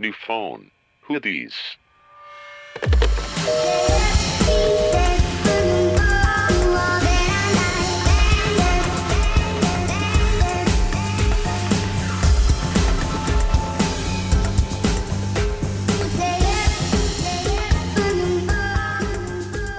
New 0.00 0.12
phone. 0.12 0.70
Who 1.08 1.18
these? 1.18 1.56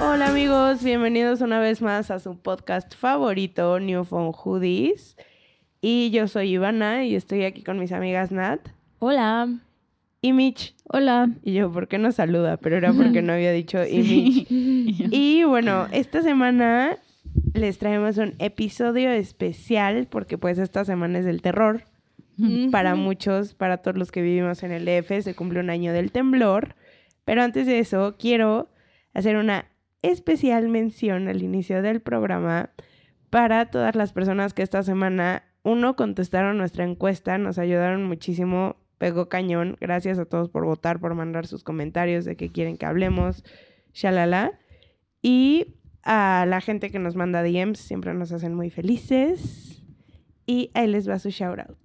Hola 0.01 0.27
amigos, 0.27 0.83
bienvenidos 0.83 1.39
una 1.39 1.61
vez 1.61 1.81
más 1.81 2.11
a 2.11 2.19
su 2.19 2.37
podcast 2.37 2.93
favorito, 2.93 3.79
New 3.79 4.03
Phone 4.03 4.33
Hoodies. 4.33 5.15
Y 5.79 6.09
yo 6.11 6.27
soy 6.27 6.55
Ivana 6.55 7.05
y 7.05 7.15
estoy 7.15 7.45
aquí 7.45 7.63
con 7.63 7.79
mis 7.79 7.93
amigas 7.93 8.33
Nat 8.33 8.59
Hola. 8.99 9.68
Y 10.21 10.33
Mitch. 10.33 10.75
Hola. 10.85 11.29
Y 11.43 11.53
yo, 11.53 11.71
¿por 11.71 11.87
qué 11.87 11.97
no 11.97 12.11
saluda? 12.11 12.57
Pero 12.57 12.77
era 12.77 12.93
porque 12.93 13.21
no 13.21 13.33
había 13.33 13.51
dicho 13.51 13.85
y 13.85 13.99
Mitch. 14.47 14.47
Y 15.11 15.43
bueno, 15.43 15.87
esta 15.91 16.21
semana 16.21 16.97
les 17.53 17.77
traemos 17.77 18.17
un 18.17 18.35
episodio 18.39 19.11
especial 19.11 20.07
porque 20.09 20.37
pues 20.37 20.57
esta 20.57 20.85
semana 20.85 21.19
es 21.19 21.25
del 21.25 21.41
terror. 21.41 21.83
Para 22.71 22.95
muchos, 22.95 23.53
para 23.53 23.79
todos 23.79 23.97
los 23.97 24.13
que 24.13 24.21
vivimos 24.21 24.63
en 24.63 24.71
el 24.71 24.85
DF, 24.85 25.23
se 25.23 25.35
cumple 25.35 25.59
un 25.59 25.69
año 25.69 25.91
del 25.91 26.13
temblor. 26.13 26.75
Pero 27.25 27.43
antes 27.43 27.67
de 27.67 27.79
eso, 27.79 28.15
quiero 28.17 28.69
hacer 29.13 29.35
una 29.35 29.65
especial 30.01 30.69
mención 30.69 31.27
al 31.27 31.43
inicio 31.43 31.81
del 31.81 31.99
programa 31.99 32.69
para 33.29 33.69
todas 33.69 33.93
las 33.95 34.13
personas 34.13 34.53
que 34.53 34.63
esta 34.63 34.83
semana, 34.83 35.43
uno, 35.63 35.97
contestaron 35.97 36.57
nuestra 36.57 36.85
encuesta, 36.85 37.37
nos 37.37 37.59
ayudaron 37.59 38.05
muchísimo, 38.05 38.77
pegó 38.99 39.27
cañón. 39.29 39.75
Gracias 39.81 40.19
a 40.19 40.25
todos 40.25 40.49
por 40.49 40.63
votar, 40.65 40.99
por 40.99 41.15
mandar 41.15 41.47
sus 41.47 41.63
comentarios 41.63 42.23
de 42.25 42.35
qué 42.35 42.49
quieren 42.51 42.77
que 42.77 42.85
hablemos, 42.85 43.43
shalala. 43.93 44.51
Y 45.23 45.73
a 46.03 46.45
la 46.47 46.61
gente 46.61 46.91
que 46.91 46.99
nos 46.99 47.15
manda 47.15 47.41
DMs, 47.41 47.79
siempre 47.79 48.13
nos 48.13 48.31
hacen 48.31 48.53
muy 48.53 48.69
felices. 48.69 49.81
Y 50.45 50.69
ahí 50.75 50.87
les 50.87 51.09
va 51.09 51.17
su 51.19 51.29
shout 51.29 51.59
out. 51.59 51.77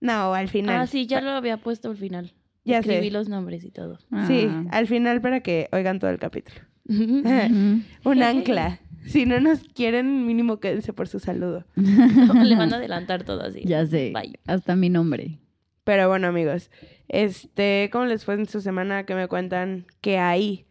No, 0.00 0.34
al 0.34 0.48
final. 0.48 0.80
Ah, 0.82 0.86
sí, 0.86 1.06
ya 1.06 1.20
lo 1.20 1.30
había 1.30 1.56
puesto 1.58 1.90
al 1.90 1.96
final. 1.96 2.32
Ya 2.64 2.78
Escribí 2.78 3.06
sé. 3.06 3.10
los 3.12 3.28
nombres 3.28 3.64
y 3.64 3.70
todo. 3.70 3.98
Sí, 4.26 4.46
Ah. 4.50 4.64
al 4.70 4.86
final 4.86 5.20
para 5.20 5.40
que 5.40 5.68
oigan 5.72 5.98
todo 5.98 6.10
el 6.10 6.18
capítulo. 6.18 6.60
Un 6.86 8.22
ancla. 8.22 8.80
Si 9.06 9.26
no 9.26 9.38
nos 9.40 9.60
quieren, 9.64 10.26
mínimo 10.26 10.60
quédense 10.60 10.92
por 10.94 11.08
su 11.08 11.18
saludo. 11.18 11.66
Le 11.76 12.56
van 12.56 12.72
a 12.72 12.76
adelantar 12.76 13.24
todo 13.24 13.42
así. 13.42 13.62
Ya 13.64 13.84
sé. 13.86 14.12
Bye. 14.14 14.38
Hasta 14.46 14.76
mi 14.76 14.88
nombre. 14.88 15.40
Pero 15.84 16.08
bueno, 16.08 16.28
amigos, 16.28 16.70
este, 17.08 17.90
¿cómo 17.92 18.06
les 18.06 18.24
fue 18.24 18.34
en 18.34 18.46
su 18.48 18.60
semana? 18.60 19.04
¿Qué 19.04 19.14
me 19.14 19.28
cuentan? 19.28 19.86
¿Qué 20.00 20.18
hay? 20.18 20.64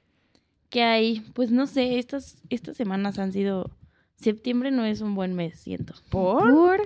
¿Qué 0.69 0.81
hay? 0.83 1.23
Pues 1.33 1.51
no 1.51 1.67
sé, 1.67 1.99
estas, 1.99 2.37
estas 2.49 2.75
semanas 2.77 3.19
han 3.19 3.31
sido... 3.31 3.69
Septiembre 4.15 4.71
no 4.71 4.85
es 4.85 5.01
un 5.01 5.15
buen 5.15 5.33
mes, 5.35 5.59
siento. 5.59 5.93
¿Por? 6.09 6.81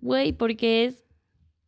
Güey, 0.00 0.32
porque 0.32 0.86
es... 0.86 1.04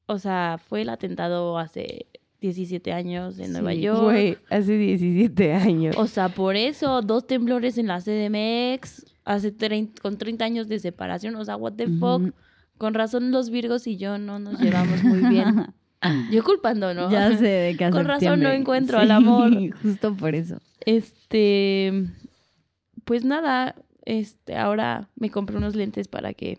O 0.07 0.19
sea, 0.19 0.59
fue 0.69 0.83
el 0.83 0.89
atentado 0.89 1.59
hace 1.59 2.07
17 2.41 2.92
años 2.92 3.39
en 3.39 3.53
Nueva 3.53 3.73
Sí, 3.73 3.81
York. 3.83 4.03
Güey, 4.03 4.39
hace 4.48 4.79
17 4.79 5.53
años. 5.53 5.97
O 5.98 6.07
sea, 6.07 6.29
por 6.31 6.57
eso, 6.57 7.03
dos 7.03 7.27
temblores 7.27 7.77
en 7.77 7.89
la 7.89 8.01
CDMX, 8.01 9.05
hace 9.25 9.55
trein- 9.55 9.92
con 10.01 10.17
30 10.17 10.45
años 10.45 10.69
de 10.69 10.79
separación, 10.79 11.37
o 11.37 11.45
sea, 11.45 11.57
what 11.57 11.75
the 11.75 11.87
fuck. 11.89 12.33
Con 12.79 12.95
razón 12.95 13.31
los 13.31 13.51
Virgos 13.51 13.87
y 13.87 13.98
yo 13.98 14.17
no 14.19 14.39
nos 14.39 14.59
llevamos 14.61 15.05
muy 15.05 15.20
bien. 15.29 15.67
Yo 16.31 16.43
culpando, 16.45 16.95
¿no? 16.95 17.11
Ya 17.11 17.29
sé 17.37 17.45
de 17.47 17.77
qué 17.79 17.91
Con 17.91 18.05
razón 18.06 18.41
no 18.41 18.51
encuentro 18.51 18.98
al 18.98 19.11
amor. 19.11 19.51
Justo 19.83 20.15
por 20.17 20.34
eso. 20.34 20.59
Este, 20.87 22.07
pues 23.05 23.24
nada, 23.24 23.74
este, 24.05 24.57
ahora 24.57 25.08
me 25.17 25.30
compré 25.30 25.57
unos 25.58 25.77
lentes 25.77 26.08
para 26.08 26.33
que 26.33 26.58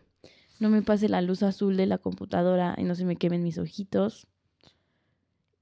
no 0.60 0.70
me 0.70 0.82
pase 0.84 1.10
la 1.10 1.22
luz 1.22 1.42
azul 1.42 1.76
de 1.76 1.88
la 1.88 1.98
computadora 1.98 2.76
y 2.78 2.84
no 2.84 2.94
se 2.94 3.04
me 3.06 3.16
quemen 3.16 3.42
mis 3.44 3.58
ojitos. 3.58 4.28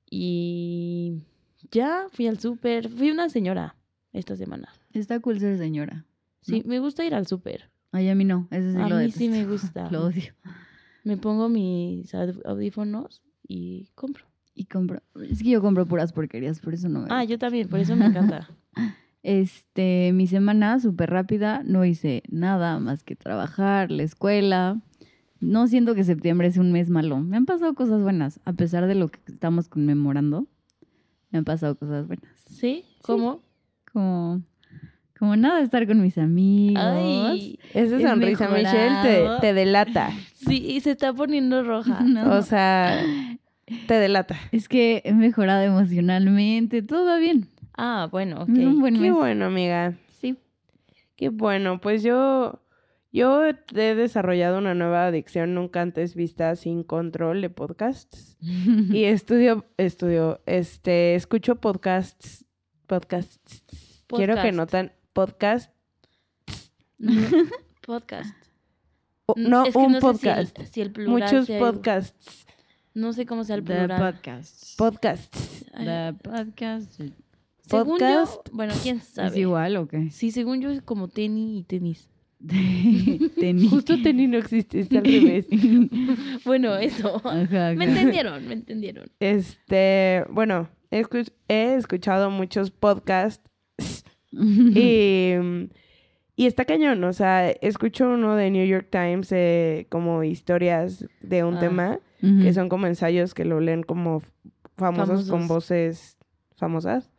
Y 0.10 1.22
ya 1.72 2.08
fui 2.12 2.28
al 2.28 2.40
súper, 2.40 2.90
fui 2.90 3.12
una 3.12 3.30
señora 3.30 3.76
esta 4.14 4.36
semana. 4.36 4.70
Está 4.94 5.20
cool 5.20 5.40
ser 5.40 5.58
señora. 5.58 6.06
Sí, 6.42 6.64
me 6.66 6.80
gusta 6.80 7.06
ir 7.06 7.14
al 7.14 7.28
súper. 7.28 7.70
Ay, 7.92 8.10
a 8.10 8.16
mí 8.16 8.26
no. 8.26 8.48
Ese 8.52 8.74
sí 8.74 8.80
A 8.80 8.90
lo 8.90 8.98
mí 8.98 9.12
sí 9.12 9.30
me 9.30 9.46
gusta. 9.46 9.88
Lo 9.92 10.06
odio. 10.06 10.34
Me 11.04 11.18
pongo 11.18 11.48
mis 11.50 12.14
aud- 12.14 12.42
audífonos 12.46 13.22
y 13.50 13.90
compro. 13.96 14.24
Y 14.56 14.66
compro. 14.66 15.02
Es 15.30 15.44
que 15.44 15.50
yo 15.50 15.62
compro 15.62 15.86
puras 15.86 16.14
porquerías, 16.14 16.60
por 16.62 16.74
eso 16.74 16.88
no 16.88 17.02
me 17.02 17.08
Ah, 17.10 17.24
yo 17.26 17.38
también, 17.38 17.68
por 17.68 17.80
eso 17.80 17.98
me 17.98 18.06
encanta. 18.06 18.48
Este, 19.22 20.12
mi 20.14 20.28
semana 20.28 20.80
súper 20.80 21.10
rápida, 21.10 21.62
no 21.66 21.84
hice 21.84 22.24
nada 22.30 22.80
más 22.80 23.04
que 23.04 23.18
trabajar, 23.18 23.92
la 23.92 24.04
escuela. 24.04 24.80
No 25.42 25.68
siento 25.68 25.94
que 25.94 26.06
septiembre 26.06 26.48
es 26.48 26.58
un 26.58 26.72
mes 26.72 26.90
malo. 26.90 27.20
Me 27.20 27.36
han 27.36 27.46
pasado 27.46 27.74
cosas 27.74 28.02
buenas, 28.02 28.40
a 28.46 28.54
pesar 28.54 28.88
de 28.88 28.96
lo 28.96 29.10
que 29.10 29.20
estamos 29.28 29.68
conmemorando. 29.68 30.48
Me 31.32 31.40
han 31.40 31.44
pasado 31.44 31.76
cosas 31.76 32.08
buenas. 32.08 32.32
¿Sí? 32.50 32.86
¿Cómo? 33.02 33.42
Como, 33.92 34.42
como 35.18 35.36
nada, 35.36 35.62
estar 35.62 35.86
con 35.86 36.02
mis 36.02 36.18
amigos. 36.18 36.82
Ay, 36.82 37.60
Esa 37.74 38.00
sonrisa, 38.00 38.48
Michelle, 38.48 39.02
te, 39.04 39.28
te 39.42 39.54
delata. 39.54 40.12
sí, 40.34 40.66
y 40.66 40.80
se 40.80 40.92
está 40.92 41.12
poniendo 41.14 41.62
roja. 41.64 42.00
No. 42.06 42.38
O 42.38 42.42
sea, 42.42 43.02
te 43.88 43.94
delata. 43.96 44.36
Es 44.52 44.68
que 44.68 45.02
he 45.06 45.14
mejorado 45.14 45.62
emocionalmente, 45.64 46.82
todo 46.82 47.06
va 47.06 47.18
bien. 47.18 47.48
Ah, 47.78 48.08
bueno, 48.12 48.42
ok. 48.44 48.50
Es 48.50 48.66
un 48.66 48.80
buen 48.82 48.96
Qué 48.96 49.02
mes. 49.02 49.14
bueno, 49.14 49.46
amiga. 49.46 49.94
Sí. 50.20 50.38
Qué 51.16 51.30
bueno, 51.30 51.80
pues 51.80 52.04
yo, 52.04 52.62
yo 53.12 53.46
he 53.46 53.56
desarrollado 53.96 54.58
una 54.58 54.74
nueva 54.74 55.08
adicción 55.08 55.54
nunca 55.54 55.82
antes 55.82 56.14
vista 56.16 56.56
sin 56.56 56.84
control 56.84 57.42
de 57.42 57.50
podcasts. 57.50 58.38
Y 58.42 59.04
estudio, 59.06 59.66
estudio, 59.78 60.42
este, 60.46 61.16
escucho 61.16 61.56
podcasts, 61.56 62.46
podcasts. 62.88 63.64
Quiero 64.08 64.42
que 64.42 64.52
notan 64.52 64.92
podcast, 65.14 65.72
Podcast. 67.86 68.36
o- 69.26 69.34
no 69.38 69.66
es 69.66 69.74
que 69.74 69.78
un 69.80 69.94
no 69.94 70.00
sé 70.02 70.18
si 70.18 70.28
el- 70.28 70.46
podcast, 70.48 70.58
Si 70.74 70.82
el, 70.82 70.92
plural 70.92 71.12
muchos 71.12 71.46
sea- 71.48 71.60
podcasts, 71.60 72.46
No 72.94 73.14
sé 73.14 73.26
cómo 73.26 73.44
sea 73.44 73.56
el 73.58 73.64
The 73.64 73.74
plural. 73.76 74.14
podcast. 74.14 74.78
podcasts. 74.78 75.66
Ay, 75.74 75.86
The 75.86 76.14
podcast. 76.30 77.02
según 77.68 77.88
podcast. 78.00 78.36
yo, 78.36 78.52
bueno, 78.54 78.74
quién 78.82 79.02
sabe. 79.02 79.28
¿Es 79.30 79.38
igual 79.38 79.78
o 79.78 79.88
qué? 79.88 80.10
Sí, 80.12 80.32
según 80.32 80.62
yo 80.62 80.70
es 80.72 80.82
como 80.82 81.08
tenis 81.08 81.60
y 81.60 81.64
tenis. 81.64 82.10
Tenis. 83.40 83.70
Justo 83.70 84.02
tenis 84.02 84.30
no 84.30 84.38
existe, 84.38 84.80
está 84.80 85.00
al 85.00 85.04
revés. 85.06 85.46
Bueno, 86.46 86.76
eso. 86.78 87.18
Ajá, 87.26 87.42
ajá. 87.42 87.74
Me 87.76 87.84
entendieron, 87.86 88.48
me 88.48 88.54
entendieron. 88.54 89.12
Este, 89.20 90.24
bueno, 90.30 90.70
he 90.90 91.04
escuchado 91.76 92.30
muchos 92.32 92.72
podcasts 92.72 93.44
y, 94.32 95.34
y 96.38 96.46
está 96.46 96.64
cañón, 96.66 97.04
o 97.04 97.12
sea, 97.14 97.50
escucho 97.52 98.10
uno 98.10 98.36
de 98.36 98.50
New 98.52 98.66
York 98.66 98.88
Times 98.90 99.32
eh, 99.34 99.88
como 99.90 100.24
historias 100.24 101.06
de 101.22 101.44
un 101.44 101.56
Ah. 101.58 101.60
tema, 101.60 102.00
Que 102.22 102.54
son 102.54 102.68
como 102.68 102.86
ensayos 102.86 103.34
que 103.34 103.46
lo 103.46 103.60
leen 103.62 103.84
como 103.84 104.22
famosos, 104.76 105.30
con 105.30 105.48
voces 105.48 106.18
famosas. 106.58 107.10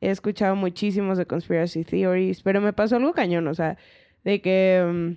He 0.00 0.10
escuchado 0.10 0.54
muchísimos 0.54 1.18
de 1.18 1.26
conspiracy 1.26 1.84
theories, 1.84 2.42
pero 2.42 2.60
me 2.60 2.72
pasó 2.72 2.96
algo 2.96 3.12
cañón, 3.12 3.48
o 3.48 3.54
sea, 3.54 3.76
de 4.24 4.40
que 4.40 4.84
mm, 4.86 5.16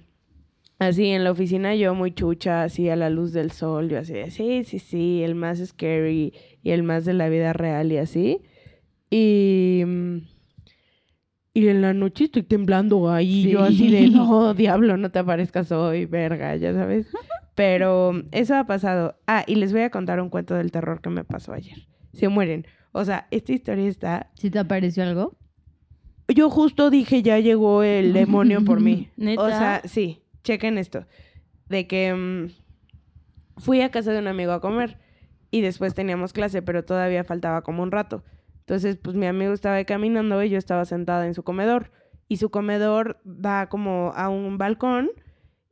así 0.79 1.07
en 1.07 1.23
la 1.23 1.31
oficina 1.31 1.75
yo 1.75 1.93
muy 1.93 2.11
chucha, 2.11 2.63
así 2.63 2.89
a 2.89 2.95
la 2.95 3.09
luz 3.09 3.33
del 3.33 3.51
sol, 3.51 3.89
yo 3.89 3.99
así, 3.99 4.13
de, 4.13 4.31
sí, 4.31 4.63
sí, 4.63 4.79
sí, 4.79 5.21
el 5.23 5.35
más 5.35 5.59
scary 5.59 6.33
y 6.63 6.71
el 6.71 6.83
más 6.83 7.05
de 7.05 7.13
la 7.13 7.29
vida 7.29 7.53
real 7.53 7.91
y 7.91 7.97
así. 7.97 8.41
Y, 9.11 9.83
mm, 9.85 10.17
y 11.53 11.67
en 11.67 11.81
la 11.81 11.93
noche 11.93 12.25
estoy 12.25 12.43
temblando 12.43 13.11
ahí, 13.11 13.49
yo 13.49 13.63
así 13.63 13.89
de, 13.89 13.99
Sí. 13.99 14.09
no, 14.11 14.53
diablo, 14.55 14.97
no 14.97 15.11
te 15.11 15.19
aparezcas 15.19 15.71
hoy, 15.71 16.05
verga, 16.05 16.55
ya 16.55 16.73
sabes. 16.73 17.07
Pero 17.55 18.23
eso 18.31 18.55
ha 18.55 18.65
pasado. 18.65 19.17
Ah, 19.27 19.43
y 19.45 19.55
les 19.55 19.73
voy 19.73 19.81
a 19.81 19.89
contar 19.89 20.21
un 20.21 20.29
cuento 20.29 20.55
del 20.55 20.71
terror 20.71 21.01
que 21.01 21.09
me 21.09 21.23
pasó 21.25 21.51
ayer. 21.53 21.87
Se 22.13 22.29
mueren. 22.29 22.65
O 22.91 23.03
sea, 23.03 23.27
esta 23.31 23.51
historia 23.51 23.87
está... 23.87 24.29
¿Sí 24.35 24.49
te 24.49 24.59
apareció 24.59 25.03
algo? 25.03 25.37
Yo 26.27 26.49
justo 26.49 26.89
dije, 26.89 27.21
ya 27.21 27.39
llegó 27.39 27.83
el 27.83 28.13
demonio 28.13 28.63
por 28.63 28.79
mí. 28.79 29.09
¿Neta? 29.17 29.41
O 29.41 29.49
sea, 29.49 29.81
sí, 29.85 30.21
chequen 30.43 30.77
esto. 30.77 31.05
De 31.67 31.87
que 31.87 32.13
mm, 32.13 33.59
fui 33.59 33.81
a 33.81 33.89
casa 33.91 34.11
de 34.11 34.19
un 34.19 34.27
amigo 34.27 34.51
a 34.53 34.61
comer 34.61 34.97
y 35.51 35.61
después 35.61 35.93
teníamos 35.93 36.31
clase, 36.33 36.61
pero 36.61 36.85
todavía 36.85 37.23
faltaba 37.23 37.61
como 37.63 37.83
un 37.83 37.91
rato. 37.91 38.23
Entonces, 38.69 38.97
pues 38.97 39.15
mi 39.15 39.25
amigo 39.25 39.51
estaba 39.51 39.77
ahí 39.77 39.85
caminando 39.85 40.43
y 40.43 40.49
yo 40.51 40.59
estaba 40.59 40.85
sentada 40.85 41.25
en 41.25 41.33
su 41.33 41.41
comedor. 41.41 41.89
Y 42.27 42.37
su 42.37 42.51
comedor 42.51 43.19
da 43.23 43.67
como 43.67 44.13
a 44.15 44.29
un 44.29 44.59
balcón 44.59 45.09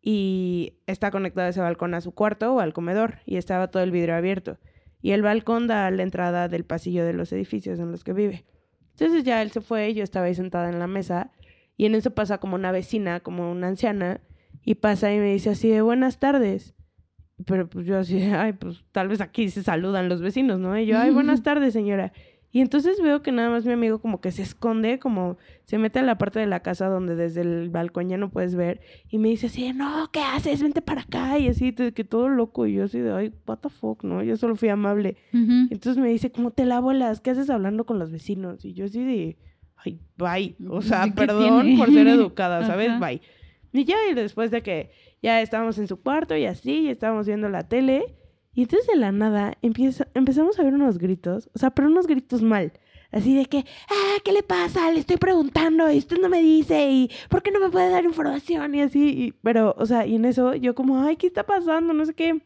y 0.02 0.80
está 0.88 1.12
conectado 1.12 1.48
ese 1.48 1.62
balcón 1.62 1.94
a 1.94 2.02
su 2.02 2.16
cuarto 2.16 2.56
o 2.56 2.60
al 2.60 2.74
comedor 2.74 3.20
y 3.28 3.38
estaba 3.38 3.68
todo 3.68 3.84
el 3.84 3.92
vidrio 3.92 4.16
abierto. 4.16 4.58
y 5.00 5.12
el 5.12 5.22
balcón 5.22 5.68
da 5.68 5.86
a 5.86 5.92
la 5.92 6.02
entrada 6.02 6.48
del 6.48 6.66
pasillo 6.66 7.06
de 7.06 7.14
los 7.14 7.32
edificios 7.32 7.78
en 7.78 7.92
los 7.92 8.04
que 8.04 8.14
vive. 8.14 8.46
Entonces 8.94 9.24
ya 9.24 9.44
él 9.44 9.52
se 9.52 9.62
fue, 9.62 9.94
yo 9.94 10.04
estaba 10.04 10.26
ahí 10.26 10.34
sentada 10.34 10.68
en 10.68 10.80
la 10.80 10.88
mesa 10.88 11.32
y 11.78 11.86
en 11.86 11.94
eso 11.94 12.16
pasa 12.16 12.40
como 12.40 12.56
una 12.56 12.72
vecina, 12.72 13.20
como 13.20 13.52
una 13.52 13.68
anciana, 13.68 14.22
y 14.64 14.74
pasa 14.74 15.14
y 15.14 15.20
me 15.20 15.34
dice 15.34 15.52
así 15.52 15.70
de 15.70 15.82
buenas 15.82 16.18
tardes. 16.18 16.74
Pero 17.46 17.70
pues 17.70 17.86
yo 17.86 18.00
así, 18.00 18.20
de, 18.20 18.34
ay, 18.34 18.54
pues 18.54 18.84
tal 18.92 19.08
vez 19.08 19.22
aquí 19.22 19.50
se 19.50 19.62
saludan 19.62 20.10
los 20.10 20.20
vecinos, 20.20 20.60
¿no? 20.60 20.76
Y 20.80 20.88
yo, 20.88 20.98
ay, 20.98 21.12
buenas 21.12 21.44
tardes, 21.44 21.74
señora. 21.74 22.12
Y 22.50 22.62
entonces 22.62 23.02
veo 23.02 23.22
que 23.22 23.32
nada 23.34 23.50
más 23.50 23.66
mi 23.66 23.74
amigo 23.74 24.00
como 24.00 24.22
que 24.22 24.32
se 24.32 24.42
esconde, 24.42 25.00
como 25.00 25.38
se 25.66 25.78
mete 25.78 26.00
a 26.00 26.02
la 26.02 26.18
parte 26.18 26.40
de 26.40 26.48
la 26.48 26.62
casa 26.62 26.88
donde 26.88 27.16
desde 27.16 27.42
el 27.42 27.70
balcón 27.70 28.08
ya 28.10 28.18
no 28.18 28.30
puedes 28.30 28.56
ver. 28.56 28.80
Y 29.10 29.18
me 29.18 29.28
dice 29.28 29.48
así, 29.48 29.72
no, 29.74 30.10
¿qué 30.14 30.22
haces? 30.22 30.62
Vente 30.64 30.82
para 30.82 31.02
acá. 31.02 31.38
Y 31.38 31.50
así, 31.50 31.74
que 31.74 32.04
todo 32.06 32.30
loco. 32.30 32.66
Y 32.66 32.74
yo 32.74 32.86
así 32.86 33.00
de, 33.00 33.12
ay, 33.12 33.34
what 33.46 33.58
the 33.60 33.70
fuck, 33.70 34.04
¿no? 34.04 34.24
Yo 34.24 34.38
solo 34.38 34.56
fui 34.56 34.70
amable. 34.70 35.18
Entonces 35.34 35.98
me 36.02 36.08
dice, 36.10 36.32
¿cómo 36.32 36.52
te 36.52 36.66
la 36.66 36.80
bolas? 36.80 37.20
¿Qué 37.20 37.32
haces 37.32 37.50
hablando 37.50 37.86
con 37.86 38.00
los 38.00 38.12
vecinos? 38.12 38.64
Y 38.64 38.74
yo 38.74 38.86
así 38.86 39.04
de, 39.04 39.38
ay, 39.76 40.00
bye. 40.18 40.56
O 40.70 40.82
sea, 40.82 41.04
Sí, 41.04 41.10
¿qué 41.12 41.16
perdón 41.18 41.64
tiene? 41.64 41.78
por 41.78 41.92
ser 41.94 42.08
educada, 42.08 42.66
¿sabes? 42.66 42.90
Ajá. 42.90 43.00
Bye. 43.06 43.22
Y 43.74 43.84
ya, 43.84 43.98
y 44.10 44.14
después 44.14 44.52
de 44.52 44.64
que 44.64 44.92
ya 45.22 45.42
estábamos 45.42 45.78
en 45.80 45.88
su 45.88 46.02
cuarto 46.02 46.36
y 46.36 46.46
así, 46.46 46.84
y 46.84 46.88
estábamos 46.90 47.28
viendo 47.28 47.50
la 47.50 47.68
tele, 47.68 48.16
y 48.58 48.64
entonces 48.64 48.88
de 48.88 48.96
la 48.96 49.12
nada 49.12 49.56
empieza, 49.62 50.08
empezamos 50.16 50.58
a 50.60 50.64
ver 50.64 50.74
unos 50.74 50.98
gritos, 50.98 51.48
o 51.54 51.60
sea, 51.60 51.70
pero 51.70 51.88
unos 51.90 52.08
gritos 52.08 52.42
mal. 52.42 52.74
Así 53.12 53.36
de 53.36 53.46
que, 53.46 53.60
ah, 53.90 54.16
¿qué 54.26 54.32
le 54.34 54.42
pasa? 54.42 54.92
Le 54.92 55.00
estoy 55.00 55.18
preguntando 55.18 55.90
y 55.92 55.98
usted 56.00 56.18
no 56.20 56.28
me 56.28 56.42
dice 56.42 56.90
y 56.92 57.10
¿por 57.30 57.44
qué 57.44 57.52
no 57.52 57.60
me 57.60 57.70
puede 57.70 57.90
dar 57.92 58.04
información? 58.04 58.74
Y 58.74 58.82
así, 58.82 59.08
y- 59.10 59.32
pero, 59.44 59.76
o 59.78 59.86
sea, 59.86 60.08
y 60.08 60.16
en 60.16 60.26
eso 60.26 60.56
yo 60.56 60.74
como, 60.74 61.02
ay, 61.04 61.16
¿qué 61.18 61.28
está 61.28 61.46
pasando? 61.46 61.94
No 61.94 62.04
sé 62.06 62.16
qué. 62.16 62.42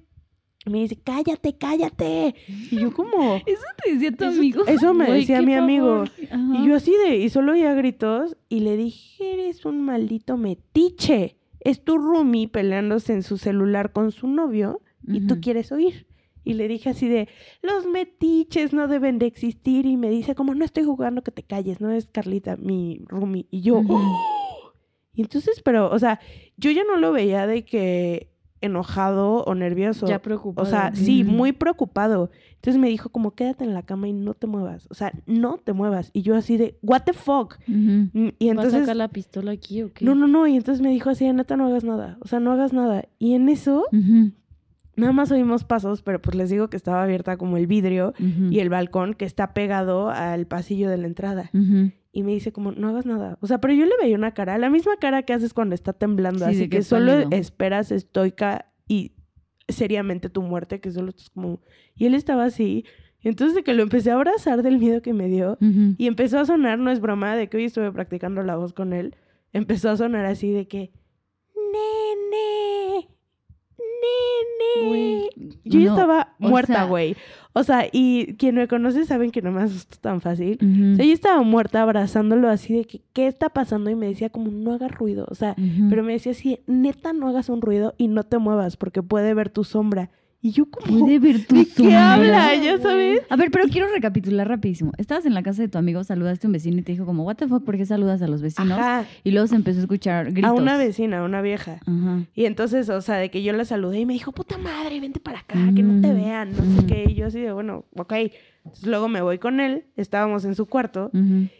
Y 0.65 0.69
me 0.69 0.79
dice, 0.81 0.99
cállate, 1.03 1.55
cállate. 1.57 2.35
Y 2.69 2.77
yo 2.77 2.93
como, 2.93 3.37
Eso 3.45 3.63
te 3.83 3.93
decía 3.93 4.11
tu 4.11 4.25
amigo. 4.25 4.63
eso 4.67 4.93
me 4.93 5.09
decía 5.11 5.41
mi 5.41 5.55
amigo. 5.55 6.03
Y 6.53 6.67
yo 6.67 6.75
así 6.75 6.93
de, 7.07 7.15
y 7.17 7.29
solo 7.29 7.53
oía 7.53 7.73
gritos 7.73 8.37
y 8.49 8.59
le 8.59 8.75
dije, 8.77 9.33
eres 9.33 9.65
un 9.65 9.81
maldito 9.83 10.35
metiche. 10.37 11.37
Es 11.61 11.83
tu 11.83 11.97
roomie 11.97 12.47
peleándose 12.47 13.13
en 13.13 13.23
su 13.23 13.37
celular 13.37 13.91
con 13.93 14.11
su 14.11 14.27
novio 14.27 14.81
y 15.07 15.21
tú 15.27 15.39
quieres 15.41 15.71
oír. 15.71 16.07
Y 16.43 16.55
le 16.55 16.67
dije 16.67 16.89
así 16.89 17.07
de, 17.07 17.27
los 17.61 17.85
metiches 17.85 18.73
no 18.73 18.87
deben 18.87 19.19
de 19.19 19.27
existir. 19.27 19.85
Y 19.85 19.95
me 19.97 20.09
dice, 20.09 20.33
como 20.33 20.55
no 20.55 20.65
estoy 20.65 20.83
jugando, 20.83 21.21
que 21.23 21.31
te 21.31 21.43
calles, 21.43 21.81
no 21.81 21.91
es 21.91 22.07
Carlita, 22.07 22.57
mi 22.57 23.01
roomie. 23.07 23.45
Y 23.51 23.61
yo. 23.61 23.81
"Oh". 23.87 24.71
Y 25.13 25.21
entonces, 25.21 25.61
pero, 25.63 25.91
o 25.91 25.99
sea, 25.99 26.19
yo 26.57 26.71
ya 26.71 26.83
no 26.83 26.97
lo 26.97 27.11
veía 27.11 27.45
de 27.45 27.63
que 27.65 28.31
enojado 28.61 29.43
o 29.43 29.55
nervioso. 29.55 30.05
Ya 30.07 30.21
preocupado. 30.21 30.67
O 30.67 30.69
sea, 30.69 30.91
sí, 30.95 31.23
muy 31.23 31.51
preocupado. 31.51 32.29
Entonces 32.55 32.79
me 32.79 32.89
dijo 32.89 33.09
como, 33.09 33.31
quédate 33.35 33.63
en 33.63 33.73
la 33.73 33.83
cama 33.83 34.07
y 34.07 34.13
no 34.13 34.33
te 34.35 34.47
muevas. 34.47 34.87
O 34.89 34.93
sea, 34.93 35.11
no 35.25 35.57
te 35.57 35.73
muevas. 35.73 36.11
Y 36.13 36.21
yo 36.21 36.35
así 36.35 36.57
de, 36.57 36.77
what 36.81 37.01
the 37.03 37.13
fuck. 37.13 37.57
Mm, 37.67 38.05
Y 38.13 38.45
¿Va 38.47 38.51
a 38.51 38.51
entonces, 38.51 38.79
sacar 38.81 38.95
la 38.95 39.07
pistola 39.09 39.51
aquí 39.51 39.81
o 39.81 39.91
qué? 39.93 40.05
no, 40.05 40.15
no, 40.15 40.27
no. 40.27 40.47
Y 40.47 40.55
entonces 40.55 40.81
me 40.81 40.89
dijo 40.91 41.09
así, 41.09 41.31
neta, 41.33 41.57
no 41.57 41.67
hagas 41.67 41.83
nada. 41.83 42.17
O 42.21 42.27
sea, 42.27 42.39
no 42.39 42.51
hagas 42.51 42.71
nada. 42.71 43.05
Y 43.19 43.33
en 43.33 43.49
eso. 43.49 43.85
Nada 44.95 45.13
más 45.13 45.31
oímos 45.31 45.63
pasos, 45.63 46.01
pero 46.01 46.21
pues 46.21 46.35
les 46.35 46.49
digo 46.49 46.69
que 46.69 46.77
estaba 46.77 47.03
abierta 47.03 47.37
como 47.37 47.57
el 47.57 47.67
vidrio 47.67 48.13
y 48.19 48.59
el 48.59 48.69
balcón 48.69 49.13
que 49.13 49.25
está 49.25 49.53
pegado 49.53 50.09
al 50.09 50.47
pasillo 50.47 50.89
de 50.89 50.97
la 50.97 51.07
entrada. 51.07 51.49
Y 52.13 52.23
me 52.23 52.31
dice 52.31 52.51
como, 52.51 52.73
no 52.73 52.89
hagas 52.89 53.05
nada. 53.05 53.37
O 53.41 53.47
sea, 53.47 53.61
pero 53.61 53.73
yo 53.73 53.85
le 53.85 53.93
veía 54.01 54.17
una 54.17 54.33
cara, 54.33 54.57
la 54.57 54.69
misma 54.69 54.97
cara 54.99 55.23
que 55.23 55.33
haces 55.33 55.53
cuando 55.53 55.75
está 55.75 55.93
temblando. 55.93 56.45
Sí, 56.45 56.51
así 56.51 56.61
que, 56.63 56.77
que 56.77 56.83
solo 56.83 57.13
esperas 57.31 57.91
estoica 57.91 58.65
y 58.87 59.13
seriamente 59.69 60.29
tu 60.29 60.41
muerte, 60.41 60.81
que 60.81 60.91
solo 60.91 61.09
estás 61.09 61.29
como... 61.29 61.61
Y 61.95 62.05
él 62.05 62.13
estaba 62.13 62.43
así. 62.43 62.85
Y 63.21 63.29
entonces 63.29 63.55
de 63.55 63.63
que 63.63 63.73
lo 63.73 63.83
empecé 63.83 64.11
a 64.11 64.15
abrazar 64.15 64.61
del 64.63 64.77
miedo 64.77 65.01
que 65.01 65.13
me 65.13 65.27
dio. 65.29 65.57
Y 65.61 66.07
empezó 66.07 66.39
a 66.39 66.45
sonar, 66.45 66.79
no 66.79 66.91
es 66.91 66.99
broma, 66.99 67.35
de 67.35 67.47
que 67.47 67.57
hoy 67.57 67.65
estuve 67.65 67.91
practicando 67.91 68.43
la 68.43 68.57
voz 68.57 68.73
con 68.73 68.93
él. 68.93 69.15
Empezó 69.53 69.89
a 69.89 69.97
sonar 69.97 70.25
así 70.25 70.51
de 70.51 70.67
que... 70.67 70.91
Nene. 71.55 73.07
Nene. 74.01 75.29
Yo 75.63 75.79
No, 75.79 75.85
estaba 75.89 76.35
muerta, 76.39 76.83
güey. 76.85 77.15
O 77.53 77.63
sea, 77.63 77.87
y 77.91 78.35
quien 78.37 78.55
me 78.55 78.67
conoce 78.67 79.05
saben 79.05 79.31
que 79.31 79.41
no 79.41 79.51
me 79.51 79.61
asusto 79.61 79.97
tan 79.99 80.21
fácil. 80.21 80.57
Ujú. 80.61 80.93
O 80.93 80.95
sea, 80.95 81.05
yo 81.05 81.13
estaba 81.13 81.41
muerta 81.41 81.81
abrazándolo 81.81 82.49
así 82.49 82.73
de 82.73 82.85
que, 82.85 83.01
¿qué 83.13 83.27
está 83.27 83.49
pasando? 83.49 83.89
Y 83.89 83.95
me 83.95 84.07
decía 84.07 84.29
como, 84.29 84.51
no 84.51 84.73
hagas 84.73 84.91
ruido. 84.91 85.25
O 85.29 85.35
sea, 85.35 85.55
pero 85.89 86.03
me 86.03 86.13
decía 86.13 86.31
así, 86.31 86.59
neta, 86.67 87.13
no 87.13 87.27
hagas 87.27 87.49
un 87.49 87.61
ruido 87.61 87.93
y 87.97 88.07
no 88.07 88.23
te 88.23 88.37
muevas 88.37 88.77
porque 88.77 89.03
puede 89.03 89.33
ver 89.33 89.49
tu 89.49 89.63
sombra. 89.63 90.09
Y 90.43 90.51
yo 90.51 90.65
como, 90.65 90.99
Puede 91.05 91.19
ver 91.19 91.45
tu 91.45 91.55
¿de 91.55 91.67
qué 91.67 91.95
habla? 91.95 92.55
¿Ya 92.55 92.79
sabes? 92.79 93.21
A 93.29 93.35
ver, 93.35 93.51
pero 93.51 93.65
quiero 93.67 93.87
recapitular 93.93 94.47
rapidísimo. 94.47 94.91
Estabas 94.97 95.25
en 95.27 95.35
la 95.35 95.43
casa 95.43 95.61
de 95.61 95.67
tu 95.67 95.77
amigo, 95.77 96.03
saludaste 96.03 96.47
a 96.47 96.49
un 96.49 96.53
vecino 96.53 96.79
y 96.79 96.81
te 96.81 96.93
dijo 96.93 97.05
como, 97.05 97.23
what 97.23 97.35
the 97.35 97.47
fuck, 97.47 97.63
¿por 97.63 97.77
qué 97.77 97.85
saludas 97.85 98.23
a 98.23 98.27
los 98.27 98.41
vecinos? 98.41 98.79
Ajá, 98.79 99.05
Y 99.23 99.31
luego 99.31 99.45
se 99.45 99.55
empezó 99.55 99.77
a 99.79 99.81
escuchar 99.83 100.31
gritos. 100.31 100.49
a 100.49 100.53
una 100.53 100.77
vecina, 100.77 101.19
a 101.19 101.23
una 101.23 101.41
vieja. 101.43 101.79
Ajá. 101.85 102.23
Y 102.33 102.45
entonces, 102.45 102.89
o 102.89 103.01
sea, 103.01 103.17
de 103.17 103.29
que 103.29 103.43
yo 103.43 103.53
la 103.53 103.65
saludé 103.65 103.99
y 103.99 104.05
me 104.07 104.13
dijo, 104.13 104.31
puta 104.31 104.57
madre, 104.57 104.99
vente 104.99 105.19
para 105.19 105.39
acá, 105.41 105.59
que 105.75 105.83
no 105.83 106.01
te 106.01 106.11
Mm, 106.11 106.15
vean, 106.15 106.49
no 106.51 106.63
sé 106.63 106.81
mm. 106.81 106.87
qué. 106.87 107.05
Y 107.09 107.13
yo 107.13 107.27
así 107.27 107.39
de, 107.39 107.51
bueno, 107.51 107.85
ok. 107.95 108.13
Entonces 108.63 108.87
luego 108.87 109.09
me 109.09 109.21
voy 109.21 109.37
con 109.37 109.59
él, 109.59 109.85
estábamos 109.95 110.45
en 110.45 110.55
su 110.55 110.65
cuarto 110.65 111.11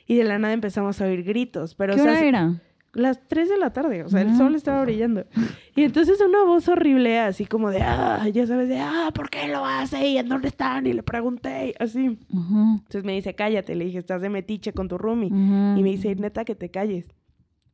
y 0.08 0.16
de 0.16 0.24
la 0.24 0.40
nada 0.40 0.54
empezamos 0.56 1.00
a 1.02 1.06
oír 1.06 1.24
gritos. 1.24 1.76
Pero, 1.76 1.94
¿Qué 1.96 2.02
o 2.02 2.04
sea, 2.04 2.14
hora 2.14 2.26
era? 2.26 2.62
Las 2.94 3.26
3 3.28 3.48
de 3.50 3.58
la 3.58 3.72
tarde, 3.72 4.04
o 4.04 4.10
sea, 4.10 4.22
el 4.22 4.30
Ah. 4.30 4.38
sol 4.38 4.54
estaba 4.56 4.84
brillando. 4.84 5.26
Y 5.76 5.84
entonces 5.84 6.20
una 6.20 6.44
voz 6.44 6.68
horrible, 6.68 7.20
así 7.20 7.46
como 7.46 7.70
de, 7.72 7.82
ah, 7.82 8.28
ya 8.28 8.46
sabes, 8.46 8.68
de, 8.68 8.80
ah, 8.80 9.12
¿por 9.14 9.30
qué 9.30 9.48
lo 9.48 9.66
hace? 9.66 10.06
¿Y 10.10 10.18
en 10.18 10.28
dónde 10.28 10.50
están? 10.50 10.86
Y 10.88 10.94
le 10.94 11.02
pregunté, 11.04 11.74
así. 11.80 12.20
Entonces 12.30 13.04
me 13.06 13.14
dice, 13.14 13.34
cállate, 13.36 13.76
le 13.76 13.86
dije, 13.86 13.98
estás 14.00 14.22
de 14.22 14.30
metiche 14.30 14.74
con 14.74 14.88
tu 14.90 14.98
roomie. 14.98 15.30
Ajá. 15.32 15.80
Y 15.80 15.84
me 15.84 15.90
dice, 15.92 16.14
neta, 16.16 16.44
que 16.44 16.56
te 16.56 16.70
calles. 16.70 17.08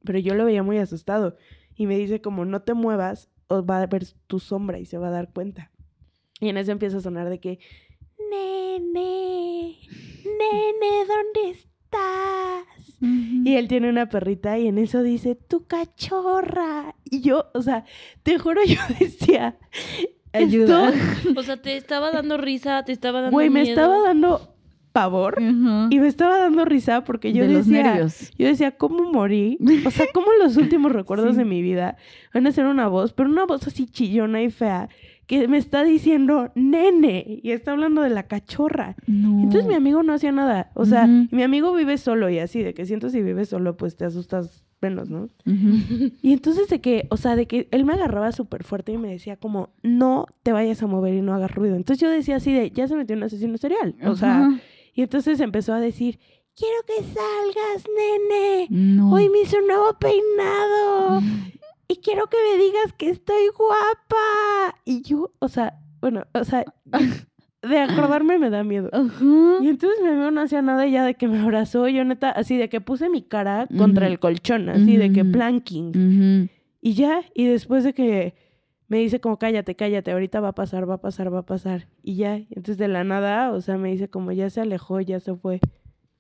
Pero 0.04 0.20
yo 0.20 0.36
lo 0.36 0.46
veía 0.46 0.62
muy 0.64 0.78
asustado. 0.78 1.36
Y 1.76 1.88
me 1.88 1.98
dice, 1.98 2.22
como 2.22 2.46
no 2.46 2.62
te 2.62 2.74
muevas, 2.76 3.30
o 3.48 3.66
va 3.66 3.82
a 3.82 3.88
ver 3.88 4.06
tu 4.28 4.40
sombra 4.40 4.78
y 4.80 4.86
se 4.86 4.98
va 5.00 5.08
a 5.08 5.12
dar 5.12 5.32
cuenta. 5.34 5.72
Y 6.40 6.50
en 6.50 6.58
eso 6.58 6.72
empieza 6.72 6.98
a 6.98 7.02
sonar 7.02 7.30
de 7.30 7.40
que, 7.40 7.58
nene, 8.30 9.78
nene, 10.24 11.06
¿dónde 11.08 11.52
estás? 11.52 11.68
Y 13.00 13.56
él 13.56 13.68
tiene 13.68 13.90
una 13.90 14.10
perrita 14.10 14.58
y 14.58 14.68
en 14.68 14.78
eso 14.80 15.04
dice, 15.04 15.36
tu 15.36 15.66
cachorra. 15.68 16.96
Y 17.06 17.22
yo, 17.22 17.46
o 17.54 17.62
sea, 17.62 17.86
te 18.24 18.40
juro, 18.40 18.62
yo 18.68 18.80
decía, 19.00 19.56
Ayuda. 20.34 20.90
esto, 20.90 21.40
O 21.40 21.44
sea, 21.44 21.58
te 21.62 21.78
estaba 21.78 22.12
dando 22.12 22.38
risa, 22.38 22.84
te 22.84 22.92
estaba 22.92 23.22
dando 23.22 23.36
güey, 23.36 23.50
me 23.50 23.62
estaba 23.62 24.00
dando 24.02 24.54
pavor 24.92 25.36
y 25.40 26.00
me 26.00 26.08
estaba 26.08 26.40
dando 26.40 26.66
risa 26.66 27.04
porque 27.04 27.32
yo 27.32 27.44
de 27.48 27.58
decía, 27.58 28.04
yo 28.38 28.48
decía, 28.48 28.72
¿cómo 28.72 29.12
morí? 29.12 29.60
O 29.86 29.92
sea, 29.92 30.08
¿cómo 30.14 30.28
los 30.42 30.58
últimos 30.58 30.92
recuerdos 30.92 31.34
Sí. 31.34 31.38
de 31.38 31.46
mi 31.46 31.62
vida 31.62 31.98
van 32.34 32.48
a 32.48 32.52
ser 32.52 32.66
una 32.66 32.88
voz, 32.88 33.14
pero 33.14 33.30
una 33.30 33.46
voz 33.46 33.68
así 33.68 33.86
chillona 33.86 34.42
y 34.42 34.50
fea, 34.50 34.90
que 35.28 35.48
me 35.50 35.58
está 35.58 35.84
diciendo, 35.84 36.52
nene, 36.56 37.42
y 37.44 37.52
está 37.52 37.72
hablando 37.74 38.02
de 38.02 38.10
la 38.10 38.24
cachorra. 38.24 38.96
No. 39.06 39.44
Entonces 39.44 39.68
mi 39.68 39.76
amigo 39.76 40.02
no 40.02 40.14
hacía 40.14 40.32
nada. 40.32 40.72
O 40.74 40.86
sea, 40.86 41.06
mi 41.06 41.44
amigo 41.44 41.74
vive 41.74 41.98
solo 41.98 42.30
y 42.30 42.40
así, 42.40 42.64
de 42.64 42.74
que 42.74 42.86
siento 42.86 43.10
si 43.10 43.22
vives 43.22 43.50
solo, 43.50 43.76
pues 43.76 43.98
te 43.98 44.06
asustas 44.06 44.64
menos, 44.82 45.10
¿no? 45.10 45.28
Y 46.22 46.32
entonces 46.32 46.70
de 46.70 46.80
que, 46.80 47.08
o 47.10 47.18
sea, 47.18 47.36
de 47.36 47.46
que 47.46 47.68
él 47.72 47.84
me 47.84 47.94
agarraba 47.94 48.32
súper 48.32 48.64
fuerte 48.64 48.94
y 48.94 48.98
me 48.98 49.10
decía 49.10 49.36
como, 49.36 49.74
no 49.84 50.28
te 50.44 50.54
vayas 50.54 50.82
a 50.82 50.88
mover 50.88 51.14
y 51.14 51.22
no 51.22 51.34
hagas 51.34 51.54
ruido. 51.54 51.76
Entonces 51.76 52.02
yo 52.02 52.10
decía 52.10 52.38
así 52.38 52.54
de, 52.54 52.72
ya 52.72 52.88
se 52.88 52.96
metió 52.96 53.16
un 53.18 53.24
asesino 53.24 53.58
serial. 53.58 53.96
O 54.06 54.16
sea, 54.16 54.50
y 54.94 55.02
entonces 55.02 55.42
empezó 55.42 55.74
a 55.74 55.82
decir, 55.82 56.20
quiero 56.56 56.78
que 56.86 57.04
salgas, 57.04 57.86
nene. 57.98 58.68
no. 58.70 59.12
Hoy 59.12 59.30
me 59.30 59.42
hice 59.42 59.60
un 59.60 59.68
nuevo 59.68 59.94
peinado. 60.00 61.22
Y 61.88 61.98
quiero 61.98 62.28
que 62.28 62.38
me 62.52 62.64
digas 62.64 62.94
que 62.98 63.10
estoy 63.10 63.48
guapa. 63.58 64.78
Y 64.84 65.02
yo, 65.04 65.32
o 65.40 65.48
sea, 65.48 65.80
bueno, 66.02 66.26
o 66.34 66.44
sea, 66.44 66.66
de 67.62 67.80
acordarme 67.80 68.38
me 68.38 68.50
da 68.50 68.64
miedo. 68.64 68.90
Y 69.62 69.70
entonces 69.70 70.00
mi 70.02 70.10
amigo 70.10 70.32
no 70.32 70.42
hacía 70.42 70.62
nada 70.62 70.86
ya 70.88 71.06
de 71.06 71.16
que 71.16 71.28
me 71.28 71.40
abrazó, 71.40 71.88
yo 71.88 72.04
neta, 72.04 72.30
así 72.32 72.58
de 72.58 72.70
que 72.70 72.82
puse 72.82 73.10
mi 73.10 73.22
cara 73.22 73.68
contra 73.78 74.08
el 74.08 74.20
colchón, 74.20 74.70
así 74.70 74.98
de 74.98 75.12
que 75.12 75.24
planking. 75.26 76.50
Y 76.82 76.94
ya, 76.94 77.22
y 77.34 77.46
después 77.46 77.84
de 77.84 77.94
que 77.94 78.36
me 78.88 79.00
dice 79.00 79.20
como 79.20 79.38
cállate, 79.38 79.76
cállate, 79.76 80.12
ahorita 80.12 80.40
va 80.40 80.50
a 80.50 80.56
pasar, 80.56 80.90
va 80.90 80.96
a 80.96 81.02
pasar, 81.02 81.34
va 81.34 81.40
a 81.40 81.46
pasar. 81.46 81.88
Y 82.04 82.16
ya, 82.16 82.36
entonces 82.36 82.78
de 82.78 82.88
la 82.88 83.04
nada, 83.04 83.52
o 83.52 83.62
sea, 83.62 83.78
me 83.78 83.92
dice 83.92 84.10
como 84.10 84.32
ya 84.32 84.50
se 84.50 84.62
alejó, 84.62 85.02
ya 85.02 85.20
se 85.20 85.36
fue. 85.36 85.60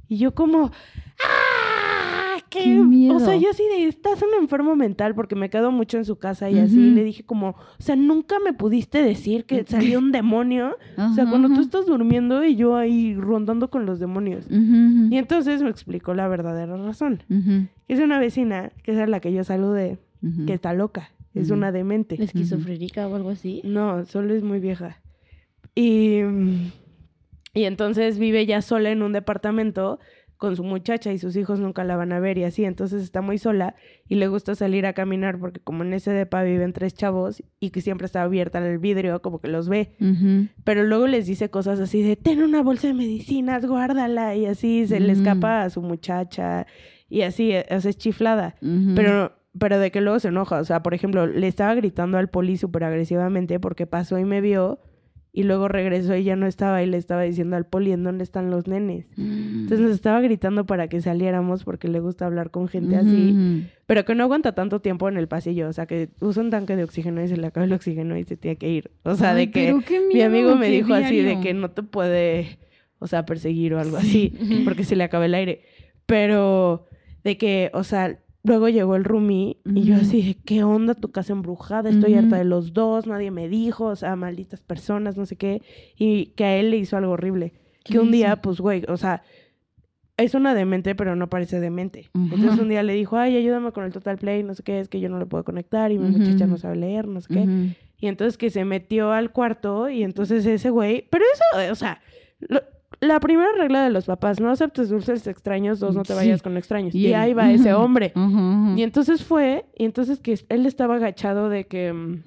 Y 0.10 0.18
yo 0.18 0.34
como, 0.34 0.72
¡ah! 1.24 1.47
¡Qué, 2.50 2.60
Qué 2.60 2.80
O 2.80 3.20
sea, 3.20 3.30
miedo. 3.30 3.42
yo 3.42 3.50
así 3.50 3.64
de, 3.64 3.88
estás 3.88 4.22
un 4.22 4.42
enfermo 4.42 4.76
mental 4.76 5.16
porque 5.16 5.36
me 5.36 5.50
quedo 5.50 5.72
mucho 5.72 5.98
en 5.98 6.06
su 6.06 6.18
casa 6.18 6.50
y 6.50 6.60
así. 6.60 6.80
Y 6.80 6.92
le 6.92 7.04
dije 7.04 7.24
como, 7.24 7.50
o 7.50 7.56
sea, 7.80 7.96
nunca 7.96 8.38
me 8.44 8.54
pudiste 8.54 9.02
decir 9.04 9.46
que 9.46 9.64
salió 9.66 10.00
un 10.00 10.12
demonio. 10.12 10.78
O 10.98 11.14
sea, 11.14 11.26
cuando 11.30 11.50
tú 11.50 11.62
estás 11.62 11.86
durmiendo 11.86 12.44
y 12.44 12.56
yo 12.56 12.76
ahí 12.76 13.16
rondando 13.16 13.70
con 13.70 13.86
los 13.86 14.00
demonios. 14.00 14.46
Y 14.50 15.18
entonces 15.18 15.62
me 15.62 15.70
explicó 15.70 16.14
la 16.14 16.28
verdadera 16.28 16.78
razón. 16.78 17.24
Es 17.88 18.00
una 18.00 18.20
vecina, 18.20 18.72
que 18.84 18.92
es 18.92 18.98
a 18.98 19.08
la 19.08 19.20
que 19.20 19.32
yo 19.34 19.44
saludé, 19.44 20.00
que 20.46 20.54
está 20.54 20.74
loca. 20.74 21.12
Es 21.34 21.52
una 21.52 21.72
demente. 21.72 22.22
¿Esquizofrénica 22.22 23.08
o 23.08 23.16
algo 23.16 23.30
así? 23.30 23.62
No, 23.64 24.06
solo 24.06 24.34
es 24.34 24.44
muy 24.44 24.60
vieja. 24.60 25.02
Y 25.76 26.22
Y 27.54 27.64
entonces 27.66 28.20
vive 28.20 28.46
ya 28.46 28.62
sola 28.62 28.92
en 28.92 29.02
un 29.02 29.14
departamento 29.14 30.00
con 30.38 30.56
su 30.56 30.64
muchacha 30.64 31.12
y 31.12 31.18
sus 31.18 31.36
hijos 31.36 31.60
nunca 31.60 31.84
la 31.84 31.96
van 31.96 32.12
a 32.12 32.20
ver 32.20 32.38
y 32.38 32.44
así. 32.44 32.66
Entonces 32.66 33.04
está 33.04 33.22
muy 33.22 33.38
sola 33.38 33.76
y 34.08 34.16
le 34.16 34.28
gusta 34.28 34.56
salir 34.56 34.86
a 34.86 34.94
caminar 34.94 35.40
porque 35.40 35.60
como 35.60 35.84
en 35.84 35.94
ese 35.94 36.12
depa 36.12 36.44
viven 36.44 36.74
tres 36.74 36.94
chavos 36.94 37.44
y 37.60 37.72
que 37.72 37.82
siempre 37.82 38.06
está 38.06 38.22
abierta 38.22 38.60
el 38.60 38.78
vidrio, 38.78 39.22
como 39.22 39.40
que 39.40 39.48
los 39.48 39.68
ve. 39.68 39.96
Pero 40.64 40.84
luego 40.84 41.08
les 41.08 41.26
dice 41.26 41.50
cosas 41.50 41.80
así 41.80 42.02
de, 42.02 42.16
ten 42.16 42.44
una 42.44 42.62
bolsa 42.62 42.88
de 42.88 42.94
medicinas, 42.94 43.66
guárdala. 43.66 44.36
Y 44.36 44.46
así 44.46 44.88
se 44.88 45.00
le 45.00 45.14
escapa 45.14 45.64
a 45.64 45.70
su 45.70 45.82
muchacha 45.82 46.68
y 47.10 47.22
así, 47.22 47.52
eh, 47.52 47.66
o 47.72 47.80
sea, 47.80 47.90
es 47.90 47.98
chiflada. 47.98 48.56
Pero, 48.96 49.34
pero 49.58 49.80
de 49.80 49.92
que 49.92 50.02
luego 50.02 50.20
se 50.20 50.28
enoja. 50.28 50.60
O 50.60 50.66
sea, 50.66 50.84
por 50.84 50.94
ejemplo, 50.94 51.26
le 51.26 51.48
estaba 51.48 51.74
gritando 51.76 52.18
al 52.18 52.30
poli 52.30 52.58
súper 52.58 52.84
agresivamente 52.84 53.60
porque 53.60 53.88
pasó 53.88 54.20
y 54.20 54.26
me 54.26 54.42
vio 54.42 54.80
y 55.38 55.44
luego 55.44 55.68
regresó 55.68 56.16
y 56.16 56.24
ya 56.24 56.36
no 56.36 56.48
estaba 56.48 56.82
y 56.82 56.88
le 56.88 56.98
estaba 56.98 57.22
diciendo 57.22 57.58
al 57.58 57.68
poli 57.68 57.92
en 57.92 58.04
dónde 58.04 58.24
están 58.24 58.50
los 58.50 58.68
nenes. 58.68 59.06
Mm. 59.18 59.60
Entonces 59.66 59.82
nos 59.82 59.92
estaba 59.92 60.20
gritando 60.20 60.66
para 60.66 60.88
que 60.88 61.00
saliéramos 61.00 61.64
porque 61.64 61.88
le 61.88 62.00
gusta 62.00 62.26
hablar 62.26 62.50
con 62.50 62.68
gente 62.68 62.96
así, 62.96 63.34
Ujú. 63.34 63.68
pero 63.86 64.04
que 64.04 64.16
no 64.16 64.24
aguanta 64.24 64.56
tanto 64.56 64.80
tiempo 64.80 65.08
en 65.08 65.16
el 65.16 65.28
pasillo. 65.28 65.70
O 65.70 65.74
sea, 65.74 65.86
que 65.86 66.10
usa 66.22 66.42
un 66.42 66.50
tanque 66.50 66.76
de 66.76 66.84
oxígeno 66.84 67.24
y 67.24 67.28
se 67.28 67.38
le 67.38 67.46
acaba 67.46 67.68
el 67.68 67.74
oxígeno 67.74 68.18
y 68.18 68.24
se 68.24 68.36
tiene 68.36 68.56
que 68.56 68.68
ir. 68.68 68.90
O 69.04 69.14
sea, 69.14 69.36
Ay, 69.36 69.46
de 69.46 69.52
que 69.52 69.76
qué 69.88 70.00
mi 70.00 70.16
miedo, 70.16 70.26
amigo 70.26 70.56
me 70.56 70.70
dijo 70.70 70.96
así 70.96 71.22
de 71.22 71.40
que 71.40 71.54
no 71.54 71.70
te 71.70 71.84
puede, 71.84 72.58
o 72.98 73.06
sea, 73.06 73.28
perseguir 73.28 73.76
o 73.76 73.80
algo 73.80 73.98
así, 73.98 74.34
porque 74.66 74.84
se 74.86 74.96
le 74.96 75.04
acaba 75.04 75.28
el 75.28 75.36
aire. 75.36 75.62
Pero 76.08 76.88
de 77.24 77.38
que, 77.38 77.70
o 77.76 77.84
sea, 77.84 78.18
luego 78.48 78.70
llegó 78.70 78.96
el 78.96 79.04
roomie 79.04 79.58
y 79.66 79.84
yo 79.84 79.96
así 79.96 80.22
de, 80.22 80.36
¿qué 80.46 80.64
onda 80.64 80.94
tu 80.96 81.12
casa 81.12 81.34
embrujada? 81.34 81.90
Estoy 81.90 82.14
harta 82.16 82.38
de 82.38 82.46
los 82.46 82.74
dos, 82.74 83.06
nadie 83.08 83.30
me 83.32 83.48
dijo, 83.50 83.86
o 83.86 83.96
sea, 83.96 84.16
malditas 84.16 84.62
personas, 84.62 85.18
no 85.18 85.26
sé 85.26 85.36
qué. 85.36 85.62
Y 85.98 86.28
que 86.36 86.44
a 86.46 86.58
él 86.58 86.72
le 86.72 86.78
hizo 86.78 86.98
algo 86.98 87.12
horrible. 87.12 87.54
¿Qué 87.84 87.94
Que 87.94 88.00
un 88.00 88.12
día, 88.12 88.42
pues, 88.42 88.60
güey, 88.60 88.84
o 88.88 88.98
sea, 88.98 89.24
es 90.18 90.34
una 90.34 90.56
demente, 90.56 90.96
pero 90.96 91.16
no 91.16 91.30
parece 91.30 91.60
demente. 91.60 92.10
Entonces 92.34 92.60
un 92.60 92.70
día 92.70 92.82
le 92.84 92.94
dijo, 92.94 93.18
ay, 93.18 93.38
ayúdame 93.38 93.72
con 93.72 93.84
el 93.86 93.92
Total 93.94 94.18
Play, 94.18 94.42
no 94.44 94.56
sé 94.56 94.64
qué, 94.64 94.80
es 94.80 94.90
que 94.90 95.00
yo 95.00 95.10
no 95.10 95.20
le 95.20 95.26
puedo 95.28 95.44
conectar 95.44 95.92
y 95.92 96.00
mi 96.00 96.10
muchacha 96.10 96.48
no 96.48 96.58
sabe 96.58 96.76
leer, 96.78 97.08
no 97.08 97.22
sé 97.22 97.28
qué. 97.34 97.40
Y 98.00 98.08
entonces 98.08 98.38
que 98.38 98.50
se 98.50 98.66
metió 98.66 99.12
al 99.12 99.32
cuarto 99.32 99.90
y 99.90 100.04
entonces 100.04 100.46
ese 100.46 100.70
güey, 100.72 101.08
pero 101.12 101.24
eso, 101.34 101.72
o 101.72 101.76
sea, 101.76 102.02
lo- 102.40 102.62
la 103.00 103.20
primera 103.20 103.50
regla 103.58 103.84
de 103.84 103.90
los 103.92 104.06
papás, 104.06 104.40
no 104.40 104.50
aceptes 104.50 104.90
dulces 104.90 105.28
extraños, 105.28 105.80
dos, 105.80 105.96
no 105.96 106.04
te 106.04 106.14
Sí. 106.14 106.20
vayas 106.20 106.42
con 106.42 106.58
extraños. 106.58 106.96
Y 106.96 107.14
ahí 107.14 107.34
va 107.34 107.52
ese 107.52 107.74
hombre. 107.74 108.12
Y 108.76 108.82
entonces 108.82 109.24
fue, 109.24 109.66
y 109.78 109.86
entonces 109.86 110.20
que 110.20 110.40
él 110.50 110.66
estaba 110.66 110.96
agachado 110.96 111.50
de 111.50 111.68
que 111.68 111.94
mm, 111.94 112.24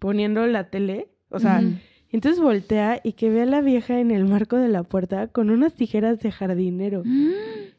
poniendo 0.00 0.46
la 0.46 0.70
tele, 0.70 1.08
o 1.28 1.38
sea. 1.38 1.62
Entonces 2.12 2.40
voltea 2.40 3.00
y 3.04 3.12
que 3.12 3.30
ve 3.30 3.42
a 3.42 3.46
la 3.46 3.60
vieja 3.60 4.00
en 4.00 4.10
el 4.10 4.24
marco 4.24 4.56
de 4.56 4.68
la 4.68 4.82
puerta 4.82 5.28
con 5.28 5.50
unas 5.50 5.74
tijeras 5.74 6.20
de 6.20 6.32
jardinero. 6.32 7.02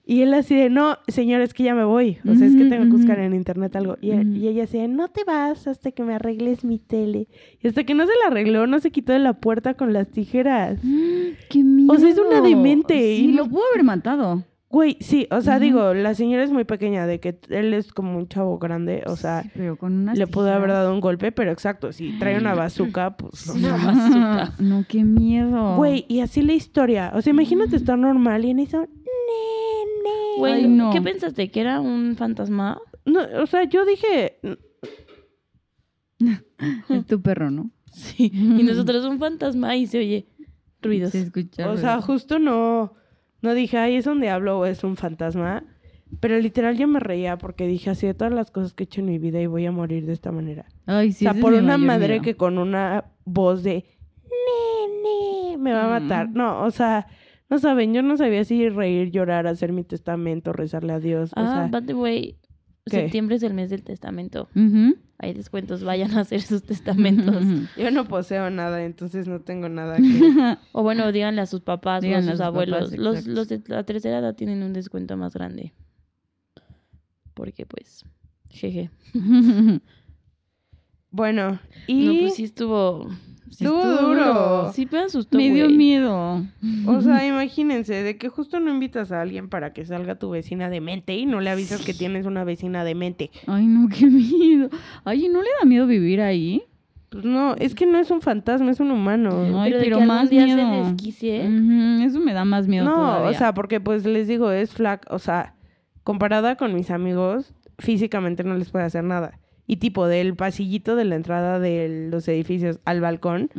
Y 0.03 0.23
él 0.23 0.33
así 0.33 0.55
de, 0.55 0.69
no, 0.69 0.97
señor, 1.07 1.41
es 1.41 1.53
que 1.53 1.63
ya 1.63 1.75
me 1.75 1.85
voy. 1.85 2.17
O 2.27 2.35
sea, 2.35 2.45
es 2.45 2.55
que 2.55 2.65
tengo 2.65 2.83
que 2.85 2.97
buscar 2.97 3.19
en 3.19 3.33
internet 3.33 3.73
algo. 3.77 3.97
Y, 4.01 4.11
ella 4.11 4.63
así 4.63 4.77
de, 4.77 4.87
no 4.89 5.07
te 5.07 5.23
vas 5.23 5.67
hasta 5.67 5.91
que 5.91 6.03
me 6.03 6.15
arregles 6.15 6.65
mi 6.65 6.79
tele. 6.79 7.27
Y 7.61 7.67
hasta 7.67 7.85
que 7.85 7.93
no 7.93 8.05
se 8.05 8.11
la 8.21 8.31
arregló, 8.31 8.67
no 8.67 8.79
se 8.79 8.91
quitó 8.91 9.13
de 9.13 9.19
la 9.19 9.33
puerta 9.33 9.75
con 9.75 9.93
las 9.93 10.09
tijeras. 10.09 10.79
¡Qué 11.49 11.63
miedo! 11.63 11.93
O 11.93 11.97
sea, 11.97 12.09
es 12.09 12.17
una 12.17 12.41
demente, 12.41 12.95
Sí, 12.95 13.25
y 13.25 13.31
lo 13.33 13.47
pudo 13.47 13.61
haber 13.71 13.85
matado. 13.85 14.43
Güey, 14.71 14.97
sí, 15.01 15.27
o 15.31 15.41
sea, 15.41 15.59
digo, 15.59 15.93
la 15.93 16.15
señora 16.15 16.43
es 16.43 16.51
muy 16.51 16.63
pequeña, 16.63 17.05
de 17.05 17.19
que 17.19 17.39
él 17.49 17.73
es 17.73 17.91
como 17.91 18.17
un 18.17 18.27
chavo 18.27 18.57
grande, 18.57 19.03
o 19.05 19.15
sea, 19.15 19.43
Sí, 19.43 19.49
pero 19.53 19.77
con 19.77 19.93
unas 19.93 20.17
le 20.17 20.27
pudo 20.27 20.51
haber 20.51 20.69
dado 20.69 20.93
un 20.93 21.01
golpe, 21.01 21.31
pero 21.31 21.51
exacto, 21.51 21.91
si 21.91 22.17
trae 22.19 22.37
una 22.37 22.55
bazooka, 22.55 23.17
pues... 23.17 23.47
Una 23.47 23.75
bazooka. 23.75 24.53
No, 24.59 24.85
qué 24.87 25.03
miedo. 25.03 25.75
Güey, 25.75 26.05
y 26.07 26.21
así 26.21 26.41
la 26.41 26.53
historia. 26.53 27.11
O 27.15 27.21
sea, 27.21 27.31
imagínate 27.31 27.75
estar 27.75 27.97
normal 27.97 28.45
y 28.45 28.51
en 28.51 28.59
eso... 28.59 28.79
Nene. 28.79 30.37
Güey, 30.37 30.53
Ay, 30.53 30.67
no. 30.67 30.91
¿qué 30.91 31.01
pensaste? 31.01 31.51
¿Que 31.51 31.61
era 31.61 31.81
un 31.81 32.15
fantasma? 32.15 32.79
No, 33.05 33.21
o 33.41 33.47
sea, 33.47 33.63
yo 33.65 33.83
dije, 33.85 34.39
Es 36.89 37.05
tu 37.07 37.21
perro, 37.21 37.51
¿no? 37.51 37.71
Sí. 37.91 38.31
Y 38.33 38.63
nosotros 38.63 39.05
un 39.05 39.19
fantasma 39.19 39.75
y 39.75 39.87
se 39.87 39.99
oye 39.99 40.27
ruidos. 40.81 41.11
Se 41.11 41.21
escucha. 41.21 41.69
O 41.69 41.77
sea, 41.77 41.95
ruido. 41.95 42.07
justo 42.07 42.39
no, 42.39 42.93
no 43.41 43.53
dije, 43.53 43.77
ay, 43.77 43.95
es 43.95 44.07
un 44.07 44.21
diablo 44.21 44.59
o 44.59 44.65
es 44.65 44.83
un 44.83 44.95
fantasma. 44.97 45.63
Pero 46.19 46.37
literal 46.39 46.77
yo 46.77 46.87
me 46.89 46.99
reía 46.99 47.37
porque 47.37 47.65
dije 47.67 47.89
así 47.89 48.05
de 48.05 48.13
todas 48.13 48.33
las 48.33 48.51
cosas 48.51 48.73
que 48.73 48.83
he 48.83 48.85
hecho 48.85 48.99
en 48.99 49.07
mi 49.07 49.17
vida 49.17 49.39
y 49.39 49.45
voy 49.45 49.65
a 49.65 49.71
morir 49.71 50.05
de 50.05 50.11
esta 50.13 50.31
manera. 50.31 50.65
Ay, 50.85 51.13
sí, 51.13 51.25
o 51.25 51.31
sea, 51.31 51.41
por 51.41 51.53
una 51.53 51.77
madre 51.77 52.15
miedo. 52.15 52.23
que 52.23 52.35
con 52.35 52.57
una 52.57 53.05
voz 53.23 53.63
de 53.63 53.85
nene 54.25 55.57
me 55.57 55.73
va 55.73 55.85
a 55.95 55.99
matar. 55.99 56.29
Mm. 56.29 56.33
No, 56.33 56.63
o 56.63 56.71
sea, 56.71 57.07
no 57.49 57.59
saben, 57.59 57.93
yo 57.93 58.01
no 58.01 58.17
sabía 58.17 58.43
si 58.43 58.67
reír, 58.69 59.11
llorar, 59.11 59.47
hacer 59.47 59.71
mi 59.71 59.83
testamento, 59.83 60.53
rezarle 60.53 60.93
a 60.93 60.99
Dios. 60.99 61.31
o 61.31 61.39
Ah, 61.39 61.53
sea, 61.53 61.67
by 61.67 61.85
the 61.85 61.93
way, 61.93 62.35
¿Qué? 62.85 63.01
septiembre 63.01 63.35
es 63.35 63.43
el 63.43 63.53
mes 63.53 63.69
del 63.69 63.83
testamento. 63.83 64.49
Hay 65.19 65.33
descuentos, 65.33 65.83
vayan 65.83 66.11
a 66.17 66.21
hacer 66.21 66.41
sus 66.41 66.63
testamentos. 66.63 67.45
yo 67.77 67.91
no 67.91 68.07
poseo 68.07 68.49
nada, 68.49 68.83
entonces 68.83 69.27
no 69.27 69.41
tengo 69.41 69.69
nada 69.69 69.97
que... 69.97 70.01
o 70.71 70.81
bueno, 70.81 71.11
díganle 71.11 71.41
a 71.41 71.45
sus 71.45 71.61
papás 71.61 72.01
Díganle 72.01 72.27
o 72.27 72.31
a 72.31 72.33
a 72.33 72.37
sus 72.37 72.41
abuelos. 72.45 72.79
papás, 72.85 72.97
los, 72.97 73.27
los 73.27 73.47
de 73.47 73.61
la 73.67 73.83
tercera 73.83 74.17
edad 74.19 74.35
tienen 74.35 74.63
un 74.63 74.73
descuento 74.73 75.15
más 75.17 75.33
grande. 75.33 75.73
Porque 77.35 77.65
pues, 77.65 78.03
jeje. 78.49 78.89
Bueno, 81.11 81.59
y... 81.87 82.05
No, 82.05 82.19
pues 82.21 82.35
sí 82.35 82.43
estuvo... 82.45 83.09
Sí 83.49 83.65
Estuvo 83.65 83.85
duro. 83.85 84.71
Sí 84.73 84.87
me 84.89 84.99
asustó, 84.99 85.37
Me 85.37 85.51
dio 85.51 85.67
miedo. 85.69 86.41
O 86.87 87.01
sea, 87.01 87.27
imagínense, 87.27 88.01
de 88.01 88.17
que 88.17 88.29
justo 88.29 88.61
no 88.61 88.71
invitas 88.71 89.11
a 89.11 89.21
alguien 89.21 89.49
para 89.49 89.73
que 89.73 89.85
salga 89.85 90.15
tu 90.15 90.29
vecina 90.29 90.69
de 90.69 90.79
mente 90.79 91.15
y 91.15 91.25
no 91.25 91.41
le 91.41 91.49
avisas 91.49 91.83
que 91.83 91.93
tienes 91.93 92.25
una 92.25 92.45
vecina 92.45 92.85
de 92.85 92.95
mente. 92.95 93.29
Ay, 93.47 93.65
no, 93.67 93.89
qué 93.89 94.05
miedo. 94.07 94.69
Ay, 95.03 95.27
¿no 95.27 95.41
le 95.41 95.49
da 95.59 95.65
miedo 95.65 95.85
vivir 95.85 96.21
ahí? 96.21 96.63
Pues 97.09 97.25
no, 97.25 97.55
es 97.55 97.75
que 97.75 97.85
no 97.85 97.99
es 97.99 98.09
un 98.09 98.21
fantasma, 98.21 98.71
es 98.71 98.79
un 98.79 98.89
humano. 98.89 99.61
Ay, 99.61 99.71
pero 99.71 99.77
de 99.79 99.83
pero 99.83 99.99
que 99.99 100.05
más 100.05 100.29
día 100.29 100.45
miedo. 100.45 100.85
se 100.85 100.89
desquicie. 100.89 102.05
Eso 102.05 102.21
me 102.21 102.31
da 102.31 102.45
más 102.45 102.69
miedo 102.69 102.85
no, 102.85 102.95
todavía. 102.95 103.29
o 103.31 103.33
sea, 103.33 103.53
porque 103.53 103.81
pues 103.81 104.05
les 104.05 104.29
digo, 104.29 104.49
es 104.49 104.71
flac, 104.71 105.05
o 105.09 105.19
sea, 105.19 105.55
comparada 106.05 106.55
con 106.55 106.73
mis 106.73 106.89
amigos, 106.89 107.53
físicamente 107.79 108.45
no 108.45 108.55
les 108.55 108.69
puede 108.69 108.85
hacer 108.85 109.03
nada. 109.03 109.40
Y 109.67 109.77
tipo, 109.77 110.07
del 110.07 110.35
pasillito 110.35 110.95
de 110.95 111.05
la 111.05 111.15
entrada 111.15 111.59
de 111.59 112.07
los 112.11 112.27
edificios 112.27 112.79
al 112.85 113.01
balcón, 113.01 113.49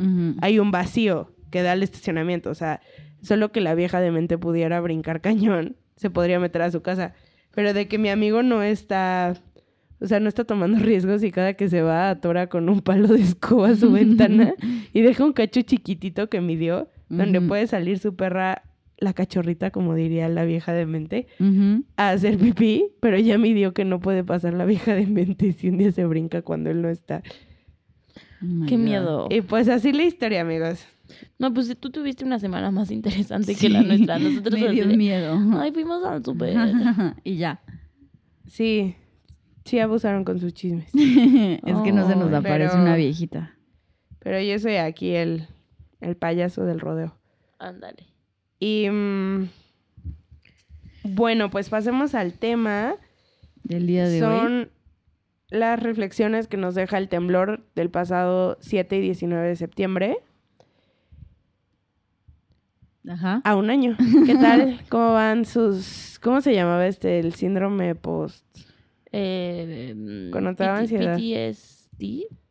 hay 0.41 0.59
un 0.59 0.71
vacío 0.71 1.31
que 1.49 1.61
da 1.61 1.71
al 1.71 1.83
estacionamiento. 1.83 2.49
O 2.49 2.55
sea, 2.55 2.81
solo 3.21 3.51
que 3.51 3.61
la 3.61 3.75
vieja 3.75 3.99
de 4.01 4.11
mente 4.11 4.37
pudiera 4.37 4.79
brincar 4.81 5.21
cañón, 5.21 5.75
se 5.95 6.09
podría 6.09 6.39
meter 6.39 6.61
a 6.61 6.71
su 6.71 6.81
casa. 6.81 7.13
Pero 7.55 7.73
de 7.73 7.87
que 7.87 7.97
mi 7.97 8.09
amigo 8.09 8.43
no 8.43 8.63
está, 8.63 9.35
o 9.99 10.07
sea, 10.07 10.19
no 10.19 10.27
está 10.27 10.43
tomando 10.43 10.79
riesgos 10.83 11.23
y 11.23 11.31
cada 11.31 11.53
que 11.53 11.69
se 11.69 11.81
va 11.81 12.09
atora 12.09 12.47
con 12.47 12.69
un 12.69 12.81
palo 12.81 13.07
de 13.07 13.21
escoba 13.21 13.69
a 13.69 13.75
su 13.75 13.91
ventana 13.93 14.53
y 14.91 15.01
deja 15.01 15.23
un 15.23 15.33
cacho 15.33 15.61
chiquitito 15.61 16.29
que 16.29 16.41
midió, 16.41 16.89
donde 17.09 17.41
puede 17.41 17.67
salir 17.67 17.99
su 17.99 18.15
perra, 18.15 18.63
la 19.03 19.13
cachorrita, 19.13 19.69
como 19.71 19.93
diría 19.95 20.29
la 20.29 20.45
vieja 20.45 20.73
de 20.73 20.85
mente, 20.85 21.27
Ujú. 21.39 21.83
a 21.97 22.11
hacer 22.11 22.37
pipí, 22.37 22.87
pero 22.99 23.17
ya 23.19 23.37
midió 23.37 23.73
que 23.73 23.85
no 23.85 23.99
puede 23.99 24.23
pasar 24.23 24.53
la 24.53 24.65
vieja 24.65 24.95
de 24.95 25.05
mente 25.05 25.51
si 25.53 25.69
un 25.69 25.77
día 25.77 25.91
se 25.91 26.05
brinca 26.05 26.41
cuando 26.41 26.69
él 26.69 26.81
no 26.81 26.89
está. 26.89 27.21
Oh 28.41 28.65
Qué 28.67 28.75
God. 28.77 28.83
miedo. 28.83 29.27
Y 29.29 29.41
pues 29.41 29.67
así 29.69 29.91
la 29.93 30.03
historia, 30.03 30.41
amigos. 30.41 30.85
No, 31.37 31.53
pues 31.53 31.75
tú 31.79 31.89
tuviste 31.91 32.23
una 32.25 32.39
semana 32.39 32.71
más 32.71 32.89
interesante 32.91 33.55
que 33.55 33.69
la 33.69 33.81
nuestra. 33.83 34.17
Nosotros 34.19 34.59
me 34.59 34.67
así 34.67 34.75
dio 34.75 34.87
de, 34.87 34.97
miedo. 34.97 35.37
Ay, 35.59 35.71
fuimos 35.71 36.03
al 36.05 36.23
super. 36.23 36.55
y 37.23 37.37
ya. 37.37 37.61
Sí, 38.47 38.95
sí 39.65 39.79
abusaron 39.79 40.23
con 40.23 40.39
sus 40.39 40.53
chismes. 40.53 40.87
es 40.93 41.77
que 41.83 41.91
no 41.91 42.07
se 42.07 42.15
nos 42.15 42.33
aparece 42.33 42.71
pero- 42.71 42.81
una 42.83 42.95
viejita. 42.95 43.53
Pero 44.19 44.39
yo 44.41 44.57
soy 44.59 44.75
aquí 44.77 45.11
el, 45.11 45.47
el 45.99 46.15
payaso 46.15 46.63
del 46.65 46.79
rodeo. 46.79 47.17
Ándale. 47.59 48.07
Y 48.63 48.89
mm, 48.89 49.49
bueno, 51.03 51.49
pues 51.49 51.67
pasemos 51.67 52.15
al 52.15 52.31
tema. 52.31 52.95
Del 53.65 53.87
día 53.87 54.07
de 54.07 54.23
hoy. 54.23 54.39
Son 54.39 54.71
las 55.49 55.83
reflexiones 55.83 56.47
que 56.47 56.55
nos 56.55 56.73
deja 56.73 56.97
el 56.97 57.09
temblor 57.09 57.65
del 57.75 57.89
pasado 57.89 58.57
7 58.61 58.95
y 58.95 59.01
19 59.01 59.49
de 59.49 59.55
septiembre 59.57 60.17
Ajá. 63.05 63.41
a 63.43 63.55
un 63.57 63.69
año. 63.69 63.97
¿Qué 64.25 64.35
tal? 64.35 64.79
¿Cómo 64.89 65.11
van 65.11 65.43
sus... 65.43 66.17
¿Cómo 66.21 66.39
se 66.39 66.55
llamaba 66.55 66.87
este? 66.87 67.19
El 67.19 67.33
síndrome 67.33 67.95
post... 67.95 68.45
Eh, 69.11 69.93
mm, 69.93 70.31
Connotaba 70.31 70.79
PT 70.79 70.81
ansiedad. 70.81 71.17
PTSD. 71.17 72.42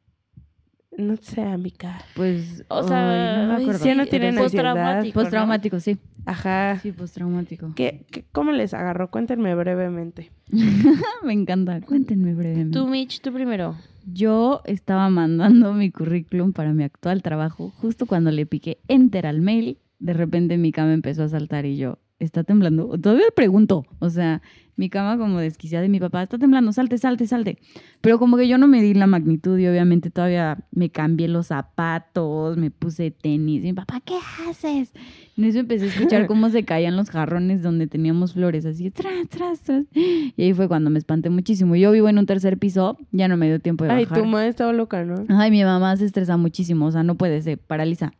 No 0.96 1.16
sé, 1.16 1.40
amiga. 1.40 2.00
Pues. 2.14 2.64
O 2.68 2.86
sea, 2.86 3.38
no 3.38 3.48
me 3.48 3.54
ay, 3.56 3.62
acuerdo. 3.62 3.80
sí, 3.80 3.88
Ya 3.88 3.94
no 3.94 4.06
tienen 4.06 4.36
postraumático, 4.36 5.18
¿no? 5.18 5.22
Postraumático, 5.22 5.80
sí. 5.80 5.98
Ajá. 6.26 6.78
Sí, 6.82 6.92
postraumático. 6.92 7.72
¿Qué, 7.74 8.04
qué, 8.10 8.24
cómo 8.30 8.52
les 8.52 8.74
agarró? 8.74 9.10
Cuéntenme 9.10 9.54
brevemente. 9.54 10.30
Me 11.22 11.32
encanta. 11.32 11.80
Cuéntenme 11.80 12.34
brevemente. 12.34 12.78
Tú, 12.78 12.86
Mitch, 12.86 13.20
tú 13.20 13.32
primero. 13.32 13.76
Yo 14.04 14.60
estaba 14.64 15.08
mandando 15.08 15.72
mi 15.72 15.90
currículum 15.90 16.52
para 16.52 16.72
mi 16.72 16.84
actual 16.84 17.22
trabajo 17.22 17.72
justo 17.78 18.06
cuando 18.06 18.30
le 18.30 18.46
piqué 18.46 18.78
enter 18.88 19.26
al 19.26 19.40
mail 19.40 19.78
de 20.02 20.12
repente 20.14 20.58
mi 20.58 20.72
cama 20.72 20.92
empezó 20.92 21.22
a 21.22 21.28
saltar 21.28 21.64
y 21.64 21.76
yo, 21.76 21.98
está 22.24 22.44
temblando. 22.44 22.98
Todavía 22.98 23.26
pregunto, 23.34 23.84
o 23.98 24.10
sea, 24.10 24.42
mi 24.76 24.88
cama 24.88 25.18
como 25.18 25.38
desquiciada 25.38 25.82
de 25.82 25.88
mi 25.88 26.00
papá, 26.00 26.22
está 26.22 26.38
temblando, 26.38 26.72
salte, 26.72 26.96
salte, 26.98 27.26
salte. 27.26 27.58
Pero 28.00 28.18
como 28.18 28.36
que 28.36 28.48
yo 28.48 28.56
no 28.58 28.68
me 28.68 28.80
di 28.80 28.94
la 28.94 29.06
magnitud 29.06 29.58
y 29.58 29.66
obviamente 29.68 30.10
todavía 30.10 30.58
me 30.70 30.90
cambié 30.90 31.28
los 31.28 31.48
zapatos, 31.48 32.56
me 32.56 32.70
puse 32.70 33.10
tenis. 33.10 33.62
Y 33.62 33.66
mi 33.68 33.72
papá, 33.74 34.00
¿qué 34.04 34.14
haces? 34.48 34.92
En 35.36 35.44
eso 35.44 35.58
empecé 35.58 35.84
a 35.84 35.88
escuchar 35.88 36.26
cómo 36.26 36.48
se 36.48 36.64
caían 36.64 36.96
los 36.96 37.10
jarrones 37.10 37.62
donde 37.62 37.86
teníamos 37.86 38.32
flores, 38.32 38.64
así, 38.64 38.90
tras, 38.90 39.28
tras, 39.28 39.60
tras. 39.60 39.84
Y 39.94 40.42
ahí 40.42 40.54
fue 40.54 40.68
cuando 40.68 40.90
me 40.90 40.98
espanté 40.98 41.30
muchísimo. 41.30 41.76
Yo 41.76 41.92
vivo 41.92 42.08
en 42.08 42.18
un 42.18 42.26
tercer 42.26 42.58
piso, 42.58 42.96
ya 43.12 43.28
no 43.28 43.36
me 43.36 43.46
dio 43.48 43.60
tiempo 43.60 43.84
de 43.84 43.90
Ay, 43.90 44.04
bajar. 44.04 44.18
tu 44.18 44.24
madre 44.24 44.48
estaba 44.48 44.72
loca, 44.72 45.04
¿no? 45.04 45.24
Ay, 45.28 45.50
mi 45.50 45.62
mamá 45.64 45.96
se 45.96 46.06
estresa 46.06 46.36
muchísimo, 46.36 46.86
o 46.86 46.90
sea, 46.90 47.02
no 47.02 47.14
puede, 47.14 47.42
se 47.42 47.56
paraliza. 47.56 48.12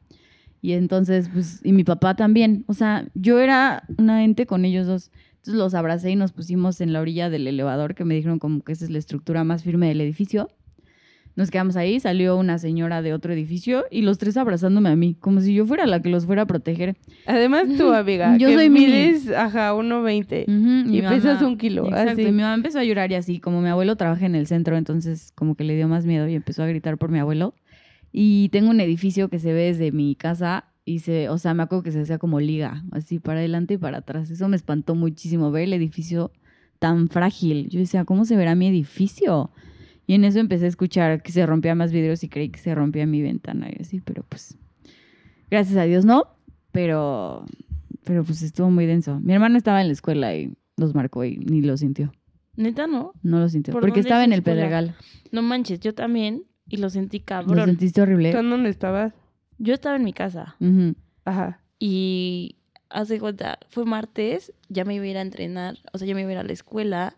Y 0.62 0.72
entonces, 0.74 1.28
pues, 1.32 1.60
y 1.64 1.72
mi 1.72 1.82
papá 1.82 2.14
también. 2.14 2.64
O 2.68 2.72
sea, 2.74 3.04
yo 3.14 3.40
era 3.40 3.82
una 3.98 4.22
ente 4.24 4.46
con 4.46 4.64
ellos 4.64 4.86
dos. 4.86 5.10
Entonces 5.38 5.54
los 5.54 5.74
abracé 5.74 6.12
y 6.12 6.16
nos 6.16 6.30
pusimos 6.32 6.80
en 6.80 6.92
la 6.92 7.00
orilla 7.00 7.28
del 7.28 7.48
elevador, 7.48 7.96
que 7.96 8.04
me 8.04 8.14
dijeron 8.14 8.38
como 8.38 8.62
que 8.62 8.70
esa 8.72 8.84
es 8.84 8.90
la 8.92 8.98
estructura 8.98 9.42
más 9.42 9.64
firme 9.64 9.88
del 9.88 10.00
edificio. 10.00 10.48
Nos 11.34 11.50
quedamos 11.50 11.76
ahí, 11.76 11.98
salió 11.98 12.36
una 12.36 12.58
señora 12.58 13.00
de 13.02 13.14
otro 13.14 13.32
edificio 13.32 13.86
y 13.90 14.02
los 14.02 14.18
tres 14.18 14.36
abrazándome 14.36 14.90
a 14.90 14.96
mí, 14.96 15.16
como 15.18 15.40
si 15.40 15.54
yo 15.54 15.66
fuera 15.66 15.86
la 15.86 16.00
que 16.02 16.10
los 16.10 16.26
fuera 16.26 16.42
a 16.42 16.46
proteger. 16.46 16.94
Además, 17.26 17.64
tu 17.76 17.90
amiga, 17.92 18.36
Yo 18.36 18.48
que 18.48 18.54
soy 18.54 18.68
mini. 18.70 18.86
mides, 18.86 19.30
ajá, 19.30 19.72
1.20. 19.74 20.44
Ujú, 20.46 20.90
mi 20.90 20.98
Y 20.98 21.02
pesas 21.02 21.40
un 21.42 21.56
kilo, 21.56 21.86
Exacto, 21.86 22.10
así. 22.12 22.22
y 22.22 22.26
mi 22.26 22.42
mamá 22.42 22.54
empezó 22.54 22.78
a 22.78 22.84
llorar 22.84 23.10
y 23.10 23.14
así, 23.14 23.40
como 23.40 23.62
mi 23.62 23.68
abuelo 23.68 23.96
trabaja 23.96 24.26
en 24.26 24.34
el 24.34 24.46
centro, 24.46 24.76
entonces 24.76 25.32
como 25.34 25.54
que 25.56 25.64
le 25.64 25.74
dio 25.74 25.88
más 25.88 26.04
miedo 26.04 26.28
y 26.28 26.34
empezó 26.34 26.62
a 26.62 26.66
gritar 26.66 26.98
por 26.98 27.10
mi 27.10 27.18
abuelo. 27.18 27.54
Y 28.12 28.50
tengo 28.50 28.70
un 28.70 28.80
edificio 28.80 29.28
que 29.28 29.38
se 29.38 29.52
ve 29.52 29.62
desde 29.64 29.90
mi 29.90 30.14
casa 30.14 30.66
y 30.84 30.98
se, 30.98 31.28
o 31.28 31.38
sea, 31.38 31.54
me 31.54 31.62
acuerdo 31.62 31.82
que 31.82 31.92
se 31.92 32.00
hacía 32.00 32.18
como 32.18 32.40
liga, 32.40 32.84
así 32.90 33.18
para 33.18 33.38
adelante 33.38 33.74
y 33.74 33.78
para 33.78 33.98
atrás. 33.98 34.30
Eso 34.30 34.48
me 34.48 34.56
espantó 34.56 34.94
muchísimo 34.94 35.50
ver 35.50 35.64
el 35.64 35.72
edificio 35.72 36.30
tan 36.78 37.08
frágil. 37.08 37.68
Yo 37.68 37.78
decía, 37.78 38.04
¿cómo 38.04 38.24
se 38.24 38.36
verá 38.36 38.54
mi 38.54 38.66
edificio? 38.66 39.50
Y 40.06 40.14
en 40.14 40.24
eso 40.24 40.40
empecé 40.40 40.64
a 40.66 40.68
escuchar 40.68 41.22
que 41.22 41.32
se 41.32 41.46
rompía 41.46 41.74
más 41.74 41.92
vidrios 41.92 42.24
y 42.24 42.28
creí 42.28 42.48
que 42.48 42.58
se 42.58 42.74
rompía 42.74 43.06
mi 43.06 43.22
ventana 43.22 43.68
y 43.70 43.80
así, 43.80 44.00
pero 44.00 44.24
pues 44.28 44.58
gracias 45.50 45.78
a 45.78 45.84
Dios 45.84 46.04
no, 46.04 46.26
pero 46.72 47.46
pero 48.04 48.24
pues 48.24 48.42
estuvo 48.42 48.70
muy 48.70 48.86
denso. 48.86 49.20
Mi 49.20 49.32
hermano 49.32 49.56
estaba 49.56 49.80
en 49.80 49.86
la 49.86 49.92
escuela 49.92 50.34
y 50.34 50.54
los 50.76 50.94
marcó 50.94 51.24
y 51.24 51.36
ni 51.36 51.62
lo 51.62 51.76
sintió. 51.76 52.12
Neta, 52.56 52.86
¿no? 52.86 53.12
No 53.22 53.38
lo 53.38 53.48
sintió. 53.48 53.72
¿Por 53.72 53.82
Porque 53.82 54.00
estaba 54.00 54.22
es 54.22 54.26
en 54.26 54.32
el 54.32 54.40
escuela? 54.40 54.60
Pedregal. 54.62 54.94
No 55.30 55.42
manches, 55.42 55.80
yo 55.80 55.94
también. 55.94 56.42
Y 56.72 56.78
lo 56.78 56.88
sentí 56.88 57.18
¿Lo 57.18 57.24
cabrón. 57.26 57.66
sentiste 57.66 58.00
horrible? 58.00 58.32
¿Tú 58.32 58.38
en 58.38 58.48
dónde 58.48 58.70
estabas? 58.70 59.12
Yo 59.58 59.74
estaba 59.74 59.94
en 59.94 60.04
mi 60.04 60.14
casa. 60.14 60.56
Ajá. 61.26 61.60
Y 61.78 62.56
hace 62.88 63.20
cuenta, 63.20 63.58
fue 63.68 63.84
martes, 63.84 64.54
ya 64.70 64.86
me 64.86 64.94
iba 64.94 65.04
a 65.04 65.08
ir 65.08 65.18
a 65.18 65.20
entrenar, 65.20 65.78
o 65.92 65.98
sea, 65.98 66.08
ya 66.08 66.14
me 66.14 66.22
iba 66.22 66.30
a 66.30 66.32
ir 66.32 66.38
a 66.38 66.44
la 66.44 66.52
escuela. 66.54 67.16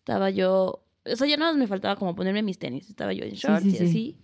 Estaba 0.00 0.28
yo, 0.28 0.84
o 1.10 1.16
sea, 1.16 1.26
ya 1.26 1.38
nada 1.38 1.52
más 1.52 1.58
me 1.58 1.66
faltaba 1.66 1.96
como 1.96 2.14
ponerme 2.14 2.42
mis 2.42 2.58
tenis. 2.58 2.90
Estaba 2.90 3.14
yo 3.14 3.24
en 3.24 3.32
shorts 3.32 3.62
sí, 3.62 3.70
y 3.70 3.72
sí. 3.72 3.84
así. 3.84 4.16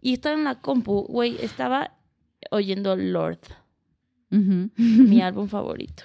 Y 0.00 0.12
estaba 0.12 0.36
en 0.36 0.44
la 0.44 0.60
compu, 0.60 1.02
güey, 1.08 1.36
estaba 1.42 1.98
oyendo 2.52 2.94
Lord, 2.94 3.40
mi 4.30 5.20
álbum 5.22 5.48
favorito. 5.48 6.04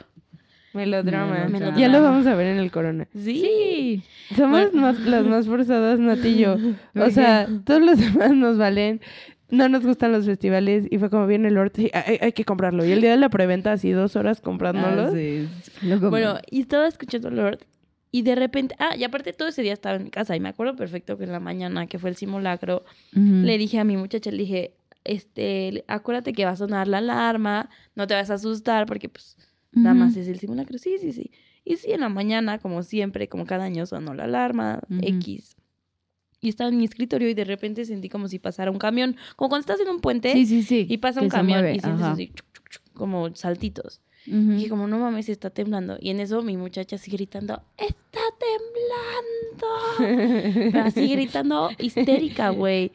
Melodrama. 0.74 1.46
Melodrama. 1.48 1.77
Ya 1.77 1.88
lo 1.88 2.01
vamos 2.01 2.25
a 2.27 2.36
ver 2.36 2.48
en 2.48 2.58
el 2.58 2.72
corona. 2.72 3.08
Sí. 3.15 4.03
Somos 4.36 4.72
Bueno. 4.72 4.82
más- 4.82 5.00
las 5.01 5.25
más 5.25 5.46
forzadas, 5.48 6.00
Nati 6.00 6.27
y 6.30 6.38
yo. 6.39 6.56
O 6.96 7.00
¿Por 7.00 7.12
sea, 7.12 7.48
todos 7.65 7.82
los 7.82 8.00
demás 8.00 8.32
nos 8.34 8.58
valen. 8.58 9.01
No 9.50 9.70
nos 9.70 9.86
gustan 9.86 10.12
los 10.12 10.25
festivales. 10.25 10.88
Y 10.89 10.98
fue 10.98 11.10
como 11.12 11.27
viene 11.27 11.50
el 11.50 11.53
Lord. 11.53 11.74
sí, 11.75 11.92
hay, 11.94 12.18
hay 12.20 12.32
que 12.32 12.44
comprarlo. 12.44 12.84
Y 12.86 12.92
el 12.92 13.01
día 13.01 13.12
de 13.12 13.18
la 13.18 13.30
preventa, 13.30 13.72
así 13.74 13.92
dos 13.92 14.15
horas 14.15 14.42
comprándolos. 14.42 15.12
Ah, 15.12 15.15
sí. 15.15 15.48
Lo. 15.84 16.10
Bueno, 16.10 16.39
y 16.50 16.62
estaba 16.62 16.88
escuchando 16.88 17.30
Lord. 17.30 17.60
Y 18.12 18.21
de 18.24 18.36
repente, 18.36 18.76
ah, 18.80 18.95
y 18.95 19.04
aparte 19.04 19.34
todo 19.34 19.48
ese 19.48 19.62
día 19.63 19.74
estaba 19.74 19.95
en 19.95 20.04
mi 20.06 20.10
casa. 20.12 20.36
Y 20.36 20.39
me 20.39 20.50
acuerdo 20.50 20.76
perfecto 20.76 21.17
que 21.17 21.24
en 21.26 21.32
la 21.32 21.39
mañana, 21.39 21.86
que 21.88 21.98
fue 22.00 22.10
el 22.12 22.15
simulacro, 22.15 22.84
le 23.12 23.58
dije 23.58 23.80
a 23.80 23.84
mi 23.84 23.98
muchacha, 23.98 24.30
le 24.32 24.38
dije, 24.38 24.74
este, 25.04 25.84
acuérdate 25.88 26.32
que 26.34 26.45
va 26.45 26.52
a 26.52 26.56
sonar 26.56 26.88
la 26.88 27.00
alarma, 27.00 27.69
no 27.95 28.06
te 28.08 28.13
vas 28.13 28.30
a 28.30 28.36
asustar 28.36 28.86
porque 28.86 29.10
pues 29.10 29.36
nada 29.74 29.94
más 29.96 30.12
Ujú. 30.14 30.22
es 30.22 30.28
el 30.28 30.40
simulacro. 30.40 30.78
Sí, 30.78 30.98
sí, 31.00 31.12
sí. 31.14 31.32
Y 31.66 31.78
sí, 31.78 31.92
en 31.92 32.02
la 32.02 32.10
mañana, 32.10 32.60
como 32.60 32.84
siempre, 32.84 33.28
como 33.30 33.46
cada 33.46 33.64
año 33.66 33.86
sonó 33.86 34.14
la 34.14 34.26
alarma, 34.26 34.82
Ujú. 34.90 35.00
X. 35.02 35.56
Y 36.42 36.50
estaba 36.50 36.70
en 36.70 36.78
mi 36.78 36.84
escritorio 36.86 37.30
y 37.30 37.34
de 37.34 37.46
repente 37.46 37.86
sentí 37.86 38.10
como 38.10 38.28
si 38.28 38.38
pasara 38.38 38.70
un 38.70 38.78
camión, 38.78 39.16
como 39.38 39.48
cuando 39.50 39.62
estás 39.62 39.80
en 39.80 39.88
un 39.94 40.02
puente 40.02 40.34
Sí, 40.34 40.46
sí, 40.46 40.62
sí. 40.64 40.86
y 40.90 40.98
pasa 40.98 41.22
que 41.22 41.26
un 41.28 41.30
camión 41.30 41.60
mueve, 41.62 41.76
y 41.78 41.80
sientes 41.80 42.04
así, 42.06 42.28
chuc, 42.36 42.46
chuc, 42.54 42.70
chuc, 42.70 42.84
como 42.94 43.34
saltitos. 43.34 44.02
Ujú. 44.28 44.38
Y 44.52 44.56
dije 44.56 44.70
como, 44.70 44.88
no 44.88 45.00
mames, 45.00 45.30
está 45.30 45.50
temblando. 45.52 45.98
Y 46.02 46.10
en 46.10 46.20
eso 46.20 46.42
mi 46.42 46.58
muchacha 46.58 46.98
así 46.98 47.12
gritando, 47.12 47.62
¡está 47.78 48.20
temblando! 49.98 50.70
Pero 50.72 50.84
así 50.84 51.08
gritando 51.10 51.70
histérica, 51.80 52.50
güey. 52.50 52.92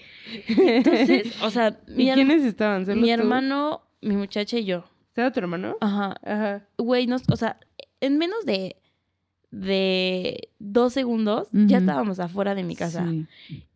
Entonces, 0.47 1.33
o 1.43 1.51
sea, 1.51 1.81
¿Y 1.89 1.93
mi, 1.93 2.09
her- 2.11 2.15
quiénes 2.15 2.45
estaban? 2.45 2.85
¿Solo 2.87 3.01
mi 3.01 3.09
tú? 3.09 3.15
hermano, 3.15 3.83
mi 4.03 4.17
muchacha 4.17 4.59
y 4.59 4.65
yo. 4.65 4.85
¿Estaba 5.19 5.33
tu 5.33 5.41
hermano? 5.41 5.77
Ajá. 5.81 6.15
Ajá. 6.23 6.69
Güey, 6.79 7.09
nos, 7.09 7.23
o 7.29 7.35
sea, 7.35 7.59
en 8.01 8.19
menos 8.19 8.47
de, 8.47 8.77
de 9.51 10.51
dos 10.61 10.93
segundos 10.93 11.49
ya 11.53 11.79
estábamos 11.79 12.21
afuera 12.21 12.55
de 12.55 12.63
mi 12.63 12.77
casa. 12.77 13.05
Sí. 13.11 13.27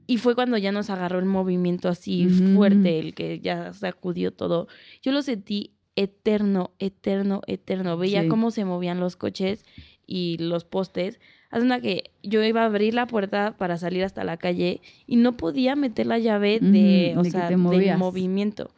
Y 0.06 0.18
fue 0.18 0.36
cuando 0.36 0.56
ya 0.56 0.70
nos 0.70 0.88
agarró 0.88 1.18
el 1.18 1.24
movimiento 1.24 1.88
así 1.88 2.28
fuerte, 2.28 3.00
el 3.00 3.14
que 3.16 3.40
ya 3.40 3.72
sacudió 3.72 4.32
todo. 4.32 4.68
Yo 5.02 5.10
lo 5.10 5.22
sentí 5.22 5.72
eterno, 5.96 6.70
eterno, 6.78 7.40
eterno. 7.48 7.96
Veía 7.96 8.22
Sí. 8.22 8.28
cómo 8.28 8.52
se 8.52 8.64
movían 8.64 9.00
los 9.00 9.16
coches 9.16 9.64
y 10.06 10.36
los 10.38 10.64
postes. 10.64 11.18
Hace 11.50 11.64
una 11.64 11.80
que 11.80 12.12
yo 12.22 12.42
iba 12.44 12.62
a 12.62 12.66
abrir 12.66 12.94
la 12.94 13.06
puerta 13.08 13.56
para 13.58 13.76
salir 13.78 14.04
hasta 14.04 14.22
la 14.22 14.36
calle 14.36 14.80
y 15.08 15.16
no 15.16 15.36
podía 15.36 15.74
meter 15.74 16.06
la 16.06 16.18
llave 16.20 16.60
de, 16.60 17.10
Ujú, 17.12 17.20
o 17.20 17.22
de 17.24 17.30
sea, 17.30 17.48
te 17.48 17.56
del 17.56 17.58
movimiento. 17.98 18.70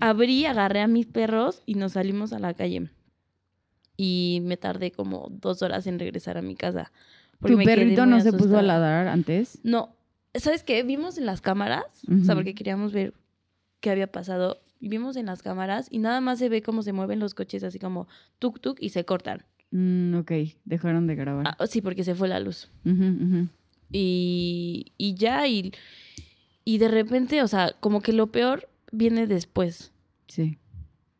Abrí, 0.00 0.46
agarré 0.46 0.80
a 0.80 0.86
mis 0.86 1.06
perros 1.06 1.62
y 1.66 1.74
nos 1.74 1.92
salimos 1.92 2.32
a 2.32 2.38
la 2.38 2.54
calle. 2.54 2.90
Y 3.96 4.40
me 4.44 4.56
tardé 4.56 4.92
como 4.92 5.28
dos 5.30 5.62
horas 5.62 5.86
en 5.86 5.98
regresar 5.98 6.38
a 6.38 6.42
mi 6.42 6.54
casa. 6.54 6.92
¿Tu 7.44 7.56
perrito 7.58 8.06
no 8.06 8.20
se 8.20 8.32
puso 8.32 8.58
a 8.58 8.62
ladrar 8.62 9.08
antes? 9.08 9.58
No, 9.62 9.94
¿sabes 10.34 10.62
qué? 10.62 10.82
Vimos 10.82 11.18
en 11.18 11.26
las 11.26 11.40
cámaras, 11.40 11.84
o 12.08 12.24
sea, 12.24 12.34
porque 12.34 12.54
queríamos 12.54 12.92
ver 12.92 13.14
qué 13.80 13.90
había 13.90 14.10
pasado. 14.10 14.60
Vimos 14.80 15.16
en 15.16 15.26
las 15.26 15.42
cámaras 15.42 15.88
y 15.90 15.98
nada 15.98 16.20
más 16.20 16.38
se 16.38 16.48
ve 16.48 16.62
cómo 16.62 16.82
se 16.82 16.92
mueven 16.92 17.18
los 17.18 17.34
coches 17.34 17.64
así 17.64 17.80
como 17.80 18.06
tuk 18.38 18.60
tuk 18.60 18.78
y 18.80 18.90
se 18.90 19.04
cortan. 19.04 19.44
Mm, 19.72 20.14
ok, 20.16 20.32
dejaron 20.64 21.06
de 21.08 21.16
grabar. 21.16 21.44
Ah, 21.58 21.66
sí, 21.66 21.80
porque 21.82 22.04
se 22.04 22.14
fue 22.14 22.28
la 22.28 22.38
luz. 22.40 22.70
Y, 23.90 24.92
y 24.96 25.14
ya, 25.14 25.46
y, 25.48 25.72
y 26.64 26.78
de 26.78 26.88
repente, 26.88 27.42
o 27.42 27.48
sea, 27.48 27.74
como 27.80 28.00
que 28.00 28.12
lo 28.12 28.28
peor 28.28 28.67
viene 28.92 29.26
después. 29.26 29.92
Sí. 30.26 30.58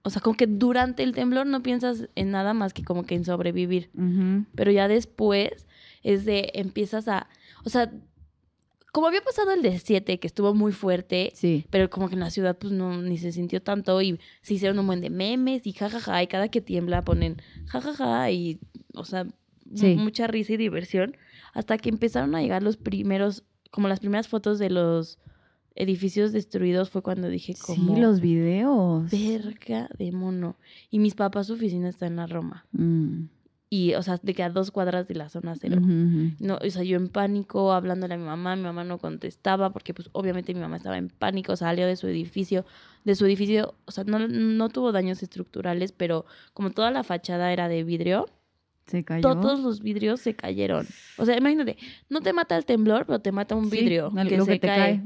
O 0.02 0.10
sea, 0.10 0.22
como 0.22 0.36
que 0.36 0.46
durante 0.46 1.02
el 1.02 1.12
temblor 1.12 1.46
no 1.46 1.62
piensas 1.62 2.08
en 2.14 2.30
nada 2.30 2.54
más 2.54 2.72
que 2.72 2.82
como 2.84 3.04
que 3.04 3.14
en 3.14 3.24
sobrevivir. 3.24 3.90
Pero 4.54 4.70
ya 4.70 4.88
después 4.88 5.66
es 6.02 6.24
de 6.24 6.50
empiezas 6.54 7.08
a, 7.08 7.28
o 7.64 7.68
sea, 7.70 7.92
como 8.90 9.06
había 9.06 9.20
pasado 9.20 9.52
el 9.52 9.60
de 9.60 9.78
7, 9.78 10.18
que 10.18 10.26
estuvo 10.26 10.54
muy 10.54 10.72
fuerte, 10.72 11.30
Sí. 11.34 11.66
pero 11.68 11.90
como 11.90 12.08
que 12.08 12.14
en 12.14 12.20
la 12.20 12.30
ciudad 12.30 12.56
pues 12.56 12.72
no 12.72 13.02
ni 13.02 13.18
se 13.18 13.32
sintió 13.32 13.60
tanto 13.60 14.00
y 14.00 14.18
se 14.40 14.54
hicieron 14.54 14.78
un 14.78 14.86
buen 14.86 15.00
de 15.02 15.10
memes 15.10 15.66
y 15.66 15.72
jajaja 15.72 16.22
y 16.22 16.26
cada 16.26 16.48
que 16.48 16.60
tiembla 16.62 17.04
ponen 17.04 17.36
jajaja 17.66 18.30
y 18.30 18.60
o 18.94 19.04
sea 19.04 19.26
Sí. 19.74 19.96
mucha 19.96 20.26
risa 20.26 20.54
y 20.54 20.56
diversión 20.56 21.14
hasta 21.52 21.76
que 21.76 21.90
empezaron 21.90 22.34
a 22.34 22.40
llegar 22.40 22.62
los 22.62 22.78
primeros 22.78 23.44
como 23.70 23.88
las 23.88 24.00
primeras 24.00 24.26
fotos 24.26 24.58
de 24.58 24.70
los 24.70 25.18
edificios 25.80 26.32
destruidos 26.32 26.90
fue 26.90 27.02
cuando 27.02 27.28
dije 27.28 27.54
como 27.64 27.94
Sí, 27.94 28.00
los 28.00 28.20
videos. 28.20 29.10
verga 29.10 29.88
de 29.98 30.12
mono 30.12 30.56
y 30.90 30.98
mis 30.98 31.14
papás 31.14 31.46
su 31.46 31.54
oficina 31.54 31.88
está 31.88 32.06
en 32.06 32.16
la 32.16 32.26
Roma 32.26 32.66
Mm. 32.72 33.28
y 33.70 33.94
o 33.94 34.02
sea 34.02 34.18
de 34.22 34.34
que 34.34 34.42
a 34.42 34.50
dos 34.50 34.70
cuadras 34.70 35.06
de 35.08 35.14
la 35.14 35.28
zona 35.28 35.54
cero 35.54 35.78
no, 35.80 36.58
o 36.62 36.70
sea, 36.70 36.82
yo 36.82 36.96
en 36.96 37.08
pánico, 37.08 37.72
hablándole 37.72 38.14
a 38.14 38.16
mi 38.16 38.24
mamá, 38.24 38.56
mi 38.56 38.62
mamá 38.62 38.82
no 38.84 38.98
contestaba 38.98 39.70
porque 39.72 39.94
pues 39.94 40.08
obviamente 40.12 40.52
mi 40.54 40.60
mamá 40.60 40.76
estaba 40.78 40.96
en 40.98 41.08
pánico, 41.10 41.54
salió 41.54 41.86
de 41.86 41.96
su 41.96 42.08
edificio, 42.08 42.64
de 43.04 43.14
su 43.14 43.24
edificio, 43.26 43.74
o 43.86 43.90
sea, 43.92 44.04
no, 44.04 44.18
no 44.26 44.68
tuvo 44.70 44.90
daños 44.92 45.22
estructurales, 45.22 45.92
pero 45.92 46.24
como 46.54 46.70
toda 46.70 46.90
la 46.90 47.04
fachada 47.04 47.52
era 47.52 47.68
de 47.68 47.84
vidrio, 47.84 48.26
Se 48.86 49.04
cayó. 49.04 49.20
todos 49.20 49.60
los 49.60 49.80
vidrios 49.82 50.20
se 50.20 50.34
cayeron. 50.34 50.86
O 51.18 51.26
sea, 51.26 51.36
imagínate, 51.36 51.76
no 52.08 52.20
te 52.22 52.32
mata 52.32 52.56
el 52.56 52.64
temblor, 52.64 53.04
pero 53.06 53.18
te 53.20 53.32
mata 53.32 53.54
un 53.54 53.68
vidrio 53.68 54.10
que 54.26 54.36
lo 54.38 54.44
se 54.46 54.52
que 54.52 54.58
te 54.60 54.66
cae. 54.66 55.02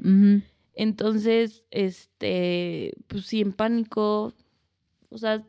Entonces, 0.74 1.64
este, 1.70 2.94
pues 3.08 3.26
sí, 3.26 3.40
en 3.40 3.52
pánico, 3.52 4.32
o 5.10 5.18
sea, 5.18 5.44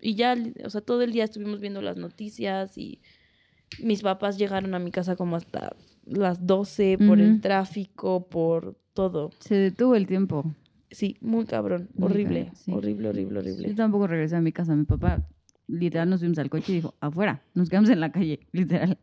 y 0.00 0.14
ya, 0.14 0.36
o 0.64 0.70
sea, 0.70 0.80
todo 0.80 1.02
el 1.02 1.12
día 1.12 1.24
estuvimos 1.24 1.60
viendo 1.60 1.80
las 1.82 1.96
noticias 1.96 2.76
y 2.78 3.00
mis 3.82 4.02
papás 4.02 4.38
llegaron 4.38 4.74
a 4.74 4.78
mi 4.78 4.90
casa 4.90 5.14
como 5.16 5.36
hasta 5.36 5.76
las 6.04 6.44
12 6.46 6.98
por 7.06 7.20
el 7.20 7.40
tráfico, 7.40 8.26
por 8.28 8.76
todo. 8.94 9.30
Se 9.38 9.54
detuvo 9.54 9.94
el 9.94 10.06
tiempo. 10.06 10.44
Sí, 10.90 11.16
muy 11.20 11.44
cabrón. 11.44 11.88
Muy 11.94 12.10
horrible, 12.10 12.40
cabrón, 12.46 12.56
sí. 12.56 12.72
horrible, 12.72 13.08
horrible, 13.10 13.34
Yo 13.34 13.38
horrible. 13.52 13.74
tampoco 13.74 14.06
regresé 14.08 14.34
a 14.36 14.40
mi 14.40 14.50
casa. 14.50 14.74
Mi 14.74 14.84
papá, 14.84 15.22
literal, 15.68 16.10
nos 16.10 16.18
fuimos 16.20 16.38
al 16.38 16.50
coche 16.50 16.72
y 16.72 16.76
dijo, 16.76 16.94
afuera, 16.98 17.44
nos 17.54 17.68
quedamos 17.68 17.90
en 17.90 18.00
la 18.00 18.10
calle, 18.10 18.40
literal, 18.52 18.98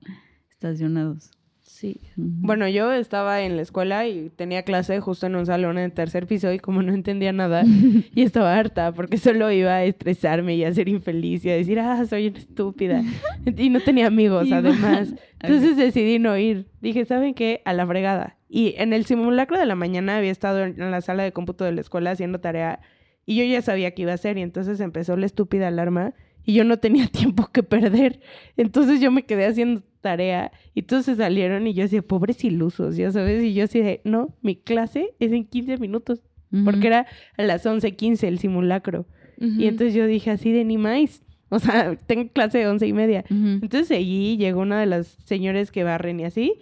estacionados. 0.50 1.32
Sí. 1.78 2.02
Bueno, 2.16 2.68
yo 2.68 2.92
estaba 2.92 3.44
en 3.44 3.56
la 3.56 3.62
escuela 3.62 4.08
y 4.08 4.32
tenía 4.32 4.64
clase 4.64 5.00
justo 5.00 5.28
en 5.28 5.36
un 5.36 5.46
salón 5.46 5.78
en 5.78 5.84
el 5.84 5.92
tercer 5.92 6.26
piso 6.26 6.52
y 6.52 6.58
como 6.58 6.82
no 6.82 6.92
entendía 6.92 7.32
nada 7.34 7.64
y 8.16 8.24
estaba 8.24 8.58
harta 8.58 8.92
porque 8.94 9.20
solo 9.20 9.52
iba 9.52 9.76
a 9.76 9.84
estresarme 9.84 10.56
y 10.56 10.64
a 10.64 10.74
ser 10.74 10.90
infeliz 10.90 11.46
y 11.46 11.52
a 11.52 11.56
decir, 11.56 11.80
ah, 11.80 12.04
soy 12.08 12.30
una 12.30 12.40
estúpida. 12.40 13.04
Y 13.58 13.70
no 13.70 13.80
tenía 13.80 14.08
amigos, 14.08 14.52
además. 14.52 15.14
Entonces 15.40 15.78
decidí 15.78 16.18
no 16.18 16.36
ir. 16.36 16.66
Dije, 16.82 17.06
¿saben 17.06 17.36
qué? 17.36 17.62
A 17.64 17.74
la 17.74 17.86
fregada. 17.86 18.38
Y 18.50 18.74
en 18.78 18.92
el 18.92 19.06
simulacro 19.06 19.60
de 19.60 19.68
la 19.68 19.76
mañana 19.76 20.18
había 20.18 20.32
estado 20.32 20.64
en 20.64 20.92
la 20.92 21.02
sala 21.02 21.22
de 21.22 21.32
cómputo 21.32 21.64
de 21.64 21.74
la 21.74 21.82
escuela 21.82 22.10
haciendo 22.10 22.40
tarea 22.40 22.80
y 23.24 23.36
yo 23.36 23.44
ya 23.44 23.62
sabía 23.62 23.92
que 23.92 24.02
iba 24.02 24.14
a 24.14 24.16
hacer 24.16 24.40
y 24.40 24.42
entonces 24.42 24.80
empezó 24.80 25.16
la 25.16 25.28
estúpida 25.28 25.68
alarma 25.68 26.16
y 26.44 26.54
yo 26.54 26.64
no 26.64 26.78
tenía 26.78 27.08
tiempo 27.08 27.50
que 27.52 27.62
perder. 27.62 28.22
Entonces 28.56 29.00
yo 29.00 29.12
me 29.12 29.26
quedé 29.26 29.46
haciendo 29.46 29.84
tarea 30.08 30.52
y 30.74 30.84
todos 30.84 31.04
se 31.06 31.16
salieron 31.16 31.68
y 31.68 31.74
yo 31.74 31.84
decía, 31.84 32.02
pobres 32.02 32.44
ilusos, 32.46 32.96
ya 32.96 33.12
sabes, 33.12 33.44
y 33.44 33.54
yo 33.54 33.66
así 33.66 33.82
de, 33.82 34.00
no, 34.06 34.34
mi 34.42 34.56
clase 34.56 35.14
es 35.20 35.32
en 35.34 35.44
15 35.46 35.78
minutos, 35.78 36.22
Ujú. 36.52 36.64
porque 36.64 36.88
era 36.88 37.08
a 37.38 37.44
las 37.44 37.66
11.15 37.66 38.24
el 38.28 38.40
simulacro. 38.40 39.06
Ujú. 39.38 39.60
Y 39.60 39.68
entonces 39.68 39.94
yo 39.94 40.08
dije 40.08 40.32
así 40.32 40.52
de 40.54 40.64
ni 40.64 40.78
más, 40.78 41.22
o 41.50 41.60
sea, 41.60 41.96
tengo 42.08 42.30
clase 42.32 42.60
de 42.60 42.68
once 42.68 42.88
y 42.88 42.94
media. 42.94 43.26
Ujú. 43.30 43.60
Entonces 43.62 43.88
seguí, 43.90 44.38
llegó 44.38 44.62
una 44.62 44.80
de 44.80 44.86
las 44.86 45.08
señores 45.26 45.72
que 45.72 45.84
barren 45.84 46.20
y 46.22 46.24
así, 46.24 46.54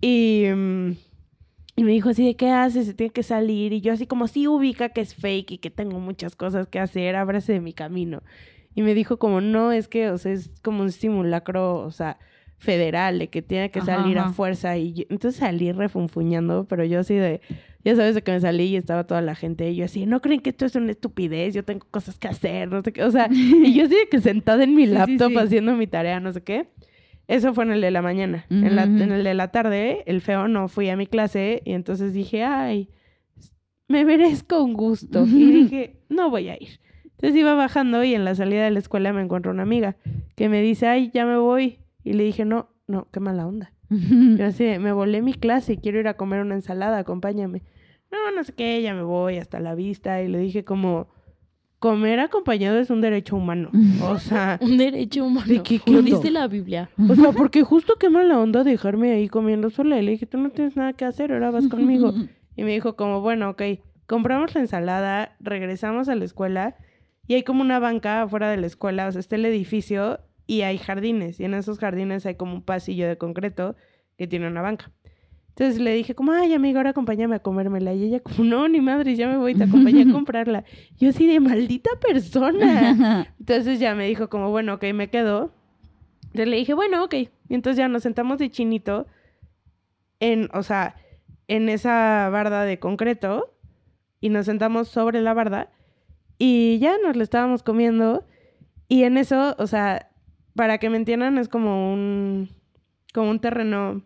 y, 0.00 0.44
mm, 0.54 0.92
y 1.76 1.84
me 1.84 1.92
dijo 1.92 2.08
así 2.08 2.24
de, 2.26 2.34
¿qué 2.36 2.50
haces? 2.50 2.86
Se 2.86 2.94
tiene 2.94 3.12
que 3.12 3.22
salir. 3.22 3.72
Y 3.74 3.80
yo 3.82 3.92
así 3.92 4.06
como, 4.06 4.26
sí 4.26 4.46
ubica 4.48 4.88
que 4.90 5.02
es 5.02 5.14
fake 5.14 5.52
y 5.52 5.58
que 5.58 5.70
tengo 5.70 6.00
muchas 6.00 6.34
cosas 6.34 6.66
que 6.66 6.78
hacer, 6.78 7.14
ábrase 7.16 7.52
de 7.52 7.60
mi 7.60 7.72
camino. 7.72 8.22
Y 8.74 8.82
me 8.82 8.94
dijo 8.94 9.18
como, 9.18 9.40
no, 9.40 9.72
es 9.72 9.88
que, 9.88 10.10
o 10.10 10.18
sea, 10.18 10.32
es 10.32 10.50
como 10.62 10.82
un 10.82 10.92
simulacro, 10.92 11.78
o 11.80 11.90
sea, 11.90 12.18
federal, 12.60 13.18
de 13.18 13.28
que 13.28 13.42
tiene 13.42 13.70
que 13.72 13.80
Ajá, 13.80 13.96
salir 13.96 14.18
ajá. 14.18 14.28
a 14.28 14.32
fuerza. 14.32 14.76
Y 14.76 14.92
yo- 14.92 15.04
entonces 15.08 15.40
salí 15.40 15.72
refunfuñando, 15.72 16.66
pero 16.68 16.84
yo 16.84 17.00
así 17.00 17.14
de, 17.14 17.40
ya 17.84 17.96
sabes 17.96 18.14
de 18.14 18.22
que 18.22 18.30
me 18.32 18.40
salí 18.40 18.64
y 18.66 18.76
estaba 18.76 19.04
toda 19.04 19.20
la 19.22 19.34
gente. 19.34 19.68
Y 19.70 19.76
yo 19.76 19.86
así, 19.86 20.06
no 20.06 20.20
creen 20.20 20.40
que 20.40 20.50
esto 20.50 20.66
es 20.66 20.76
una 20.76 20.92
estupidez, 20.92 21.54
yo 21.54 21.64
tengo 21.64 21.86
cosas 21.90 22.18
que 22.18 22.28
hacer, 22.28 22.68
no 22.70 22.82
sé 22.82 22.92
qué. 22.92 23.02
O 23.02 23.10
sea, 23.10 23.28
y 23.32 23.74
yo 23.74 23.84
así 23.86 23.94
de 23.94 24.08
que 24.08 24.20
sentada 24.20 24.62
en 24.62 24.74
mi 24.76 24.84
Sí, 24.84 24.88
sí, 24.90 24.94
laptop 24.94 25.30
sí. 25.30 25.36
haciendo 25.38 25.74
mi 25.74 25.86
tarea, 25.88 26.20
no 26.20 26.30
sé 26.32 26.42
qué. 26.42 26.68
Eso 27.26 27.54
fue 27.54 27.64
en 27.64 27.72
el 27.72 27.80
de 27.80 27.90
la 27.90 28.02
mañana. 28.02 28.44
en, 28.50 28.76
la- 28.76 28.82
en 28.84 29.10
el 29.12 29.24
de 29.24 29.34
la 29.34 29.48
tarde, 29.52 30.02
el 30.06 30.20
feo 30.20 30.46
no 30.48 30.68
fui 30.68 30.88
a 30.90 30.96
mi 30.96 31.06
clase 31.06 31.62
y 31.64 31.72
entonces 31.72 32.12
dije, 32.12 32.42
ay, 32.44 32.88
me 33.88 34.04
merezco 34.04 34.62
un 34.62 34.74
gusto. 34.74 35.24
Y 35.34 35.50
dije, 35.50 35.96
no 36.08 36.28
voy 36.30 36.48
a 36.48 36.56
ir. 36.60 36.80
Entonces 37.04 37.38
iba 37.38 37.54
bajando 37.54 38.02
y 38.04 38.14
en 38.14 38.24
la 38.24 38.34
salida 38.34 38.64
de 38.64 38.70
la 38.70 38.78
escuela 38.78 39.12
me 39.12 39.22
encuentro 39.22 39.50
una 39.52 39.62
amiga 39.62 39.96
que 40.36 40.48
me 40.48 40.60
dice, 40.62 40.86
ay, 40.86 41.10
ya 41.12 41.24
me 41.26 41.36
voy. 41.36 41.78
Y 42.10 42.14
le 42.14 42.24
dije, 42.24 42.44
no, 42.44 42.70
no, 42.88 43.06
qué 43.12 43.20
mala 43.20 43.46
onda. 43.46 43.72
Yo 43.88 44.44
así, 44.44 44.64
me 44.80 44.90
volé 44.90 45.22
mi 45.22 45.32
clase 45.32 45.74
y 45.74 45.76
quiero 45.76 46.00
ir 46.00 46.08
a 46.08 46.14
comer 46.14 46.40
una 46.40 46.56
ensalada, 46.56 46.98
acompáñame. 46.98 47.62
No, 48.10 48.32
no 48.34 48.42
sé 48.42 48.52
qué, 48.52 48.82
ya 48.82 48.94
me 48.94 49.04
voy 49.04 49.36
hasta 49.36 49.60
la 49.60 49.76
vista. 49.76 50.20
Y 50.20 50.26
le 50.26 50.38
dije 50.38 50.64
como, 50.64 51.06
comer 51.78 52.18
acompañado 52.18 52.80
es 52.80 52.90
un 52.90 53.00
derecho 53.00 53.36
humano. 53.36 53.70
O 54.02 54.18
sea, 54.18 54.58
Un 54.60 54.76
derecho 54.76 55.24
humano. 55.24 55.46
¿De 55.46 55.62
qué 55.62 55.80
Lo 55.86 56.02
dice 56.02 56.32
la 56.32 56.48
Biblia. 56.48 56.90
o 57.08 57.14
sea, 57.14 57.30
porque 57.36 57.62
justo 57.62 57.94
qué 57.94 58.10
mala 58.10 58.40
onda 58.40 58.64
dejarme 58.64 59.12
ahí 59.12 59.28
comiendo 59.28 59.70
sola. 59.70 59.96
Y 59.96 60.02
le 60.02 60.10
dije, 60.10 60.26
tú 60.26 60.38
no 60.38 60.50
tienes 60.50 60.74
nada 60.74 60.94
que 60.94 61.04
hacer, 61.04 61.30
ahora 61.30 61.52
vas 61.52 61.68
conmigo. 61.68 62.12
Y 62.56 62.64
me 62.64 62.72
dijo 62.72 62.96
como, 62.96 63.20
bueno, 63.20 63.50
ok, 63.50 63.62
compramos 64.08 64.52
la 64.56 64.62
ensalada, 64.62 65.36
regresamos 65.38 66.08
a 66.08 66.16
la 66.16 66.24
escuela 66.24 66.74
y 67.28 67.34
hay 67.34 67.44
como 67.44 67.60
una 67.60 67.78
banca 67.78 68.22
afuera 68.22 68.50
de 68.50 68.56
la 68.56 68.66
escuela, 68.66 69.06
o 69.06 69.12
sea, 69.12 69.20
está 69.20 69.36
el 69.36 69.44
edificio 69.44 70.18
y 70.50 70.62
hay 70.62 70.78
jardines 70.78 71.38
y 71.38 71.44
en 71.44 71.54
esos 71.54 71.78
jardines 71.78 72.26
hay 72.26 72.34
como 72.34 72.54
un 72.54 72.62
pasillo 72.62 73.06
de 73.06 73.16
concreto 73.16 73.76
que 74.18 74.26
tiene 74.26 74.48
una 74.48 74.60
banca. 74.60 74.90
Entonces 75.50 75.80
le 75.80 75.94
dije 75.94 76.16
como, 76.16 76.32
ay, 76.32 76.54
amiga, 76.54 76.80
ahora 76.80 76.90
acompáñame 76.90 77.36
a 77.36 77.38
comérmela. 77.38 77.94
Y 77.94 78.02
ella 78.02 78.18
como, 78.18 78.42
no, 78.42 78.68
ni 78.68 78.80
madre, 78.80 79.14
ya 79.14 79.28
me 79.28 79.36
voy, 79.36 79.54
te 79.54 79.62
acompañé 79.62 80.02
a 80.02 80.12
comprarla. 80.12 80.64
Yo 80.98 81.10
así 81.10 81.28
de 81.28 81.38
maldita 81.38 81.90
persona. 82.00 83.28
Entonces 83.38 83.78
ya 83.78 83.94
me 83.94 84.08
dijo 84.08 84.28
como, 84.28 84.50
bueno, 84.50 84.74
ok, 84.74 84.86
me 84.92 85.08
quedo. 85.08 85.54
Entonces 86.24 86.48
le 86.48 86.56
dije, 86.56 86.74
bueno, 86.74 87.04
ok. 87.04 87.14
Y 87.14 87.30
entonces 87.50 87.76
ya 87.78 87.86
nos 87.86 88.02
sentamos 88.02 88.40
de 88.40 88.50
chinito 88.50 89.06
en, 90.18 90.48
o 90.52 90.64
sea, 90.64 90.96
en 91.46 91.68
esa 91.68 92.28
barda 92.28 92.64
de 92.64 92.80
concreto 92.80 93.54
y 94.20 94.30
nos 94.30 94.46
sentamos 94.46 94.88
sobre 94.88 95.20
la 95.20 95.32
barda 95.32 95.70
y 96.38 96.80
ya 96.80 96.96
nos 96.98 97.14
lo 97.14 97.22
estábamos 97.22 97.62
comiendo 97.62 98.26
y 98.88 99.04
en 99.04 99.16
eso, 99.16 99.54
o 99.56 99.68
sea, 99.68 100.09
para 100.54 100.78
que 100.78 100.90
me 100.90 100.96
entiendan, 100.96 101.38
es 101.38 101.48
como 101.48 101.92
un, 101.92 102.48
como 103.14 103.30
un 103.30 103.40
terreno 103.40 104.02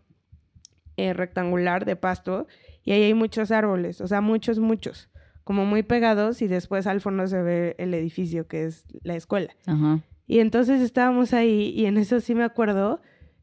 eh, 0.96 1.12
rectangular 1.12 1.84
de 1.84 1.96
pasto 1.96 2.46
y 2.84 2.92
ahí 2.92 3.02
hay 3.02 3.14
muchos 3.14 3.50
árboles, 3.50 4.00
o 4.00 4.06
sea, 4.06 4.20
muchos, 4.20 4.58
muchos, 4.58 5.08
como 5.42 5.64
muy 5.64 5.82
pegados 5.82 6.42
y 6.42 6.46
después 6.48 6.86
al 6.86 7.00
fondo 7.00 7.26
se 7.26 7.42
ve 7.42 7.74
el 7.78 7.92
edificio 7.94 8.46
que 8.46 8.64
es 8.64 8.84
la 9.02 9.16
escuela. 9.16 9.54
Ajá. 9.66 10.00
Y 10.26 10.38
entonces 10.38 10.80
estábamos 10.80 11.34
ahí 11.34 11.70
y 11.76 11.86
en 11.86 11.98
eso 11.98 12.20
sí 12.20 12.34
me 12.34 12.44
acuerdo 12.44 13.00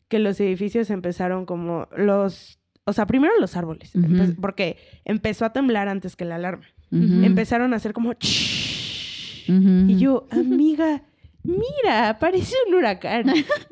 que 0.08 0.20
los 0.20 0.40
edificios 0.40 0.90
empezaron 0.90 1.46
como 1.46 1.88
los, 1.96 2.60
o 2.86 2.94
sea, 2.94 3.06
primero 3.06 3.34
los 3.40 3.56
árboles, 3.56 3.96
empe- 3.96 4.36
porque 4.42 4.78
empezó 5.06 5.46
a 5.46 5.54
temblar 5.54 5.88
antes 5.88 6.16
que 6.16 6.26
la 6.26 6.36
alarma. 6.36 6.66
Empezaron 6.92 7.72
a 7.74 7.78
hacer 7.78 7.94
como... 7.94 8.10
Ujú. 9.48 9.86
Y 9.88 9.98
yo, 9.98 10.28
amiga, 10.32 11.04
mira, 11.44 12.18
parece 12.20 12.56
un 12.68 12.76
huracán. 12.76 13.26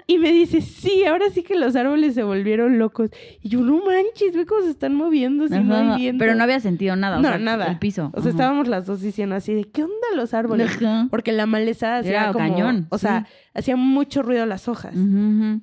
Y 0.08 0.18
me 0.18 0.32
dice, 0.32 0.62
sí, 0.62 1.06
ahora 1.06 1.30
sí 1.30 1.44
que 1.44 1.56
los 1.56 1.76
árboles 1.76 2.16
se 2.16 2.24
volvieron 2.24 2.80
locos. 2.80 3.12
Y 3.42 3.50
yo, 3.50 3.62
no 3.62 3.84
manches, 3.86 4.36
ve 4.36 4.46
cómo 4.46 4.62
se 4.64 4.72
están 4.72 4.96
moviendo 4.96 5.48
si 5.48 5.60
no 5.60 5.76
Ajá, 5.76 5.94
hay 5.94 6.02
viento. 6.02 6.20
Pero 6.24 6.36
no 6.36 6.44
había 6.44 6.60
sentido 6.60 6.96
nada. 6.96 7.20
o 7.20 7.22
No, 7.22 7.30
sea, 7.30 7.38
nada. 7.38 7.68
El 7.68 7.78
piso. 7.80 8.08
O 8.14 8.22
sea, 8.22 8.22
Ajá. 8.22 8.30
estábamos 8.30 8.68
las 8.68 8.86
dos 8.88 9.02
diciendo 9.02 9.36
así 9.36 9.54
de, 9.54 9.66
¿qué 9.66 9.84
onda 9.84 9.94
los 10.16 10.34
árboles? 10.34 10.72
Ajá. 10.78 11.08
Porque 11.12 11.32
la 11.32 11.46
maleza 11.46 11.98
hacía 11.98 12.12
Era 12.24 12.34
como... 12.34 12.48
cañón, 12.50 12.88
o 12.90 12.98
sea, 12.98 13.28
hacía 13.54 13.76
mucho 13.76 14.24
ruido 14.24 14.46
las 14.46 14.68
hojas. 14.68 14.96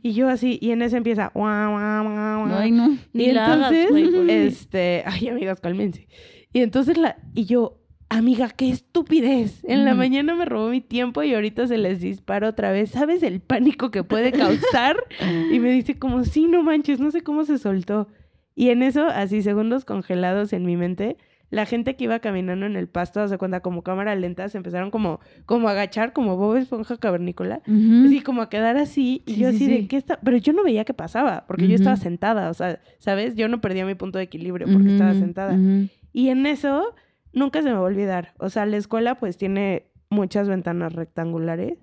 Y 0.03 0.12
yo 0.12 0.29
así, 0.29 0.59
y 0.61 0.71
en 0.71 0.83
eso 0.83 0.97
empieza... 0.97 1.31
"Guau, 1.35 1.73
guau, 1.73 2.05
guau, 2.05 2.47
guau". 2.47 2.59
Ay, 2.61 2.71
no. 2.71 2.90
Y 2.90 2.99
Ni 3.12 3.33
la 3.33 3.53
hagas, 3.53 3.73
entonces, 3.73 4.29
este... 4.29 5.03
Ay, 5.07 5.29
amigas, 5.29 5.61
cálmense. 5.61 6.07
Y 6.53 6.61
entonces 6.61 6.97
la... 6.97 7.16
Y 7.35 7.45
yo, 7.47 7.81
amiga, 8.09 8.49
qué 8.51 8.71
estupidez. 8.71 9.64
En 9.64 9.85
la 9.85 9.95
mañana 9.95 10.35
me 10.35 10.45
robó 10.45 10.69
mi 10.69 10.81
tiempo 10.81 11.23
y 11.23 11.35
ahorita 11.35 11.66
se 11.66 11.77
les 11.79 12.01
dispara 12.01 12.49
otra 12.49 12.71
vez. 12.73 12.90
¿Sabes 12.90 13.23
el 13.23 13.40
pánico 13.40 13.90
que 13.90 14.05
puede 14.05 14.33
causar? 14.33 14.97
y 15.51 15.59
me 15.59 15.71
dice 15.71 15.99
como, 15.99 16.25
sí, 16.25 16.47
no 16.47 16.62
manches, 16.62 17.01
no 17.01 17.11
sé 17.11 17.23
cómo 17.23 17.45
se 17.45 17.59
soltó. 17.59 18.09
Y 18.55 18.71
en 18.71 18.83
eso, 18.83 19.07
así 19.07 19.42
segundos 19.42 19.85
congelados 19.85 20.53
en 20.53 20.64
mi 20.64 20.77
mente, 20.77 21.19
la 21.51 21.66
gente 21.66 21.95
que 21.95 22.05
iba 22.05 22.19
caminando 22.21 22.66
en 22.66 22.75
el 22.77 22.88
pasto, 22.88 23.21
hace 23.21 23.38
cuenta 23.38 23.61
como 23.61 23.83
cámara 23.83 24.14
lenta, 24.16 24.49
se 24.49 24.57
empezaron 24.57 24.90
como, 24.90 25.21
como 25.45 25.69
a 25.69 25.73
agachar, 25.73 26.12
como 26.12 26.37
Bob 26.37 26.57
Esponja 26.57 26.97
cavernícola. 26.97 27.61
Ujú. 27.69 28.07
Así 28.07 28.21
como 28.21 28.42
a 28.42 28.49
quedar 28.49 28.77
así. 28.79 29.23
Y 29.27 29.35
Sí, 29.35 29.40
yo 29.40 29.51
sí, 29.51 29.57
así 29.57 29.64
sí. 29.66 29.71
de 29.73 29.88
qué 29.88 29.97
está. 29.97 30.19
Pero 30.25 30.38
yo 30.38 30.53
no 30.53 30.64
veía 30.64 30.85
qué 30.85 30.95
pasaba, 30.95 31.45
porque 31.47 31.69
yo 31.69 31.75
estaba 31.75 31.97
sentada. 31.97 32.51
O 32.51 32.55
sea, 32.55 32.81
¿sabes? 32.99 33.37
Yo 33.37 33.49
no 33.49 33.61
perdía 33.61 33.85
mi 33.85 33.95
punto 33.95 34.19
de 34.19 34.25
equilibrio 34.25 34.66
porque 34.73 34.88
estaba 34.92 35.11
Ujú, 35.11 35.21
sentada. 35.21 35.55
ujú. 35.55 35.88
Y 36.12 36.31
en 36.31 36.47
eso 36.47 36.95
nunca 37.37 37.62
se 37.62 37.68
me 37.68 37.75
va 37.75 37.79
a 37.81 37.83
olvidar. 37.83 38.35
O 38.38 38.49
sea, 38.51 38.66
la 38.66 38.77
escuela 38.79 39.14
pues 39.20 39.37
tiene 39.37 39.85
muchas 40.11 40.49
ventanas 40.49 40.92
rectangulares. 40.94 41.79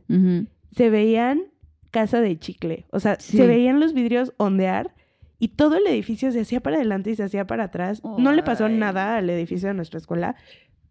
Se 0.75 0.89
veían 0.89 1.43
casa 1.91 2.19
de 2.19 2.37
chicle. 2.37 2.85
O 2.91 2.99
sea, 2.99 3.17
Sí. 3.19 3.37
se 3.37 3.47
veían 3.47 3.79
los 3.79 3.93
vidrios 3.93 4.33
ondear 4.37 4.93
y 5.39 5.49
todo 5.49 5.77
el 5.77 5.85
edificio 5.87 6.31
se 6.31 6.41
hacía 6.41 6.59
para 6.61 6.77
adelante 6.77 7.11
y 7.11 7.15
se 7.15 7.23
hacía 7.23 7.45
para 7.47 7.65
atrás. 7.65 8.01
No 8.17 8.31
le 8.33 8.43
pasó 8.43 8.65
Ay. 8.65 8.75
nada 8.77 9.15
al 9.17 9.29
edificio 9.29 9.67
de 9.69 9.73
nuestra 9.75 9.99
escuela, 9.99 10.35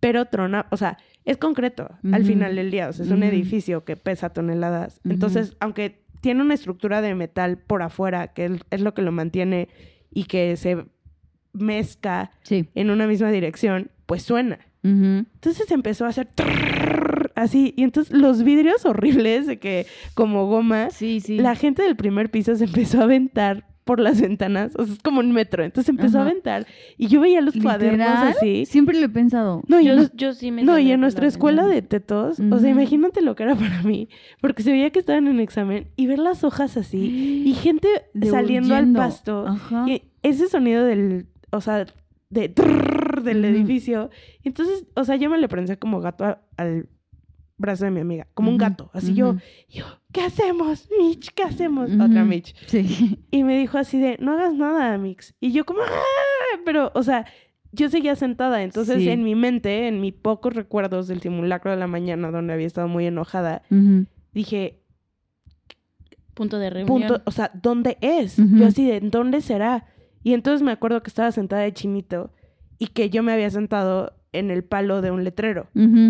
pero 0.00 0.26
trona, 0.26 0.66
o 0.70 0.76
sea, 0.76 0.98
es 1.24 1.36
concreto 1.38 1.88
al 2.12 2.24
final 2.24 2.56
del 2.56 2.70
día. 2.70 2.88
O 2.88 2.92
sea, 2.92 3.04
es 3.04 3.10
un 3.10 3.22
edificio 3.22 3.84
que 3.84 3.96
pesa 3.96 4.30
toneladas. 4.30 5.00
Entonces, 5.04 5.56
aunque 5.60 6.02
tiene 6.20 6.42
una 6.42 6.54
estructura 6.54 7.00
de 7.02 7.14
metal 7.16 7.58
por 7.58 7.82
afuera, 7.82 8.28
que 8.28 8.58
es- 8.70 8.80
lo 8.80 8.94
que 8.94 9.02
lo 9.02 9.10
mantiene 9.10 9.68
y 10.12 10.24
que 10.24 10.56
se 10.56 10.84
mezca 11.52 12.30
Sí. 12.42 12.68
en 12.74 12.90
una 12.90 13.06
misma 13.06 13.30
dirección, 13.30 13.90
pues 14.12 14.24
suena. 14.24 14.58
Ujú. 14.84 15.24
Entonces 15.34 15.70
empezó 15.70 16.04
a 16.04 16.08
hacer 16.08 16.28
así. 17.34 17.72
Y 17.78 17.82
entonces 17.84 18.12
los 18.14 18.42
vidrios 18.42 18.84
horribles 18.84 19.46
de 19.46 19.58
que 19.58 19.86
como 20.12 20.46
goma, 20.48 20.90
Sí, 20.90 21.20
sí. 21.20 21.38
la 21.38 21.54
gente 21.54 21.82
del 21.82 21.96
primer 21.96 22.30
piso 22.30 22.54
se 22.56 22.64
empezó 22.64 23.00
a 23.00 23.04
aventar 23.04 23.64
por 23.84 24.00
las 24.00 24.20
ventanas. 24.20 24.72
O 24.76 24.84
sea, 24.84 24.92
es 24.92 25.00
como 25.00 25.20
un 25.20 25.32
metro. 25.32 25.64
Entonces 25.64 25.88
empezó 25.88 26.18
a 26.18 26.22
aventar. 26.22 26.66
Y 26.98 27.06
yo 27.08 27.20
veía 27.22 27.40
los 27.40 27.54
cuadernos 27.56 28.06
así. 28.06 28.66
Siempre 28.66 29.00
lo 29.00 29.06
he 29.06 29.08
pensado. 29.08 29.62
No, 29.66 29.80
yo, 29.80 29.94
yo 30.12 30.34
sí 30.34 30.50
me 30.50 30.62
no, 30.62 30.78
y 30.78 30.92
en 30.92 31.00
nuestra 31.00 31.22
la 31.22 31.28
escuela 31.28 31.62
ventana. 31.62 31.74
de 31.80 31.82
tetos, 31.88 32.38
o 32.38 32.58
sea, 32.58 32.68
imagínate 32.70 33.22
lo 33.22 33.34
que 33.34 33.44
era 33.44 33.54
para 33.56 33.82
mí, 33.82 34.10
porque 34.42 34.62
se 34.62 34.72
veía 34.72 34.90
que 34.90 34.98
estaban 34.98 35.26
en 35.26 35.40
examen 35.40 35.88
y 35.96 36.06
ver 36.06 36.18
las 36.18 36.44
hojas 36.44 36.76
así 36.76 37.42
y 37.46 37.54
gente 37.62 37.88
De 38.12 38.28
saliendo 38.28 38.74
al 38.74 38.92
pasto 38.92 39.46
Ajá. 39.48 39.86
y 39.88 40.02
ese 40.22 40.48
sonido 40.48 40.84
del, 40.84 41.26
o 41.50 41.60
sea, 41.62 41.86
de 42.30 42.48
trrr, 42.50 43.01
del 43.22 43.44
edificio. 43.44 44.10
Y 44.42 44.48
entonces, 44.48 44.86
o 44.94 45.04
sea, 45.04 45.16
yo 45.16 45.30
me 45.30 45.38
le 45.38 45.48
prensé 45.48 45.78
como 45.78 46.00
gato 46.00 46.24
a- 46.24 46.40
al 46.56 46.88
brazo 47.58 47.84
de 47.84 47.90
mi 47.92 48.00
amiga, 48.00 48.26
como 48.34 48.50
un 48.50 48.58
gato. 48.58 48.90
Así 48.92 49.14
yo, 49.14 49.36
yo, 49.68 49.84
¿qué 50.12 50.22
hacemos, 50.22 50.88
Mitch? 50.98 51.30
¿Qué 51.32 51.44
hacemos? 51.44 51.90
Otra 51.92 52.24
Mitch. 52.24 52.54
Sí. 52.66 53.24
Y 53.30 53.44
me 53.44 53.56
dijo 53.58 53.78
así 53.78 53.98
de, 54.00 54.16
no 54.20 54.32
hagas 54.32 54.54
nada, 54.54 54.98
Mix. 54.98 55.34
Y 55.40 55.52
yo 55.52 55.64
como, 55.64 55.80
"Ah", 55.82 56.58
pero, 56.64 56.90
o 56.94 57.02
sea, 57.04 57.24
yo 57.70 57.88
seguía 57.88 58.16
sentada. 58.16 58.62
Entonces, 58.64 58.98
Sí. 58.98 59.08
en 59.10 59.22
mi 59.22 59.34
mente, 59.34 59.86
en 59.88 60.00
mis 60.00 60.12
pocos 60.12 60.54
recuerdos 60.54 61.06
del 61.08 61.20
simulacro 61.20 61.70
de 61.70 61.76
la 61.76 61.86
mañana, 61.86 62.30
donde 62.32 62.52
había 62.52 62.66
estado 62.66 62.88
muy 62.88 63.06
enojada, 63.06 63.62
dije, 64.32 64.80
Punto 66.34 66.58
de 66.58 66.70
reunión. 66.70 66.88
punto, 66.88 67.22
o 67.26 67.30
sea, 67.30 67.50
¿dónde 67.54 67.98
es? 68.00 68.36
Yo 68.38 68.66
así 68.66 68.86
de, 68.86 69.00
¿dónde 69.00 69.40
será? 69.42 69.86
Y 70.24 70.32
entonces 70.34 70.62
me 70.62 70.72
acuerdo 70.72 71.02
que 71.02 71.08
estaba 71.10 71.30
sentada 71.30 71.62
de 71.62 71.72
chinito 71.72 72.30
y 72.82 72.88
que 72.88 73.10
yo 73.10 73.22
me 73.22 73.32
había 73.32 73.50
sentado 73.50 74.12
en 74.32 74.50
el 74.50 74.64
palo 74.64 75.02
de 75.02 75.10
un 75.10 75.24
letrero. 75.24 75.66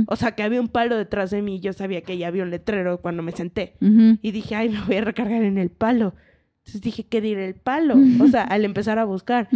O 0.08 0.16
sea, 0.16 0.32
que 0.32 0.42
había 0.42 0.60
un 0.60 0.68
palo 0.68 0.96
detrás 0.96 1.30
de 1.30 1.42
mí 1.42 1.56
y 1.56 1.60
yo 1.60 1.72
sabía 1.72 2.02
que 2.02 2.16
ya 2.18 2.28
había 2.28 2.44
un 2.44 2.50
letrero 2.50 2.98
cuando 3.02 3.22
me 3.22 3.32
senté. 3.32 3.74
Y 4.22 4.30
dije, 4.30 4.54
ay, 4.54 4.68
me 4.70 4.80
voy 4.86 4.96
a 4.96 5.00
recargar 5.02 5.42
en 5.42 5.58
el 5.58 5.70
palo. 5.70 6.14
Entonces 6.60 6.80
dije, 6.80 7.04
¿qué 7.04 7.20
diré 7.20 7.44
el 7.46 7.54
palo? 7.56 7.96
O 8.20 8.28
sea, 8.28 8.42
al 8.44 8.64
empezar 8.64 8.98
a 9.00 9.04
buscar. 9.04 9.48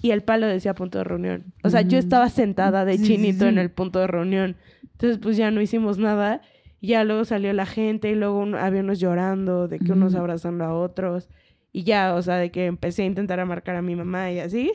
Y 0.00 0.12
el 0.12 0.22
palo 0.22 0.46
decía 0.46 0.74
punto 0.74 0.98
de 0.98 1.04
reunión. 1.04 1.44
O 1.64 1.70
sea, 1.70 1.80
yo 1.82 1.98
estaba 1.98 2.28
sentada 2.30 2.84
de 2.84 2.92
Sí, 2.98 3.04
sí, 3.04 3.16
chinito 3.16 3.46
en 3.48 3.58
el 3.58 3.70
punto 3.70 3.98
de 3.98 4.06
reunión. 4.06 4.56
Entonces, 4.92 5.18
pues 5.18 5.36
ya 5.36 5.50
no 5.50 5.60
hicimos 5.60 5.98
nada. 5.98 6.40
Ya 6.80 7.02
luego 7.04 7.24
salió 7.24 7.52
la 7.52 7.66
gente 7.66 8.10
y 8.10 8.14
luego 8.14 8.38
un- 8.38 8.54
había 8.54 8.80
unos 8.80 9.00
llorando, 9.00 9.66
de 9.68 9.78
que 9.80 9.92
unos 9.92 10.14
abrazando 10.14 10.64
a 10.64 10.72
otros. 10.74 11.28
Y 11.72 11.82
ya, 11.82 12.14
o 12.14 12.22
sea, 12.22 12.36
de 12.36 12.50
que 12.52 12.66
empecé 12.66 13.02
a 13.02 13.06
intentar 13.06 13.40
a 13.40 13.44
marcar 13.46 13.74
a 13.76 13.82
mi 13.82 13.96
mamá 13.96 14.30
y 14.30 14.38
así. 14.38 14.72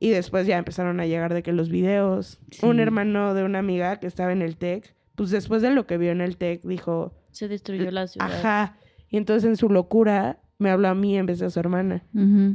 Y 0.00 0.10
después 0.10 0.46
ya 0.46 0.58
empezaron 0.58 1.00
a 1.00 1.06
llegar 1.06 1.34
de 1.34 1.42
que 1.42 1.52
los 1.52 1.70
videos. 1.70 2.38
Un 2.62 2.78
hermano 2.80 3.34
de 3.34 3.44
una 3.44 3.58
amiga 3.58 3.98
que 3.98 4.06
estaba 4.06 4.32
en 4.32 4.42
el 4.42 4.56
TEC, 4.56 4.94
pues 5.16 5.30
después 5.30 5.60
de 5.62 5.70
lo 5.70 5.86
que 5.86 5.98
vio 5.98 6.12
en 6.12 6.20
el 6.20 6.36
TEC, 6.36 6.62
dijo, 6.62 7.12
Se 7.32 7.48
destruyó 7.48 7.90
la 7.90 8.06
ciudad. 8.06 8.30
ajá. 8.32 8.76
Y 9.10 9.16
entonces 9.16 9.48
en 9.48 9.56
su 9.56 9.68
locura 9.70 10.38
me 10.58 10.70
habló 10.70 10.88
a 10.88 10.94
mí 10.94 11.16
en 11.16 11.26
vez 11.26 11.38
de 11.40 11.46
a 11.46 11.50
su 11.50 11.58
hermana. 11.60 12.04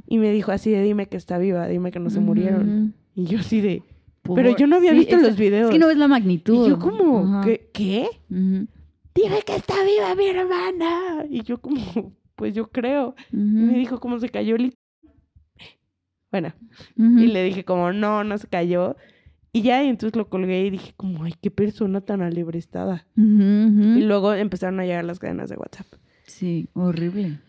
Y 0.07 0.17
me 0.19 0.31
dijo 0.31 0.51
así 0.51 0.71
de, 0.71 0.81
dime 0.83 1.07
que 1.07 1.17
está 1.17 1.37
viva, 1.37 1.67
dime 1.67 1.91
que 1.91 1.99
no 1.99 2.09
se 2.09 2.19
murieron. 2.19 2.93
Y 3.15 3.25
yo 3.25 3.39
así 3.39 3.59
de, 3.61 3.83
Por- 4.21 4.35
pero 4.37 4.55
yo 4.55 4.65
no 4.67 4.77
había 4.77 4.91
Sí, 4.91 4.99
visto 4.99 5.15
es- 5.17 5.21
los 5.23 5.35
videos. 5.37 5.65
Es 5.69 5.71
que 5.73 5.79
no 5.79 5.87
ves 5.87 5.97
la 5.97 6.07
magnitud. 6.07 6.65
y 6.65 6.69
yo 6.69 6.79
como. 6.79 7.41
¿qué? 7.43 7.69
¿qué? 7.73 8.07
Dime 8.29 9.41
que 9.45 9.55
está 9.55 9.75
viva 9.83 10.15
mi 10.15 10.27
hermana. 10.27 11.25
Y 11.29 11.41
yo 11.43 11.59
como, 11.59 11.77
pues 12.35 12.53
yo 12.53 12.69
creo. 12.71 13.15
Y 13.31 13.35
me 13.37 13.77
dijo 13.77 13.99
cómo 13.99 14.19
se 14.19 14.29
cayó. 14.29 14.55
lit- 14.57 14.75
Bueno, 16.33 16.51
y 16.97 17.27
le 17.27 17.43
dije 17.43 17.63
como, 17.63 17.93
no, 17.93 18.23
no 18.23 18.37
se 18.39 18.47
cayó. 18.47 18.97
Y 19.51 19.61
ya, 19.61 19.83
y 19.83 19.87
entonces 19.89 20.15
lo 20.17 20.27
colgué 20.29 20.65
y 20.65 20.71
dije 20.71 20.93
como, 20.97 21.23
ay, 21.25 21.35
qué 21.39 21.51
persona 21.51 22.01
tan 22.01 22.23
alebrestada. 22.23 23.05
Y 23.15 24.01
luego 24.01 24.33
empezaron 24.33 24.79
a 24.79 24.85
llegar 24.85 25.05
las 25.05 25.19
cadenas 25.19 25.47
de 25.51 25.57
WhatsApp. 25.57 25.85
Sí, 26.25 26.67
horrible. 26.73 27.39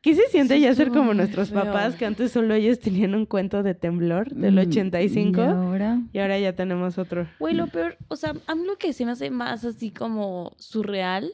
¿Qué 0.00 0.14
se 0.14 0.26
siente 0.28 0.54
Sí, 0.54 0.60
ya 0.62 0.74
ser 0.74 0.88
como 0.90 1.12
nuestros 1.12 1.50
feo. 1.50 1.64
papás, 1.64 1.96
que 1.96 2.06
antes 2.06 2.32
solo 2.32 2.54
ellos 2.54 2.80
tenían 2.80 3.14
un 3.14 3.26
cuento 3.26 3.62
de 3.62 3.74
temblor 3.74 4.30
del 4.34 4.54
Mm, 4.54 4.58
85 4.70 5.40
¿Y 5.40 5.44
ahora? 5.44 6.00
y 6.12 6.18
ahora 6.18 6.38
ya 6.38 6.54
tenemos 6.54 6.96
otro? 6.98 7.26
Güey, 7.38 7.54
lo 7.54 7.66
peor, 7.66 7.96
o 8.08 8.16
sea, 8.16 8.34
a 8.46 8.54
mí 8.54 8.64
lo 8.66 8.76
que 8.76 8.92
se 8.94 9.04
me 9.04 9.12
hace 9.12 9.30
más 9.30 9.64
así 9.66 9.90
como 9.90 10.52
surreal 10.58 11.30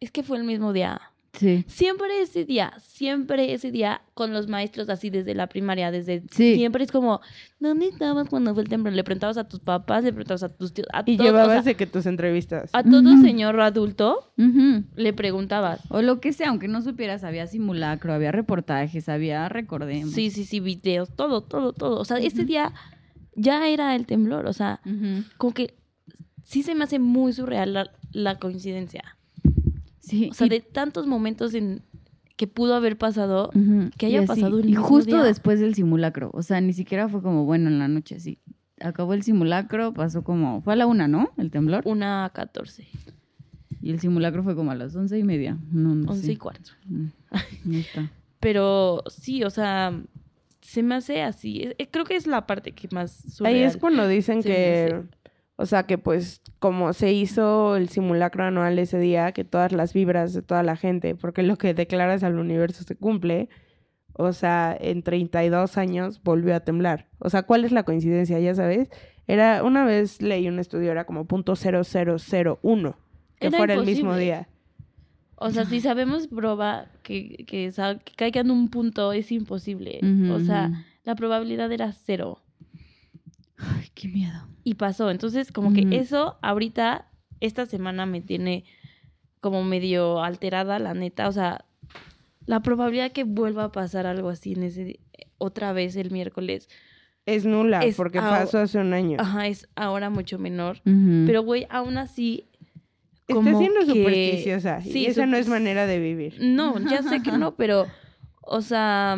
es 0.00 0.10
que 0.10 0.22
fue 0.22 0.36
el 0.38 0.44
mismo 0.44 0.72
día. 0.74 1.00
Sí. 1.32 1.64
Siempre 1.68 2.22
ese 2.22 2.44
día, 2.44 2.72
siempre 2.80 3.52
ese 3.54 3.70
día 3.70 4.02
con 4.14 4.32
los 4.32 4.48
maestros 4.48 4.88
así 4.90 5.10
desde 5.10 5.34
la 5.34 5.46
primaria, 5.46 5.92
desde 5.92 6.22
Sí. 6.32 6.56
siempre 6.56 6.82
es 6.82 6.90
como, 6.90 7.20
¿dónde 7.60 7.86
estabas 7.86 8.28
cuando 8.28 8.52
fue 8.52 8.64
el 8.64 8.68
temblor? 8.68 8.94
Le 8.94 9.04
preguntabas 9.04 9.36
a 9.38 9.44
tus 9.44 9.60
papás, 9.60 10.02
le 10.02 10.12
preguntabas 10.12 10.42
a 10.42 10.48
tus 10.48 10.72
tíos, 10.74 10.88
a 10.92 11.02
Y 11.06 11.16
todo, 11.16 11.28
o 11.28 11.30
llevabas 11.30 11.52
sea, 11.52 11.62
de 11.62 11.74
que 11.76 11.86
tus 11.86 12.06
entrevistas. 12.06 12.70
a 12.72 12.82
todo 12.82 13.16
señor 13.22 13.60
adulto 13.60 14.32
le 14.96 15.12
preguntabas. 15.12 15.80
O 15.88 16.02
lo 16.02 16.20
que 16.20 16.32
sea, 16.32 16.48
aunque 16.48 16.66
no 16.66 16.82
supieras, 16.82 17.22
había 17.22 17.46
simulacro, 17.46 18.12
había 18.12 18.32
reportajes, 18.32 19.08
había 19.08 19.48
recordemos. 19.48 20.12
Sí, 20.12 20.30
sí, 20.30 20.44
sí, 20.44 20.58
videos, 20.58 21.14
todo, 21.14 21.42
todo, 21.42 21.72
todo. 21.72 22.00
O 22.00 22.04
sea, 22.04 22.18
ese 22.18 22.44
día 22.44 22.72
ya 23.36 23.68
era 23.68 23.94
el 23.94 24.04
temblor, 24.04 24.46
o 24.46 24.52
sea, 24.52 24.80
como 25.36 25.54
que 25.54 25.74
sí 26.42 26.64
se 26.64 26.74
me 26.74 26.82
hace 26.84 26.98
muy 26.98 27.32
surreal 27.32 27.72
la, 27.72 27.90
la 28.10 28.38
coincidencia. 28.40 29.16
Sí. 30.10 30.28
O 30.30 30.34
sea, 30.34 30.46
y- 30.46 30.50
de 30.50 30.60
tantos 30.60 31.06
momentos 31.06 31.54
en 31.54 31.82
que 32.36 32.46
pudo 32.46 32.74
haber 32.74 32.96
pasado, 32.96 33.50
que 33.98 34.06
y 34.08 34.10
haya 34.16 34.18
así, 34.20 34.26
pasado 34.28 34.58
el 34.58 34.64
Y 34.64 34.68
mismo 34.70 34.84
justo 34.84 35.16
día. 35.16 35.24
después 35.24 35.60
del 35.60 35.74
simulacro. 35.74 36.30
O 36.32 36.42
sea, 36.42 36.60
ni 36.60 36.72
siquiera 36.72 37.08
fue 37.08 37.20
como, 37.22 37.44
bueno, 37.44 37.68
en 37.68 37.78
la 37.78 37.86
noche, 37.88 38.18
sí. 38.18 38.38
Acabó 38.80 39.12
el 39.12 39.22
simulacro, 39.22 39.92
pasó 39.92 40.24
como, 40.24 40.62
fue 40.62 40.72
a 40.72 40.76
la 40.76 40.86
una, 40.86 41.06
¿no? 41.06 41.30
El 41.36 41.50
temblor. 41.50 41.82
una 41.84 42.24
a 42.24 42.30
14, 42.30 42.86
Y 43.82 43.90
el 43.90 44.00
simulacro 44.00 44.42
fue 44.42 44.54
como 44.56 44.70
a 44.70 44.74
las 44.74 44.96
once 44.96 45.18
y 45.18 45.22
media. 45.22 45.58
No, 45.70 45.94
no 45.94 46.10
11 46.12 46.26
sé. 46.26 46.32
y 46.32 46.36
cuarto. 46.36 46.70
Mm, 46.86 47.06
está. 47.74 48.10
Pero 48.40 49.02
sí, 49.08 49.44
o 49.44 49.50
sea, 49.50 50.00
se 50.62 50.82
me 50.82 50.94
hace 50.94 51.20
así. 51.22 51.68
Eh, 51.78 51.88
Creo 51.90 52.06
que 52.06 52.16
es 52.16 52.26
la 52.26 52.46
parte 52.46 52.72
que 52.72 52.88
más 52.90 53.12
surreal. 53.34 53.54
Ahí 53.56 53.62
es 53.64 53.76
cuando 53.76 54.08
dicen 54.08 54.42
se 54.42 54.48
que, 54.48 55.02
o 55.60 55.66
sea, 55.66 55.82
que 55.82 55.98
pues 55.98 56.40
como 56.58 56.94
se 56.94 57.12
hizo 57.12 57.76
el 57.76 57.90
simulacro 57.90 58.44
anual 58.44 58.78
ese 58.78 58.98
día, 58.98 59.32
que 59.32 59.44
todas 59.44 59.72
las 59.72 59.92
vibras 59.92 60.32
de 60.32 60.40
toda 60.40 60.62
la 60.62 60.74
gente, 60.74 61.14
porque 61.14 61.42
lo 61.42 61.56
que 61.56 61.74
declaras 61.74 62.22
al 62.22 62.38
universo 62.38 62.82
se 62.82 62.96
cumple, 62.96 63.50
o 64.14 64.32
sea, 64.32 64.74
en 64.80 65.02
32 65.02 65.76
años 65.76 66.22
volvió 66.22 66.56
a 66.56 66.60
temblar. 66.60 67.08
O 67.18 67.28
sea, 67.28 67.42
¿cuál 67.42 67.66
es 67.66 67.72
la 67.72 67.82
coincidencia? 67.82 68.38
Ya 68.40 68.54
sabes, 68.54 68.88
era, 69.26 69.62
una 69.62 69.84
vez 69.84 70.22
leí 70.22 70.48
un 70.48 70.58
estudio, 70.58 70.92
era 70.92 71.04
como 71.04 71.26
punto 71.26 71.52
.0001, 71.52 72.96
que 73.38 73.46
Era 73.48 73.58
fuera 73.58 73.74
el 73.74 73.84
mismo 73.84 74.16
día. 74.16 74.48
O 75.36 75.50
sea, 75.50 75.66
si 75.66 75.82
sabemos 75.82 76.26
proba 76.26 76.86
que, 77.02 77.44
que, 77.46 77.70
que 77.70 78.12
caiga 78.16 78.40
en 78.40 78.50
un 78.50 78.70
punto 78.70 79.12
es 79.12 79.30
imposible. 79.30 80.00
O 80.32 80.40
sea, 80.40 80.86
la 81.04 81.14
probabilidad 81.16 81.70
era 81.70 81.92
cero. 81.92 82.40
Ay, 83.60 83.88
qué 83.94 84.08
miedo. 84.08 84.48
Y 84.64 84.74
pasó. 84.74 85.10
Entonces, 85.10 85.52
como 85.52 85.72
que 85.72 85.82
Ujú. 85.86 85.94
eso 85.94 86.38
ahorita, 86.42 87.06
esta 87.40 87.66
semana 87.66 88.06
me 88.06 88.20
tiene 88.20 88.64
como 89.40 89.62
medio 89.64 90.22
alterada, 90.22 90.78
la 90.78 90.94
neta. 90.94 91.28
O 91.28 91.32
sea, 91.32 91.64
la 92.46 92.60
probabilidad 92.60 93.12
que 93.12 93.24
vuelva 93.24 93.64
a 93.64 93.72
pasar 93.72 94.06
algo 94.06 94.28
así 94.28 94.52
en 94.52 94.62
ese 94.64 95.00
otra 95.38 95.72
vez 95.72 95.96
el 95.96 96.10
miércoles, 96.10 96.68
Es 97.26 97.44
nula, 97.44 97.80
Es 97.80 97.96
porque 97.96 98.18
pasó 98.18 98.58
hace 98.58 98.78
un 98.78 98.92
año. 98.92 99.16
ajá, 99.20 99.46
es 99.46 99.68
ahora 99.76 100.10
mucho 100.10 100.38
menor. 100.38 100.80
Pero, 100.84 101.42
güey, 101.42 101.66
aún 101.70 101.96
así. 101.98 102.46
Está 103.28 103.34
como 103.34 103.58
siendo 103.58 103.80
que- 103.80 103.86
supersticiosa. 103.86 104.80
Sí, 104.80 105.00
y 105.02 105.06
esa 105.06 105.24
no 105.26 105.36
es 105.36 105.46
manera 105.48 105.86
de 105.86 106.00
vivir. 106.00 106.36
No, 106.40 106.78
ya 106.90 107.02
sé 107.02 107.22
que 107.22 107.30
no, 107.32 107.54
pero, 107.56 107.86
o 108.42 108.60
sea, 108.62 109.16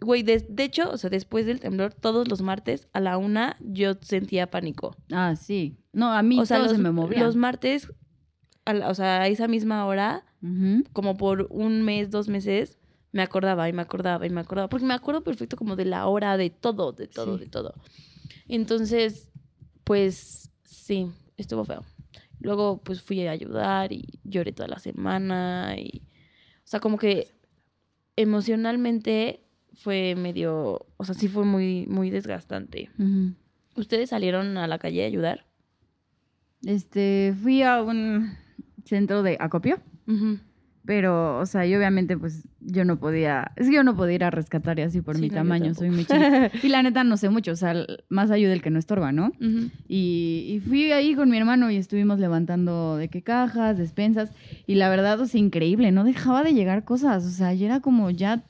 güey, 0.00 0.22
de, 0.22 0.38
de 0.48 0.64
hecho, 0.64 0.90
o 0.90 0.96
sea, 0.96 1.10
después 1.10 1.46
del 1.46 1.60
temblor, 1.60 1.92
todos 1.94 2.28
los 2.28 2.40
martes 2.42 2.88
a 2.92 3.00
la 3.00 3.18
una 3.18 3.56
yo 3.60 3.94
sentía 4.00 4.50
pánico. 4.50 4.96
Ah, 5.12 5.36
sí. 5.36 5.76
No, 5.92 6.12
a 6.12 6.22
mí 6.22 6.38
o 6.40 6.46
sea, 6.46 6.56
todo 6.58 6.66
los, 6.68 6.76
se 6.76 6.82
me 6.82 6.90
movía. 6.90 7.20
los 7.22 7.36
martes, 7.36 7.92
a 8.64 8.74
la- 8.74 8.88
o 8.88 8.94
sea, 8.94 9.22
a 9.22 9.28
esa 9.28 9.46
misma 9.48 9.84
hora, 9.86 10.24
Ujú. 10.42 10.84
como 10.92 11.16
por 11.16 11.46
un 11.50 11.82
mes, 11.82 12.10
dos 12.10 12.28
meses, 12.28 12.78
me 13.12 13.22
acordaba 13.22 13.68
y 13.68 13.72
me 13.72 13.82
acordaba 13.82 14.24
y 14.26 14.30
me 14.30 14.40
acordaba, 14.40 14.68
porque 14.68 14.86
me 14.86 14.94
acuerdo 14.94 15.22
perfecto 15.22 15.56
como 15.56 15.74
de 15.76 15.84
la 15.84 16.06
hora, 16.06 16.36
de 16.36 16.50
todo, 16.50 16.92
de 16.92 17.08
todo, 17.08 17.36
Sí. 17.38 17.44
de 17.44 17.50
todo. 17.50 17.74
Entonces, 18.48 19.30
pues, 19.84 20.50
sí, 20.62 21.08
estuvo 21.36 21.64
feo. 21.64 21.84
Luego, 22.38 22.78
pues, 22.82 23.02
fui 23.02 23.26
a 23.26 23.32
ayudar 23.32 23.92
y 23.92 24.20
lloré 24.24 24.52
toda 24.52 24.68
la 24.68 24.78
semana 24.78 25.74
y, 25.76 26.02
o 26.58 26.66
sea, 26.66 26.80
como 26.80 26.96
que 26.96 27.34
emocionalmente 28.16 29.40
fue 29.74 30.14
medio, 30.16 30.86
o 30.96 31.04
sea, 31.04 31.14
sí 31.14 31.28
fue 31.28 31.44
muy, 31.44 31.86
muy 31.86 32.10
desgastante. 32.10 32.90
¿Ustedes 33.76 34.10
salieron 34.10 34.56
a 34.58 34.66
la 34.66 34.78
calle 34.78 35.04
a 35.04 35.06
ayudar? 35.06 35.46
Este, 36.64 37.34
fui 37.42 37.62
a 37.62 37.82
un 37.82 38.36
centro 38.84 39.22
de 39.22 39.36
acopio, 39.40 39.80
Ujú. 40.06 40.38
Pero, 40.84 41.38
o 41.38 41.46
sea, 41.46 41.66
yo 41.66 41.76
obviamente, 41.78 42.16
pues, 42.16 42.48
yo 42.60 42.84
no 42.84 42.98
podía, 42.98 43.52
es 43.56 43.68
que 43.68 43.74
yo 43.74 43.84
no 43.84 43.96
podía 43.96 44.14
ir 44.14 44.24
a 44.24 44.30
rescatar 44.30 44.78
y 44.78 44.82
así 44.82 45.00
por 45.02 45.16
Sí, 45.16 45.22
mi 45.22 45.28
no, 45.28 45.34
tamaño, 45.34 45.74
soy 45.74 45.90
muy 45.90 46.04
chiquita. 46.04 46.50
Y 46.62 46.68
la 46.68 46.82
neta 46.82 47.04
no 47.04 47.16
sé 47.16 47.28
mucho, 47.28 47.52
o 47.52 47.56
sea, 47.56 47.74
más 48.08 48.30
ayuda 48.30 48.52
el 48.52 48.62
que 48.62 48.70
no 48.70 48.78
estorba, 48.78 49.12
¿no? 49.12 49.32
Y, 49.88 50.46
y 50.48 50.60
fui 50.60 50.90
ahí 50.92 51.14
con 51.14 51.30
mi 51.30 51.36
hermano 51.36 51.70
y 51.70 51.76
estuvimos 51.76 52.18
levantando 52.18 52.96
de 52.96 53.08
qué 53.08 53.22
cajas, 53.22 53.78
despensas, 53.78 54.32
y 54.66 54.76
la 54.76 54.88
verdad, 54.88 55.20
o 55.20 55.26
sea, 55.26 55.40
increíble, 55.40 55.92
no 55.92 56.04
dejaba 56.04 56.42
de 56.42 56.54
llegar 56.54 56.84
cosas, 56.84 57.24
o 57.24 57.30
sea, 57.30 57.52
ya 57.54 57.66
era 57.66 57.80
como, 57.80 58.10
ya 58.10 58.42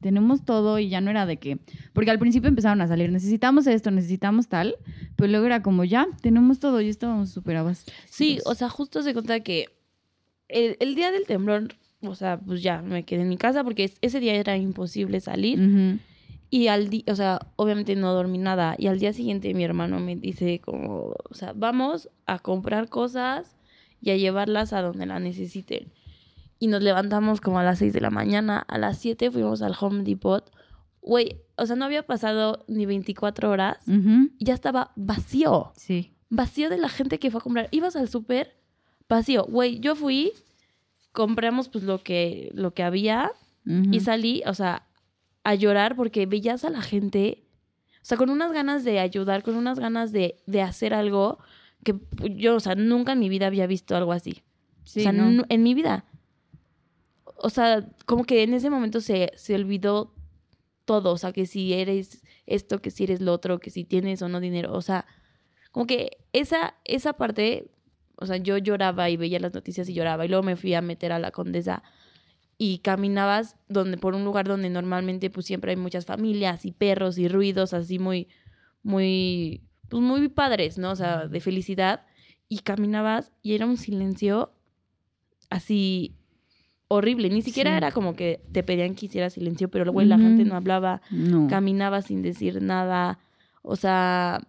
tenemos 0.00 0.44
todo 0.44 0.78
y 0.78 0.88
ya 0.88 1.00
no 1.00 1.10
era 1.10 1.26
de 1.26 1.36
que, 1.36 1.58
porque 1.92 2.10
al 2.10 2.18
principio 2.18 2.48
empezaron 2.48 2.80
a 2.80 2.88
salir, 2.88 3.10
necesitamos 3.12 3.66
esto, 3.66 3.90
necesitamos 3.90 4.48
tal, 4.48 4.76
pero 5.16 5.30
luego 5.30 5.46
era 5.46 5.62
como, 5.62 5.84
ya, 5.84 6.06
tenemos 6.22 6.58
todo, 6.58 6.80
y 6.80 6.88
estábamos 6.88 7.30
súper 7.30 7.56
abastecidos. 7.56 8.06
Sí, 8.10 8.38
o 8.44 8.54
sea, 8.54 8.68
justo 8.68 9.02
se 9.02 9.12
cuenta 9.12 9.40
que 9.40 9.66
el, 10.48 10.76
el 10.80 10.94
día 10.94 11.10
del 11.12 11.24
temblor, 11.26 11.68
o 12.02 12.14
sea, 12.14 12.38
pues 12.38 12.62
ya 12.62 12.82
me 12.82 13.04
quedé 13.04 13.22
en 13.22 13.28
mi 13.28 13.36
casa 13.36 13.64
porque 13.64 13.84
es- 13.84 13.98
ese 14.02 14.20
día 14.20 14.34
era 14.34 14.56
imposible 14.56 15.20
salir. 15.20 15.58
Ujú. 15.60 15.98
Y 16.48 16.68
al 16.68 16.88
día, 16.90 17.02
o 17.08 17.16
sea, 17.16 17.40
obviamente 17.56 17.96
no 17.96 18.12
dormí 18.14 18.38
nada. 18.38 18.76
Y 18.78 18.86
al 18.86 18.98
día 19.00 19.12
siguiente 19.12 19.52
mi 19.54 19.64
hermano 19.64 19.98
me 19.98 20.14
dice 20.16 20.60
como, 20.60 21.14
o 21.28 21.34
sea, 21.34 21.52
vamos 21.54 22.08
a 22.26 22.38
comprar 22.38 22.88
cosas 22.88 23.56
y 24.00 24.10
a 24.10 24.16
llevarlas 24.16 24.72
a 24.72 24.82
donde 24.82 25.06
la 25.06 25.18
necesiten. 25.18 25.90
Y 26.58 26.68
nos 26.68 26.82
levantamos 26.82 27.40
como 27.40 27.58
a 27.58 27.64
las 27.64 27.80
6 27.80 27.92
de 27.92 28.00
la 28.00 28.10
mañana. 28.10 28.58
A 28.68 28.78
las 28.78 28.98
7 28.98 29.30
fuimos 29.30 29.60
al 29.60 29.74
Home 29.80 30.04
Depot. 30.04 30.50
Güey, 31.02 31.40
o 31.56 31.66
sea, 31.66 31.76
no 31.76 31.84
había 31.84 32.04
pasado 32.06 32.64
ni 32.68 32.86
24 32.86 33.50
horas 33.50 33.78
Ujú. 33.88 34.30
y 34.38 34.44
ya 34.44 34.54
estaba 34.54 34.92
vacío. 34.96 35.72
Sí. 35.76 36.12
Vacío 36.30 36.70
de 36.70 36.78
la 36.78 36.88
gente 36.88 37.18
que 37.18 37.30
fue 37.30 37.40
a 37.40 37.42
comprar. 37.42 37.68
Ibas 37.72 37.94
al 37.96 38.08
súper, 38.08 38.55
vacío. 39.08 39.44
Güey, 39.44 39.80
yo 39.80 39.94
fui, 39.94 40.32
compramos 41.12 41.68
pues 41.68 41.84
lo 41.84 42.02
que, 42.02 42.50
lo 42.54 42.74
que 42.74 42.82
había 42.82 43.32
y 43.90 43.98
salí, 43.98 44.44
o 44.46 44.54
sea, 44.54 44.86
a 45.42 45.56
llorar 45.56 45.96
porque 45.96 46.26
veías 46.26 46.64
a 46.64 46.70
la 46.70 46.82
gente, 46.82 47.42
o 47.96 48.04
sea, 48.04 48.16
con 48.16 48.30
unas 48.30 48.52
ganas 48.52 48.84
de 48.84 49.00
ayudar, 49.00 49.42
con 49.42 49.56
unas 49.56 49.80
ganas 49.80 50.12
de, 50.12 50.36
de 50.46 50.62
hacer 50.62 50.94
algo 50.94 51.40
que 51.82 51.96
yo, 52.36 52.56
o 52.56 52.60
sea, 52.60 52.74
nunca 52.74 53.12
en 53.12 53.18
mi 53.18 53.28
vida 53.28 53.46
había 53.46 53.66
visto 53.66 53.96
algo 53.96 54.12
así. 54.12 54.42
Sí, 54.84 55.00
o 55.00 55.02
sea, 55.02 55.12
no. 55.12 55.44
en 55.48 55.62
mi 55.62 55.74
vida. 55.74 56.04
O 57.36 57.50
sea, 57.50 57.88
como 58.06 58.24
que 58.24 58.42
en 58.44 58.54
ese 58.54 58.70
momento 58.70 59.00
se, 59.00 59.32
se 59.36 59.54
olvidó 59.54 60.14
todo. 60.84 61.12
O 61.12 61.18
sea, 61.18 61.32
que 61.32 61.46
si 61.46 61.74
eres 61.74 62.22
esto, 62.46 62.80
que 62.80 62.90
si 62.90 63.04
eres 63.04 63.20
lo 63.20 63.32
otro, 63.32 63.58
que 63.58 63.70
si 63.70 63.84
tienes 63.84 64.22
o 64.22 64.28
no 64.28 64.40
dinero. 64.40 64.72
O 64.72 64.82
sea, 64.82 65.06
como 65.70 65.86
que 65.86 66.18
esa, 66.32 66.74
esa 66.84 67.12
parte, 67.12 67.70
o 68.16 68.26
sea, 68.26 68.36
yo 68.38 68.56
lloraba 68.58 69.08
y 69.10 69.16
veía 69.16 69.38
las 69.40 69.54
noticias 69.54 69.88
y 69.88 69.94
lloraba. 69.94 70.24
Y 70.24 70.28
luego 70.28 70.42
me 70.42 70.56
fui 70.56 70.74
a 70.74 70.80
meter 70.82 71.12
a 71.12 71.18
la 71.18 71.30
condesa 71.30 71.82
y 72.58 72.78
caminabas 72.78 73.56
donde, 73.68 73.98
por 73.98 74.14
un 74.14 74.24
lugar 74.24 74.46
donde 74.48 74.70
normalmente 74.70 75.28
pues 75.30 75.44
siempre 75.46 75.72
hay 75.72 75.76
muchas 75.76 76.06
familias 76.06 76.64
y 76.64 76.72
perros 76.72 77.18
y 77.18 77.28
ruidos 77.28 77.74
así 77.74 77.98
muy, 77.98 78.28
muy, 78.82 79.62
pues 79.88 80.02
muy 80.02 80.28
padres, 80.28 80.78
¿no? 80.78 80.90
O 80.92 80.96
sea, 80.96 81.26
de 81.26 81.40
felicidad. 81.40 82.06
Y 82.48 82.60
caminabas 82.60 83.32
y 83.42 83.54
era 83.54 83.66
un 83.66 83.76
silencio 83.76 84.52
así 85.50 86.14
horrible. 86.88 87.28
Ni 87.28 87.42
siquiera 87.42 87.70
Sí. 87.72 87.76
era 87.76 87.90
como 87.92 88.14
que 88.14 88.40
te 88.52 88.62
pedían 88.62 88.94
que 88.94 89.06
hiciera 89.06 89.28
silencio, 89.30 89.68
pero 89.68 89.92
güey, 89.92 90.06
la 90.06 90.18
gente 90.18 90.44
no 90.44 90.54
hablaba, 90.56 91.02
No. 91.10 91.48
caminaba 91.48 92.02
sin 92.02 92.22
decir 92.22 92.62
nada. 92.62 93.18
O 93.62 93.74
sea, 93.76 94.40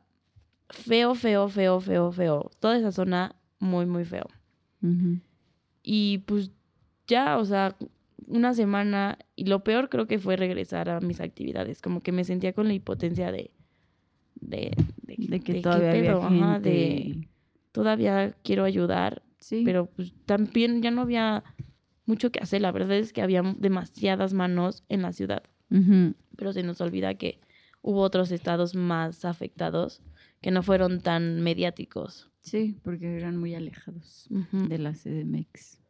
feo, 0.69 1.15
feo, 1.15 1.49
feo, 1.49 1.79
feo, 1.81 2.11
feo. 2.11 2.51
Toda 2.59 2.77
esa 2.77 2.91
zona 2.91 3.35
muy, 3.59 3.85
muy 3.85 4.05
feo. 4.05 4.27
Y 5.83 6.19
pues 6.19 6.51
ya, 7.07 7.37
o 7.37 7.45
sea, 7.45 7.75
una 8.27 8.53
semana. 8.53 9.17
Y 9.35 9.45
lo 9.45 9.63
peor 9.63 9.89
creo 9.89 10.07
que 10.07 10.19
fue 10.19 10.35
regresar 10.35 10.89
a 10.89 10.99
mis 10.99 11.19
actividades. 11.21 11.81
Como 11.81 12.01
que 12.01 12.11
me 12.11 12.23
sentía 12.23 12.53
con 12.53 12.67
la 12.67 12.73
impotencia 12.73 13.31
de. 13.31 13.51
De, 14.39 14.71
De 15.01 15.39
que 15.39 15.55
qué 15.55 15.61
todavía 15.61 15.89
había 15.91 16.01
pedo, 16.03 16.21
ajá, 16.23 16.59
de 16.59 17.27
todavía 17.71 18.35
quiero 18.43 18.63
ayudar, 18.65 19.23
Sí. 19.39 19.63
pero 19.65 19.87
pues 19.87 20.13
también 20.25 20.81
ya 20.81 20.91
no 20.91 21.01
había 21.01 21.43
mucho 22.05 22.31
que 22.31 22.39
hacer. 22.39 22.61
La 22.61 22.71
verdad 22.71 22.97
es 22.97 23.13
que 23.13 23.21
había 23.23 23.41
demasiadas 23.57 24.33
manos 24.33 24.83
en 24.89 25.01
la 25.01 25.11
ciudad, 25.13 25.41
pero 26.35 26.53
se 26.53 26.61
nos 26.63 26.79
olvida 26.81 27.15
que 27.15 27.39
hubo 27.81 28.01
otros 28.01 28.31
estados 28.31 28.75
más 28.75 29.25
afectados 29.25 30.01
que 30.41 30.51
no 30.51 30.61
fueron 30.61 31.01
tan 31.01 31.41
mediáticos. 31.41 32.29
Sí, 32.47 32.79
porque 32.81 33.17
eran 33.17 33.35
muy 33.35 33.53
alejados 33.55 34.25
de 34.29 34.77
la 34.77 34.93
CDMX. 34.93 35.81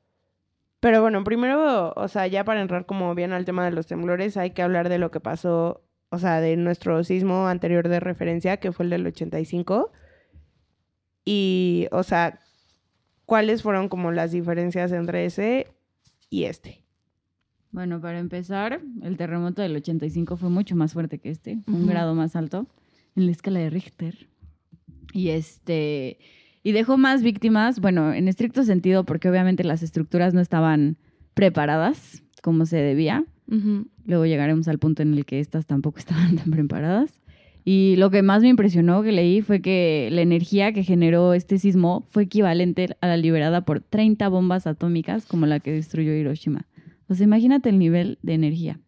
Pero 0.80 1.02
bueno, 1.02 1.24
primero, 1.24 1.94
o 1.96 2.08
sea, 2.08 2.26
ya 2.26 2.44
para 2.44 2.64
entrar 2.64 2.88
como 2.88 3.14
bien 3.14 3.32
al 3.32 3.46
tema 3.46 3.64
de 3.64 3.70
los 3.70 3.86
temblores, 3.86 4.38
hay 4.38 4.52
que 4.52 4.64
hablar 4.64 4.90
de 4.90 4.98
lo 4.98 5.12
que 5.12 5.20
pasó, 5.20 5.84
o 6.10 6.18
sea, 6.18 6.42
de 6.42 6.58
nuestro 6.58 7.04
sismo 7.04 7.48
anterior 7.48 7.88
de 7.88 8.00
referencia, 8.00 8.58
que 8.58 8.72
fue 8.72 8.86
el 8.86 8.90
del 8.90 9.06
85. 9.06 9.92
Y, 11.26 11.88
o 11.92 12.02
sea, 12.02 12.40
¿cuáles 13.28 13.62
fueron 13.62 13.88
como 13.88 14.12
las 14.12 14.32
diferencias 14.32 14.92
entre 14.92 15.26
ese 15.26 15.68
y 16.32 16.46
este? 16.46 16.84
Bueno, 17.70 18.02
para 18.02 18.18
empezar, 18.18 18.82
el 19.04 19.16
terremoto 19.16 19.62
del 19.62 19.76
85 19.76 20.38
fue 20.38 20.50
mucho 20.50 20.76
más 20.76 20.94
fuerte 20.94 21.20
que 21.20 21.30
este, 21.30 21.60
un 21.68 21.86
grado 21.86 22.16
más 22.16 22.36
alto 22.36 22.66
en 23.16 23.28
la 23.28 23.32
escala 23.32 23.60
de 23.60 23.70
Richter. 23.70 24.28
Y 25.14 25.30
este 25.30 26.18
y 26.64 26.72
dejó 26.72 26.98
más 26.98 27.24
víctimas, 27.24 27.80
bueno, 27.80 28.14
en 28.14 28.28
estricto 28.28 28.64
sentido 28.64 29.06
porque 29.06 29.30
obviamente 29.30 29.64
las 29.64 29.84
estructuras 29.84 30.34
no 30.34 30.42
estaban 30.42 30.98
preparadas 31.34 32.24
como 32.42 32.66
se 32.66 32.78
debía. 32.78 33.26
Ujú. 33.50 33.88
Luego 34.06 34.26
llegaremos 34.26 34.68
al 34.68 34.80
punto 34.80 35.02
en 35.02 35.14
el 35.14 35.26
que 35.26 35.40
estas 35.40 35.66
tampoco 35.66 36.00
estaban 36.00 36.36
tan 36.36 36.52
preparadas. 36.52 37.20
Y 37.64 37.96
lo 37.98 38.10
que 38.12 38.22
más 38.22 38.42
me 38.44 38.48
impresionó 38.48 39.04
que 39.04 39.12
leí 39.12 39.42
fue 39.42 39.62
que 39.62 40.08
la 40.12 40.22
energía 40.22 40.72
que 40.72 40.84
generó 40.84 41.34
este 41.34 41.58
sismo 41.60 42.06
fue 42.12 42.24
equivalente 42.24 42.96
a 43.02 43.08
la 43.08 43.18
liberada 43.18 43.66
por 43.66 43.82
30 43.82 44.30
bombas 44.30 44.68
atómicas 44.68 45.26
como 45.26 45.46
la 45.48 45.60
que 45.60 45.74
destruyó 45.74 46.14
Hiroshima. 46.14 46.66
O 47.10 47.16
sea, 47.16 47.26
imagínate 47.26 47.68
el 47.68 47.78
nivel 47.78 48.20
de 48.22 48.36
energía. 48.36 48.80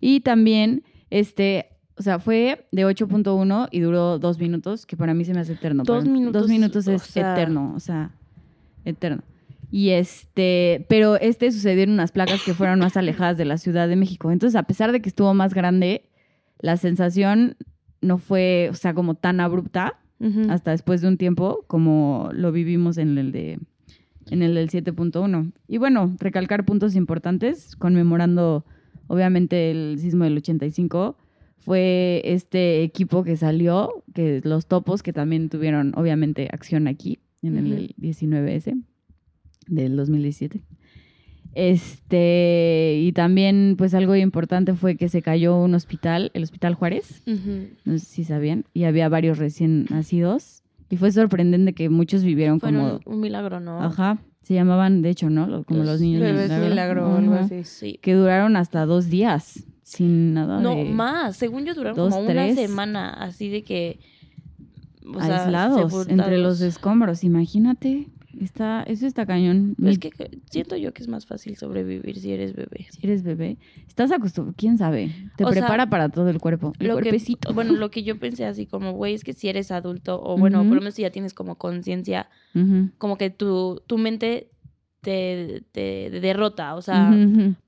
Y 0.00 0.20
también, 0.20 0.84
este, 1.10 1.66
o 1.96 2.02
sea, 2.02 2.18
fue 2.18 2.66
de 2.72 2.86
8.1 2.86 3.68
y 3.70 3.80
duró 3.80 4.18
dos 4.18 4.38
minutos, 4.38 4.86
que 4.86 4.96
para 4.96 5.14
mí 5.14 5.24
se 5.24 5.34
me 5.34 5.40
hace 5.40 5.52
eterno. 5.52 5.82
Dos 5.84 6.04
minutos, 6.06 6.42
Dos 6.42 6.50
minutos 6.50 6.88
o 6.88 6.92
es 6.92 7.02
sea- 7.02 7.32
eterno, 7.32 7.72
o 7.76 7.80
sea, 7.80 8.12
eterno. 8.84 9.22
Y 9.70 9.90
este, 9.90 10.84
pero 10.88 11.16
este 11.16 11.50
sucedió 11.50 11.82
en 11.84 11.90
unas 11.90 12.12
placas 12.12 12.42
que 12.44 12.52
fueron 12.54 12.78
más 12.80 12.96
alejadas 12.96 13.38
de 13.38 13.44
la 13.46 13.56
Ciudad 13.56 13.88
de 13.88 13.96
México. 13.96 14.30
Entonces, 14.30 14.54
a 14.56 14.64
pesar 14.64 14.92
de 14.92 15.00
que 15.00 15.08
estuvo 15.08 15.32
más 15.32 15.54
grande, 15.54 16.04
la 16.60 16.76
sensación 16.76 17.56
no 18.02 18.18
fue, 18.18 18.68
o 18.70 18.74
sea, 18.74 18.92
como 18.94 19.14
tan 19.14 19.40
abrupta 19.40 19.98
hasta 20.48 20.70
después 20.70 21.00
de 21.00 21.08
un 21.08 21.16
tiempo 21.16 21.64
como 21.66 22.30
lo 22.32 22.52
vivimos 22.52 22.96
en 22.96 23.18
el 23.18 23.32
de 23.32 23.58
en 24.30 24.42
el 24.42 24.54
del 24.54 24.70
7.1. 24.70 25.50
Y 25.66 25.78
bueno, 25.78 26.14
recalcar 26.20 26.64
puntos 26.64 26.94
importantes, 26.94 27.74
conmemorando 27.74 28.64
obviamente 29.08 29.72
el 29.72 29.98
sismo 29.98 30.22
del 30.24 30.36
85, 30.36 31.16
fue 31.64 32.22
este 32.24 32.82
equipo 32.82 33.22
que 33.22 33.36
salió, 33.36 34.04
que 34.14 34.40
los 34.44 34.66
topos 34.66 35.02
que 35.02 35.12
también 35.12 35.48
tuvieron 35.48 35.92
obviamente 35.96 36.48
acción 36.52 36.88
aquí 36.88 37.18
en 37.42 37.56
el 37.56 37.70
del 37.70 37.94
19S 37.96 38.82
del 39.68 39.96
2017. 39.96 40.60
Este, 41.54 42.98
y 42.98 43.12
también 43.12 43.74
pues 43.76 43.94
algo 43.94 44.16
importante 44.16 44.74
fue 44.74 44.96
que 44.96 45.08
se 45.08 45.22
cayó 45.22 45.56
un 45.56 45.74
hospital, 45.74 46.30
el 46.34 46.42
Hospital 46.42 46.74
Juárez, 46.74 47.22
no 47.84 47.98
sé 47.98 48.04
si 48.06 48.24
sabían, 48.24 48.64
y 48.72 48.84
había 48.84 49.08
varios 49.08 49.38
recién 49.38 49.86
nacidos. 49.90 50.62
Y 50.88 50.96
fue 50.96 51.10
sorprendente 51.12 51.72
que 51.72 51.88
muchos 51.88 52.22
vivieron 52.22 52.60
Fueron 52.60 52.98
como... 53.00 53.16
un 53.16 53.20
milagro, 53.20 53.60
¿no? 53.60 53.80
Ajá, 53.80 54.18
se 54.42 54.54
llamaban, 54.54 55.00
de 55.00 55.10
hecho, 55.10 55.30
¿no? 55.30 55.64
Como 55.64 55.80
Los 55.80 55.88
los, 55.88 56.00
niños 56.00 56.20
Bebés 56.20 56.50
milagro 56.50 57.08
o 57.08 57.16
algo 57.16 57.34
Ajá. 57.34 57.44
así. 57.44 57.64
Sí. 57.64 57.98
Que 58.02 58.14
duraron 58.14 58.56
hasta 58.56 58.84
dos 58.84 59.08
días 59.08 59.64
sin 59.82 60.34
nada 60.34 60.60
No, 60.60 60.76
de... 60.76 60.84
más. 60.84 61.36
Según 61.36 61.64
yo 61.64 61.74
duraron 61.74 61.96
dos, 61.96 62.14
como 62.14 62.28
una 62.28 62.54
semana, 62.54 63.10
así 63.10 63.48
de 63.48 63.62
que... 63.62 63.98
o 65.06 65.20
sea, 65.20 65.44
aislados 65.44 66.08
entre 66.08 66.38
los 66.38 66.60
escombros. 66.60 67.24
Imagínate, 67.24 68.08
está, 68.40 68.82
eso 68.84 69.06
está 69.06 69.26
cañón. 69.26 69.74
Pero 69.78 69.90
Es 69.90 69.98
que 69.98 70.12
siento 70.50 70.76
yo 70.76 70.92
que 70.92 71.02
es 71.02 71.08
más 71.08 71.26
fácil 71.26 71.56
sobrevivir 71.56 72.18
si 72.18 72.32
eres 72.32 72.54
bebé. 72.54 72.86
Si 72.90 73.00
eres 73.02 73.22
bebé, 73.22 73.58
estás 73.88 74.12
acostumbrado, 74.12 74.54
quién 74.56 74.78
sabe, 74.78 75.12
te 75.36 75.44
O 75.44 75.52
sea, 75.52 75.62
prepara 75.62 75.88
para 75.88 76.08
todo 76.08 76.28
el 76.30 76.38
cuerpo, 76.38 76.72
el 76.78 76.88
Lo 76.88 76.96
que, 76.98 77.18
bueno, 77.54 77.72
lo 77.72 77.90
que 77.90 78.02
yo 78.02 78.18
pensé 78.18 78.44
así 78.44 78.66
como, 78.66 78.92
güey, 78.92 79.14
es 79.14 79.24
que 79.24 79.32
si 79.32 79.48
eres 79.48 79.70
adulto, 79.70 80.20
o 80.22 80.36
bueno, 80.36 80.58
por 80.64 80.74
lo 80.74 80.80
menos 80.80 80.94
si 80.94 81.02
ya 81.02 81.10
tienes 81.10 81.34
como 81.34 81.56
conciencia, 81.56 82.28
como 82.98 83.16
que 83.16 83.30
tu, 83.30 83.82
tu 83.86 83.98
mente 83.98 84.51
te, 85.02 85.62
te 85.72 86.08
derrota, 86.10 86.74
o 86.76 86.80
sea, 86.82 87.14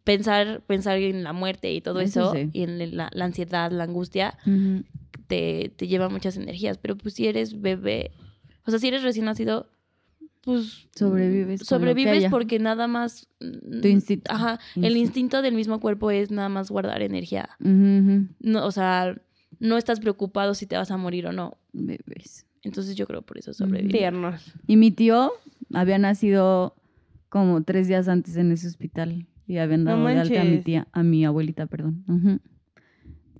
pensar, 0.04 0.62
pensar 0.66 0.96
en 0.98 1.22
la 1.24 1.32
muerte 1.34 1.72
y 1.72 1.80
todo 1.80 2.00
Eso 2.00 2.32
eso, 2.32 2.32
sí. 2.34 2.48
y 2.52 2.62
en 2.62 2.96
la, 2.96 3.10
la 3.12 3.24
ansiedad, 3.26 3.70
la 3.72 3.84
angustia, 3.84 4.38
te, 5.26 5.72
te 5.76 5.86
lleva 5.88 6.08
muchas 6.08 6.36
energías. 6.36 6.78
Pero 6.78 6.96
pues 6.96 7.14
si 7.14 7.26
eres 7.26 7.60
bebé, 7.60 8.12
o 8.64 8.70
sea, 8.70 8.78
si 8.78 8.88
eres 8.88 9.02
recién 9.02 9.26
nacido, 9.26 9.68
pues 10.42 10.88
Sobrevives 10.94 11.62
Sobrevives 11.66 12.26
porque 12.30 12.58
nada 12.58 12.86
más. 12.86 13.26
mm, 13.40 13.80
Tu 13.80 13.88
instinto. 13.88 14.30
Ajá. 14.32 14.60
El 14.76 14.96
Instinto. 14.96 15.40
del 15.42 15.54
mismo 15.54 15.80
cuerpo 15.80 16.10
es 16.10 16.30
nada 16.30 16.48
más 16.48 16.70
guardar 16.70 17.02
energía. 17.02 17.48
No, 17.58 18.64
o 18.66 18.70
sea, 18.70 19.16
no 19.58 19.76
estás 19.78 20.00
preocupado 20.00 20.54
si 20.54 20.66
te 20.66 20.76
vas 20.76 20.90
a 20.90 20.96
morir 20.98 21.26
o 21.26 21.32
no. 21.32 21.56
Bebés. 21.72 22.46
Entonces 22.62 22.94
yo 22.94 23.06
creo 23.06 23.22
por 23.22 23.38
eso 23.38 23.52
sobreviví. 23.54 23.90
Tiernos. 23.92 24.52
Y 24.66 24.76
mi 24.76 24.90
tío 24.90 25.32
había 25.72 25.98
nacido 25.98 26.74
como 27.34 27.64
tres 27.64 27.88
días 27.88 28.06
antes 28.06 28.36
en 28.36 28.52
ese 28.52 28.68
hospital 28.68 29.26
y 29.48 29.56
habían 29.56 29.82
No 29.82 29.90
dado 29.90 30.06
de 30.06 30.20
alta 30.20 30.40
a 30.40 30.44
mi 30.44 30.58
tía, 30.58 30.86
a 30.92 31.02
mi 31.02 31.24
abuelita, 31.24 31.66
perdón. 31.66 32.04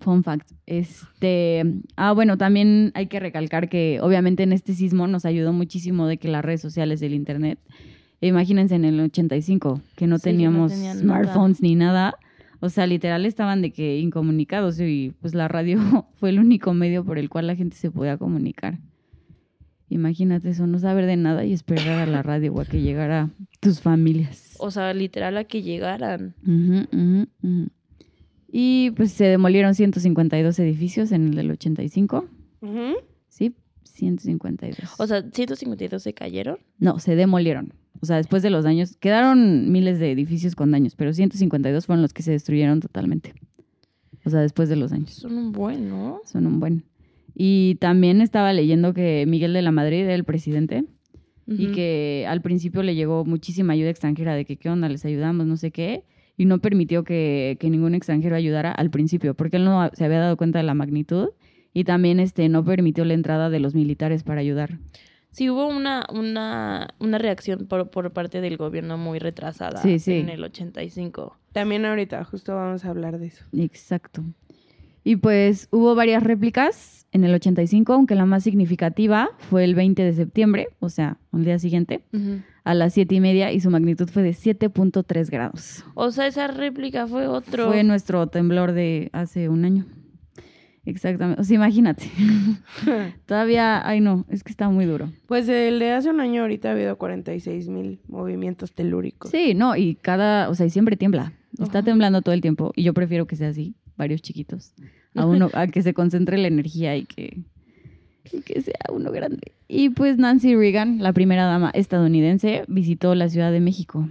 Fun 0.01 0.25
fact. 0.25 0.51
Este, 0.67 1.63
ah, 1.95 2.11
bueno, 2.11 2.37
también 2.37 2.91
hay 2.95 3.07
que 3.07 3.21
recalcar 3.21 3.69
que 3.69 4.01
obviamente 4.03 4.43
en 4.43 4.53
este 4.53 4.75
sismo 4.75 5.07
nos 5.07 5.25
ayudó 5.25 5.53
muchísimo 5.53 6.09
de 6.09 6.17
que 6.17 6.27
las 6.27 6.45
redes 6.45 6.61
sociales 6.61 7.03
el 7.03 7.15
internet, 7.15 7.61
e 8.21 8.27
imagínense 8.27 8.75
en 8.75 8.85
el 8.85 8.99
85 8.99 9.75
que 9.75 9.79
no 9.79 9.83
Sí, 9.85 9.95
que 9.95 10.07
no 10.09 10.19
teníamos 10.19 10.73
smartphones 10.73 11.63
ni 11.63 11.77
nada. 11.77 12.17
O 12.59 12.71
sea, 12.71 12.89
literal 12.89 13.25
estaban 13.25 13.63
de 13.63 13.71
que 13.71 14.01
incomunicados 14.01 14.81
y 14.81 15.15
pues 15.21 15.37
la 15.37 15.47
radio 15.47 15.79
fue 16.17 16.31
el 16.31 16.41
único 16.41 16.75
medio 16.75 17.05
por 17.05 17.17
el 17.17 17.29
cual 17.29 17.47
la 17.47 17.55
gente 17.55 17.77
se 17.77 17.93
podía 17.93 18.19
comunicar. 18.19 18.81
Imagínate 19.95 20.51
eso, 20.51 20.67
no 20.67 20.81
saber 20.81 21.07
de 21.07 21.17
nada 21.17 21.45
y 21.45 21.53
esperar 21.53 22.01
a 22.01 22.07
la 22.07 22.21
radio 22.21 22.53
o 22.53 22.61
a 22.61 22.65
que 22.65 22.81
llegara 22.83 23.31
tus 23.61 23.81
familias. 23.81 24.57
O 24.59 24.73
sea, 24.73 24.93
literal 24.93 25.37
a 25.37 25.45
que 25.45 25.63
llegaran. 25.63 26.35
Y 28.51 28.91
pues 28.97 29.13
se 29.13 29.27
demolieron 29.27 29.77
152 29.77 30.59
edificios 30.59 31.13
en 31.13 31.29
el 31.29 31.37
del 31.37 31.53
85. 31.53 32.25
Ujú. 32.61 32.97
Sí, 33.29 33.55
152. 33.85 34.95
O 34.99 35.07
sea, 35.07 35.23
152 35.31 36.03
se 36.03 36.13
cayeron. 36.13 36.59
no, 36.79 36.99
se 36.99 37.15
demolieron. 37.15 37.73
O 38.01 38.07
sea, 38.07 38.17
después 38.17 38.43
de 38.43 38.51
los 38.51 38.65
daños, 38.65 38.97
quedaron 38.97 39.71
miles 39.71 40.01
de 40.01 40.11
edificios 40.11 40.57
con 40.57 40.73
daños, 40.73 40.97
pero 40.97 41.13
152 41.13 41.87
fueron 41.87 42.03
los 42.03 42.13
que 42.13 42.25
se 42.25 42.33
destruyeron 42.33 42.81
totalmente. 42.81 43.33
O 44.25 44.31
sea, 44.31 44.41
después 44.41 44.69
de 44.69 44.75
los 44.75 44.91
daños. 44.91 45.11
Son 45.11 45.39
un 45.39 45.53
buen, 45.53 45.89
¿no? 45.89 46.21
Son 46.25 46.47
un 46.47 46.59
buen. 46.59 46.83
Y 47.35 47.77
también 47.77 48.21
estaba 48.21 48.53
leyendo 48.53 48.95
que 48.95 49.25
Miguel 49.27 49.53
de 49.53 49.63
la 49.63 49.73
Madrid 49.73 50.01
era 50.05 50.15
el 50.15 50.25
presidente 50.25 50.85
y 51.47 51.73
que 51.73 52.25
al 52.27 52.41
principio 52.41 52.83
le 52.83 52.95
llegó 52.95 53.25
muchísima 53.27 53.75
ayuda 53.75 53.91
extranjera 53.91 54.35
de 54.35 54.45
que 54.47 54.57
qué 54.57 54.71
onda, 54.71 54.89
les 54.89 55.05
ayudamos, 55.05 55.47
no 55.47 55.59
sé 55.59 55.73
qué, 55.73 56.05
y 56.39 56.47
no 56.47 56.59
permitió 56.59 57.05
que, 57.05 57.59
que 57.61 57.69
ningún 57.69 57.95
extranjero 57.95 58.35
ayudara 58.35 58.73
al 58.73 58.89
principio, 58.91 59.35
porque 59.35 59.59
él 59.59 59.65
no 59.65 59.91
se 59.93 60.05
había 60.07 60.21
dado 60.21 60.37
cuenta 60.39 60.59
de 60.59 60.63
la 60.65 60.73
magnitud 60.75 61.29
y 61.75 61.85
también 61.85 62.19
este 62.19 62.49
no 62.49 62.65
permitió 62.65 63.05
la 63.05 63.13
entrada 63.15 63.51
de 63.51 63.61
los 63.61 63.75
militares 63.75 64.23
para 64.23 64.41
ayudar. 64.41 64.79
Sí, 65.33 65.51
hubo 65.51 65.67
una, 65.67 66.07
una, 66.15 66.95
una 67.01 67.19
reacción 67.19 67.67
por, 67.67 67.91
por 67.91 68.13
parte 68.13 68.41
del 68.41 68.57
gobierno 68.57 68.97
muy 68.97 69.19
retrasada 69.19 69.83
Sí, 69.83 69.99
sí. 69.99 70.15
en 70.15 70.29
el 70.31 70.45
85. 70.45 71.37
También 71.53 71.85
ahorita, 71.85 72.25
justo 72.25 72.55
vamos 72.55 72.85
a 72.85 72.91
hablar 72.91 73.19
de 73.19 73.27
eso. 73.27 73.45
Exacto. 73.53 74.23
Y 75.03 75.17
pues 75.17 75.69
hubo 75.73 75.95
varias 75.95 76.23
réplicas 76.23 77.04
en 77.15 77.23
el 77.25 77.33
85, 77.33 77.93
aunque 77.93 78.17
la 78.17 78.27
más 78.27 78.43
significativa 78.43 79.31
fue 79.39 79.63
el 79.63 79.77
20 79.77 80.03
de 80.03 80.13
septiembre, 80.13 80.69
o 80.81 80.89
sea, 80.89 81.17
al 81.33 81.45
día 81.45 81.61
siguiente, 81.61 82.03
a 82.65 82.75
las 82.75 82.93
7 82.93 83.15
y 83.15 83.21
media, 83.21 83.53
y 83.53 83.61
su 83.61 83.71
magnitud 83.71 84.09
fue 84.09 84.25
de 84.25 84.31
7.3 84.31 85.31
grados. 85.31 85.85
O 85.95 86.11
sea, 86.11 86.27
esa 86.27 86.49
réplica 86.49 87.07
fue 87.07 87.29
otro. 87.29 87.69
Fue 87.69 87.85
nuestro 87.85 88.27
temblor 88.27 88.73
de 88.73 89.11
hace 89.13 89.49
un 89.49 89.65
año. 89.65 89.87
Exactamente. 90.85 91.41
O 91.41 91.45
sea, 91.45 91.55
imagínate. 91.55 92.11
Todavía, 93.27 93.87
ay 93.87 94.01
no, 94.01 94.27
es 94.29 94.43
que 94.43 94.51
está 94.51 94.69
muy 94.69 94.85
duro. 94.85 95.09
Pues 95.29 95.49
el 95.49 95.79
de 95.79 95.93
hace 95.93 96.11
un 96.11 96.21
año 96.21 96.43
ahorita 96.43 96.71
ha 96.71 96.73
habido 96.73 96.99
46 96.99 97.69
mil 97.69 98.01
movimientos 98.09 98.73
telúricos. 98.73 99.31
Sí, 99.31 99.55
no, 99.55 99.77
y 99.77 99.95
cada, 99.95 100.49
o 100.51 100.55
sea, 100.57 100.67
y 100.67 100.71
siempre 100.71 100.97
tiembla. 100.97 101.33
Está 101.63 101.85
temblando 101.85 102.23
todo 102.23 102.35
el 102.35 102.41
tiempo. 102.41 102.73
Y 102.75 102.83
yo 102.83 102.93
prefiero 102.93 103.29
que 103.29 103.37
sea 103.37 103.51
así, 103.51 103.77
varios 103.97 104.21
chiquitos. 104.21 104.75
A 105.15 105.27
uno, 105.27 105.51
a 105.53 105.67
que 105.67 105.83
se 105.83 105.95
concentre 105.95 106.39
la 106.39 106.49
energía 106.49 106.97
y 106.97 107.05
que, 107.05 107.39
y 108.33 108.41
que 108.41 108.61
sea 108.61 108.81
uno 108.93 109.11
grande. 109.13 109.53
Y 109.69 109.91
pues 109.91 110.19
Nancy 110.19 110.55
Reagan, 110.57 111.03
la 111.03 111.13
primera 111.13 111.45
dama 111.45 111.71
estadounidense, 111.71 112.65
visitó 112.69 113.15
la 113.15 113.29
Ciudad 113.29 113.53
de 113.53 113.61
México 113.61 114.09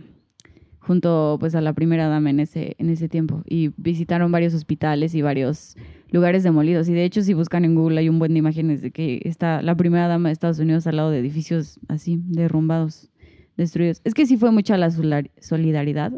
junto 0.86 1.38
pues 1.39 1.56
a 1.56 1.62
la 1.62 1.74
primera 1.74 2.08
dama 2.08 2.30
en 2.30 2.39
ese, 2.39 2.76
en 2.78 2.89
ese 2.89 3.10
tiempo. 3.10 3.41
Y 3.47 3.72
visitaron 3.78 4.32
varios 4.32 4.54
hospitales 4.54 5.16
y 5.16 5.22
varios 5.22 5.76
lugares 6.12 6.43
demolidos. 6.43 6.88
Y 6.89 6.93
de 6.93 7.06
hecho, 7.06 7.22
si 7.22 7.34
buscan 7.34 7.66
en 7.66 7.76
Google 7.76 7.99
hay 7.99 8.10
un 8.10 8.20
buen 8.20 8.34
de 8.34 8.39
imágenes 8.39 8.82
de 8.82 8.91
que 8.91 9.22
está 9.24 9.62
la 9.62 9.76
primera 9.76 10.08
dama 10.08 10.30
de 10.30 10.34
Estados 10.34 10.60
Unidos 10.60 10.86
al 10.86 10.97
lado 10.97 11.10
de 11.10 11.20
edificios 11.20 11.80
así, 11.88 12.20
derrumbados, 12.26 13.10
destruidos. 13.58 14.01
Es 14.04 14.14
que 14.14 14.26
sí 14.26 14.38
fue 14.38 14.51
mucha 14.51 14.78
la 14.78 14.91
solidaridad 14.91 16.12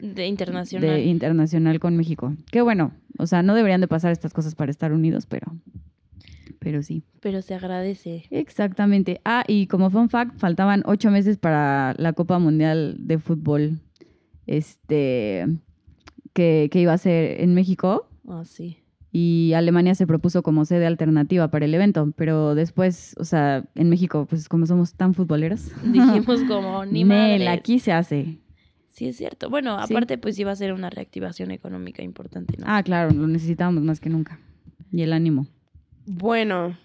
De 0.00 0.26
internacional. 0.26 0.88
de 0.90 1.04
internacional 1.04 1.78
con 1.80 1.96
México. 1.96 2.34
Qué 2.50 2.60
bueno, 2.62 2.92
o 3.18 3.26
sea, 3.26 3.42
no 3.42 3.54
deberían 3.54 3.80
de 3.80 3.88
pasar 3.88 4.12
estas 4.12 4.32
cosas 4.32 4.54
para 4.54 4.70
estar 4.70 4.92
unidos, 4.92 5.26
pero, 5.26 5.46
pero 6.58 6.82
sí. 6.82 7.02
Pero 7.20 7.40
se 7.42 7.54
agradece. 7.54 8.24
Exactamente. 8.30 9.20
Ah, 9.24 9.44
y 9.46 9.66
como 9.68 9.90
fun 9.90 10.08
fact, 10.10 10.36
faltaban 10.38 10.82
ocho 10.86 11.10
meses 11.10 11.36
para 11.38 11.94
la 11.98 12.12
Copa 12.12 12.38
Mundial 12.38 12.96
de 12.98 13.18
Fútbol, 13.18 13.80
este, 14.46 15.46
que, 16.32 16.68
que 16.70 16.80
iba 16.80 16.92
a 16.92 16.98
ser 16.98 17.40
en 17.40 17.54
México. 17.54 18.08
Ah, 18.28 18.42
sí. 18.44 18.78
Y 19.12 19.52
Alemania 19.54 19.94
se 19.94 20.06
propuso 20.06 20.42
como 20.42 20.64
sede 20.66 20.86
alternativa 20.86 21.48
para 21.48 21.64
el 21.64 21.72
evento, 21.74 22.12
pero 22.16 22.54
después, 22.54 23.14
o 23.18 23.24
sea, 23.24 23.64
en 23.74 23.88
México, 23.88 24.26
pues 24.28 24.48
como 24.48 24.66
somos 24.66 24.94
tan 24.94 25.14
futboleros, 25.14 25.70
Dijimos 25.84 26.42
como, 26.48 26.84
ni 26.84 27.04
Nel, 27.04 27.40
madres. 27.40 27.48
aquí 27.48 27.78
se 27.78 27.92
hace. 27.92 28.38
Sí, 28.96 29.08
es 29.08 29.18
cierto. 29.18 29.50
Bueno, 29.50 29.76
Sí. 29.86 29.92
aparte, 29.92 30.16
pues 30.16 30.38
iba 30.38 30.50
a 30.50 30.56
ser 30.56 30.72
una 30.72 30.88
reactivación 30.88 31.50
económica 31.50 32.02
importante, 32.02 32.56
¿no? 32.56 32.64
Ah, 32.66 32.82
claro, 32.82 33.10
lo 33.12 33.26
necesitábamos 33.26 33.82
más 33.82 34.00
que 34.00 34.08
nunca. 34.08 34.38
Y 34.90 35.02
el 35.02 35.12
ánimo. 35.12 35.46
Bueno, 36.06 36.78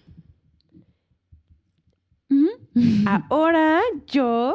ahora 3.30 3.80
yo 4.06 4.54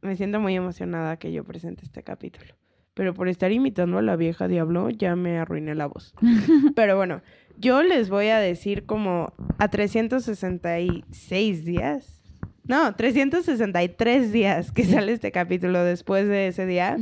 me 0.00 0.14
siento 0.14 0.38
muy 0.38 0.54
emocionada 0.54 1.16
que 1.18 1.32
yo 1.32 1.42
presente 1.42 1.82
este 1.84 2.04
capítulo. 2.04 2.54
Pero 2.94 3.14
por 3.14 3.28
estar 3.28 3.50
imitando 3.50 3.98
a 3.98 4.02
la 4.02 4.14
vieja 4.14 4.46
diablo 4.46 4.90
ya 4.90 5.16
me 5.16 5.38
arruiné 5.38 5.74
la 5.74 5.86
voz. 5.86 6.14
Pero 6.76 6.96
bueno, 6.96 7.20
yo 7.58 7.82
les 7.82 8.10
voy 8.10 8.28
a 8.28 8.38
decir 8.38 8.86
como 8.86 9.32
a 9.58 9.68
366 9.68 11.64
días. 11.64 12.19
No, 12.64 12.94
363 12.94 14.32
días 14.32 14.72
que 14.72 14.84
sale 14.84 15.12
este 15.12 15.32
capítulo 15.32 15.82
después 15.84 16.28
de 16.28 16.48
ese 16.48 16.66
día. 16.66 16.96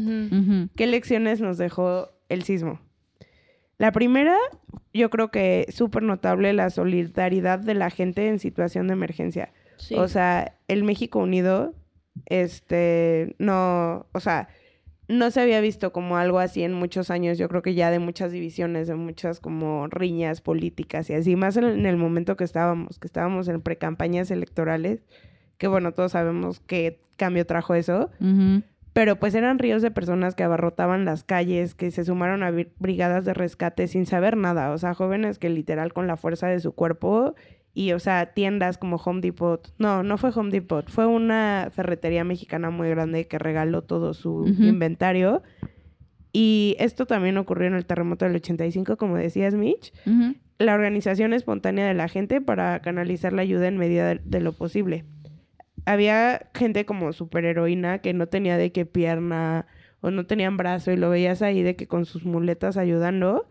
¿Qué 0.77 0.87
lecciones 0.87 1.41
nos 1.41 1.59
dejó 1.59 2.11
el 2.29 2.43
sismo? 2.43 2.81
La 3.79 3.93
primera, 3.93 4.37
yo 4.93 5.09
creo 5.11 5.31
que 5.31 5.67
súper 5.71 6.03
notable 6.03 6.53
la 6.53 6.71
solidaridad 6.71 7.61
de 7.61 7.75
la 7.75 7.91
gente 7.91 8.29
en 8.29 8.39
situación 8.39 8.89
de 8.89 8.95
emergencia. 8.95 9.53
Sí. 9.77 9.95
O 9.95 10.09
sea, 10.09 10.57
el 10.67 10.83
México 10.83 11.21
Unido, 11.21 11.75
este, 12.27 13.37
no, 13.39 14.07
o 14.13 14.21
sea, 14.21 14.49
no 15.07 15.31
se 15.31 15.41
había 15.41 15.61
visto 15.61 15.93
como 15.93 16.17
algo 16.19 16.39
así 16.41 16.63
en 16.65 16.73
muchos 16.73 17.11
años. 17.11 17.39
Yo 17.39 17.49
creo 17.49 17.63
que 17.63 17.75
ya 17.75 17.91
de 17.91 17.99
muchas 18.01 18.33
divisiones, 18.33 18.89
de 18.89 18.97
muchas 18.97 19.39
como 19.39 19.87
riñas 19.87 20.41
políticas 20.41 21.09
y 21.11 21.15
así, 21.15 21.37
más 21.37 21.57
en, 21.57 21.65
en 21.65 21.87
el 21.87 21.97
momento 21.97 22.37
que 22.37 22.45
estábamos, 22.45 22.99
que 22.99 23.07
estábamos 23.07 23.49
en 23.49 23.61
precampañas 23.63 24.31
electorales, 24.31 25.05
que 25.59 25.69
bueno, 25.69 25.93
todos 25.93 26.13
sabemos 26.13 26.61
qué 26.61 27.01
cambio 27.17 27.45
trajo 27.47 27.75
eso. 27.75 28.11
Pero 28.93 29.17
pues 29.21 29.35
eran 29.35 29.59
ríos 29.59 29.83
de 29.83 29.91
personas 29.91 30.35
que 30.35 30.43
abarrotaban 30.43 31.05
las 31.05 31.23
calles, 31.23 31.75
que 31.75 31.91
se 31.91 32.05
sumaron 32.05 32.43
a 32.43 32.51
brigadas 32.51 33.25
de 33.25 33.35
rescate 33.35 33.87
sin 33.87 34.07
saber 34.07 34.37
nada. 34.37 34.73
O 34.73 34.79
sea, 34.79 34.95
jóvenes 34.95 35.39
que 35.39 35.51
literal 35.51 35.93
con 35.93 36.07
la 36.07 36.17
fuerza 36.17 36.49
de 36.49 36.59
su 36.59 36.73
cuerpo 36.73 37.35
y, 37.75 37.93
o 37.93 38.01
sea, 38.01 38.33
tiendas 38.35 38.77
como 38.77 38.97
Home 38.97 39.21
Depot. 39.21 39.73
No, 39.79 40.03
no 40.03 40.19
fue 40.19 40.31
Home 40.35 40.51
Depot. 40.51 40.91
Fue 40.91 41.07
una 41.07 41.69
ferretería 41.73 42.25
mexicana 42.25 42.71
muy 42.71 42.89
grande 42.89 43.29
que 43.29 43.39
regaló 43.39 43.83
todo 43.83 44.15
su 44.15 44.47
inventario. 44.59 45.43
Y 46.33 46.75
esto 46.81 47.07
también 47.07 47.37
ocurrió 47.37 47.69
en 47.69 47.75
el 47.75 47.87
terremoto 47.87 48.25
del 48.25 48.35
85, 48.35 48.97
como 48.97 49.17
decías, 49.17 49.55
Mitch. 49.55 49.93
Ujú. 50.07 50.35
La 50.59 50.75
organización 50.75 51.33
espontánea 51.33 51.87
de 51.87 51.95
la 51.95 52.09
gente 52.09 52.41
para 52.41 52.81
canalizar 52.81 53.33
la 53.33 53.43
ayuda 53.43 53.69
en 53.69 53.79
medida 53.79 54.09
de, 54.09 54.21
de 54.25 54.41
lo 54.41 54.53
posible. 54.55 55.05
Había 55.89 56.51
gente 56.53 56.84
como 56.84 57.14
superheroína 57.14 58.01
que 58.01 58.12
no 58.12 58.26
tenía 58.26 58.59
de 58.59 58.72
qué 58.72 58.84
pierna 58.84 59.64
o 60.03 60.11
no 60.11 60.26
tenían 60.26 60.59
brazo 60.59 60.93
y 60.93 60.99
lo 60.99 61.09
veías 61.09 61.41
ahí 61.41 61.62
de 61.62 61.76
que 61.76 61.86
con 61.86 62.05
sus 62.05 62.26
muletas 62.26 62.76
ayudando. 62.76 63.49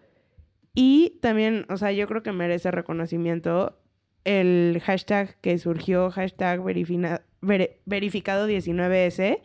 Y 0.75 1.17
también, 1.19 1.65
o 1.67 1.77
sea, 1.77 1.91
yo 1.93 2.07
creo 2.07 2.21
que 2.21 2.31
merece 2.31 2.69
reconocimiento 2.69 3.79
el 4.23 4.79
hashtag 4.85 5.35
que 5.41 5.57
surgió, 5.57 6.11
hashtag 6.11 6.61
verificado 6.61 8.47
19S, 8.47 9.41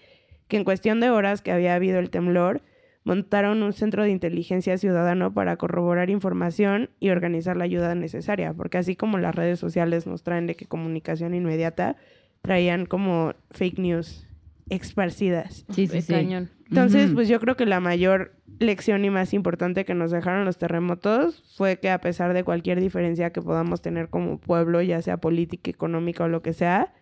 que 0.49 0.57
en 0.59 0.65
cuestión 0.65 1.01
de 1.01 1.09
horas 1.09 1.41
que 1.41 1.51
había 1.51 1.75
habido 1.75 1.99
el 1.99 2.11
temblor, 2.11 2.61
montaron 3.05 3.63
un 3.63 3.73
centro 3.73 4.03
de 4.03 4.11
inteligencia 4.11 4.77
ciudadano 4.77 5.33
para 5.33 5.57
corroborar 5.57 6.11
información 6.11 6.91
y 7.01 7.09
organizar 7.09 7.57
la 7.57 7.65
ayuda 7.65 7.95
necesaria, 7.95 8.53
porque 8.53 8.77
así 8.77 8.97
como 8.97 9.17
las 9.17 9.35
redes 9.35 9.59
sociales 9.59 10.07
nos 10.07 10.23
traen 10.23 10.47
de 10.47 10.57
que 10.57 10.67
comunicación 10.67 11.35
inmediata, 11.35 11.97
traían 12.43 12.87
como 12.87 13.35
fake 13.53 13.79
news 13.79 14.27
esparcidas. 14.69 15.65
Sí, 15.71 15.87
sí, 15.87 16.03
cañón. 16.03 16.51
Entonces, 16.69 17.13
pues 17.13 17.29
yo 17.29 17.39
creo 17.41 17.57
que 17.57 17.67
la 17.67 17.81
mayor 17.81 18.35
lección 18.59 19.05
y 19.05 19.11
más 19.11 19.35
importante 19.35 19.85
que 19.85 19.95
nos 19.95 20.11
dejaron 20.11 20.45
los 20.45 20.57
terremotos 20.57 21.43
fue 21.57 21.79
que 21.79 21.91
a 21.91 22.01
pesar 22.01 22.33
de 22.33 22.45
cualquier 22.45 22.81
diferencia 22.81 23.31
que 23.31 23.43
podamos 23.43 23.83
tener 23.83 24.09
como 24.09 24.39
pueblo, 24.39 24.81
ya 24.81 25.03
sea 25.03 25.19
política, 25.19 25.71
económica 25.71 26.25
o 26.25 26.29
lo 26.29 26.43
que 26.43 26.53
sea, 26.53 26.95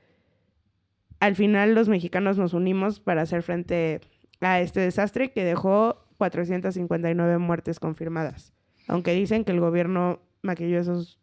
al 1.20 1.36
final 1.36 1.74
los 1.74 1.88
mexicanos 1.88 2.38
nos 2.38 2.54
unimos 2.54 2.98
para 2.98 3.22
hacer 3.22 3.42
frente 3.42 4.00
a 4.40 4.60
este 4.60 4.80
desastre 4.80 5.32
que 5.32 5.44
dejó 5.44 6.06
459 6.18 7.38
muertes 7.38 7.78
confirmadas. 7.78 8.52
Aunque 8.88 9.12
dicen 9.12 9.44
que 9.44 9.52
el 9.52 9.60
gobierno 9.60 10.20
maquilló 10.42 10.80
esos 10.80 11.20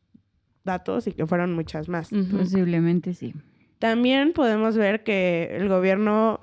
datos 0.63 1.07
y 1.07 1.13
que 1.13 1.25
fueron 1.25 1.53
muchas 1.53 1.89
más. 1.89 2.09
Posiblemente 2.31 3.13
sí. 3.13 3.33
También 3.79 4.33
podemos 4.33 4.75
ver 4.75 5.03
que 5.03 5.55
el 5.55 5.69
gobierno 5.69 6.39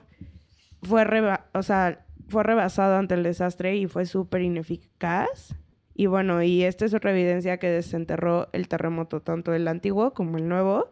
fue, 0.83 1.05
reba- 1.05 1.47
o 1.53 1.63
sea, 1.63 2.05
fue 2.29 2.43
rebasado 2.43 2.97
ante 2.97 3.15
el 3.15 3.23
desastre 3.23 3.77
y 3.77 3.87
fue 3.87 4.07
súper 4.07 4.43
ineficaz. 4.43 5.55
Y 5.95 6.07
bueno, 6.07 6.43
y 6.43 6.65
esta 6.65 6.85
es 6.85 6.95
otra 6.95 7.13
evidencia 7.13 7.59
que 7.59 7.69
desenterró 7.69 8.49
el 8.53 8.69
terremoto, 8.69 9.21
tanto 9.21 9.55
el 9.55 9.69
antiguo 9.69 10.13
como 10.13 10.39
el 10.39 10.49
nuevo, 10.49 10.91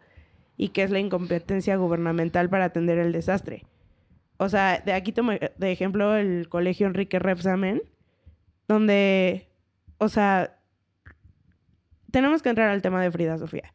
y 0.55 0.69
que 0.69 0.83
es 0.83 0.91
la 0.91 0.99
incompetencia 0.99 1.75
gubernamental 1.75 2.49
para 2.49 2.65
atender 2.65 2.97
el 2.99 3.11
desastre. 3.11 3.65
O 4.37 4.49
sea, 4.49 4.79
de 4.79 4.93
aquí 4.93 5.11
tomo 5.11 5.31
de 5.31 5.71
ejemplo 5.71 6.15
el 6.15 6.47
colegio 6.49 6.87
Enrique 6.87 7.19
Repsamen, 7.19 7.81
donde, 8.67 9.47
o 9.97 10.09
sea, 10.09 10.57
tenemos 12.11 12.41
que 12.41 12.49
entrar 12.49 12.69
al 12.69 12.81
tema 12.81 13.01
de 13.01 13.11
Frida 13.11 13.37
Sofía. 13.37 13.73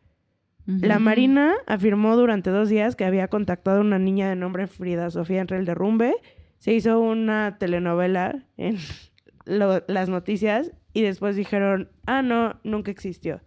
La 0.82 0.98
Marina 0.98 1.54
afirmó 1.66 2.14
durante 2.16 2.50
dos 2.50 2.68
días 2.68 2.94
que 2.94 3.04
había 3.06 3.28
contactado 3.28 3.78
a 3.78 3.80
una 3.80 3.98
niña 3.98 4.28
de 4.28 4.36
nombre 4.36 4.66
Frida 4.66 5.10
Sofía 5.10 5.40
entre 5.40 5.56
el 5.58 5.64
derrumbe. 5.64 6.14
Se 6.58 6.74
hizo 6.74 7.00
una 7.00 7.56
telenovela 7.58 8.44
en 8.58 8.76
lo- 9.46 9.82
las 9.88 10.08
noticias 10.10 10.72
y 10.92 11.02
después 11.02 11.36
dijeron, 11.36 11.90
ah, 12.06 12.20
no, 12.22 12.60
nunca 12.64 12.90
existió. 12.90 13.40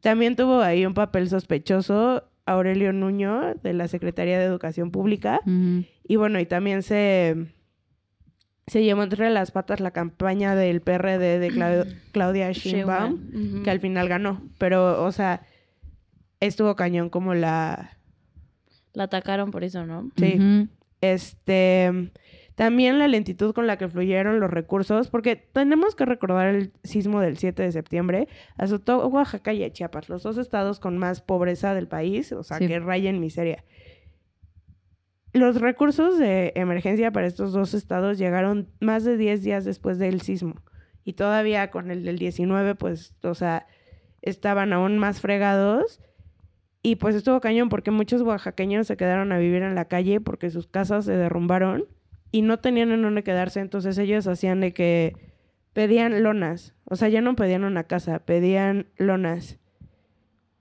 También 0.00 0.34
tuvo 0.36 0.60
ahí 0.60 0.84
un 0.86 0.94
papel 0.94 1.28
sospechoso 1.28 2.24
Aurelio 2.46 2.92
Nuño 2.92 3.54
de 3.62 3.72
la 3.74 3.86
Secretaría 3.88 4.38
de 4.38 4.44
Educación 4.44 4.90
Pública. 4.90 5.40
Y 6.04 6.16
bueno, 6.16 6.40
y 6.40 6.46
también 6.46 6.82
se, 6.82 7.46
se 8.66 8.82
llevó 8.82 9.02
entre 9.02 9.30
las 9.30 9.50
patas 9.50 9.80
la 9.80 9.90
campaña 9.90 10.54
del 10.54 10.80
PRD 10.80 11.38
de 11.38 11.50
Clau- 11.50 11.86
Claudia 12.12 12.50
Sheinbaum, 12.52 13.62
que 13.62 13.70
al 13.70 13.80
final 13.80 14.08
ganó. 14.08 14.42
Pero, 14.58 15.04
o 15.04 15.12
sea, 15.12 15.42
estuvo 16.40 16.74
cañón 16.76 17.10
como 17.10 17.34
la... 17.34 17.98
La 18.94 19.04
atacaron 19.04 19.50
por 19.50 19.64
eso, 19.64 19.86
¿no? 19.86 20.10
Sí. 20.16 20.68
Este... 21.00 22.10
También 22.54 22.98
la 22.98 23.06
lentitud 23.06 23.54
con 23.54 23.68
la 23.68 23.78
que 23.78 23.86
fluyeron 23.88 24.40
los 24.40 24.50
recursos, 24.50 25.10
porque 25.10 25.36
tenemos 25.36 25.94
que 25.94 26.04
recordar 26.04 26.48
el 26.52 26.72
sismo 26.82 27.20
del 27.20 27.38
7 27.38 27.62
de 27.62 27.70
septiembre, 27.70 28.26
azotó 28.56 29.06
Oaxaca 29.06 29.52
y 29.52 29.62
a 29.62 29.72
Chiapas, 29.72 30.08
los 30.08 30.24
dos 30.24 30.38
estados 30.38 30.80
con 30.80 30.98
más 30.98 31.20
pobreza 31.20 31.72
del 31.72 31.86
país, 31.86 32.32
o 32.32 32.42
sea, 32.42 32.58
Sí. 32.58 32.66
que 32.66 32.80
rayen 32.80 33.20
miseria. 33.20 33.62
Los 35.32 35.60
recursos 35.60 36.18
de 36.18 36.52
emergencia 36.56 37.12
para 37.12 37.28
estos 37.28 37.52
dos 37.52 37.74
estados 37.74 38.18
llegaron 38.18 38.68
más 38.80 39.04
de 39.04 39.16
10 39.16 39.44
días 39.44 39.64
después 39.64 40.00
del 40.00 40.20
sismo. 40.20 40.60
Y 41.04 41.12
todavía 41.12 41.70
con 41.70 41.92
el 41.92 42.02
del 42.04 42.18
19, 42.18 42.74
pues, 42.74 43.14
o 43.22 43.34
sea, 43.34 43.68
estaban 44.20 44.72
aún 44.72 44.98
más 44.98 45.20
fregados. 45.20 46.00
Y 46.82 46.96
pues 46.96 47.14
estuvo 47.14 47.40
cañón 47.40 47.68
porque 47.68 47.90
muchos 47.90 48.22
oaxaqueños 48.22 48.86
se 48.86 48.96
quedaron 48.96 49.32
a 49.32 49.38
vivir 49.38 49.62
en 49.62 49.74
la 49.74 49.86
calle 49.86 50.20
porque 50.20 50.50
sus 50.50 50.66
casas 50.66 51.04
se 51.04 51.16
derrumbaron 51.16 51.86
y 52.30 52.42
no 52.42 52.58
tenían 52.58 52.92
en 52.92 53.02
dónde 53.02 53.24
quedarse. 53.24 53.60
Entonces 53.60 53.98
ellos 53.98 54.26
hacían 54.26 54.60
de 54.60 54.72
que 54.72 55.16
pedían 55.72 56.22
lonas. 56.22 56.74
O 56.84 56.96
sea, 56.96 57.08
ya 57.08 57.20
no 57.20 57.36
pedían 57.36 57.64
una 57.64 57.84
casa, 57.84 58.20
pedían 58.20 58.86
lonas. 58.96 59.58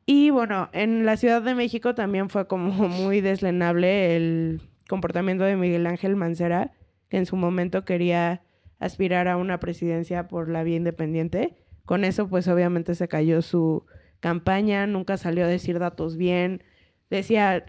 Y 0.05 0.29
bueno, 0.29 0.69
en 0.71 1.05
la 1.05 1.17
Ciudad 1.17 1.41
de 1.41 1.53
México 1.53 1.93
también 1.93 2.29
fue 2.29 2.47
como 2.47 2.71
muy 2.87 3.21
deslenable 3.21 4.15
el 4.15 4.61
comportamiento 4.87 5.43
de 5.43 5.55
Miguel 5.55 5.85
Ángel 5.85 6.15
Mancera, 6.15 6.71
que 7.09 7.17
en 7.17 7.25
su 7.25 7.35
momento 7.35 7.83
quería 7.83 8.41
aspirar 8.79 9.27
a 9.27 9.37
una 9.37 9.59
presidencia 9.59 10.27
por 10.27 10.49
la 10.49 10.63
vía 10.63 10.77
independiente. 10.77 11.57
Con 11.85 12.03
eso, 12.03 12.27
pues 12.27 12.47
obviamente 12.47 12.95
se 12.95 13.07
cayó 13.07 13.41
su 13.41 13.85
campaña, 14.19 14.87
nunca 14.87 15.17
salió 15.17 15.45
a 15.45 15.47
decir 15.47 15.79
datos 15.79 16.17
bien, 16.17 16.63
decía 17.09 17.65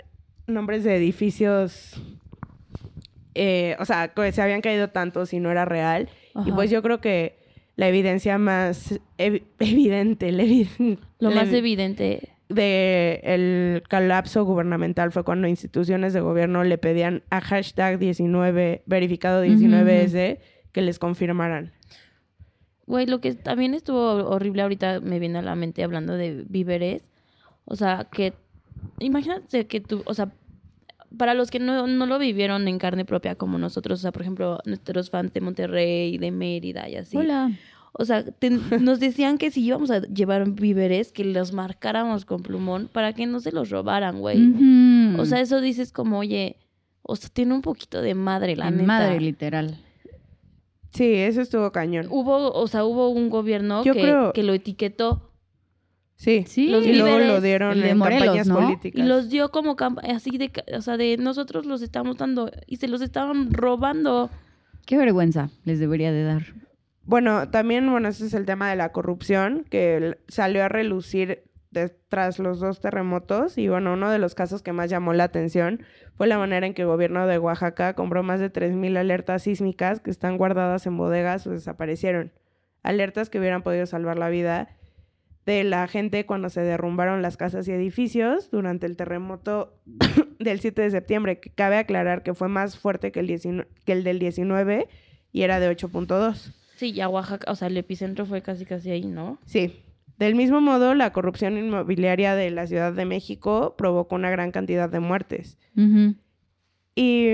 nombres 0.46 0.84
de 0.84 0.96
edificios, 0.96 2.02
eh, 3.34 3.76
o 3.78 3.84
sea, 3.84 4.08
que 4.08 4.32
se 4.32 4.42
habían 4.42 4.60
caído 4.60 4.88
tantos 4.88 5.32
y 5.32 5.40
no 5.40 5.50
era 5.50 5.64
real. 5.64 6.08
Y 6.46 6.52
pues 6.52 6.70
yo 6.70 6.82
creo 6.82 7.00
que 7.00 7.38
la 7.76 7.88
evidencia 7.88 8.38
más 8.38 8.98
evi- 9.18 9.44
evidente, 9.58 10.32
la 10.32 10.42
evi- 10.44 10.98
Lo 11.20 11.30
la 11.30 11.36
más 11.36 11.48
evi- 11.48 11.58
evidente. 11.58 12.30
de 12.48 13.20
el 13.24 13.82
colapso 13.90 14.44
gubernamental 14.44 15.12
fue 15.12 15.22
cuando 15.24 15.46
instituciones 15.48 16.12
de 16.14 16.20
gobierno 16.20 16.64
le 16.64 16.78
pedían 16.78 17.22
a 17.30 17.40
hashtag 17.40 17.98
19, 17.98 18.82
verificado 18.86 19.44
19S, 19.44 20.38
que 20.72 20.80
les 20.82 20.98
confirmaran. 20.98 21.72
Güey, 22.88 23.06
lo 23.06 23.20
que 23.20 23.34
también 23.34 23.74
estuvo 23.74 24.00
horrible 24.28 24.62
ahorita 24.62 25.00
me 25.00 25.18
viene 25.18 25.38
a 25.38 25.42
la 25.42 25.54
mente 25.54 25.84
hablando 25.84 26.14
de 26.14 26.44
víveres. 26.48 27.02
O 27.66 27.76
sea, 27.76 28.08
que 28.10 28.32
imagínate 28.98 29.66
que 29.66 29.80
tú, 29.80 30.02
o 30.06 30.14
sea, 30.14 30.32
para 31.16 31.34
los 31.34 31.50
que 31.50 31.58
no, 31.58 31.86
no 31.86 32.06
lo 32.06 32.18
vivieron 32.18 32.66
en 32.68 32.78
carne 32.78 33.04
propia 33.04 33.34
como 33.34 33.58
nosotros, 33.58 34.00
o 34.00 34.02
sea, 34.02 34.12
por 34.12 34.22
ejemplo, 34.22 34.58
nuestros 34.64 35.10
fans 35.10 35.32
de 35.32 35.40
Monterrey, 35.40 36.18
de 36.18 36.30
Mérida 36.30 36.88
y 36.88 36.96
así. 36.96 37.16
Hola. 37.16 37.50
O 37.92 38.04
sea, 38.04 38.22
te- 38.24 38.50
nos 38.80 39.00
decían 39.00 39.38
que 39.38 39.50
si 39.50 39.64
íbamos 39.64 39.90
a 39.90 40.00
llevar 40.02 40.48
víveres, 40.50 41.12
que 41.12 41.24
los 41.24 41.52
marcáramos 41.52 42.24
con 42.24 42.42
plumón 42.42 42.88
para 42.92 43.12
que 43.12 43.26
no 43.26 43.40
se 43.40 43.52
los 43.52 43.70
robaran, 43.70 44.20
güey. 44.20 45.16
O 45.18 45.24
sea, 45.26 45.40
eso 45.40 45.60
dices 45.60 45.92
como, 45.92 46.18
oye, 46.18 46.56
o 47.02 47.16
sea, 47.16 47.28
tiene 47.32 47.54
un 47.54 47.62
poquito 47.62 48.00
de 48.02 48.14
madre, 48.14 48.56
la 48.56 48.68
En 48.68 48.74
neta. 48.76 48.86
madre, 48.86 49.20
literal. 49.20 49.76
Sí, 50.92 51.14
eso 51.14 51.40
estuvo 51.40 51.70
cañón. 51.72 52.06
Hubo, 52.10 52.52
o 52.52 52.66
sea, 52.66 52.84
hubo 52.84 53.08
un 53.10 53.28
gobierno 53.30 53.84
Yo 53.84 53.92
que, 53.94 54.00
creo- 54.02 54.32
que 54.32 54.42
lo 54.42 54.52
etiquetó 54.54 55.24
Sí, 56.16 56.44
Sí, 56.48 56.66
Los 56.66 56.84
y 56.84 56.94
luego 56.94 57.18
lo 57.20 57.40
dieron 57.40 57.80
de 57.80 57.90
en 57.90 57.98
Morelos, 57.98 58.24
campañas 58.24 58.48
¿no? 58.48 58.54
políticas. 58.56 58.98
y 59.04 59.06
los 59.08 59.28
dio 59.28 59.52
como 59.52 59.76
así 60.02 60.36
de, 60.36 60.50
ca- 60.50 60.64
o 60.76 60.82
sea, 60.82 60.96
de 60.96 61.16
nosotros 61.16 61.64
los 61.64 61.80
estamos 61.80 62.16
dando 62.16 62.50
y 62.66 62.76
se 62.78 62.88
los 62.88 63.02
estaban 63.02 63.52
robando. 63.52 64.28
Qué 64.84 64.96
vergüenza 64.96 65.50
les 65.64 65.78
debería 65.78 66.10
de 66.10 66.24
dar. 66.24 66.42
Bueno, 67.04 67.48
también, 67.50 67.88
bueno, 67.88 68.08
ese 68.08 68.26
es 68.26 68.34
el 68.34 68.46
tema 68.46 68.68
de 68.68 68.74
la 68.74 68.90
corrupción 68.90 69.64
que 69.70 70.18
salió 70.26 70.64
a 70.64 70.68
relucir 70.68 71.44
de- 71.78 71.96
tras 72.08 72.38
los 72.38 72.60
dos 72.60 72.80
terremotos 72.80 73.58
y 73.58 73.68
bueno, 73.68 73.92
uno 73.94 74.10
de 74.10 74.18
los 74.18 74.34
casos 74.34 74.62
que 74.62 74.72
más 74.72 74.90
llamó 74.90 75.12
la 75.12 75.24
atención 75.24 75.82
fue 76.16 76.26
la 76.26 76.38
manera 76.38 76.66
en 76.66 76.74
que 76.74 76.82
el 76.82 76.88
gobierno 76.88 77.26
de 77.26 77.38
Oaxaca 77.38 77.94
compró 77.94 78.22
más 78.22 78.40
de 78.40 78.50
3.000 78.50 78.96
alertas 78.96 79.42
sísmicas 79.44 80.00
que 80.00 80.10
están 80.10 80.36
guardadas 80.36 80.86
en 80.86 80.96
bodegas 80.96 81.46
o 81.46 81.50
desaparecieron. 81.50 82.32
Alertas 82.82 83.30
que 83.30 83.38
hubieran 83.38 83.62
podido 83.62 83.86
salvar 83.86 84.18
la 84.18 84.28
vida 84.28 84.68
de 85.46 85.64
la 85.64 85.86
gente 85.88 86.26
cuando 86.26 86.50
se 86.50 86.60
derrumbaron 86.60 87.22
las 87.22 87.36
casas 87.36 87.66
y 87.68 87.72
edificios 87.72 88.50
durante 88.50 88.86
el 88.86 88.96
terremoto 88.96 89.80
del 90.38 90.60
7 90.60 90.82
de 90.82 90.90
septiembre, 90.90 91.40
que 91.40 91.50
cabe 91.50 91.78
aclarar 91.78 92.22
que 92.22 92.34
fue 92.34 92.48
más 92.48 92.78
fuerte 92.78 93.12
que 93.12 93.20
el, 93.20 93.26
19 93.26 93.68
que 93.84 93.92
el 93.92 94.04
del 94.04 94.18
19 94.18 94.88
y 95.32 95.42
era 95.42 95.58
de 95.60 95.70
8.2. 95.74 96.54
Sí, 96.76 96.92
ya 96.92 97.08
Oaxaca, 97.08 97.50
o 97.50 97.54
sea, 97.56 97.68
el 97.68 97.76
epicentro 97.76 98.24
fue 98.26 98.40
casi 98.42 98.64
casi 98.64 98.90
ahí, 98.90 99.06
¿no? 99.06 99.38
Sí. 99.46 99.82
Del 100.18 100.34
mismo 100.34 100.60
modo, 100.60 100.94
la 100.94 101.12
corrupción 101.12 101.56
inmobiliaria 101.56 102.34
de 102.34 102.50
la 102.50 102.66
Ciudad 102.66 102.92
de 102.92 103.04
México 103.04 103.74
provocó 103.78 104.16
una 104.16 104.30
gran 104.30 104.50
cantidad 104.50 104.90
de 104.90 105.00
muertes. 105.00 105.58
Y, 106.94 107.28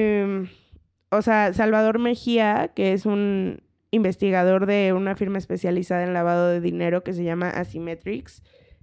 o 1.10 1.22
sea, 1.22 1.52
Salvador 1.54 1.98
Mejía, 1.98 2.72
que 2.74 2.92
es 2.92 3.06
un 3.06 3.62
investigador 3.90 4.66
de 4.66 4.92
una 4.92 5.16
firma 5.16 5.38
especializada 5.38 6.04
en 6.04 6.12
lavado 6.12 6.48
de 6.50 6.60
dinero 6.60 7.02
que 7.02 7.14
se 7.14 7.24
llama 7.24 7.48
Asymmetrics, 7.48 8.42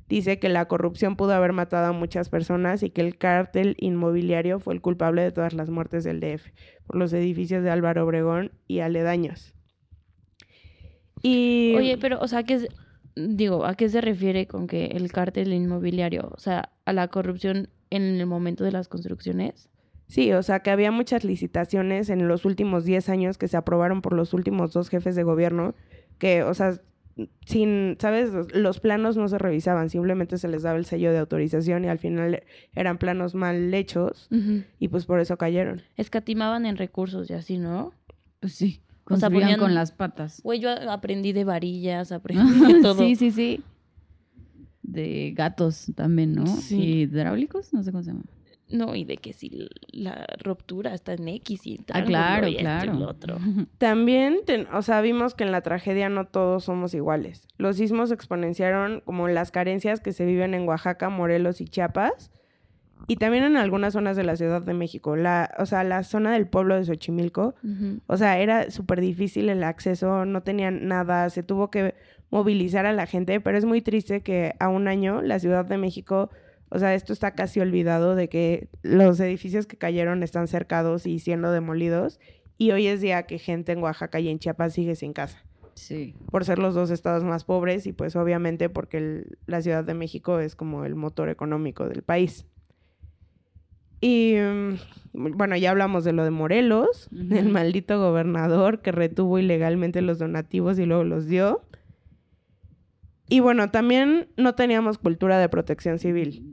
dice 0.09 0.39
que 0.39 0.49
la 0.49 0.65
corrupción 0.67 1.15
pudo 1.15 1.33
haber 1.33 1.53
matado 1.53 1.85
a 1.87 1.91
muchas 1.91 2.29
personas 2.29 2.81
y 2.83 2.89
que 2.89 3.01
el 3.01 3.17
cártel 3.17 3.75
inmobiliario 3.79 4.59
fue 4.59 4.73
el 4.73 4.81
culpable 4.81 5.21
de 5.21 5.31
todas 5.31 5.53
las 5.53 5.69
muertes 5.69 6.03
del 6.03 6.19
DF 6.19 6.51
por 6.87 6.95
los 6.95 7.13
edificios 7.13 7.63
de 7.63 7.69
Álvaro 7.69 8.03
Obregón 8.03 8.51
y 8.67 8.79
aledaños. 8.79 9.53
Y 11.21 11.75
Oye, 11.77 11.97
pero, 11.99 12.19
o 12.19 12.27
sea, 12.27 12.39
¿a 12.39 12.43
qué 12.43 12.59
se- 12.59 12.69
digo, 13.29 13.65
¿a 13.65 13.75
qué 13.75 13.89
se 13.89 14.01
refiere 14.01 14.47
con 14.47 14.67
que 14.67 14.87
el 14.87 15.11
cártel 15.11 15.53
inmobiliario, 15.53 16.31
o 16.33 16.39
sea, 16.39 16.71
a 16.85 16.93
la 16.93 17.07
corrupción 17.07 17.69
en 17.89 18.03
el 18.03 18.25
momento 18.25 18.63
de 18.63 18.71
las 18.71 18.87
construcciones? 18.87 19.69
Sí, 20.07 20.33
o 20.33 20.43
sea 20.43 20.59
que 20.59 20.71
había 20.71 20.91
muchas 20.91 21.23
licitaciones 21.23 22.09
en 22.09 22.27
los 22.27 22.43
últimos 22.43 22.83
10 22.83 23.07
años 23.09 23.37
que 23.37 23.47
se 23.47 23.55
aprobaron 23.55 24.01
por 24.01 24.13
los 24.13 24.33
últimos 24.33 24.73
dos 24.73 24.89
jefes 24.89 25.15
de 25.15 25.23
gobierno, 25.23 25.73
que, 26.17 26.43
o 26.43 26.53
sea, 26.53 26.81
sin, 27.45 27.97
¿sabes? 27.99 28.31
Los, 28.53 28.79
planos 28.79 29.17
no 29.17 29.27
se 29.27 29.37
revisaban, 29.37 29.89
simplemente 29.89 30.37
se 30.37 30.47
les 30.47 30.63
daba 30.63 30.77
el 30.77 30.85
sello 30.85 31.11
de 31.11 31.19
autorización 31.19 31.85
y 31.85 31.87
al 31.87 31.99
final 31.99 32.43
eran 32.75 32.97
planos 32.97 33.35
mal 33.35 33.73
hechos 33.73 34.27
y 34.79 34.87
pues 34.87 35.05
por 35.05 35.19
eso 35.19 35.37
cayeron. 35.37 35.81
Escatimaban 35.97 36.65
en 36.65 36.77
recursos 36.77 37.29
y 37.29 37.33
así, 37.33 37.57
¿no? 37.57 37.93
Pues 38.39 38.53
sí. 38.53 38.81
O 39.09 39.17
sea, 39.17 39.29
ponían- 39.29 39.59
con 39.59 39.73
las 39.75 39.91
patas. 39.91 40.41
Güey, 40.43 40.59
yo 40.59 40.69
aprendí 40.89 41.33
de 41.33 41.43
varillas, 41.43 42.11
aprendí 42.11 42.43
de 42.73 42.81
todo. 42.81 42.95
sí, 42.99 43.15
sí, 43.15 43.31
sí. 43.31 43.61
De 44.83 45.31
gatos 45.35 45.91
también, 45.95 46.33
¿no? 46.33 46.47
Sí. 46.47 46.77
Y 46.81 47.01
hidráulicos, 47.03 47.73
no 47.73 47.83
sé 47.83 47.91
cómo 47.91 48.03
se 48.03 48.11
llama. 48.11 48.23
No, 48.69 48.95
y 48.95 49.03
de 49.03 49.17
que 49.17 49.33
si 49.33 49.67
la 49.91 50.25
ruptura 50.41 50.93
está 50.93 51.13
en 51.13 51.27
X 51.27 51.67
y 51.67 51.79
Ah, 51.89 52.03
triángulo 52.03 52.07
claro, 52.07 52.47
y 52.47 52.51
y 52.53 52.57
claro. 52.57 52.99
otro. 53.07 53.37
También, 53.77 54.39
ten- 54.45 54.67
o 54.73 54.81
sea, 54.81 55.01
vimos 55.01 55.35
que 55.35 55.43
en 55.43 55.51
la 55.51 55.61
tragedia 55.61 56.07
no 56.09 56.25
todos 56.27 56.63
somos 56.63 56.93
iguales. 56.93 57.47
Los 57.57 57.77
sismos 57.77 58.11
exponenciaron 58.11 59.01
como 59.05 59.27
las 59.27 59.51
carencias 59.51 59.99
que 59.99 60.13
se 60.13 60.25
viven 60.25 60.53
en 60.53 60.67
Oaxaca, 60.67 61.09
Morelos 61.09 61.59
y 61.59 61.65
Chiapas. 61.65 62.31
Y 63.07 63.15
también 63.17 63.43
en 63.43 63.57
algunas 63.57 63.93
zonas 63.93 64.15
de 64.15 64.23
la 64.23 64.35
Ciudad 64.35 64.61
de 64.61 64.73
México. 64.73 65.15
La, 65.15 65.49
o 65.59 65.65
sea, 65.65 65.83
la 65.83 66.03
zona 66.03 66.33
del 66.33 66.47
pueblo 66.47 66.75
de 66.75 66.85
Xochimilco, 66.85 67.55
o 68.07 68.17
sea, 68.17 68.39
era 68.39 68.69
súper 68.71 69.01
difícil 69.01 69.49
el 69.49 69.63
acceso, 69.63 70.25
no 70.25 70.43
tenían 70.43 70.87
nada, 70.87 71.29
se 71.29 71.43
tuvo 71.43 71.69
que 71.71 71.95
movilizar 72.29 72.85
a 72.85 72.93
la 72.93 73.05
gente, 73.07 73.41
pero 73.41 73.57
es 73.57 73.65
muy 73.65 73.81
triste 73.81 74.21
que 74.21 74.53
a 74.59 74.69
un 74.69 74.87
año 74.87 75.21
la 75.21 75.39
Ciudad 75.39 75.65
de 75.65 75.77
México, 75.77 76.29
o 76.69 76.79
sea, 76.79 76.93
esto 76.95 77.11
está 77.11 77.31
casi 77.31 77.59
olvidado 77.59 78.15
de 78.15 78.29
que 78.29 78.69
los 78.83 79.19
edificios 79.19 79.67
que 79.67 79.77
cayeron 79.77 80.23
están 80.23 80.47
cercados 80.47 81.05
y 81.05 81.19
siendo 81.19 81.51
demolidos, 81.51 82.19
y 82.57 82.71
hoy 82.71 82.87
es 82.87 83.01
día 83.01 83.23
que 83.23 83.37
gente 83.39 83.71
en 83.73 83.79
Oaxaca 83.83 84.19
y 84.19 84.29
en 84.29 84.39
Chiapas 84.39 84.73
sigue 84.73 84.95
sin 84.95 85.11
casa 85.13 85.43
Sí. 85.73 86.15
por 86.29 86.45
ser 86.45 86.59
los 86.59 86.75
dos 86.75 86.91
estados 86.91 87.23
más 87.23 87.43
pobres 87.43 87.87
y 87.87 87.91
pues 87.93 88.15
obviamente 88.15 88.69
porque 88.69 88.97
el- 88.97 89.37
la 89.47 89.61
Ciudad 89.61 89.83
de 89.83 89.93
México 89.95 90.39
es 90.39 90.55
como 90.55 90.85
el 90.85 90.95
motor 90.95 91.29
económico 91.29 91.87
del 91.89 92.03
país. 92.03 92.45
Y 94.01 94.35
mm, 94.35 95.37
bueno, 95.37 95.55
ya 95.55 95.71
hablamos 95.71 96.03
de 96.03 96.11
lo 96.11 96.23
de 96.23 96.31
Morelos, 96.31 97.07
el 97.11 97.49
maldito 97.49 97.99
gobernador 97.99 98.81
que 98.81 98.91
retuvo 98.91 99.39
ilegalmente 99.39 100.01
los 100.01 100.19
donativos 100.19 100.79
y 100.79 100.85
luego 100.85 101.03
los 101.03 101.27
dio. 101.27 101.61
Y 103.29 103.39
bueno, 103.39 103.69
también 103.71 104.27
no 104.35 104.55
teníamos 104.55 104.97
cultura 104.97 105.39
de 105.39 105.47
protección 105.47 105.99
civil. 105.99 106.43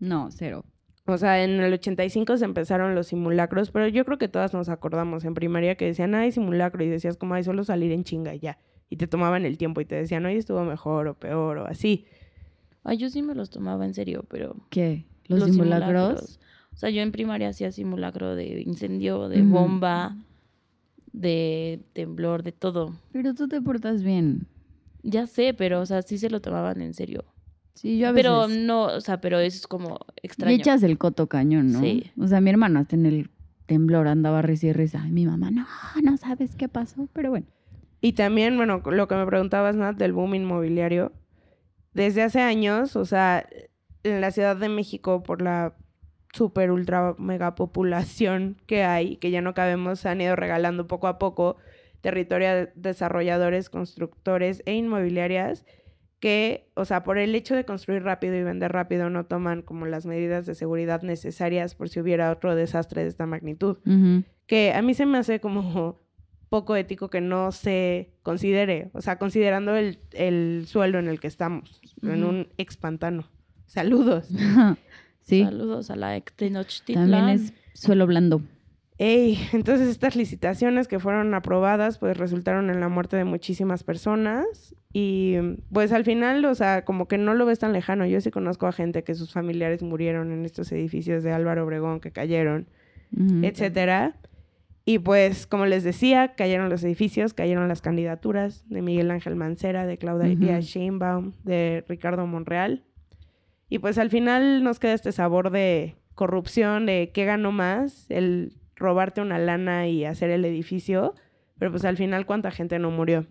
No, 0.00 0.30
cero. 0.30 0.64
O 1.04 1.18
sea, 1.18 1.42
en 1.42 1.60
el 1.60 1.72
85 1.72 2.36
se 2.36 2.44
empezaron 2.44 2.94
los 2.94 3.08
simulacros, 3.08 3.70
pero 3.70 3.88
yo 3.88 4.04
creo 4.04 4.18
que 4.18 4.28
todas 4.28 4.54
nos 4.54 4.68
acordamos 4.68 5.24
en 5.24 5.34
primaria 5.34 5.74
que 5.74 5.86
decían, 5.86 6.14
ay, 6.14 6.30
simulacro, 6.30 6.84
y 6.84 6.88
decías 6.88 7.16
como, 7.16 7.34
ay, 7.34 7.42
solo 7.42 7.64
salir 7.64 7.90
en 7.90 8.04
chinga 8.04 8.34
y 8.34 8.38
ya. 8.38 8.58
Y 8.88 8.96
te 8.96 9.08
tomaban 9.08 9.44
el 9.44 9.58
tiempo 9.58 9.80
y 9.80 9.84
te 9.84 9.96
decían, 9.96 10.24
hoy 10.24 10.36
estuvo 10.36 10.64
mejor 10.64 11.08
o 11.08 11.14
peor 11.14 11.58
o 11.58 11.66
así. 11.66 12.06
Ay, 12.84 12.98
yo 12.98 13.10
sí 13.10 13.22
me 13.22 13.34
los 13.34 13.50
tomaba 13.50 13.84
en 13.84 13.94
serio, 13.94 14.24
pero... 14.28 14.56
¿Qué? 14.70 15.06
¿Los, 15.26 15.44
simulacros? 15.44 16.38
O 16.72 16.76
sea, 16.76 16.90
yo 16.90 17.02
en 17.02 17.12
primaria 17.12 17.48
hacía 17.48 17.70
simulacro 17.72 18.34
de 18.34 18.62
incendio, 18.62 19.28
de 19.28 19.42
bomba, 19.42 20.16
de 21.12 21.80
temblor, 21.92 22.42
de 22.42 22.52
todo. 22.52 22.94
Pero 23.12 23.34
tú 23.34 23.48
te 23.48 23.60
portas 23.60 24.02
bien. 24.02 24.46
Ya 25.02 25.26
sé, 25.26 25.54
pero, 25.54 25.80
o 25.80 25.86
sea, 25.86 26.02
sí 26.02 26.18
se 26.18 26.30
lo 26.30 26.40
tomaban 26.40 26.80
en 26.80 26.94
serio. 26.94 27.24
Sí, 27.74 27.98
yo 27.98 28.08
a 28.08 28.12
veces. 28.12 28.24
Pero 28.30 28.48
no, 28.48 28.84
o 28.84 29.00
sea, 29.00 29.20
pero 29.20 29.38
es 29.38 29.66
como 29.66 29.98
Y 30.22 30.26
extraño. 30.26 30.56
echas 30.56 30.82
el 30.82 30.98
coto 30.98 31.26
cañón, 31.26 31.72
¿no? 31.72 31.80
Sí. 31.80 32.10
O 32.18 32.26
sea, 32.26 32.40
mi 32.40 32.50
hermano 32.50 32.80
hasta 32.80 32.96
en 32.96 33.06
el 33.06 33.30
temblor 33.66 34.08
andaba 34.08 34.42
risa 34.42 34.66
y 34.68 34.72
risa. 34.72 35.04
Y 35.06 35.12
mi 35.12 35.26
mamá, 35.26 35.50
no, 35.50 35.66
no 36.02 36.16
sabes 36.16 36.54
qué 36.56 36.68
pasó, 36.68 37.08
pero 37.12 37.30
bueno. 37.30 37.46
Y 38.00 38.12
también, 38.12 38.56
bueno, 38.56 38.82
lo 38.84 39.08
que 39.08 39.14
me 39.14 39.26
preguntabas, 39.26 39.76
Nat, 39.76 39.96
del 39.96 40.12
boom 40.12 40.34
inmobiliario. 40.34 41.12
Desde 41.94 42.22
hace 42.22 42.40
años, 42.40 42.96
o 42.96 43.04
sea, 43.04 43.46
en 44.02 44.20
la 44.20 44.30
Ciudad 44.30 44.56
de 44.56 44.68
México, 44.68 45.22
por 45.22 45.42
la 45.42 45.74
super 46.32 46.70
ultra 46.70 47.14
mega 47.18 47.54
población 47.54 48.56
que 48.66 48.84
hay, 48.84 49.16
que 49.16 49.30
ya 49.30 49.42
no 49.42 49.54
cabemos, 49.54 50.00
se 50.00 50.08
han 50.08 50.20
ido 50.20 50.36
regalando 50.36 50.86
poco 50.86 51.06
a 51.06 51.18
poco 51.18 51.56
territorio 52.00 52.48
a 52.48 52.54
desarrolladores, 52.74 53.70
constructores 53.70 54.62
e 54.66 54.74
inmobiliarias 54.74 55.64
que, 56.20 56.70
o 56.74 56.84
sea, 56.84 57.02
por 57.02 57.18
el 57.18 57.34
hecho 57.34 57.56
de 57.56 57.64
construir 57.64 58.04
rápido 58.04 58.36
y 58.36 58.44
vender 58.44 58.72
rápido, 58.72 59.10
no 59.10 59.26
toman 59.26 59.62
como 59.62 59.86
las 59.86 60.06
medidas 60.06 60.46
de 60.46 60.54
seguridad 60.54 61.02
necesarias 61.02 61.74
por 61.74 61.88
si 61.88 62.00
hubiera 62.00 62.30
otro 62.30 62.54
desastre 62.54 63.02
de 63.02 63.08
esta 63.08 63.26
magnitud 63.26 63.78
que 64.46 64.72
a 64.72 64.82
mí 64.82 64.94
se 64.94 65.06
me 65.06 65.18
hace 65.18 65.40
como 65.40 65.98
poco 66.48 66.76
ético 66.76 67.08
que 67.08 67.20
no 67.20 67.52
se 67.52 68.12
considere, 68.22 68.90
o 68.92 69.00
sea, 69.00 69.18
considerando 69.18 69.74
el, 69.74 69.98
el 70.12 70.64
suelo 70.66 70.98
en 70.98 71.08
el 71.08 71.20
que 71.20 71.26
estamos, 71.26 71.80
en 72.02 72.24
un 72.24 72.48
expantano. 72.58 73.28
Saludos. 73.66 74.28
sí, 75.22 75.42
Saludos 75.44 75.90
a 75.90 75.96
la 75.96 76.16
ex 76.16 76.32
Tenochtitlán. 76.34 77.10
también 77.10 77.28
es 77.30 77.52
suelo 77.74 78.06
blando. 78.06 78.42
Ey, 78.98 79.38
entonces 79.52 79.88
estas 79.88 80.14
licitaciones 80.16 80.86
que 80.86 80.98
fueron 81.00 81.32
aprobadas, 81.34 81.98
pues 81.98 82.16
resultaron 82.16 82.70
en 82.70 82.78
la 82.80 82.88
muerte 82.88 83.16
de 83.16 83.24
muchísimas 83.24 83.82
personas 83.82 84.76
y 84.92 85.36
pues 85.72 85.90
al 85.92 86.04
final, 86.04 86.44
o 86.44 86.54
sea, 86.54 86.84
como 86.84 87.08
que 87.08 87.16
no 87.18 87.34
lo 87.34 87.46
ves 87.46 87.58
tan 87.58 87.72
lejano. 87.72 88.04
Yo 88.06 88.20
sí 88.20 88.30
conozco 88.30 88.66
a 88.66 88.72
gente 88.72 89.02
que 89.02 89.14
sus 89.14 89.32
familiares 89.32 89.82
murieron 89.82 90.30
en 90.30 90.44
estos 90.44 90.70
edificios 90.72 91.22
de 91.24 91.32
Álvaro 91.32 91.64
Obregón 91.64 92.00
que 92.00 92.12
cayeron. 92.12 92.66
Ujú. 93.16 93.44
etcétera. 93.44 94.16
Y 94.84 94.98
pues, 94.98 95.46
como 95.46 95.66
les 95.66 95.84
decía, 95.84 96.34
cayeron 96.34 96.68
los 96.68 96.82
edificios, 96.82 97.34
cayeron 97.34 97.68
las 97.68 97.82
candidaturas 97.82 98.64
de 98.68 98.82
Miguel 98.82 99.10
Ángel 99.10 99.36
Mancera, 99.36 99.86
de 99.86 99.96
Claudia 99.98 100.32
Ujú. 100.58 100.60
Sheinbaum, 100.62 101.32
de 101.44 101.84
Ricardo 101.88 102.26
Monreal. 102.26 102.82
Y 103.72 103.78
pues 103.78 103.96
al 103.96 104.10
final 104.10 104.62
nos 104.62 104.78
queda 104.78 104.92
este 104.92 105.12
sabor 105.12 105.50
de 105.50 105.96
corrupción, 106.14 106.84
de 106.84 107.10
qué 107.14 107.24
ganó 107.24 107.52
más, 107.52 108.04
el 108.10 108.52
robarte 108.76 109.22
una 109.22 109.38
lana 109.38 109.88
y 109.88 110.04
hacer 110.04 110.28
el 110.28 110.44
edificio, 110.44 111.14
pero 111.58 111.70
pues 111.70 111.86
al 111.86 111.96
final 111.96 112.26
cuánta 112.26 112.50
gente 112.50 112.78
no 112.78 112.90
murió. 112.90 113.24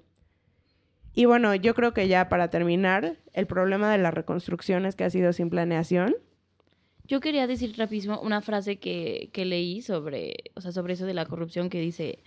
Y 1.13 1.25
bueno, 1.25 1.53
yo 1.53 1.75
creo 1.75 1.93
que 1.93 2.07
ya 2.07 2.27
para 2.27 2.49
terminar, 2.49 3.17
el 3.33 3.45
problema 3.45 3.91
de 3.91 3.99
la 3.99 4.09
reconstrucción 4.09 4.87
es 4.87 4.95
que 4.95 5.03
ha 5.03 5.11
sido 5.11 5.31
sin 5.31 5.51
planeación. 5.51 6.15
Yo 7.05 7.19
quería 7.19 7.45
decir 7.45 7.75
rapidísimo 7.77 8.19
una 8.19 8.41
frase 8.41 8.77
que, 8.79 9.29
que 9.33 9.45
leí 9.45 9.83
sobre, 9.83 10.33
o 10.55 10.61
sea, 10.61 10.71
sobre 10.71 10.93
eso 10.93 11.05
de 11.05 11.13
la 11.13 11.27
corrupción 11.27 11.69
que 11.69 11.79
dice, 11.79 12.17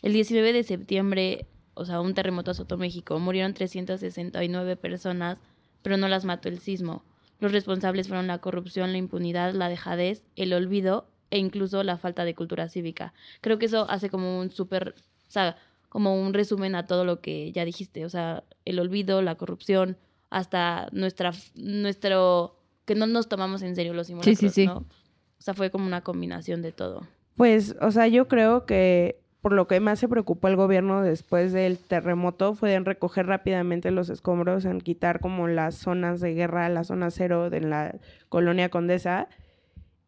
el 0.00 0.12
19 0.12 0.52
de 0.52 0.62
septiembre, 0.62 1.48
o 1.74 1.84
sea, 1.84 2.00
un 2.00 2.14
terremoto 2.14 2.52
azotó 2.52 2.78
México, 2.78 3.18
murieron 3.18 3.52
369 3.52 4.76
personas, 4.76 5.38
pero 5.82 5.96
no 5.96 6.06
las 6.06 6.24
mató 6.24 6.48
el 6.48 6.60
sismo. 6.60 7.02
Los 7.40 7.52
responsables 7.52 8.08
fueron 8.08 8.26
la 8.26 8.38
corrupción, 8.38 8.92
la 8.92 8.98
impunidad, 8.98 9.54
la 9.54 9.68
dejadez, 9.68 10.22
el 10.36 10.52
olvido 10.52 11.06
e 11.30 11.38
incluso 11.38 11.82
la 11.82 11.98
falta 11.98 12.24
de 12.24 12.34
cultura 12.34 12.68
cívica. 12.68 13.12
Creo 13.40 13.58
que 13.58 13.66
eso 13.66 13.86
hace 13.90 14.08
como 14.10 14.38
un 14.38 14.50
súper, 14.50 14.94
o 15.28 15.30
sea, 15.30 15.56
como 15.88 16.20
un 16.20 16.32
resumen 16.34 16.74
a 16.74 16.86
todo 16.86 17.04
lo 17.04 17.20
que 17.20 17.52
ya 17.52 17.64
dijiste, 17.64 18.04
o 18.04 18.08
sea, 18.08 18.44
el 18.64 18.78
olvido, 18.78 19.22
la 19.22 19.34
corrupción, 19.36 19.96
hasta 20.30 20.88
nuestra, 20.92 21.32
nuestro, 21.54 22.56
que 22.84 22.94
no 22.94 23.06
nos 23.06 23.28
tomamos 23.28 23.62
en 23.62 23.76
serio 23.76 23.94
los 23.94 24.08
simulacros, 24.08 24.38
sí, 24.38 24.48
sí. 24.48 24.66
¿no? 24.66 24.78
O 24.78 25.42
sea, 25.42 25.54
fue 25.54 25.70
como 25.70 25.86
una 25.86 26.00
combinación 26.00 26.62
de 26.62 26.72
todo. 26.72 27.06
Pues, 27.36 27.76
o 27.80 27.90
sea, 27.90 28.08
yo 28.08 28.28
creo 28.28 28.64
que 28.66 29.20
por 29.44 29.52
lo 29.52 29.68
que 29.68 29.78
más 29.78 29.98
se 29.98 30.08
preocupó 30.08 30.48
el 30.48 30.56
gobierno 30.56 31.02
después 31.02 31.52
del 31.52 31.76
terremoto 31.76 32.54
fue 32.54 32.72
en 32.72 32.86
recoger 32.86 33.26
rápidamente 33.26 33.90
los 33.90 34.08
escombros, 34.08 34.64
en 34.64 34.80
quitar 34.80 35.20
como 35.20 35.48
las 35.48 35.74
zonas 35.74 36.20
de 36.20 36.32
guerra, 36.32 36.66
la 36.70 36.82
zona 36.82 37.10
cero 37.10 37.50
de 37.50 37.60
la 37.60 37.94
colonia 38.30 38.70
Condesa. 38.70 39.28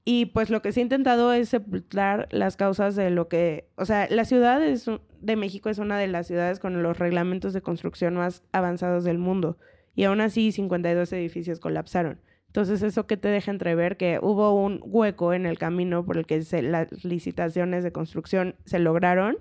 Y 0.06 0.24
pues 0.24 0.48
lo 0.48 0.62
que 0.62 0.72
se 0.72 0.80
ha 0.80 0.84
intentado 0.84 1.34
es 1.34 1.50
sepultar 1.50 2.28
las 2.30 2.56
causas 2.56 2.96
de 2.96 3.10
lo 3.10 3.28
que, 3.28 3.68
o 3.76 3.84
sea, 3.84 4.08
la 4.08 4.24
ciudad 4.24 4.58
de 4.58 5.36
México 5.36 5.68
es 5.68 5.76
una 5.76 5.98
de 5.98 6.06
las 6.06 6.28
ciudades 6.28 6.58
con 6.58 6.82
los 6.82 6.98
reglamentos 6.98 7.52
de 7.52 7.60
construcción 7.60 8.14
más 8.14 8.42
avanzados 8.52 9.04
del 9.04 9.18
mundo. 9.18 9.58
Y 9.94 10.04
aún 10.04 10.22
así 10.22 10.50
52 10.50 11.12
edificios 11.12 11.60
colapsaron. 11.60 12.20
Entonces, 12.56 12.82
eso 12.82 13.06
que 13.06 13.18
te 13.18 13.28
deja 13.28 13.50
entrever 13.50 13.98
que 13.98 14.18
hubo 14.22 14.54
un 14.58 14.80
hueco 14.82 15.34
en 15.34 15.44
el 15.44 15.58
camino 15.58 16.06
por 16.06 16.16
el 16.16 16.24
que 16.24 16.40
se- 16.40 16.62
las 16.62 17.04
licitaciones 17.04 17.84
de 17.84 17.92
construcción 17.92 18.54
se 18.64 18.78
lograron. 18.78 19.36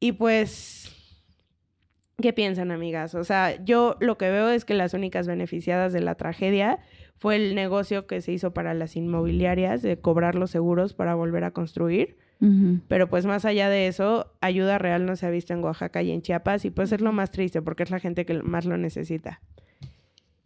Y 0.00 0.12
pues, 0.12 0.90
¿qué 2.22 2.32
piensan, 2.32 2.70
amigas? 2.70 3.14
O 3.14 3.22
sea, 3.22 3.62
yo 3.62 3.98
lo 4.00 4.16
que 4.16 4.30
veo 4.30 4.48
es 4.48 4.64
que 4.64 4.72
las 4.72 4.94
únicas 4.94 5.26
beneficiadas 5.26 5.92
de 5.92 6.00
la 6.00 6.14
tragedia 6.14 6.78
fue 7.18 7.36
el 7.36 7.54
negocio 7.54 8.06
que 8.06 8.22
se 8.22 8.32
hizo 8.32 8.54
para 8.54 8.72
las 8.72 8.96
inmobiliarias 8.96 9.82
de 9.82 9.98
cobrar 9.98 10.36
los 10.36 10.50
seguros 10.52 10.94
para 10.94 11.14
volver 11.14 11.44
a 11.44 11.50
construir. 11.50 12.16
Pero 12.88 13.10
pues 13.10 13.26
más 13.26 13.44
allá 13.44 13.68
de 13.68 13.88
eso, 13.88 14.32
ayuda 14.40 14.78
real 14.78 15.04
no 15.04 15.16
se 15.16 15.26
ha 15.26 15.30
visto 15.30 15.52
en 15.52 15.62
Oaxaca 15.62 16.02
y 16.02 16.12
en 16.12 16.22
Chiapas 16.22 16.64
y 16.64 16.70
pues 16.70 16.92
es 16.92 17.02
lo 17.02 17.12
más 17.12 17.30
triste 17.30 17.60
porque 17.60 17.82
es 17.82 17.90
la 17.90 18.00
gente 18.00 18.24
que 18.24 18.42
más 18.42 18.64
lo 18.64 18.78
necesita. 18.78 19.42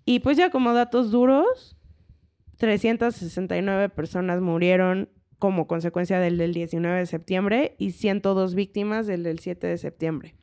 Y 0.08 0.20
pues 0.20 0.38
ya 0.38 0.48
como 0.48 0.72
datos 0.72 1.10
duros, 1.10 1.76
369 2.56 3.90
personas 3.90 4.40
murieron 4.40 5.10
como 5.38 5.66
consecuencia 5.66 6.18
del 6.18 6.38
del 6.38 6.54
19 6.54 7.00
de 7.00 7.04
septiembre 7.04 7.76
y 7.76 7.90
102 7.90 8.54
víctimas 8.54 9.06
del 9.06 9.22
del 9.22 9.38
7 9.38 9.66
de 9.66 9.76
septiembre, 9.76 10.34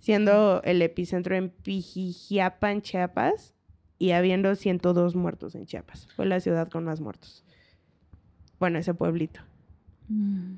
siendo 0.00 0.60
el 0.64 0.82
epicentro 0.82 1.34
en 1.34 1.48
Pijijiapan, 1.48 2.82
Chiapas, 2.82 3.54
y 3.98 4.10
habiendo 4.10 4.54
102 4.54 5.14
muertos 5.16 5.54
en 5.54 5.64
Chiapas. 5.64 6.06
Fue 6.14 6.26
la 6.26 6.38
ciudad 6.40 6.68
con 6.68 6.84
más 6.84 7.00
muertos. 7.00 7.42
Bueno, 8.60 8.78
ese 8.78 8.92
pueblito. 8.92 9.40
Mm. 10.08 10.56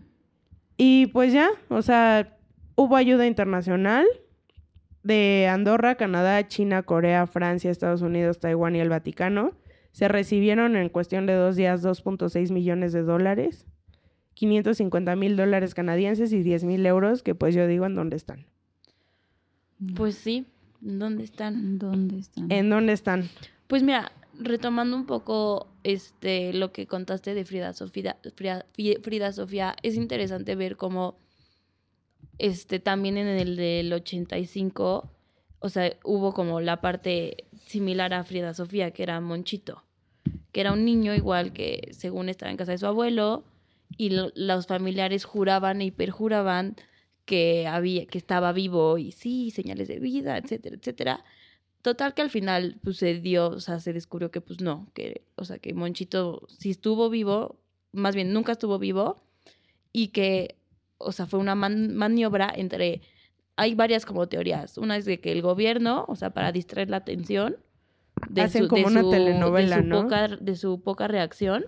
Y 0.76 1.06
pues 1.06 1.32
ya, 1.32 1.48
o 1.68 1.80
sea, 1.80 2.36
hubo 2.74 2.96
ayuda 2.96 3.24
internacional 3.24 4.04
de 5.08 5.48
Andorra, 5.48 5.94
Canadá, 5.94 6.46
China, 6.46 6.82
Corea, 6.82 7.26
Francia, 7.26 7.70
Estados 7.70 8.02
Unidos, 8.02 8.40
Taiwán 8.40 8.76
y 8.76 8.80
el 8.80 8.90
Vaticano. 8.90 9.52
Se 9.90 10.06
recibieron 10.06 10.76
en 10.76 10.90
cuestión 10.90 11.24
de 11.24 11.32
dos 11.32 11.56
días 11.56 11.82
2.6 11.82 12.52
millones 12.52 12.92
de 12.92 13.02
dólares, 13.02 13.66
550 14.34 15.16
mil 15.16 15.36
dólares 15.36 15.74
canadienses 15.74 16.30
y 16.32 16.42
10 16.42 16.64
mil 16.64 16.84
euros, 16.84 17.22
que 17.22 17.34
pues 17.34 17.54
yo 17.54 17.66
digo 17.66 17.86
en 17.86 17.94
dónde 17.94 18.16
están. 18.16 18.44
Pues 19.96 20.14
sí, 20.14 20.46
¿dónde 20.80 21.24
están? 21.24 21.78
¿Dónde 21.78 22.18
están? 22.18 22.52
¿En 22.52 22.68
dónde 22.68 22.92
están? 22.92 23.30
Pues 23.66 23.82
mira, 23.82 24.12
retomando 24.38 24.94
un 24.94 25.06
poco 25.06 25.68
este 25.84 26.52
lo 26.52 26.70
que 26.70 26.86
contaste 26.86 27.32
de 27.32 27.46
Frida 27.46 27.72
Sofía, 27.72 28.18
Frida, 28.36 28.66
Frida 29.02 29.32
Sofía, 29.32 29.74
es 29.82 29.96
interesante 29.96 30.54
ver 30.54 30.76
cómo 30.76 31.16
este 32.38 32.78
también 32.78 33.16
en 33.16 33.26
el 33.28 33.56
del 33.56 33.92
85, 33.92 35.10
o 35.60 35.68
sea, 35.68 35.96
hubo 36.04 36.32
como 36.32 36.60
la 36.60 36.80
parte 36.80 37.44
similar 37.66 38.14
a 38.14 38.24
Frida 38.24 38.54
Sofía, 38.54 38.92
que 38.92 39.02
era 39.02 39.20
Monchito, 39.20 39.82
que 40.52 40.60
era 40.60 40.72
un 40.72 40.84
niño 40.84 41.14
igual 41.14 41.52
que 41.52 41.88
según 41.92 42.28
estaba 42.28 42.50
en 42.50 42.56
casa 42.56 42.72
de 42.72 42.78
su 42.78 42.86
abuelo 42.86 43.44
y 43.96 44.10
lo- 44.10 44.30
los 44.34 44.66
familiares 44.66 45.24
juraban 45.24 45.82
y 45.82 45.90
perjuraban 45.90 46.76
que 47.24 47.66
había 47.66 48.06
que 48.06 48.18
estaba 48.18 48.52
vivo 48.52 48.96
y 48.98 49.12
sí, 49.12 49.50
señales 49.50 49.88
de 49.88 49.98
vida, 49.98 50.38
etcétera, 50.38 50.76
etcétera. 50.76 51.24
Total 51.82 52.14
que 52.14 52.22
al 52.22 52.30
final 52.30 52.78
pues 52.82 52.96
se 52.98 53.20
dio, 53.20 53.48
o 53.48 53.60
sea, 53.60 53.80
se 53.80 53.92
descubrió 53.92 54.30
que 54.30 54.40
pues 54.40 54.60
no, 54.60 54.88
que 54.94 55.22
o 55.36 55.44
sea, 55.44 55.58
que 55.58 55.74
Monchito 55.74 56.46
sí 56.48 56.70
estuvo 56.70 57.10
vivo, 57.10 57.56
más 57.92 58.14
bien 58.14 58.32
nunca 58.32 58.52
estuvo 58.52 58.78
vivo 58.78 59.20
y 59.92 60.08
que 60.08 60.56
o 60.98 61.12
sea, 61.12 61.26
fue 61.26 61.38
una 61.40 61.54
man- 61.54 61.94
maniobra 61.94 62.52
entre 62.54 63.00
hay 63.56 63.74
varias 63.74 64.06
como 64.06 64.28
teorías. 64.28 64.78
Una 64.78 64.96
es 64.96 65.04
de 65.04 65.18
que 65.20 65.32
el 65.32 65.42
gobierno, 65.42 66.04
o 66.08 66.14
sea, 66.16 66.30
para 66.30 66.52
distraer 66.52 66.90
la 66.90 66.98
atención 66.98 67.56
de 68.28 68.42
Hacen 68.42 68.64
su, 68.64 68.68
como 68.68 68.82
de 68.82 68.86
una 68.92 69.00
su- 69.02 69.10
telenovela, 69.10 69.76
de 69.76 69.82
su 69.82 69.88
¿no? 69.88 70.02
poca 70.02 70.28
de 70.28 70.56
su 70.56 70.80
poca 70.82 71.08
reacción. 71.08 71.64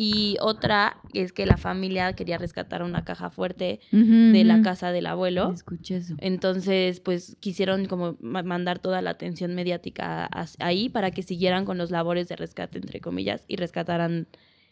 Y 0.00 0.36
otra 0.40 0.98
es 1.12 1.32
que 1.32 1.44
la 1.44 1.56
familia 1.56 2.12
quería 2.12 2.38
rescatar 2.38 2.82
una 2.84 3.04
caja 3.04 3.30
fuerte 3.30 3.80
de 3.90 4.44
la 4.44 4.62
casa 4.62 4.92
del 4.92 5.06
abuelo. 5.06 5.50
Escuché 5.52 5.96
eso. 5.96 6.14
Entonces, 6.18 7.00
pues 7.00 7.36
quisieron 7.40 7.86
como 7.86 8.16
ma- 8.20 8.44
mandar 8.44 8.78
toda 8.78 9.02
la 9.02 9.10
atención 9.10 9.54
mediática 9.56 10.28
ahí 10.60 10.88
para 10.88 11.10
que 11.10 11.22
siguieran 11.22 11.64
con 11.64 11.78
los 11.78 11.90
labores 11.90 12.28
de 12.28 12.36
rescate, 12.36 12.78
entre 12.78 13.00
comillas, 13.00 13.44
y 13.48 13.56
rescataran 13.56 14.28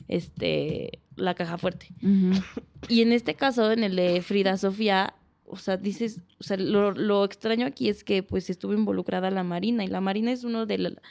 este 0.08 1.00
la 1.16 1.34
caja 1.34 1.58
fuerte. 1.58 1.88
Y 2.88 3.00
en 3.02 3.10
este 3.12 3.34
caso, 3.34 3.72
en 3.72 3.82
el 3.82 3.96
de 3.96 4.20
Frida 4.22 4.56
Sofía, 4.56 5.14
o 5.44 5.56
sea, 5.56 5.76
dices, 5.76 6.20
o 6.38 6.44
sea, 6.44 6.56
lo, 6.56 6.92
lo 6.92 7.24
extraño 7.24 7.66
aquí 7.66 7.88
es 7.88 8.04
que 8.04 8.22
pues 8.22 8.48
estuvo 8.50 8.74
involucrada 8.74 9.30
la 9.30 9.42
Marina 9.42 9.82
y 9.84 9.88
la 9.88 10.00
Marina 10.00 10.30
es 10.30 10.44
uno 10.44 10.66
de, 10.66 10.78
la- 10.78 11.02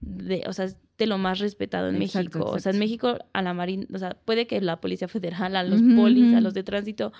de 0.00 0.42
o 0.48 0.52
sea, 0.52 0.64
es 0.64 0.76
de 0.98 1.06
lo 1.06 1.18
más 1.18 1.38
respetado 1.38 1.88
en 1.90 2.00
Exacto, 2.02 2.38
México. 2.38 2.50
O 2.50 2.58
sea, 2.58 2.72
en. 2.72 2.78
México 2.80 3.18
a 3.32 3.42
la 3.42 3.54
Marina, 3.54 3.86
o 3.94 3.98
sea, 3.98 4.16
puede 4.24 4.46
que 4.48 4.60
la 4.60 4.80
Policía 4.80 5.06
Federal, 5.06 5.54
a 5.54 5.62
los 5.62 5.80
polis, 5.80 6.34
a 6.34 6.40
los 6.40 6.54
de 6.54 6.62
tránsito, 6.64 7.12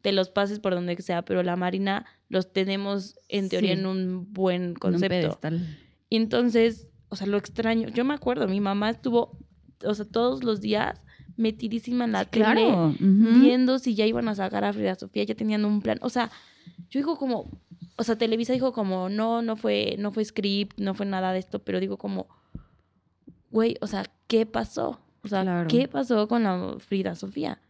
te 0.00 0.12
los 0.12 0.30
pases 0.30 0.58
por 0.60 0.74
donde 0.74 0.96
sea, 1.02 1.22
pero 1.22 1.42
la 1.42 1.56
Marina 1.56 2.06
los 2.30 2.52
tenemos 2.52 3.18
en 3.28 3.48
teoría 3.50 3.74
Sí. 3.74 3.80
en 3.80 3.86
un 3.86 4.32
buen 4.32 4.62
En 4.62 4.68
un 4.70 4.74
concepto. 4.76 5.08
pedestal. 5.08 5.78
Y 6.08 6.16
entonces, 6.16 6.88
o 7.08 7.16
sea, 7.16 7.26
lo 7.26 7.36
extraño. 7.36 7.88
Yo 7.88 8.04
me 8.06 8.14
acuerdo, 8.14 8.48
mi 8.48 8.60
mamá 8.60 8.88
estuvo, 8.90 9.36
o 9.84 9.94
sea, 9.94 10.04
todos 10.04 10.42
los 10.44 10.60
días 10.60 11.00
metidísima 11.36 12.04
en 12.04 12.12
la 12.12 12.24
tele 12.26 12.44
Claro. 12.44 12.94
viendo 13.00 13.78
si 13.78 13.94
ya 13.94 14.04
iban 14.06 14.28
a 14.28 14.34
sacar 14.34 14.64
a 14.64 14.72
Frida 14.72 14.94
Sofía, 14.94 15.24
ya 15.24 15.34
tenían 15.34 15.64
un 15.64 15.80
plan. 15.80 15.98
O 16.02 16.10
sea, 16.10 16.30
yo 16.90 17.00
digo 17.00 17.16
como, 17.16 17.50
o 17.96 18.04
sea, 18.04 18.16
Televisa 18.18 18.52
dijo 18.52 18.72
como, 18.72 19.08
no, 19.08 19.40
no 19.42 19.56
fue, 19.56 19.96
no 19.98 20.12
fue 20.12 20.24
script, 20.24 20.78
no 20.78 20.94
fue 20.94 21.06
nada 21.06 21.32
de 21.32 21.38
esto, 21.38 21.60
pero 21.60 21.80
digo 21.80 21.96
como, 21.96 22.28
güey, 23.50 23.76
o 23.80 23.86
sea, 23.86 24.04
¿qué 24.26 24.46
pasó? 24.46 25.00
O 25.22 25.28
sea, 25.28 25.42
Claro. 25.42 25.68
¿qué 25.68 25.88
pasó 25.88 26.28
con 26.28 26.42
la 26.44 26.76
Frida 26.78 27.14
Sofía? 27.14 27.60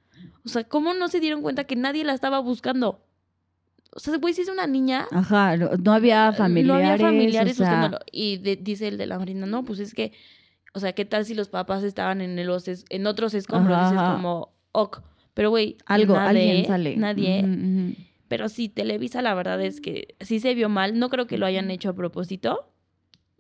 O 0.45 0.49
sea, 0.49 0.65
¿cómo 0.65 0.95
no 0.95 1.09
se 1.09 1.21
dieron 1.21 1.43
cuenta 1.43 1.65
que 1.65 1.77
nadie 1.77 2.05
la 2.05 2.13
estaba 2.15 2.41
buscando? 2.41 3.05
O 3.93 3.99
sea, 3.99 4.17
güey, 4.19 4.35
si 4.35 4.43
es 4.43 4.49
una 4.49 4.67
niña, 4.67 5.07
Ajá, 5.11 5.57
no, 5.57 5.71
no 5.77 5.93
había 5.93 6.33
familiares. 6.33 6.67
no 6.85 6.93
había 6.93 6.99
familiares 7.07 7.53
o 7.55 7.57
sea, 7.65 7.71
buscándolo. 7.73 8.05
Y 8.13 8.37
de- 8.39 8.57
dice 8.57 8.89
el 8.89 8.99
de 8.99 9.07
la 9.07 9.19
marina, 9.19 9.47
no, 9.47 9.65
pues 9.65 9.81
es 9.81 9.95
que, 9.95 10.13
o 10.73 10.81
sea, 10.81 10.93
¿qué 10.93 11.05
tal 11.05 11.25
si 11.25 11.35
los 11.35 11.49
papás 11.49 11.83
estaban 11.83 12.21
en, 12.21 12.39
es- 12.39 12.85
en 12.89 13.07
otros 13.07 13.35
escombros? 13.35 13.77
Ajá, 13.77 13.91
ajá. 13.91 14.13
como, 14.15 14.53
ok. 14.73 15.03
Pero, 15.35 15.51
güey, 15.51 15.77
Algo, 15.87 16.15
nadie, 16.17 16.49
alguien 16.51 16.67
sale. 16.67 16.97
Nadie. 16.97 17.97
Pero 18.29 18.49
sí, 18.49 18.69
Televisa, 18.69 19.23
la 19.23 19.35
verdad 19.35 19.61
es 19.63 19.81
que 19.81 20.15
sí 20.21 20.39
se 20.41 20.55
vio 20.55 20.69
mal. 20.69 20.99
No 20.99 21.09
creo 21.09 21.27
que 21.27 21.39
lo 21.39 21.47
hayan 21.47 21.71
hecho 21.71 21.91
a 21.91 21.95
propósito. 21.95 22.73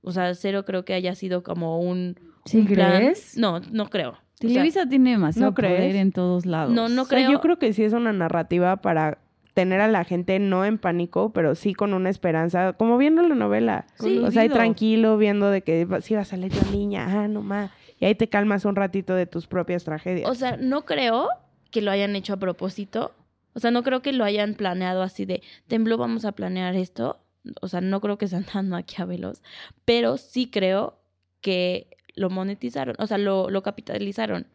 O 0.02 0.12
sea, 0.12 0.34
cero 0.34 0.64
creo 0.64 0.84
que 0.84 0.94
haya 0.94 1.14
sido 1.14 1.42
como 1.42 1.78
un, 1.80 2.18
¿Sí 2.46 2.58
un 2.58 2.66
plan. 2.66 2.96
crees? 2.96 3.36
No, 3.36 3.60
no 3.60 3.88
creo. 3.90 4.10
O 4.12 4.14
sea, 4.14 4.48
Televisa 4.48 4.88
tiene 4.88 5.10
demasiado 5.10 5.50
¿no 5.50 5.54
crees? 5.54 5.74
poder 5.76 5.96
en 5.96 6.12
todos 6.12 6.46
lados. 6.46 6.72
No, 6.74 6.88
no 6.88 7.02
O 7.02 7.04
sea, 7.04 7.18
creo. 7.18 7.30
yo 7.32 7.40
creo 7.40 7.58
que 7.58 7.72
sí 7.74 7.84
es 7.84 7.92
una 7.92 8.12
narrativa 8.12 8.78
para 8.78 9.18
tener 9.54 9.80
a 9.80 9.88
la 9.88 10.04
gente 10.04 10.38
no 10.38 10.64
en 10.64 10.78
pánico, 10.78 11.32
pero 11.32 11.54
sí 11.54 11.74
con 11.74 11.94
una 11.94 12.10
esperanza, 12.10 12.72
como 12.74 12.98
viendo 12.98 13.22
la 13.22 13.34
novela. 13.34 13.86
Sí. 13.98 14.18
o 14.18 14.30
sea, 14.30 14.42
ahí 14.42 14.48
tranquilo, 14.48 15.16
viendo 15.16 15.50
de 15.50 15.62
que 15.62 15.86
sí 16.02 16.14
va 16.14 16.20
a 16.20 16.24
salir 16.24 16.54
la 16.54 16.70
niña, 16.70 17.06
ah, 17.08 17.28
no 17.28 17.42
más. 17.42 17.70
Y 17.98 18.06
ahí 18.06 18.14
te 18.14 18.28
calmas 18.28 18.64
un 18.64 18.76
ratito 18.76 19.14
de 19.14 19.26
tus 19.26 19.46
propias 19.46 19.84
tragedias. 19.84 20.28
O 20.28 20.34
sea, 20.34 20.56
no 20.56 20.84
creo 20.84 21.28
que 21.70 21.82
lo 21.82 21.90
hayan 21.90 22.16
hecho 22.16 22.34
a 22.34 22.38
propósito. 22.38 23.12
O 23.52 23.60
sea, 23.60 23.70
no 23.70 23.82
creo 23.82 24.00
que 24.00 24.12
lo 24.12 24.24
hayan 24.24 24.54
planeado 24.54 25.02
así 25.02 25.26
de, 25.26 25.42
tembló, 25.66 25.98
vamos 25.98 26.24
a 26.24 26.32
planear 26.32 26.74
esto. 26.76 27.20
O 27.60 27.68
sea, 27.68 27.80
no 27.80 28.00
creo 28.00 28.16
que 28.16 28.28
sean 28.28 28.44
tan 28.44 28.68
maquiavelos. 28.68 29.42
Pero 29.84 30.16
sí 30.16 30.50
creo 30.50 30.98
que 31.40 31.88
lo 32.14 32.30
monetizaron. 32.30 32.94
O 32.98 33.06
sea, 33.06 33.18
lo, 33.18 33.50
lo 33.50 33.62
capitalizaron. 33.62 34.46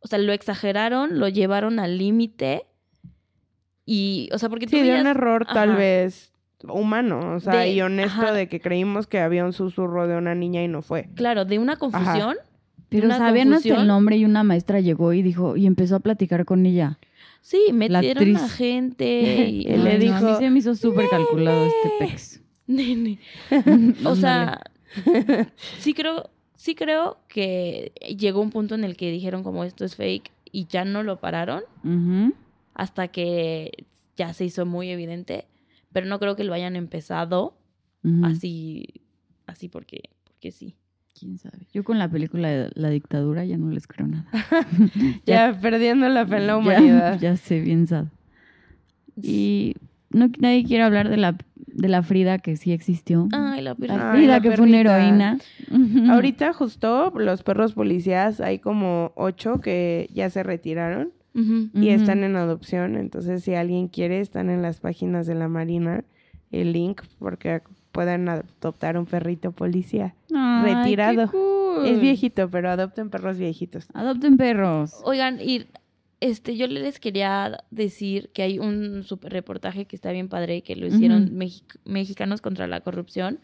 O 0.00 0.08
sea, 0.08 0.18
lo 0.18 0.32
exageraron, 0.32 1.18
lo 1.18 1.28
llevaron 1.28 1.78
al 1.78 1.98
límite. 1.98 2.66
Y, 3.90 4.28
o 4.34 4.38
sea, 4.38 4.50
porque 4.50 4.66
tú 4.66 4.76
sí, 4.76 4.82
de 4.82 5.00
un 5.00 5.06
error 5.06 5.46
tal 5.46 5.70
Ajá. 5.70 5.78
vez 5.78 6.30
humano, 6.68 7.36
o 7.36 7.40
sea, 7.40 7.60
De- 7.60 7.72
y 7.72 7.80
honesto 7.80 8.20
ajá. 8.20 8.32
de 8.32 8.46
que 8.48 8.60
creímos 8.60 9.06
que 9.06 9.18
había 9.18 9.46
un 9.46 9.54
susurro 9.54 10.06
de 10.06 10.16
una 10.18 10.34
niña 10.34 10.62
y 10.62 10.68
no 10.68 10.82
fue. 10.82 11.08
Claro, 11.14 11.46
de 11.46 11.58
una 11.58 11.76
confusión. 11.76 12.36
Pero 12.90 13.06
una 13.06 13.16
sabían 13.16 13.50
hasta 13.54 13.80
el 13.80 13.86
nombre 13.86 14.16
y 14.18 14.26
una 14.26 14.42
maestra 14.42 14.80
llegó 14.80 15.14
y 15.14 15.22
dijo, 15.22 15.56
y 15.56 15.66
empezó 15.66 15.96
a 15.96 16.00
platicar 16.00 16.44
con 16.44 16.66
ella. 16.66 16.98
Sí, 17.40 17.58
metieron 17.72 18.36
a 18.36 18.48
gente. 18.48 19.06
Y, 19.48 19.60
Y 19.62 19.64
le 19.64 19.76
no, 19.78 19.84
a 19.84 19.92
mí 19.94 19.98
dijo, 19.98 20.38
se 20.38 20.50
me 20.50 20.58
hizo 20.58 20.74
súper 20.74 21.08
calculado 21.08 21.64
este 21.66 21.90
pex. 21.98 22.42
Nene. 22.66 23.20
O 24.04 24.14
sea, 24.16 24.60
sí 25.78 25.94
creo, 25.94 26.28
sí 26.56 26.74
creo 26.74 27.16
que 27.28 27.92
llegó 28.18 28.42
un 28.42 28.50
punto 28.50 28.74
en 28.74 28.84
el 28.84 28.96
que 28.98 29.10
dijeron 29.10 29.42
como 29.42 29.64
esto 29.64 29.86
es 29.86 29.96
fake 29.96 30.30
y 30.52 30.66
ya 30.66 30.84
no 30.84 31.02
lo 31.02 31.20
pararon 31.20 31.62
Ujú. 31.84 32.34
Hasta 32.78 33.08
que 33.08 33.84
ya 34.16 34.32
se 34.32 34.46
hizo 34.46 34.64
muy 34.64 34.88
evidente, 34.88 35.46
pero 35.92 36.06
no 36.06 36.18
creo 36.18 36.34
que 36.36 36.44
lo 36.44 36.54
hayan 36.54 36.74
empezado 36.76 37.58
así, 38.24 38.86
así 39.46 39.68
porque, 39.68 40.08
porque 40.24 40.50
sí. 40.50 40.76
¿Quién 41.18 41.36
sabe? 41.36 41.66
Yo 41.72 41.82
con 41.84 41.98
la 41.98 42.08
película 42.08 42.48
de 42.48 42.70
la 42.74 42.88
dictadura 42.90 43.44
ya 43.44 43.58
no 43.58 43.70
les 43.70 43.86
creo 43.86 44.06
nada. 44.06 44.26
ya 45.26 45.58
perdiendo 45.60 46.08
la 46.08 46.24
fe 46.26 46.36
en 46.36 46.46
la 46.46 46.52
Ya- 46.54 46.56
humanidad. 46.58 47.20
Ya, 47.20 47.36
sé, 47.36 47.60
bien 47.60 47.86
sad. 47.86 48.06
Y 49.20 49.74
no, 50.10 50.28
nadie 50.38 50.64
quiere 50.64 50.84
hablar 50.84 51.08
de 51.08 51.16
la, 51.16 51.36
de 51.56 51.88
la 51.88 52.02
Frida 52.02 52.38
que 52.38 52.56
sí 52.56 52.72
existió. 52.72 53.28
Ay, 53.32 53.62
la 53.62 53.74
la 53.78 54.12
Frida 54.12 54.32
la 54.34 54.40
que 54.40 54.52
fue 54.52 54.66
una 54.66 54.80
heroína. 54.80 55.38
Ahorita 56.08 56.52
justo 56.52 57.12
los 57.16 57.42
perros 57.42 57.72
policías, 57.72 58.40
hay 58.40 58.60
como 58.60 59.12
ocho 59.16 59.60
que 59.60 60.08
ya 60.12 60.30
se 60.30 60.42
retiraron 60.44 61.12
Y 61.74 61.90
están 61.90 62.24
en 62.24 62.36
adopción. 62.36 62.96
Entonces, 62.96 63.44
si 63.44 63.54
alguien 63.54 63.88
quiere, 63.88 64.20
están 64.20 64.50
en 64.50 64.62
las 64.62 64.80
páginas 64.80 65.26
de 65.26 65.34
la 65.34 65.48
Marina 65.48 66.04
el 66.50 66.72
link 66.72 67.02
porque 67.18 67.60
pueden 67.92 68.28
adoptar 68.28 68.98
un 68.98 69.06
perrito 69.06 69.52
policía. 69.52 70.14
Ay, 70.34 70.74
retirado. 70.74 71.26
qué 71.26 71.32
cool. 71.32 71.86
Es 71.86 72.00
viejito, 72.00 72.48
pero 72.50 72.70
adopten 72.70 73.10
perros 73.10 73.38
viejitos. 73.38 73.86
Adopten 73.92 74.36
perros. 74.36 75.00
Oigan, 75.04 75.40
y 75.40 75.66
este, 76.20 76.56
yo 76.56 76.66
les 76.66 76.98
quería 76.98 77.64
decir 77.70 78.30
que 78.32 78.42
hay 78.42 78.58
un 78.58 79.04
super 79.04 79.32
reportaje 79.32 79.84
que 79.84 79.94
está 79.94 80.10
bien 80.10 80.28
padre, 80.28 80.62
que 80.62 80.74
lo 80.74 80.86
hicieron 80.86 81.32
mexicanos 81.84 82.40
contra 82.40 82.66
la 82.66 82.80
corrupción, 82.80 83.38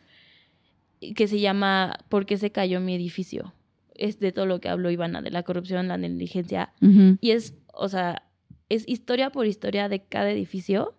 que 1.14 1.28
se 1.28 1.38
llama 1.38 1.98
¿Por 2.08 2.26
qué 2.26 2.36
se 2.36 2.50
cayó 2.50 2.80
mi 2.80 2.94
edificio? 2.94 3.54
Es 3.94 4.18
de 4.18 4.32
todo 4.32 4.46
lo 4.46 4.60
que 4.60 4.68
habló 4.68 4.90
Ivana, 4.90 5.22
de 5.22 5.30
la 5.30 5.44
corrupción, 5.44 5.86
la 5.86 5.98
negligencia, 5.98 6.72
y 7.20 7.30
es, 7.30 7.54
o 7.76 7.88
sea, 7.88 8.28
es 8.68 8.84
historia 8.88 9.30
por 9.30 9.46
historia 9.46 9.88
de 9.88 10.04
cada 10.04 10.30
edificio. 10.30 10.94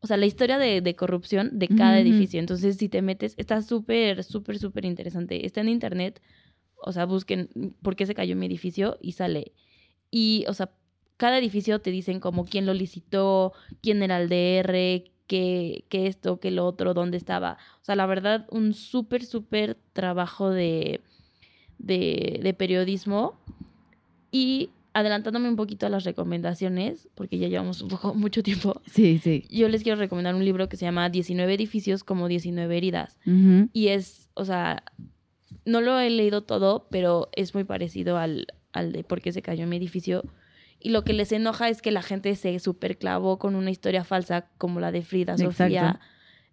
O 0.00 0.06
sea, 0.06 0.16
la 0.16 0.26
historia 0.26 0.58
de, 0.58 0.80
de 0.80 0.94
corrupción 0.94 1.58
de 1.58 1.68
cada 1.68 1.98
edificio. 1.98 2.38
Entonces, 2.38 2.76
si 2.76 2.88
te 2.88 3.02
metes, 3.02 3.34
está 3.36 3.62
súper, 3.62 4.22
súper, 4.22 4.58
súper 4.58 4.84
interesante. 4.84 5.44
Está 5.44 5.60
en 5.60 5.68
internet. 5.68 6.22
O 6.76 6.92
sea, 6.92 7.04
busquen 7.04 7.74
por 7.82 7.96
qué 7.96 8.06
se 8.06 8.14
cayó 8.14 8.36
mi 8.36 8.46
edificio 8.46 8.96
y 9.00 9.12
sale. 9.12 9.52
Y, 10.10 10.44
o 10.46 10.54
sea, 10.54 10.70
cada 11.16 11.38
edificio 11.38 11.80
te 11.80 11.90
dicen 11.90 12.20
como 12.20 12.44
quién 12.44 12.64
lo 12.64 12.74
licitó, 12.74 13.52
quién 13.82 14.02
era 14.04 14.20
el 14.20 14.28
DR, 14.28 15.04
qué, 15.26 15.84
qué 15.88 16.06
esto, 16.06 16.38
qué 16.38 16.52
lo 16.52 16.64
otro, 16.64 16.94
dónde 16.94 17.16
estaba. 17.16 17.58
O 17.82 17.84
sea, 17.84 17.96
la 17.96 18.06
verdad, 18.06 18.46
un 18.50 18.74
súper, 18.74 19.24
súper 19.24 19.76
trabajo 19.92 20.50
de, 20.50 21.00
de, 21.78 22.38
de 22.40 22.54
periodismo. 22.54 23.34
Y 24.30 24.70
adelantándome 24.98 25.48
un 25.48 25.56
poquito 25.56 25.86
a 25.86 25.90
las 25.90 26.04
recomendaciones, 26.04 27.08
porque 27.14 27.38
ya 27.38 27.48
llevamos 27.48 27.82
un 27.82 27.88
poco, 27.88 28.14
mucho 28.24 28.42
tiempo, 28.42 28.80
Sí, 28.86 29.18
sí. 29.18 29.44
yo 29.50 29.68
les 29.68 29.82
quiero 29.82 29.98
recomendar 29.98 30.34
un 30.34 30.44
libro 30.44 30.68
que 30.68 30.76
se 30.76 30.84
llama 30.84 31.08
19 31.10 31.52
edificios 31.54 32.04
como 32.04 32.28
19 32.28 32.76
heridas. 32.76 33.18
Y 33.72 33.88
es, 33.88 34.30
o 34.34 34.44
sea, 34.44 34.84
no 35.64 35.80
lo 35.80 35.98
he 35.98 36.10
leído 36.10 36.42
todo, 36.44 36.86
pero 36.90 37.28
es 37.34 37.54
muy 37.54 37.64
parecido 37.64 38.18
al, 38.18 38.46
al 38.72 38.92
de 38.92 39.04
por 39.04 39.20
qué 39.20 39.32
se 39.32 39.42
cayó 39.42 39.66
mi 39.66 39.76
edificio. 39.76 40.24
Y 40.80 40.90
lo 40.90 41.02
que 41.02 41.12
les 41.12 41.32
enoja 41.32 41.68
es 41.68 41.82
que 41.82 41.90
la 41.90 42.02
gente 42.02 42.34
se 42.36 42.58
superclavó 42.60 43.38
con 43.38 43.56
una 43.56 43.70
historia 43.70 44.04
falsa 44.04 44.48
como 44.58 44.78
la 44.80 44.92
de 44.92 45.02
Frida 45.02 45.36
Sofía. 45.36 45.66
Exacto. 45.66 46.00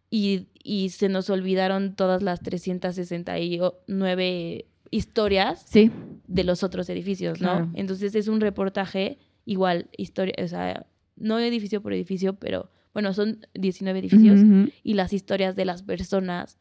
Y, 0.10 0.48
y 0.64 0.90
se 0.90 1.10
nos 1.10 1.30
olvidaron 1.30 1.96
todas 1.96 2.24
las 2.24 2.42
369 2.42 4.66
historias 4.92 5.66
Sí, 5.68 5.92
de 6.28 6.44
los 6.44 6.64
otros 6.64 6.90
edificios, 6.90 7.42
¿no? 7.42 7.50
Claro. 7.50 7.72
Entonces 7.74 8.16
es 8.16 8.28
un 8.28 8.42
reportaje 8.42 9.18
igual, 9.46 9.90
historia, 9.98 10.36
o 10.44 10.48
sea, 10.48 10.86
no 11.16 11.40
edificio 11.40 11.82
por 11.82 11.94
edificio, 11.94 12.36
pero 12.36 12.70
bueno, 12.94 13.14
son 13.14 13.46
19 13.54 14.00
edificios 14.00 14.40
y 14.84 14.94
las 14.94 15.14
historias 15.14 15.56
de 15.56 15.66
las 15.66 15.84
personas 15.84 16.58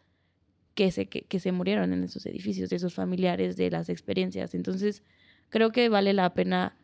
que 0.74 0.90
se, 0.90 1.06
que, 1.06 1.22
que 1.22 1.38
se 1.38 1.52
murieron 1.52 1.92
en 1.92 2.02
esos 2.02 2.26
edificios, 2.26 2.70
de 2.70 2.78
sus 2.78 2.94
familiares, 2.94 3.56
de 3.56 3.70
las 3.70 3.88
experiencias. 3.88 4.54
Entonces, 4.54 5.02
creo 5.48 5.70
que 5.70 5.88
vale 5.88 6.12
la 6.12 6.34
pena 6.34 6.76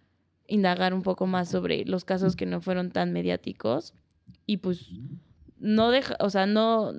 indagar 0.46 0.94
un 0.94 1.02
poco 1.02 1.26
más 1.26 1.48
sobre 1.48 1.84
los 1.84 2.04
casos 2.04 2.36
que 2.36 2.46
no 2.46 2.60
fueron 2.60 2.90
tan 2.90 3.12
mediáticos 3.12 3.94
y 4.46 4.58
pues 4.58 4.90
no 5.58 5.90
deja, 5.90 6.16
o 6.20 6.30
sea, 6.30 6.46
no, 6.46 6.92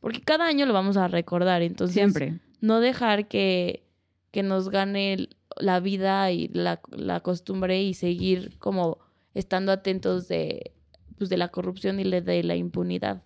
porque 0.00 0.20
cada 0.20 0.46
año 0.46 0.66
lo 0.66 0.72
vamos 0.72 0.96
a 0.96 1.08
recordar, 1.08 1.62
entonces 1.62 1.94
siempre. 1.94 2.40
No 2.62 2.80
dejar 2.80 3.28
que, 3.28 3.82
que 4.30 4.42
nos 4.42 4.70
gane 4.70 5.28
la 5.60 5.80
vida 5.80 6.30
y 6.32 6.48
la, 6.48 6.80
la 6.90 7.20
costumbre 7.20 7.82
y 7.82 7.92
seguir 7.92 8.56
como 8.58 8.98
estando 9.34 9.72
atentos 9.72 10.28
de, 10.28 10.72
pues, 11.18 11.28
de 11.28 11.36
la 11.36 11.48
corrupción 11.48 12.00
y 12.00 12.04
de 12.04 12.42
la 12.42 12.56
impunidad. 12.56 13.22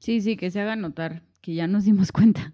Sí, 0.00 0.20
sí, 0.20 0.36
que 0.36 0.50
se 0.50 0.60
haga 0.60 0.74
notar 0.74 1.22
que 1.40 1.54
ya 1.54 1.66
nos 1.66 1.84
dimos 1.84 2.10
cuenta. 2.12 2.52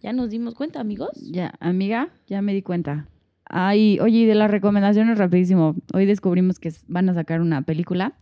¿Ya 0.00 0.12
nos 0.12 0.30
dimos 0.30 0.54
cuenta, 0.54 0.80
amigos? 0.80 1.10
Ya, 1.30 1.54
amiga, 1.60 2.10
ya 2.26 2.42
me 2.42 2.52
di 2.52 2.62
cuenta. 2.62 3.08
Ay, 3.46 3.98
oye, 4.00 4.18
y 4.18 4.26
de 4.26 4.34
las 4.34 4.50
recomendaciones 4.50 5.18
rapidísimo. 5.18 5.76
Hoy 5.92 6.06
descubrimos 6.06 6.58
que 6.58 6.72
van 6.86 7.08
a 7.08 7.14
sacar 7.14 7.40
una 7.40 7.62
película 7.62 8.16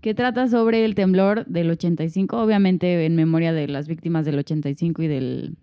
que 0.00 0.14
trata 0.14 0.48
sobre 0.48 0.84
el 0.84 0.94
temblor 0.94 1.46
del 1.46 1.70
85, 1.70 2.36
obviamente 2.42 3.06
en 3.06 3.16
memoria 3.16 3.52
de 3.52 3.68
las 3.68 3.88
víctimas 3.88 4.26
del 4.26 4.38
85 4.38 5.02
y 5.02 5.08
del 5.08 5.56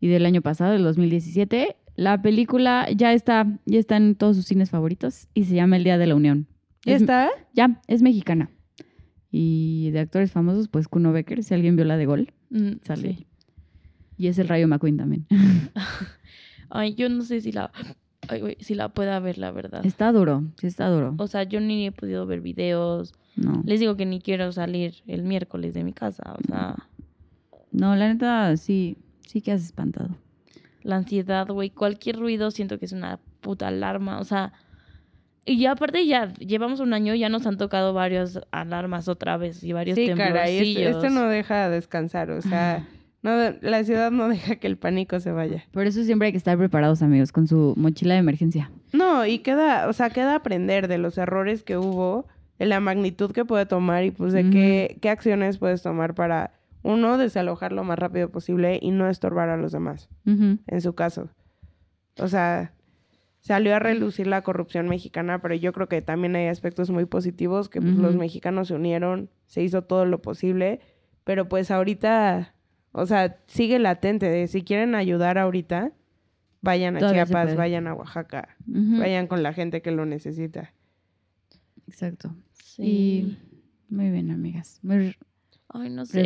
y 0.00 0.08
del 0.08 0.26
año 0.26 0.42
pasado, 0.42 0.72
del 0.72 0.82
2017. 0.84 1.76
La 1.96 2.20
película 2.22 2.88
ya 2.94 3.12
está, 3.12 3.46
ya 3.66 3.78
está 3.78 3.96
en 3.96 4.14
todos 4.14 4.36
sus 4.36 4.44
cines 4.46 4.70
favoritos 4.70 5.26
y 5.34 5.44
se 5.44 5.54
llama 5.56 5.76
El 5.76 5.84
Día 5.84 5.98
de 5.98 6.06
la 6.06 6.14
Unión. 6.14 6.46
¿Ya 6.84 6.94
Es- 6.94 7.02
está? 7.02 7.28
Ya, 7.54 7.80
es 7.88 8.02
mexicana. 8.02 8.50
Y 9.30 9.90
de 9.90 10.00
actores 10.00 10.30
famosos, 10.32 10.68
pues 10.68 10.88
Kuno 10.88 11.12
Becker, 11.12 11.42
si 11.42 11.52
alguien 11.54 11.76
vio 11.76 11.84
la 11.84 11.96
de 11.96 12.06
Gol, 12.06 12.32
Mm, 12.50 12.74
sale. 12.84 13.14
sí. 13.14 13.26
Y 14.16 14.28
es 14.28 14.38
el 14.38 14.48
Rayo 14.48 14.66
McQueen 14.68 14.96
también. 14.96 15.26
Ay, 16.70 16.94
yo 16.94 17.08
no 17.08 17.22
sé 17.22 17.40
si 17.40 17.52
la, 17.52 17.70
ay, 18.28 18.56
si 18.60 18.74
la 18.74 18.88
pueda 18.90 19.18
ver, 19.20 19.38
la 19.38 19.50
verdad. 19.50 19.84
Está 19.86 20.12
duro, 20.12 20.44
sí 20.60 20.66
está 20.66 20.88
duro. 20.88 21.14
O 21.18 21.26
sea, 21.26 21.42
yo 21.44 21.60
ni 21.60 21.86
he 21.86 21.92
podido 21.92 22.26
ver 22.26 22.40
videos. 22.40 23.14
No. 23.36 23.62
Les 23.64 23.80
digo 23.80 23.96
que 23.96 24.06
ni 24.06 24.20
quiero 24.20 24.50
salir 24.52 24.94
el 25.06 25.22
miércoles 25.22 25.72
de 25.74 25.84
mi 25.84 25.92
casa. 25.92 26.34
O 26.38 26.46
sea, 26.46 26.76
No, 27.70 27.94
la 27.96 28.08
neta, 28.12 28.56
sí, 28.56 28.96
sí 29.28 29.42
que 29.42 29.52
has 29.52 29.62
espantado. 29.62 30.16
la 30.82 30.96
ansiedad, 30.96 31.46
güey. 31.48 31.70
Cualquier 31.70 32.16
ruido 32.16 32.50
siento 32.50 32.78
que 32.78 32.86
es 32.86 32.92
una 32.92 33.20
puta 33.40 33.68
alarma. 33.68 34.20
O 34.20 34.24
sea, 34.24 34.52
y 35.44 35.58
ya 35.58 35.72
aparte 35.72 36.06
ya 36.06 36.32
llevamos 36.34 36.80
un 36.80 36.94
año, 36.94 37.14
ya 37.14 37.28
nos 37.28 37.46
han 37.46 37.58
tocado 37.58 37.92
varias 37.92 38.40
alarmas 38.50 39.06
otra 39.08 39.36
vez 39.36 39.62
y 39.62 39.72
varios 39.72 39.96
Sí, 39.96 40.08
caray, 40.08 40.56
esto, 40.56 40.64
temblorcillos. 40.64 41.04
esto 41.04 41.10
no 41.10 41.28
deja 41.28 41.68
descansar, 41.68 42.30
o 42.30 42.42
sea, 42.42 42.86
no, 43.22 43.30
la 43.60 43.84
ciudad 43.84 44.10
no 44.10 44.28
deja 44.28 44.56
que 44.56 44.66
el 44.66 44.76
pánico 44.76 45.20
se 45.20 45.32
vaya. 45.32 45.64
Por 45.72 45.86
eso 45.86 46.04
siempre 46.04 46.26
hay 46.26 46.32
que 46.32 46.38
estar 46.38 46.56
preparados, 46.56 47.02
amigos, 47.02 47.32
con 47.32 47.46
su 47.46 47.74
mochila 47.76 48.14
de 48.14 48.20
emergencia. 48.20 48.70
No, 48.92 49.26
y 49.26 49.40
queda, 49.40 49.88
o 49.88 49.92
sea, 49.92 50.10
queda 50.10 50.34
aprender 50.34 50.88
de 50.88 50.98
los 50.98 51.18
errores 51.18 51.62
que 51.64 51.76
hubo, 51.76 52.26
de 52.58 52.66
la 52.66 52.80
magnitud 52.80 53.32
que 53.32 53.44
puede 53.44 53.66
tomar 53.66 54.04
y 54.04 54.10
pues 54.10 54.32
de 54.32 54.50
qué, 54.50 54.98
qué 55.00 55.10
acciones 55.10 55.58
puedes 55.58 55.82
tomar 55.82 56.14
para, 56.14 56.52
uno, 56.88 57.18
desalojar 57.18 57.72
lo 57.72 57.84
más 57.84 57.98
rápido 57.98 58.30
posible 58.30 58.78
y 58.80 58.90
no 58.90 59.08
estorbar 59.08 59.50
a 59.50 59.56
los 59.56 59.72
demás, 59.72 60.08
en 60.24 60.80
su 60.80 60.94
caso. 60.94 61.28
O 62.18 62.28
sea, 62.28 62.72
salió 63.40 63.76
a 63.76 63.78
relucir 63.78 64.26
la 64.26 64.42
corrupción 64.42 64.88
mexicana, 64.88 65.40
pero 65.40 65.54
yo 65.54 65.72
creo 65.72 65.88
que 65.88 66.00
también 66.00 66.34
hay 66.34 66.46
aspectos 66.46 66.90
muy 66.90 67.04
positivos, 67.04 67.68
que 67.68 67.80
pues, 67.80 67.94
los 67.94 68.16
mexicanos 68.16 68.68
se 68.68 68.74
unieron, 68.74 69.28
se 69.46 69.62
hizo 69.62 69.82
todo 69.82 70.06
lo 70.06 70.22
posible, 70.22 70.80
pero 71.24 71.48
pues 71.48 71.70
ahorita, 71.70 72.54
o 72.92 73.04
sea, 73.04 73.36
sigue 73.46 73.78
latente 73.78 74.30
de 74.30 74.48
si 74.48 74.62
quieren 74.62 74.94
ayudar 74.94 75.36
ahorita, 75.36 75.92
vayan 76.62 76.96
a 76.96 77.00
Todavía 77.00 77.26
Chiapas, 77.26 77.54
vayan 77.54 77.86
a 77.86 77.94
Oaxaca, 77.94 78.56
vayan 78.66 79.26
con 79.26 79.42
la 79.42 79.52
gente 79.52 79.82
que 79.82 79.90
lo 79.90 80.06
necesita. 80.06 80.72
Exacto. 81.86 82.34
Sí. 82.52 82.82
Y 82.82 83.38
muy 83.90 84.10
bien, 84.10 84.30
amigas. 84.30 84.80
Muy 84.82 84.96
Ay, 85.70 85.90
no 85.90 86.06
sé. 86.06 86.22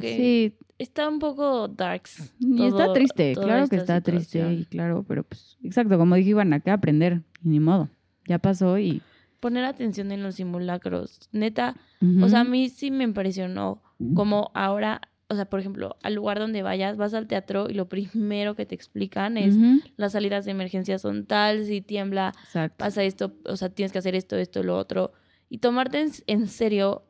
que 0.00 0.16
Sí, 0.16 0.56
Está 0.78 1.08
un 1.08 1.18
poco 1.18 1.68
darks. 1.68 2.32
y 2.40 2.64
está 2.66 2.84
todo- 2.86 2.92
triste, 2.94 3.34
toda 3.34 3.46
claro 3.46 3.68
que 3.68 3.76
está 3.76 4.00
triste, 4.00 4.38
situación. 4.40 4.60
y 4.60 4.64
claro, 4.64 5.04
pero 5.06 5.22
pues, 5.24 5.56
exacto, 5.62 5.96
como 5.98 6.14
dije, 6.16 6.30
iban 6.30 6.52
acá 6.52 6.72
a 6.72 6.74
aprender, 6.74 7.22
y 7.44 7.48
ni 7.48 7.60
modo. 7.60 7.88
Ya 8.26 8.38
pasó 8.38 8.78
y... 8.78 9.00
Poner 9.40 9.64
atención 9.64 10.10
en 10.10 10.22
los 10.22 10.36
simulacros. 10.36 11.20
Neta, 11.32 11.76
Ujú. 12.00 12.24
o 12.24 12.28
sea, 12.28 12.40
a 12.40 12.44
mí 12.44 12.70
sí 12.70 12.90
me 12.90 13.04
impresionó 13.04 13.82
como 14.14 14.50
ahora, 14.54 15.00
o 15.28 15.34
sea, 15.36 15.44
por 15.44 15.60
ejemplo, 15.60 15.96
al 16.02 16.14
lugar 16.14 16.38
donde 16.38 16.62
vayas, 16.62 16.96
vas 16.96 17.14
al 17.14 17.26
teatro 17.28 17.68
y 17.70 17.74
lo 17.74 17.88
primero 17.88 18.54
que 18.56 18.66
te 18.66 18.74
explican 18.74 19.36
es 19.36 19.54
Ujú. 19.54 19.80
las 19.96 20.12
salidas 20.12 20.44
de 20.44 20.50
emergencia 20.52 20.98
son 20.98 21.26
tal, 21.26 21.64
si 21.66 21.80
tiembla, 21.82 22.32
Exacto. 22.44 22.76
pasa 22.78 23.02
esto, 23.04 23.34
o 23.44 23.56
sea, 23.56 23.68
tienes 23.68 23.92
que 23.92 23.98
hacer 23.98 24.14
esto, 24.14 24.36
esto, 24.36 24.62
lo 24.62 24.76
otro. 24.76 25.12
Y 25.48 25.58
tomarte 25.58 26.04
en 26.26 26.48
serio 26.48 27.04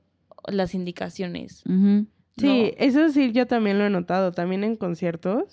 las 0.48 0.74
indicaciones. 0.74 1.62
Sí, 2.36 2.72
eso 2.78 3.08
sí, 3.10 3.30
yo 3.32 3.46
también 3.46 3.78
lo 3.78 3.86
he 3.86 3.90
notado, 3.90 4.32
también 4.32 4.64
en 4.64 4.76
conciertos. 4.76 5.44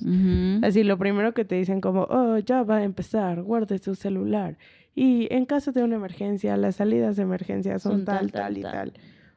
Así, 0.63 0.83
lo 0.83 0.97
primero 0.97 1.33
que 1.33 1.45
te 1.45 1.55
dicen 1.55 1.79
como, 1.81 2.03
oh, 2.09 2.37
ya 2.39 2.63
va 2.63 2.77
a 2.77 2.83
empezar, 2.83 3.43
guarde 3.43 3.77
su 3.77 3.95
celular. 3.95 4.57
Y 4.95 5.27
en 5.31 5.45
caso 5.45 5.71
de 5.71 5.83
una 5.83 5.95
emergencia, 5.95 6.57
las 6.57 6.77
salidas 6.77 7.15
de 7.15 7.23
emergencia 7.23 7.79
son, 7.79 7.91
Son 7.91 8.05
tal, 8.05 8.31
tal, 8.31 8.31
tal, 8.31 8.41
tal, 8.41 8.57
y 8.57 8.61
tal. 8.61 8.91
tal. 8.91 8.93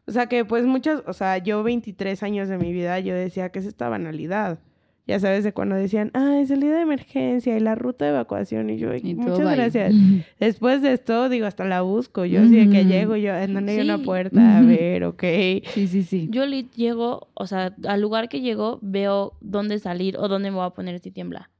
O 0.06 0.12
sea 0.12 0.26
que 0.26 0.44
pues 0.44 0.64
muchas, 0.64 1.02
o 1.06 1.12
sea, 1.12 1.38
yo 1.38 1.62
23 1.62 2.22
años 2.22 2.48
de 2.48 2.58
mi 2.58 2.72
vida, 2.72 2.98
yo 3.00 3.14
decía 3.14 3.50
que 3.50 3.60
es 3.60 3.66
esta 3.66 3.88
banalidad. 3.88 4.58
Ya 5.06 5.20
sabes, 5.20 5.44
de 5.44 5.52
cuando 5.52 5.74
decían, 5.74 6.10
ah, 6.14 6.38
es 6.40 6.48
salida 6.48 6.76
de 6.76 6.82
emergencia 6.82 7.54
y 7.56 7.60
la 7.60 7.74
ruta 7.74 8.06
de 8.06 8.12
evacuación. 8.12 8.70
Y 8.70 8.78
yo, 8.78 8.90
"Ay, 8.90 9.00
Y 9.04 9.14
muchas 9.14 9.40
gracias. 9.54 9.94
Después 10.40 10.80
de 10.80 10.94
esto, 10.94 11.28
digo, 11.28 11.46
hasta 11.46 11.64
la 11.66 11.82
busco. 11.82 12.24
Yo 12.24 12.40
así 12.42 12.56
de 12.56 12.70
que 12.70 12.86
llego, 12.86 13.14
yo, 13.16 13.34
en 13.36 13.52
donde 13.52 13.72
hay 13.72 13.80
una 13.82 13.98
Sí. 13.98 14.04
puerta, 14.04 14.58
a 14.58 14.62
ver, 14.62 15.04
ok. 15.04 15.22
Sí, 15.74 15.86
sí, 15.88 16.02
sí. 16.02 16.28
Yo 16.30 16.46
llego, 16.46 17.28
o 17.34 17.46
sea, 17.46 17.74
al 17.86 18.00
lugar 18.00 18.30
que 18.30 18.40
llego, 18.40 18.78
veo 18.80 19.34
dónde 19.42 19.78
salir 19.78 20.16
o 20.16 20.26
dónde 20.28 20.50
me 20.50 20.56
voy 20.56 20.66
a 20.66 20.70
poner 20.70 20.98
si 21.00 21.10
tiembla. 21.10 21.50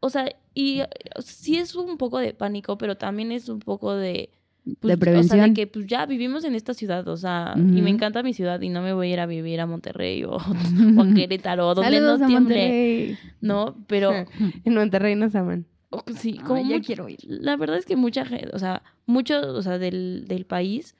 O 0.00 0.10
sea, 0.10 0.26
y 0.52 0.82
sí 1.20 1.56
es 1.56 1.74
un 1.74 1.96
poco 1.96 2.18
de 2.18 2.34
pánico, 2.34 2.76
pero 2.76 2.96
también 2.98 3.32
es 3.32 3.48
un 3.48 3.60
poco 3.60 3.94
de... 3.96 4.28
pues, 4.64 4.74
de 4.80 4.86
O 4.86 4.88
sea, 4.88 4.96
prevención. 4.98 5.48
de 5.48 5.54
que 5.54 5.66
pues 5.66 5.86
ya 5.86 6.06
vivimos 6.06 6.44
en 6.44 6.54
esta 6.54 6.72
ciudad, 6.74 7.06
o 7.08 7.16
sea, 7.16 7.54
y 7.56 7.60
me 7.82 7.90
encanta 7.90 8.22
mi 8.22 8.32
ciudad 8.32 8.60
y 8.62 8.68
no 8.70 8.80
me 8.82 8.92
voy 8.94 9.08
a 9.10 9.12
ir 9.12 9.20
a 9.20 9.26
vivir 9.26 9.60
a 9.60 9.66
Monterrey 9.66 10.24
o, 10.24 10.32
o 10.98 11.02
a 11.02 11.14
Querétaro, 11.14 11.74
donde 11.74 11.90
Saludos 11.96 12.18
no 12.20 12.24
a 12.24 12.28
tiemble, 12.28 12.54
Monterrey. 12.56 13.18
¿no? 13.40 13.76
Pero 13.86 14.12
En 14.64 14.74
Monterrey 14.74 15.14
nos 15.16 15.34
aman. 15.34 15.66
o- 15.90 16.02
sí, 16.16 16.36
Ay, 16.38 16.44
como 16.44 16.62
ya 16.68 16.76
much- 16.78 16.86
quiero 16.86 17.08
ir. 17.08 17.18
la 17.26 17.56
verdad 17.56 17.76
es 17.76 17.84
que 17.86 17.96
mucha 17.96 18.24
gente, 18.24 18.48
o 18.52 18.58
sea, 18.58 18.82
mucho, 19.06 19.38
o 19.54 19.60
sea, 19.62 19.78
del, 19.78 20.24
del 20.28 20.46
país, 20.46 20.94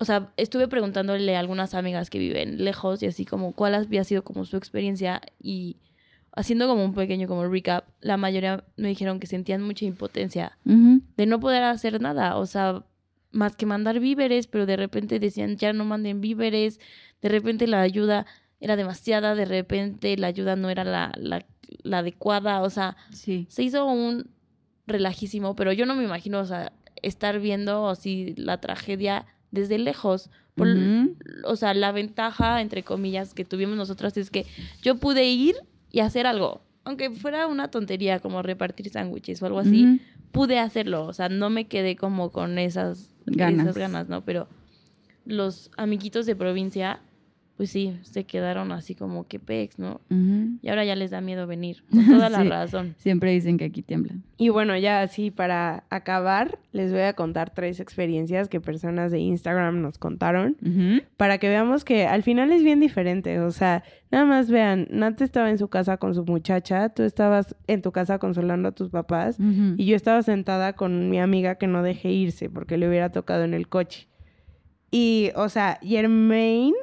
o 0.00 0.04
sea, 0.04 0.32
estuve 0.36 0.66
preguntándole 0.66 1.36
a 1.36 1.40
algunas 1.40 1.74
amigas 1.74 2.10
que 2.10 2.18
viven 2.18 2.64
lejos 2.64 3.02
y 3.02 3.06
así 3.06 3.24
como 3.24 3.52
cuál 3.52 3.74
había 3.76 4.02
sido 4.02 4.24
como 4.24 4.44
su 4.44 4.56
experiencia 4.56 5.20
y 5.40 5.76
haciendo 6.34 6.66
como 6.66 6.84
un 6.84 6.94
pequeño 6.94 7.28
como 7.28 7.46
recap, 7.46 7.86
la 8.00 8.16
mayoría 8.16 8.64
me 8.76 8.88
dijeron 8.88 9.20
que 9.20 9.26
sentían 9.26 9.62
mucha 9.62 9.84
impotencia 9.84 10.58
de 11.16 11.26
no 11.26 11.40
poder 11.40 11.62
hacer 11.64 12.00
nada, 12.00 12.36
o 12.36 12.46
sea, 12.46 12.84
más 13.32 13.56
que 13.56 13.66
mandar 13.66 14.00
víveres, 14.00 14.46
pero 14.46 14.66
de 14.66 14.76
repente 14.76 15.18
decían 15.18 15.56
ya 15.56 15.72
no 15.72 15.84
manden 15.84 16.20
víveres, 16.20 16.80
de 17.20 17.28
repente 17.28 17.66
la 17.66 17.80
ayuda 17.82 18.26
era 18.60 18.76
demasiada, 18.76 19.34
de 19.34 19.44
repente 19.44 20.16
la 20.16 20.28
ayuda 20.28 20.56
no 20.56 20.70
era 20.70 20.84
la, 20.84 21.12
la, 21.16 21.44
la 21.82 21.98
adecuada, 21.98 22.62
o 22.62 22.70
sea, 22.70 22.96
Sí. 23.10 23.46
se 23.48 23.62
hizo 23.62 23.84
un 23.86 24.30
relajísimo, 24.86 25.54
pero 25.54 25.72
yo 25.72 25.86
no 25.86 25.94
me 25.94 26.04
imagino, 26.04 26.40
o 26.40 26.44
sea, 26.46 26.72
estar 27.02 27.40
viendo 27.40 27.88
así 27.88 28.34
la 28.36 28.60
tragedia 28.60 29.26
desde 29.50 29.78
lejos. 29.78 30.30
Por-. 30.54 30.76
O 31.44 31.56
sea, 31.56 31.72
la 31.74 31.92
ventaja, 31.92 32.60
entre 32.60 32.82
comillas, 32.82 33.32
que 33.34 33.44
tuvimos 33.44 33.76
nosotras 33.76 34.16
es 34.16 34.30
que 34.30 34.46
yo 34.82 34.96
pude 34.96 35.24
ir 35.28 35.56
y 35.92 36.00
hacer 36.00 36.26
algo. 36.26 36.62
Aunque 36.84 37.10
fuera 37.10 37.46
una 37.46 37.70
tontería 37.70 38.18
como 38.18 38.42
repartir 38.42 38.90
sándwiches 38.90 39.40
o 39.40 39.46
algo 39.46 39.60
así, 39.60 40.00
pude 40.32 40.58
hacerlo. 40.58 41.06
O 41.06 41.12
sea, 41.12 41.28
no 41.28 41.48
me 41.48 41.66
quedé 41.66 41.94
como 41.94 42.32
con 42.32 42.58
esas 42.58 43.14
Ganas. 43.26 43.66
esas 43.66 43.78
ganas, 43.78 44.08
¿no? 44.08 44.24
Pero 44.24 44.48
los 45.24 45.70
amiguitos 45.76 46.26
de 46.26 46.34
provincia, 46.34 47.00
pues 47.56 47.70
sí, 47.70 47.96
se 48.02 48.24
quedaron 48.24 48.72
así 48.72 48.94
como 48.94 49.28
que 49.28 49.38
pex, 49.38 49.78
¿no? 49.78 50.00
Y 50.62 50.68
ahora 50.68 50.84
ya 50.84 50.96
les 50.96 51.10
da 51.10 51.20
miedo 51.20 51.46
venir. 51.46 51.84
Con 51.92 52.06
toda 52.06 52.28
la 52.30 52.42
Sí. 52.42 52.48
razón. 52.48 52.94
Siempre 52.98 53.30
dicen 53.30 53.56
que 53.58 53.66
aquí 53.66 53.82
tiembla. 53.82 54.14
Y 54.38 54.48
bueno, 54.48 54.76
ya 54.76 55.02
así 55.02 55.30
para 55.30 55.84
acabar, 55.90 56.58
les 56.72 56.90
voy 56.92 57.02
a 57.02 57.12
contar 57.12 57.50
tres 57.54 57.78
experiencias 57.78 58.48
que 58.48 58.60
personas 58.60 59.12
de 59.12 59.20
Instagram 59.20 59.80
nos 59.82 59.98
contaron 59.98 60.56
para 61.16 61.38
que 61.38 61.48
veamos 61.48 61.84
que 61.84 62.06
al 62.06 62.22
final 62.24 62.50
es 62.52 62.64
bien 62.64 62.80
diferente. 62.80 63.38
O 63.40 63.52
sea, 63.52 63.84
nada 64.10 64.24
más 64.24 64.50
vean, 64.50 64.88
Nat 64.90 65.20
estaba 65.20 65.48
en 65.50 65.58
su 65.58 65.68
casa 65.68 65.98
con 65.98 66.14
su 66.14 66.24
muchacha, 66.24 66.88
tú 66.88 67.02
estabas 67.04 67.54
en 67.68 67.82
tu 67.82 67.92
casa 67.92 68.18
consolando 68.18 68.70
a 68.70 68.72
tus 68.72 68.88
papás 68.90 69.36
y 69.76 69.84
yo 69.86 69.94
estaba 69.94 70.22
sentada 70.22 70.72
con 70.72 71.10
mi 71.10 71.20
amiga 71.20 71.54
que 71.56 71.66
no 71.68 71.82
dejé 71.84 72.10
irse 72.10 72.50
porque 72.50 72.76
le 72.78 72.88
hubiera 72.88 73.12
tocado 73.12 73.44
en 73.44 73.54
el 73.54 73.68
coche. 73.68 74.08
Y, 74.90 75.30
o 75.36 75.48
sea, 75.48 75.78
Germain 75.82 76.74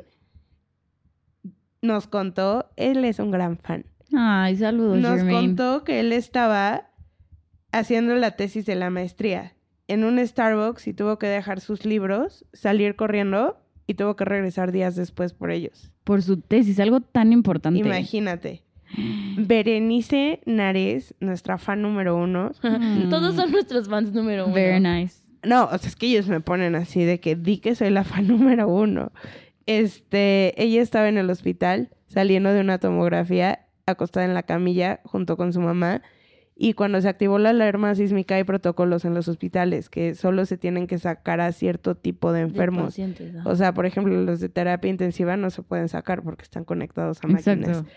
nos 1.81 2.07
contó, 2.07 2.69
él 2.75 3.05
es 3.05 3.19
un 3.19 3.31
gran 3.31 3.57
fan. 3.57 3.85
Ay, 4.15 4.55
saludos, 4.55 4.97
Nos 4.97 5.17
Jermaine. 5.17 5.47
contó 5.47 5.83
que 5.83 5.99
él 5.99 6.11
estaba 6.13 6.89
haciendo 7.71 8.15
la 8.15 8.31
tesis 8.31 8.65
de 8.65 8.75
la 8.75 8.89
maestría 8.89 9.53
en 9.87 10.03
un 10.03 10.25
Starbucks 10.25 10.87
y 10.87 10.93
tuvo 10.93 11.17
que 11.19 11.27
dejar 11.27 11.61
sus 11.61 11.85
libros, 11.85 12.45
salir 12.53 12.95
corriendo 12.95 13.57
y 13.87 13.95
tuvo 13.95 14.15
que 14.15 14.25
regresar 14.25 14.71
días 14.71 14.95
después 14.95 15.33
por 15.33 15.51
ellos. 15.51 15.91
Por 16.03 16.21
su 16.21 16.37
tesis, 16.41 16.79
algo 16.79 17.01
tan 17.01 17.33
importante. 17.33 17.79
Imagínate. 17.79 18.63
Berenice 19.37 20.41
Nares, 20.45 21.13
nuestra 21.19 21.57
fan 21.57 21.81
número 21.81 22.15
uno. 22.15 22.51
Mm. 22.63 23.09
Todos 23.09 23.35
son 23.35 23.51
nuestros 23.51 23.87
fans 23.87 24.11
número 24.13 24.45
uno. 24.45 24.53
Very 24.53 24.79
nice. 24.79 25.23
No, 25.43 25.65
o 25.65 25.77
sea, 25.77 25.87
es 25.89 25.95
que 25.95 26.07
ellos 26.07 26.27
me 26.27 26.41
ponen 26.41 26.75
así 26.75 27.03
de 27.03 27.19
que 27.19 27.35
di 27.35 27.59
que 27.59 27.75
soy 27.75 27.89
la 27.89 28.03
fan 28.03 28.27
número 28.27 28.67
uno. 28.67 29.11
Este, 29.69 30.59
ella 30.59 30.81
estaba 30.81 31.09
en 31.09 31.19
el 31.19 31.29
hospital 31.29 31.89
saliendo 32.07 32.51
de 32.51 32.59
una 32.59 32.79
tomografía, 32.79 33.67
acostada 33.85 34.25
en 34.25 34.33
la 34.33 34.41
camilla 34.41 34.99
junto 35.03 35.37
con 35.37 35.53
su 35.53 35.61
mamá. 35.61 36.01
Y 36.55 36.73
cuando 36.73 36.99
se 36.99 37.07
activó 37.07 37.37
la 37.37 37.51
alarma 37.51 37.93
sísmica 37.93 38.33
hay 38.33 38.43
protocolos 38.45 39.05
en 39.05 39.13
los 39.13 39.27
hospitales 39.27 39.89
que 39.89 40.15
solo 40.15 40.47
se 40.47 40.57
tienen 40.57 40.87
que 40.87 40.97
sacar 40.97 41.39
a 41.39 41.51
cierto 41.51 41.93
tipo 41.93 42.33
de 42.33 42.41
enfermos. 42.41 42.97
O 43.45 43.55
sea, 43.55 43.71
por 43.75 43.85
ejemplo, 43.85 44.19
los 44.19 44.39
de 44.39 44.49
terapia 44.49 44.89
intensiva 44.89 45.37
no 45.37 45.51
se 45.51 45.61
pueden 45.61 45.87
sacar 45.87 46.23
porque 46.23 46.41
están 46.41 46.65
conectados 46.65 47.19
a 47.23 47.27
máquinas. 47.27 47.69
Exacto. 47.69 47.91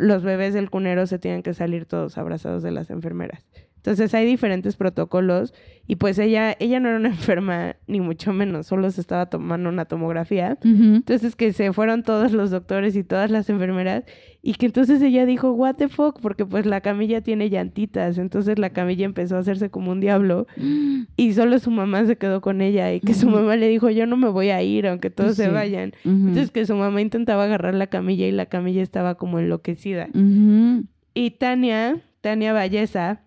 Los 0.00 0.22
bebés 0.22 0.54
del 0.54 0.70
cunero 0.70 1.08
se 1.08 1.18
tienen 1.18 1.42
que 1.42 1.54
salir 1.54 1.86
todos 1.86 2.18
abrazados 2.18 2.62
de 2.62 2.70
las 2.70 2.88
enfermeras. 2.88 3.44
Entonces 3.86 4.12
hay 4.14 4.26
diferentes 4.26 4.74
protocolos 4.74 5.54
y 5.86 5.94
pues 5.94 6.18
ella, 6.18 6.56
ella 6.58 6.80
no 6.80 6.88
era 6.88 6.98
una 6.98 7.08
enferma 7.10 7.76
ni 7.86 8.00
mucho 8.00 8.32
menos, 8.32 8.66
solo 8.66 8.90
se 8.90 9.00
estaba 9.00 9.26
tomando 9.26 9.68
una 9.68 9.84
tomografía. 9.84 10.58
Entonces 10.64 11.36
que 11.36 11.52
se 11.52 11.72
fueron 11.72 12.02
todos 12.02 12.32
los 12.32 12.50
doctores 12.50 12.96
y 12.96 13.04
todas 13.04 13.30
las 13.30 13.48
enfermeras 13.48 14.02
y 14.42 14.54
que 14.54 14.66
entonces 14.66 15.00
ella 15.02 15.24
dijo, 15.24 15.52
what 15.52 15.76
the 15.76 15.88
fuck, 15.88 16.20
porque 16.20 16.44
pues 16.44 16.66
la 16.66 16.80
camilla 16.80 17.20
tiene 17.20 17.48
llantitas, 17.48 18.18
entonces 18.18 18.58
la 18.58 18.70
camilla 18.70 19.04
empezó 19.04 19.36
a 19.36 19.38
hacerse 19.38 19.70
como 19.70 19.92
un 19.92 20.00
diablo 20.00 20.48
y 21.16 21.32
solo 21.34 21.56
su 21.60 21.70
mamá 21.70 22.04
se 22.06 22.16
quedó 22.16 22.40
con 22.40 22.62
ella 22.62 22.92
y 22.92 22.98
que 22.98 23.14
su 23.14 23.30
mamá 23.30 23.54
le 23.54 23.68
dijo, 23.68 23.88
yo 23.90 24.06
no 24.06 24.16
me 24.16 24.28
voy 24.28 24.50
a 24.50 24.60
ir 24.62 24.88
aunque 24.88 25.10
todos 25.10 25.36
se 25.36 25.48
vayan. 25.48 25.92
Entonces 26.04 26.50
que 26.50 26.66
su 26.66 26.74
mamá 26.74 27.00
intentaba 27.02 27.44
agarrar 27.44 27.74
la 27.74 27.86
camilla 27.86 28.26
y 28.26 28.32
la 28.32 28.46
camilla 28.46 28.82
estaba 28.82 29.14
como 29.14 29.38
enloquecida. 29.38 30.08
Ujú. 30.12 30.86
Y 31.14 31.30
Tania, 31.30 32.02
Tania 32.20 32.52
Valleza, 32.52 33.22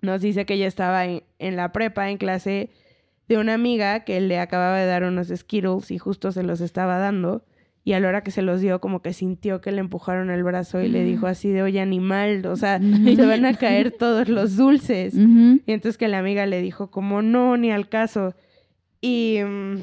nos 0.00 0.20
dice 0.20 0.46
que 0.46 0.54
ella 0.54 0.66
estaba 0.66 1.04
en, 1.04 1.22
en 1.38 1.56
la 1.56 1.72
prepa, 1.72 2.10
en 2.10 2.18
clase 2.18 2.70
de 3.28 3.36
una 3.36 3.54
amiga 3.54 4.00
que 4.00 4.20
le 4.20 4.38
acababa 4.38 4.78
de 4.78 4.86
dar 4.86 5.04
unos 5.04 5.28
Skittles 5.28 5.90
y 5.90 5.98
justo 5.98 6.32
se 6.32 6.42
los 6.42 6.60
estaba 6.60 6.98
dando. 6.98 7.44
Y 7.84 7.94
a 7.94 8.00
la 8.00 8.08
hora 8.08 8.22
que 8.22 8.30
se 8.30 8.42
los 8.42 8.60
dio, 8.60 8.80
como 8.80 9.00
que 9.00 9.14
sintió 9.14 9.62
que 9.62 9.72
le 9.72 9.80
empujaron 9.80 10.30
el 10.30 10.42
brazo 10.42 10.82
y 10.82 10.88
le 10.88 11.04
dijo 11.04 11.26
así 11.26 11.48
de, 11.48 11.62
oye, 11.62 11.80
animal, 11.80 12.44
o 12.44 12.56
sea, 12.56 12.78
se 12.80 13.26
van 13.26 13.46
a 13.46 13.54
caer 13.54 13.92
todos 13.92 14.28
los 14.28 14.56
dulces. 14.56 15.14
Y 15.14 15.62
entonces 15.72 15.96
que 15.96 16.08
la 16.08 16.18
amiga 16.18 16.44
le 16.44 16.60
dijo 16.60 16.90
como, 16.90 17.22
no, 17.22 17.56
ni 17.56 17.70
al 17.70 17.88
caso. 17.88 18.34
Y, 19.00 19.38
mm, 19.42 19.76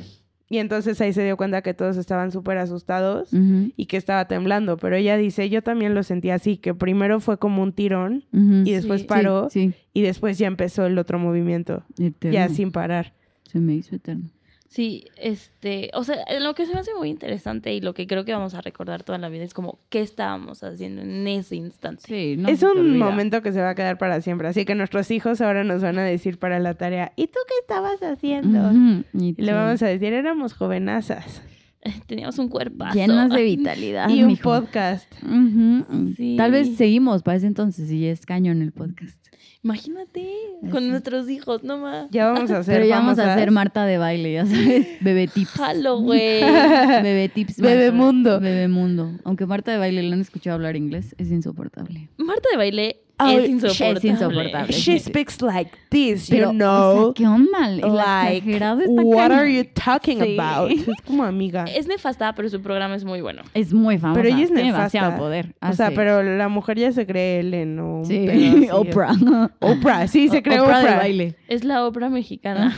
y 0.50 0.58
entonces 0.60 1.00
ahí 1.02 1.12
se 1.14 1.24
dio 1.24 1.38
cuenta 1.38 1.62
que 1.62 1.74
todos 1.74 1.98
estaban 1.98 2.32
súper 2.32 2.58
asustados 2.60 3.30
y 3.76 3.86
que 3.88 3.98
estaba 3.98 4.28
temblando, 4.28 4.78
pero 4.78 4.96
ella 4.96 5.18
dice, 5.18 5.50
yo 5.50 5.62
también 5.64 5.96
lo 5.96 6.04
sentí 6.04 6.30
así, 6.30 6.58
que 6.58 6.74
primero 6.74 7.20
fue 7.20 7.38
como 7.40 7.64
un 7.64 7.74
tirón 7.74 8.26
y 8.32 8.72
después 8.72 9.02
Sí. 9.02 9.08
paró 9.08 9.50
Sí, 9.50 9.74
y 9.94 10.02
después 10.02 10.38
ya 10.38 10.48
empezó 10.48 10.86
el 10.86 10.98
otro 10.98 11.18
movimiento. 11.20 11.84
Eterno. 12.00 12.34
ya 12.34 12.50
sin 12.50 12.72
parar. 12.72 13.14
Se 13.44 13.60
me 13.60 13.74
hizo 13.76 13.96
eterno. 13.96 14.30
Sí, 14.76 15.06
este, 15.16 15.90
o 15.94 16.04
sea, 16.04 16.18
lo 16.42 16.54
que 16.54 16.66
se 16.66 16.74
me 16.74 16.82
hace 16.82 16.92
muy 16.96 17.08
interesante 17.10 17.74
y 17.74 17.80
lo 17.80 17.94
que 17.94 18.08
creo 18.08 18.26
que 18.26 18.34
vamos 18.34 18.56
a 18.56 18.62
recordar 18.62 19.04
toda 19.04 19.18
la 19.18 19.30
vida 19.30 19.46
es 19.46 19.54
como 19.54 19.80
qué 19.90 20.02
estábamos 20.02 20.64
haciendo 20.66 21.02
en 21.02 21.26
ese 21.30 21.56
instante. 21.56 22.04
Sí, 22.06 22.36
no 22.38 22.50
es 22.50 22.62
un 22.62 22.78
olvida. 22.80 23.06
momento 23.06 23.42
que 23.42 23.54
se 23.54 23.62
va 23.62 23.70
a 23.70 23.76
quedar 23.76 23.98
para 23.98 24.20
siempre, 24.20 24.50
así 24.50 24.66
que 24.66 24.76
nuestros 24.76 25.10
hijos 25.12 25.40
ahora 25.40 25.64
nos 25.64 25.82
van 25.82 25.98
a 25.98 26.04
decir 26.04 26.38
para 26.40 26.60
la 26.60 26.74
tarea, 26.74 27.14
¿y 27.16 27.28
tú 27.28 27.40
qué 27.48 27.54
estabas 27.62 28.02
haciendo? 28.04 28.70
Y 29.14 29.30
Y 29.30 29.34
le 29.42 29.54
vamos 29.54 29.82
a 29.82 29.88
decir, 29.88 30.12
éramos 30.12 30.54
jovenazas 30.54 31.42
Teníamos 32.08 32.38
un 32.40 32.50
cuerpazo. 32.50 32.96
Llenas 32.98 33.30
de 33.30 33.44
vitalidad. 33.56 34.10
y 34.10 34.24
un 34.24 34.28
mijo. 34.30 34.44
podcast. 34.44 35.10
Ujú. 35.24 36.14
Sí. 36.18 36.36
Tal 36.36 36.52
vez 36.52 36.76
seguimos 36.76 37.22
para 37.24 37.38
ese 37.38 37.48
entonces 37.48 37.90
y 37.92 38.02
ya 38.02 38.12
es 38.12 38.26
caño 38.26 38.52
en 38.52 38.62
el 38.62 38.72
podcast. 38.74 39.24
Imagínate, 39.66 40.30
Así. 40.62 40.70
con 40.72 40.88
nuestros 40.90 41.28
hijos, 41.28 41.64
no 41.64 41.80
más. 41.80 42.08
Ya 42.12 42.32
vamos 42.32 42.52
a 42.52 42.58
hacer 42.60 42.76
Pero 42.76 42.86
ya 42.86 43.00
vamos 43.00 43.18
a 43.18 43.34
hacer 43.34 43.50
Marta 43.50 43.84
de 43.86 43.98
baile, 43.98 44.32
ya 44.34 44.46
sabes. 44.46 44.86
Bebé 45.02 45.28
tips. 45.28 45.50
Jalo, 45.54 45.98
güey. 46.02 46.40
Bebé 46.42 47.30
tips. 47.34 47.58
Marta. 47.60 47.76
Bebemundo. 47.76 48.40
Bebemundo. 48.40 49.12
Aunque 49.24 49.48
Marta 49.48 49.72
de 49.72 49.80
baile 49.80 50.04
le 50.04 50.14
han 50.14 50.22
escuchado 50.22 50.54
hablar 50.54 50.76
inglés, 50.76 51.16
es 51.18 51.32
insoportable. 51.32 52.10
Marta 52.18 52.48
de 52.52 52.58
baile 52.58 52.98
Oh, 53.18 53.30
es 53.30 53.50
insoportable. 53.50 54.10
insoportable. 54.10 54.74
She 54.74 55.00
speaks 55.00 55.42
like 55.42 55.72
this, 55.90 56.30
Pero, 56.30 56.52
you 56.52 56.58
know. 56.58 56.92
o 56.92 57.04
sea, 57.06 57.14
¿qué 57.16 57.28
onda? 57.28 57.70
Like, 57.70 58.60
what 58.88 59.32
are 59.32 59.48
you 59.50 59.64
talking 59.74 60.20
Sí. 60.20 60.38
about? 60.38 60.70
Es 60.72 60.86
como 61.08 61.24
amiga. 61.24 61.64
Es 61.76 61.88
nefasta, 61.88 62.34
pero 62.36 62.50
su 62.50 62.62
programa 62.62 62.96
es 62.96 63.06
muy 63.06 63.22
bueno. 63.22 63.44
Es 63.54 63.74
muy 63.74 63.98
famosa. 63.98 64.22
Pero 64.22 64.36
ella 64.36 64.44
es 64.44 64.50
tiene 64.50 64.64
nefasta. 64.64 64.98
demasiado 65.00 65.18
poder. 65.18 65.56
O 65.62 65.72
sea, 65.74 65.88
Hace- 65.88 65.96
pero 65.96 66.24
la 66.24 66.50
mujer 66.50 66.78
ya 66.78 66.92
se 66.92 67.06
cree 67.08 67.40
Ellen 67.40 67.80
o 67.80 68.00
un 68.00 68.06
Sí, 68.06 68.26
pedo 68.26 68.34
así. 68.58 68.70
Oprah. 68.72 69.16
Oprah, 69.62 70.08
sí, 70.08 70.28
se 70.28 70.44
cree 70.44 70.60
Oprah 70.60 70.80
Oprah. 70.80 70.92
de 70.92 70.98
baile. 70.98 71.36
Es 71.48 71.64
la 71.64 71.86
obra 71.86 72.10
mexicana. 72.10 72.76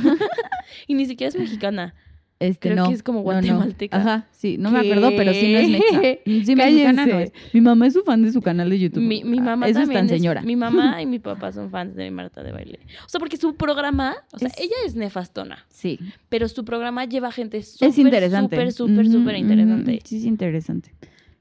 y 0.88 0.94
ni 0.94 1.06
siquiera 1.08 1.30
es 1.30 1.38
mexicana. 1.40 1.96
Este, 2.40 2.70
Creo 2.70 2.84
no, 2.84 2.90
que 2.90 2.94
es 2.94 3.02
como 3.02 3.20
no, 3.20 3.26
no. 3.26 3.32
guatemalteca. 3.32 3.98
Ajá, 3.98 4.28
sí, 4.32 4.58
no 4.60 4.70
me 4.70 4.78
acuerdo, 4.80 5.10
pero 5.18 5.34
sí 5.34 5.52
no 5.54 5.58
es 5.58 5.70
mexa. 5.70 6.02
Sí, 6.46 6.56
mexicana 6.56 7.06
no 7.08 7.12
Cállense. 7.12 7.34
es. 7.48 7.54
Mi 7.54 7.62
mamá 7.62 7.88
es 7.88 7.94
su 7.94 8.04
fan 8.04 8.22
de 8.22 8.32
su 8.32 8.42
canal 8.42 8.70
de 8.70 8.78
YouTube. 8.78 9.02
Mi, 9.02 9.24
mi 9.24 9.40
mamá 9.42 9.68
Eso 9.68 9.80
es 9.80 9.86
también 9.86 10.08
tan 10.08 10.18
señora. 10.18 10.42
mi 10.44 10.56
mamá 10.56 11.02
y 11.02 11.08
mi 11.08 11.18
papá 11.18 11.52
son 11.52 11.72
fans 11.72 11.96
de 11.96 12.12
Marta 12.12 12.44
de 12.44 12.52
baile. 12.52 12.80
O 13.06 13.10
sea, 13.10 13.18
porque 13.20 13.38
su 13.38 13.56
programa, 13.56 14.16
o 14.34 14.38
sea, 14.38 14.50
Es- 14.50 14.60
ella 14.60 14.76
es 14.86 14.94
nefastona, 14.96 15.66
Sí, 15.70 16.00
pero 16.30 16.48
su 16.48 16.64
programa 16.64 17.06
lleva 17.06 17.32
gente 17.32 17.64
súper, 17.64 17.90
es 17.90 17.98
interesante. 17.98 18.56
súper, 18.56 18.72
súper, 18.72 19.10
súper 19.10 19.36
interesante. 19.38 20.00
Sí, 20.06 20.18
es 20.18 20.26
interesante. 20.26 20.92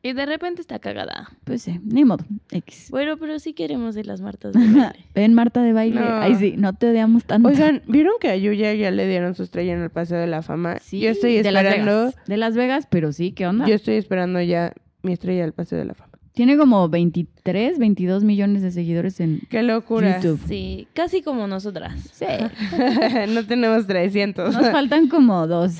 Y 0.02 0.12
de 0.12 0.26
repente 0.26 0.60
está 0.60 0.78
cagada. 0.78 1.30
Pues 1.44 1.62
sí, 1.62 1.80
ni 1.84 2.04
modo. 2.04 2.24
X. 2.50 2.88
Bueno, 2.90 3.16
pero 3.16 3.38
sí 3.38 3.54
queremos 3.54 3.94
de 3.94 4.04
las 4.04 4.20
Martas 4.20 4.52
de 4.52 4.60
baile. 4.60 5.04
Ven, 5.14 5.34
Marta 5.34 5.62
de 5.62 5.72
baile. 5.72 6.00
No. 6.00 6.06
Ay, 6.20 6.34
sí, 6.36 6.54
no 6.56 6.74
te 6.74 6.90
odiamos 6.90 7.24
tanto. 7.24 7.48
Oigan, 7.48 7.82
¿vieron 7.88 8.14
que 8.20 8.28
a 8.28 8.36
Yuya 8.36 8.72
ya 8.74 8.90
le 8.90 9.08
dieron 9.08 9.34
su 9.34 9.42
estrella 9.42 9.72
en 9.72 9.82
el 9.82 9.90
Paseo 9.90 10.18
de 10.18 10.26
la 10.28 10.42
Fama? 10.42 10.78
Sí, 10.80 11.00
yo 11.00 11.10
estoy 11.10 11.42
de 11.42 11.50
Las 11.50 11.64
esperando, 11.64 11.92
Vegas. 12.06 12.14
De 12.26 12.36
Las 12.36 12.56
Vegas, 12.56 12.86
pero 12.88 13.12
sí, 13.12 13.32
¿qué 13.32 13.46
onda? 13.46 13.66
yo 13.66 13.74
estoy 13.74 13.94
esperando 13.96 14.40
ya 14.40 14.72
mi 15.02 15.12
estrella 15.12 15.42
del 15.42 15.52
Paseo 15.52 15.78
de 15.78 15.86
la 15.86 15.94
Fama. 15.94 16.12
Tiene 16.36 16.58
como 16.58 16.86
23, 16.90 17.78
22 17.78 18.22
millones 18.22 18.60
de 18.60 18.70
seguidores 18.70 19.20
en 19.20 19.40
Qué 19.48 19.62
locura. 19.62 20.20
YouTube. 20.20 20.38
Sí, 20.46 20.86
casi 20.92 21.22
como 21.22 21.46
nosotras. 21.46 22.10
Sí. 22.12 22.26
no 23.34 23.46
tenemos 23.46 23.86
300. 23.86 24.52
Nos 24.54 24.70
faltan 24.70 25.08
como 25.08 25.46
dos 25.46 25.78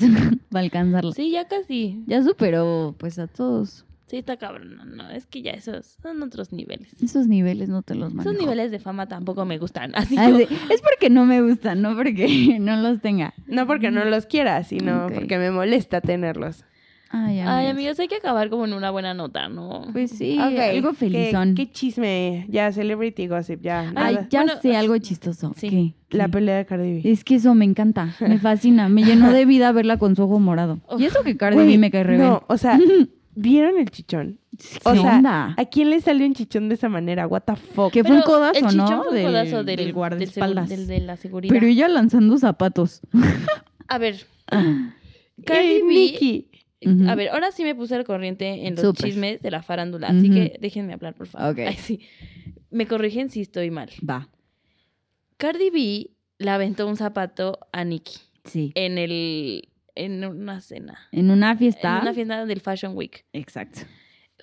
para 0.49 0.63
alcanzarlo. 0.63 1.11
Sí, 1.11 1.29
ya 1.29 1.47
casi. 1.47 2.03
Ya 2.07 2.23
superó, 2.23 2.95
pues, 2.97 3.19
a 3.19 3.27
todos. 3.27 3.85
Sí, 4.07 4.17
está 4.17 4.37
cabrón. 4.37 4.77
No, 4.77 4.85
no, 4.85 5.09
es 5.09 5.25
que 5.25 5.41
ya 5.41 5.51
esos 5.51 5.97
son 6.01 6.23
otros 6.23 6.53
niveles. 6.53 6.87
Esos 7.03 7.27
niveles 7.27 7.67
no 7.69 7.81
te 7.81 7.93
los 7.93 8.13
manejo. 8.13 8.29
Esos 8.31 8.41
niveles 8.41 8.71
de 8.71 8.79
fama 8.79 9.07
tampoco 9.07 9.43
me 9.45 9.57
gustan. 9.57 9.91
Así 9.95 10.15
Ah, 10.17 10.29
yo- 10.29 10.37
sí. 10.37 10.47
Es 10.69 10.81
porque 10.81 11.09
no 11.09 11.25
me 11.25 11.41
gustan, 11.41 11.81
no 11.81 11.95
porque 11.95 12.57
no 12.59 12.77
los 12.77 13.01
tenga. 13.01 13.33
No 13.47 13.67
porque 13.67 13.91
no 13.91 14.05
los 14.05 14.25
quiera, 14.25 14.63
sino 14.63 15.07
porque 15.13 15.37
me 15.37 15.51
molesta 15.51 15.99
tenerlos. 16.01 16.63
Ay, 17.09 17.39
Ay, 17.39 17.39
amigas. 17.39 17.71
amigos, 17.71 17.99
hay 18.01 18.07
que 18.09 18.15
acabar 18.15 18.49
como 18.49 18.65
en 18.65 18.73
una 18.73 18.91
buena 18.91 19.13
nota, 19.13 19.47
¿no? 19.47 19.87
Pues 19.93 20.11
sí, 20.11 20.37
algo 20.39 20.89
¿qué- 20.89 20.95
felizón. 20.97 21.55
¿Qué, 21.55 21.71
chisme? 21.71 22.45
Ya, 22.49 22.69
celebrity 22.73 23.27
gossip, 23.27 23.61
ya. 23.61 23.91
Ay, 23.95 24.15
nada. 24.15 24.27
ya 24.29 24.43
Bueno, 24.43 24.61
sé 24.61 24.75
algo 24.75 24.97
chistoso. 24.97 25.53
sí. 25.55 25.69
¿Qué? 25.69 25.93
La 26.17 26.25
¿Qué? 26.25 26.31
pelea 26.33 26.57
de 26.57 26.65
Cardi 26.65 27.01
B. 27.01 27.09
Es 27.11 27.23
que 27.23 27.35
eso 27.35 27.55
me 27.55 27.63
encanta, 27.65 28.13
me 28.19 28.39
fascina, 28.39 28.87
me 28.89 29.03
llenó 29.03 29.31
de 29.31 29.45
vida 29.45 29.71
verla 29.71 29.97
con 29.97 30.15
su 30.17 30.23
ojo 30.23 30.39
morado. 30.39 30.79
Y 30.97 31.05
eso 31.05 31.23
que 31.23 31.37
Cardi 31.37 31.65
B 31.65 31.77
me 31.77 31.91
cae 31.91 32.03
re 32.03 32.15
bien. 32.17 32.27
No, 32.27 32.43
o 32.47 32.57
sea, 32.57 32.77
¿vieron 33.37 33.77
el 33.79 33.89
chichón? 33.91 34.39
O 34.83 34.91
¿Qué 34.93 34.99
sea, 34.99 35.17
onda? 35.17 35.53
¿a 35.57 35.65
quién 35.65 35.89
le 35.89 36.01
salió 36.01 36.25
un 36.25 36.33
chichón 36.33 36.67
de 36.69 36.75
esa 36.75 36.89
manera? 36.89 37.27
What 37.27 37.41
the 37.43 37.55
fuck? 37.55 37.91
Que 37.93 38.03
fue 38.03 38.15
un 38.15 38.21
codazo, 38.23 38.59
el 38.59 38.65
chichón 38.67 38.77
¿no? 38.89 39.03
fue 39.03 39.09
un 39.09 39.15
Del- 39.15 39.25
codazo 39.25 39.57
del, 39.57 39.65
del 39.65 39.85
del, 39.85 39.93
guardaespaldas. 39.93 40.65
segu- 40.69 40.75
del 40.75 40.87
de 40.87 40.99
la 41.01 41.15
seguridad. 41.17 41.53
Pero 41.53 41.67
ella 41.67 41.87
lanzando 41.87 42.37
zapatos. 42.37 43.01
A 43.87 43.97
ver, 43.97 44.25
Cardi 45.45 45.81
B-. 45.81 46.45
A 47.09 47.15
ver, 47.15 47.29
ahora 47.29 47.51
sí 47.51 47.63
me 47.63 47.73
puse 47.75 47.95
al 47.95 48.03
corriente 48.05 48.67
en 48.67 48.75
los 48.75 48.93
chismes 48.95 49.41
de 49.41 49.51
la 49.51 49.61
farándula, 49.63 50.07
así 50.09 50.29
que 50.29 50.57
déjenme 50.61 50.93
hablar, 50.93 51.15
por 51.15 51.27
favor. 51.27 51.51
Ok. 51.51 51.59
Ay, 51.67 51.75
sí. 51.75 52.01
Me 52.69 52.85
corrigen 52.85 53.29
si 53.29 53.41
estoy 53.41 53.71
mal. 53.71 53.89
Va. 54.07 54.29
Cardi 55.37 55.69
B 55.69 56.11
le 56.39 56.49
aventó 56.51 56.87
un 56.87 56.95
zapato 56.97 57.59
a 57.71 57.83
Nicki 57.83 58.17
Sí. 58.45 58.71
en 58.75 58.97
el 58.97 59.69
en 59.97 60.23
una 60.25 60.61
cena. 60.61 60.97
En 61.11 61.31
una 61.31 61.55
fiesta. 61.57 61.97
En 61.97 62.01
una 62.03 62.13
fiesta 62.13 62.45
del 62.45 62.59
Fashion 62.61 62.95
Week. 62.95 63.25
Exacto. 63.33 63.81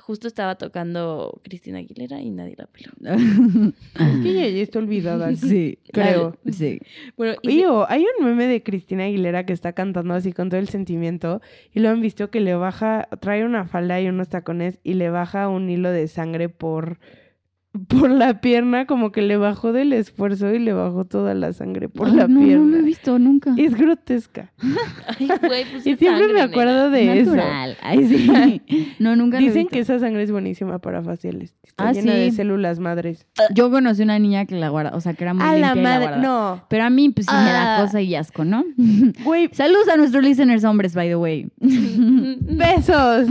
Justo 0.01 0.29
estaba 0.29 0.57
tocando 0.57 1.41
Cristina 1.45 1.79
Aguilera 1.79 2.21
y 2.21 2.29
nadie 2.31 2.57
la 2.59 2.67
peló. 2.67 2.91
Es 3.95 4.23
que 4.23 4.29
ella 4.31 4.49
ya 4.49 4.63
está 4.63 4.79
olvidada. 4.81 5.35
sí. 5.37 5.79
Creo. 5.93 6.37
Sí. 6.51 6.79
Bueno, 7.17 7.37
y 7.43 7.49
se- 7.49 7.55
Oye, 7.55 7.67
o- 7.69 7.87
hay 7.89 8.05
un 8.19 8.27
meme 8.27 8.47
de 8.47 8.63
Cristina 8.63 9.05
Aguilera 9.05 9.47
que 9.47 9.55
está 9.55 9.73
cantando 9.73 10.13
así 10.13 10.33
con 10.33 10.51
todo 10.51 10.61
el 10.61 10.69
sentimiento 10.69 11.41
y 11.73 11.81
lo 11.81 11.89
han 11.89 12.03
visto 12.03 12.31
que 12.31 12.41
le 12.41 12.55
baja, 12.55 13.09
trae 13.21 13.45
una 13.47 13.65
falda 13.67 13.99
y 14.01 14.09
unos 14.09 14.29
tacones 14.29 14.79
y 14.83 14.95
le 14.95 15.09
baja 15.09 15.49
un 15.49 15.71
hilo 15.71 15.91
de 15.91 16.07
sangre 16.09 16.51
por, 16.51 16.99
por 17.89 18.09
la 18.11 18.41
pierna, 18.41 18.87
como 18.87 19.11
que 19.11 19.21
le 19.23 19.37
bajó 19.37 19.73
del 19.73 19.93
esfuerzo 19.93 20.53
y 20.55 20.59
le 20.61 20.73
bajó 20.73 21.05
toda 21.05 21.35
la 21.35 21.53
sangre 21.53 21.89
por 21.89 22.07
Ay, 22.09 22.15
la 22.15 22.29
no, 22.29 22.41
pierna. 22.41 22.65
No 22.65 22.71
lo 22.71 22.77
he 22.79 22.83
visto 22.83 23.19
nunca. 23.19 23.53
Es 23.57 23.75
grotesca. 23.75 24.53
Ay, 25.19 25.29
güey, 25.47 25.65
pues 25.71 25.87
Y 25.87 25.97
siempre 25.97 26.33
me 26.33 26.41
acuerdo 26.41 26.91
nena. 26.91 27.15
de 27.15 27.21
eso. 27.21 27.35
Natural. 27.35 27.77
Ay, 27.83 28.07
sí. 28.07 28.63
No, 29.01 29.17
nunca 29.17 29.39
lo 29.41 29.45
he 29.45 29.49
Dicen 29.49 29.63
visto. 29.63 29.73
que 29.75 29.81
esa 29.81 29.99
sangre 29.99 30.23
es 30.23 30.31
buenísima 30.31 30.79
para 30.79 31.03
faciales. 31.03 31.55
Está 31.65 31.89
Ah, 31.89 31.93
llena 31.93 32.15
de 32.15 32.31
células 32.31 32.79
madres. 32.79 33.27
Yo 33.53 33.69
conocí 33.71 34.03
una 34.03 34.19
niña 34.21 34.47
que 34.47 34.55
la 34.55 34.69
guarda, 34.69 34.95
o 34.95 35.01
sea, 35.01 35.15
que 35.15 35.25
era 35.25 35.35
muy 35.35 35.43
A 35.45 35.57
la 35.57 35.75
limpia 35.75 35.81
y 35.81 35.85
la 36.01 36.07
madre, 36.07 36.21
no. 36.23 36.65
Pero 36.69 36.85
a 36.85 36.91
mí, 36.91 37.11
pues, 37.11 37.27
sí 37.27 37.35
me 37.35 37.43
da 37.51 37.79
Ah. 37.79 37.83
cosa 37.83 38.01
y 38.01 38.15
asco, 38.15 38.45
¿no? 38.45 38.65
Güey, 39.25 39.51
Saludos 39.53 39.89
a 39.89 39.97
nuestros 39.97 40.23
listeners 40.23 40.63
hombres, 40.65 40.95
by 40.95 41.09
the 41.09 41.17
way. 41.17 41.49
besos. 42.41 43.27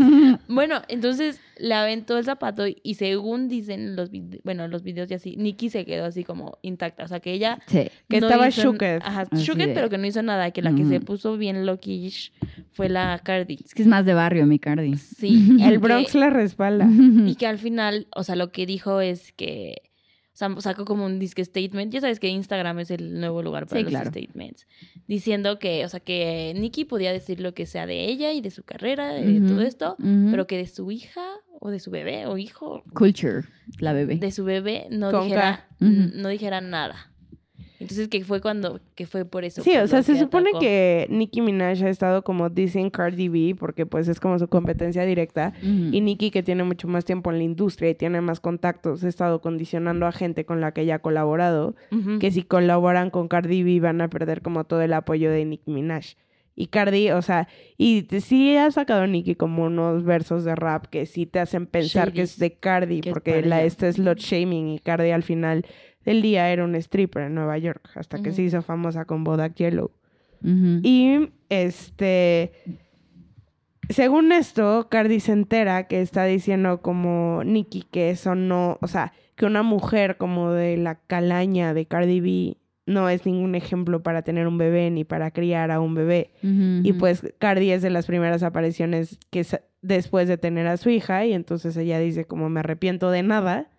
Bueno, 0.48 0.82
entonces 0.88 1.40
le 1.64 1.76
aventó 1.76 2.18
el 2.18 2.26
zapato 2.26 2.66
y 2.68 2.96
según 2.96 3.48
dicen 3.48 3.96
los 3.96 4.10
bueno, 4.44 4.68
los 4.68 4.84
videos 4.84 5.10
y 5.10 5.14
así, 5.14 5.36
Nikki 5.38 5.70
se 5.70 5.86
quedó 5.86 6.04
así 6.06 6.26
como 6.26 6.58
intacta, 6.62 7.06
o 7.06 7.08
sea, 7.08 7.22
que 7.22 7.32
ella 7.32 7.60
Sí. 7.68 7.88
Que 8.10 8.20
no 8.20 8.28
estaba 8.28 8.50
shooked. 8.50 9.00
Ajá, 9.02 9.24
shooked, 9.34 9.74
pero 9.74 9.90
que 9.90 9.98
no 9.98 10.06
hizo 10.06 10.22
nada, 10.22 10.52
que 10.52 10.62
la 10.62 10.76
que 10.76 10.84
se 10.84 11.00
puso 11.00 11.38
bien 11.38 11.66
loquish 11.66 12.34
fue 12.72 12.90
la 12.90 13.20
Cardi. 13.24 13.60
Es 13.64 13.74
que 13.74 13.82
es 13.84 13.88
más 13.88 14.06
de 14.06 14.14
barrio, 14.14 14.46
mi 14.46 14.60
Cardi. 14.60 14.96
Sí, 14.98 15.58
El 15.64 15.72
que- 15.72 15.78
Bronx 15.78 16.16
la 16.16 16.30
respalda. 16.30 16.86
Y 17.28 17.36
que 17.38 17.48
al 17.48 17.58
final, 17.58 18.08
o 18.16 18.24
sea, 18.24 18.36
lo 18.36 18.52
que 18.52 18.66
dijo 18.66 19.00
es 19.00 19.32
que, 19.32 19.84
o 20.34 20.36
sea, 20.36 20.50
sacó 20.60 20.84
como 20.84 21.06
un 21.06 21.18
disque 21.20 21.46
statement. 21.46 21.94
Ya 21.94 22.02
sabes 22.02 22.20
que 22.20 22.28
Instagram 22.28 22.80
es 22.80 22.92
el 22.92 23.20
nuevo 23.22 23.42
lugar 23.42 23.68
para 23.68 23.80
Sí, 23.80 23.84
los 23.84 23.92
claro. 23.92 24.10
statements. 24.10 24.68
Diciendo 25.08 25.60
que, 25.60 25.86
o 25.86 25.90
sea, 25.90 26.00
que 26.02 26.54
Nikki 26.58 26.86
podía 26.86 27.14
decir 27.14 27.40
lo 27.40 27.54
que 27.54 27.66
sea 27.66 27.86
de 27.86 28.06
ella 28.06 28.34
y 28.34 28.42
de 28.42 28.50
su 28.52 28.64
carrera, 28.64 29.14
de 29.14 29.40
todo 29.42 29.62
esto, 29.62 29.96
pero 30.32 30.46
que 30.48 30.58
de 30.58 30.68
su 30.68 30.92
hija 30.92 31.24
o 31.66 31.72
de 31.72 31.80
su 31.80 31.92
bebé 31.92 32.26
o 32.28 32.38
hijo, 32.38 32.84
Culture, 32.94 33.44
la 33.80 33.94
bebé. 33.94 34.18
de 34.18 34.32
su 34.32 34.44
bebé 34.44 34.88
no 34.92 35.24
dijera, 35.24 35.66
no 35.80 36.28
dijera 36.28 36.60
nada. 36.60 37.10
Entonces 37.80 38.08
que 38.08 38.24
fue 38.24 38.40
cuando, 38.40 38.80
que 38.96 39.06
fue 39.06 39.26
por 39.26 39.44
eso. 39.44 39.62
Sí, 39.62 39.76
o 39.76 39.88
sea, 39.88 40.04
se 40.04 40.18
supone 40.18 40.50
atacó. 40.50 40.60
que 40.60 41.08
Nicki 41.10 41.42
Minaj 41.42 41.84
ha 41.84 41.90
estado 41.90 42.24
como 42.24 42.50
dicen 42.50 42.90
Cardi 42.90 43.28
B, 43.28 43.56
porque 43.60 43.86
pues 43.86 44.08
es 44.08 44.20
como 44.22 44.40
su 44.40 44.48
competencia 44.48 45.04
directa. 45.04 45.54
Y 45.62 46.00
Nicki, 46.00 46.32
que 46.32 46.44
tiene 46.44 46.64
mucho 46.64 46.88
más 46.88 47.04
tiempo 47.04 47.32
en 47.32 47.40
la 47.40 47.44
industria 47.44 47.90
y 47.90 47.96
tiene 47.96 48.22
más 48.22 48.40
contactos, 48.40 49.04
ha 49.04 49.08
estado 49.10 49.42
condicionando 49.42 50.06
a 50.06 50.14
gente 50.14 50.46
con 50.46 50.62
la 50.62 50.72
que 50.74 50.82
ella 50.82 50.96
ha 50.96 51.00
colaborado, 51.00 51.76
que 52.20 52.32
si 52.32 52.44
colaboran 52.44 53.10
con 53.10 53.28
Cardi 53.28 53.64
B 53.64 53.80
van 53.82 54.00
a 54.02 54.10
perder 54.10 54.42
como 54.42 54.64
todo 54.64 54.82
el 54.82 54.94
apoyo 54.94 55.30
de 55.32 55.44
Nicki 55.44 55.72
Minaj. 55.72 56.16
Y 56.56 56.68
Cardi, 56.68 57.10
o 57.12 57.22
sea, 57.24 57.48
y 57.78 58.04
te- 58.04 58.22
sí 58.22 58.56
ha 58.56 58.70
sacado 58.70 59.08
Nicki 59.08 59.34
como 59.36 59.64
unos 59.66 60.04
versos 60.04 60.44
de 60.44 60.56
rap 60.56 60.86
que 60.86 61.06
sí 61.08 61.26
te 61.26 61.40
hacen 61.40 61.66
pensar 61.66 62.14
que 62.14 62.22
es 62.22 62.38
de 62.40 62.54
Cardi, 62.54 63.00
es 63.04 63.08
porque 63.12 63.32
para 63.36 63.48
la 63.48 63.58
ella. 63.60 63.66
esta 63.68 63.88
es 63.88 63.96
slut 63.96 64.20
shaming 64.20 64.70
y 64.70 64.80
Cardi 64.80 65.10
al 65.12 65.24
final 65.24 65.66
del 66.06 66.22
día 66.22 66.52
era 66.52 66.64
un 66.64 66.76
stripper 66.76 67.24
en 67.24 67.34
Nueva 67.36 67.58
York, 67.58 67.90
hasta 67.96 68.22
que 68.22 68.32
se 68.34 68.44
hizo 68.44 68.62
famosa 68.62 69.06
con 69.06 69.24
Bodak 69.24 69.56
Yellow. 69.56 69.92
Y 70.84 71.30
este, 71.50 72.52
según 73.90 74.32
esto, 74.32 74.88
Cardi 74.90 75.20
se 75.20 75.32
entera 75.32 75.88
que 75.88 76.02
está 76.02 76.26
diciendo 76.26 76.82
como 76.82 77.44
Nicki 77.46 77.84
que 77.90 78.10
eso 78.10 78.36
no, 78.36 78.78
o 78.82 78.88
sea, 78.88 79.14
que 79.36 79.46
una 79.46 79.64
mujer 79.64 80.18
como 80.18 80.52
de 80.52 80.78
la 80.78 80.96
calaña 80.96 81.74
de 81.74 81.86
Cardi 81.86 82.20
B 82.20 82.58
no 82.86 83.10
es 83.10 83.26
ningún 83.26 83.56
ejemplo 83.56 84.04
para 84.04 84.24
tener 84.24 84.48
un 84.48 84.58
bebé 84.58 84.90
ni 84.92 85.04
para 85.04 85.32
criar 85.32 85.72
a 85.72 85.80
un 85.80 85.96
bebé. 85.96 86.32
Y 86.42 86.94
pues 86.94 87.34
Cardi 87.40 87.72
es 87.72 87.82
de 87.82 87.90
las 87.90 88.06
primeras 88.06 88.44
apariciones 88.44 89.20
que 89.30 89.46
después 89.82 90.28
de 90.28 90.38
tener 90.38 90.68
a 90.68 90.78
su 90.78 90.90
hija 90.90 91.26
y 91.26 91.34
entonces 91.34 91.76
ella 91.78 92.00
dice 92.00 92.26
como 92.26 92.50
me 92.50 92.62
arrepiento 92.62 93.12
de 93.12 93.24
nada 93.24 93.70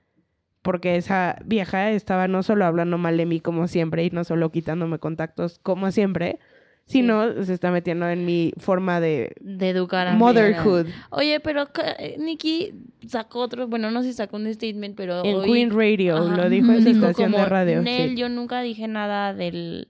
porque 0.65 0.97
esa 0.97 1.37
vieja 1.45 1.91
estaba 1.91 2.27
no 2.27 2.43
solo 2.43 2.65
hablando 2.65 2.97
mal 2.97 3.19
de 3.19 3.27
mí 3.27 3.41
como 3.41 3.69
siempre 3.69 4.05
y 4.05 4.11
no 4.11 4.25
solo 4.25 4.51
quitándome 4.51 4.99
contactos 4.99 5.59
como 5.63 5.91
siempre, 5.91 6.39
sino 6.87 7.43
se 7.45 7.53
está 7.55 7.71
metiendo 7.71 8.09
en 8.09 8.27
mi 8.27 8.53
forma 8.59 9.01
de 9.01 9.33
de 9.41 9.71
educar 9.71 10.07
a 10.07 10.13
mi 10.13 10.19
motherhood. 10.19 10.87
Oye, 11.11 11.41
pero 11.41 11.67
eh, 11.99 12.17
Nikki 12.19 12.73
sacó 13.07 13.41
otro, 13.41 13.67
bueno, 13.69 13.91
no 13.91 14.03
sé 14.03 14.09
si 14.09 14.15
sacó 14.15 14.37
un 14.37 14.53
statement, 14.53 14.95
pero 14.97 15.25
En 15.25 15.37
hoy 15.37 15.51
Queen 15.51 15.71
Radio, 15.71 16.17
Ajá. 16.17 16.37
lo 16.37 16.51
dijo 16.51 16.73
en 16.73 16.83
su 16.83 16.89
estación 16.91 17.33
de 17.33 17.45
radio. 17.47 17.83
Nel, 17.83 18.11
sí. 18.11 18.17
yo 18.17 18.29
nunca 18.29 18.61
dije 18.61 18.87
nada 18.87 19.33
del, 19.35 19.89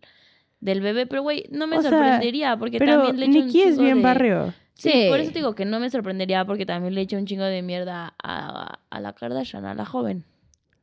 del 0.61 0.81
bebé, 0.81 1.07
pero 1.07 1.23
güey, 1.23 1.45
no 1.51 1.67
me 1.67 1.79
O 1.79 1.83
sea, 1.83 1.91
sorprendería 1.91 2.57
porque 2.57 2.79
Pero 2.79 3.03
también 3.03 3.19
le 3.21 3.29
Nicki 3.29 3.63
es 3.63 3.79
bien 3.79 3.97
de- 3.99 4.03
barrio. 4.03 4.55
Sí, 4.77 4.91
Sí. 4.91 5.07
por 5.09 5.21
eso 5.21 5.31
te 5.31 5.39
digo 5.39 5.55
que 5.55 5.65
no 5.65 5.79
me 5.79 5.89
sorprendería 5.89 6.45
porque 6.45 6.67
también 6.67 6.95
le 6.97 7.01
echo 7.03 7.17
un 7.17 7.27
chingo 7.27 7.45
de 7.45 7.63
mierda 7.63 8.15
a, 8.23 8.79
a 8.91 9.01
la 9.01 9.13
Kardashian, 9.13 9.65
a 9.67 9.75
la 9.75 9.85
joven, 9.85 10.25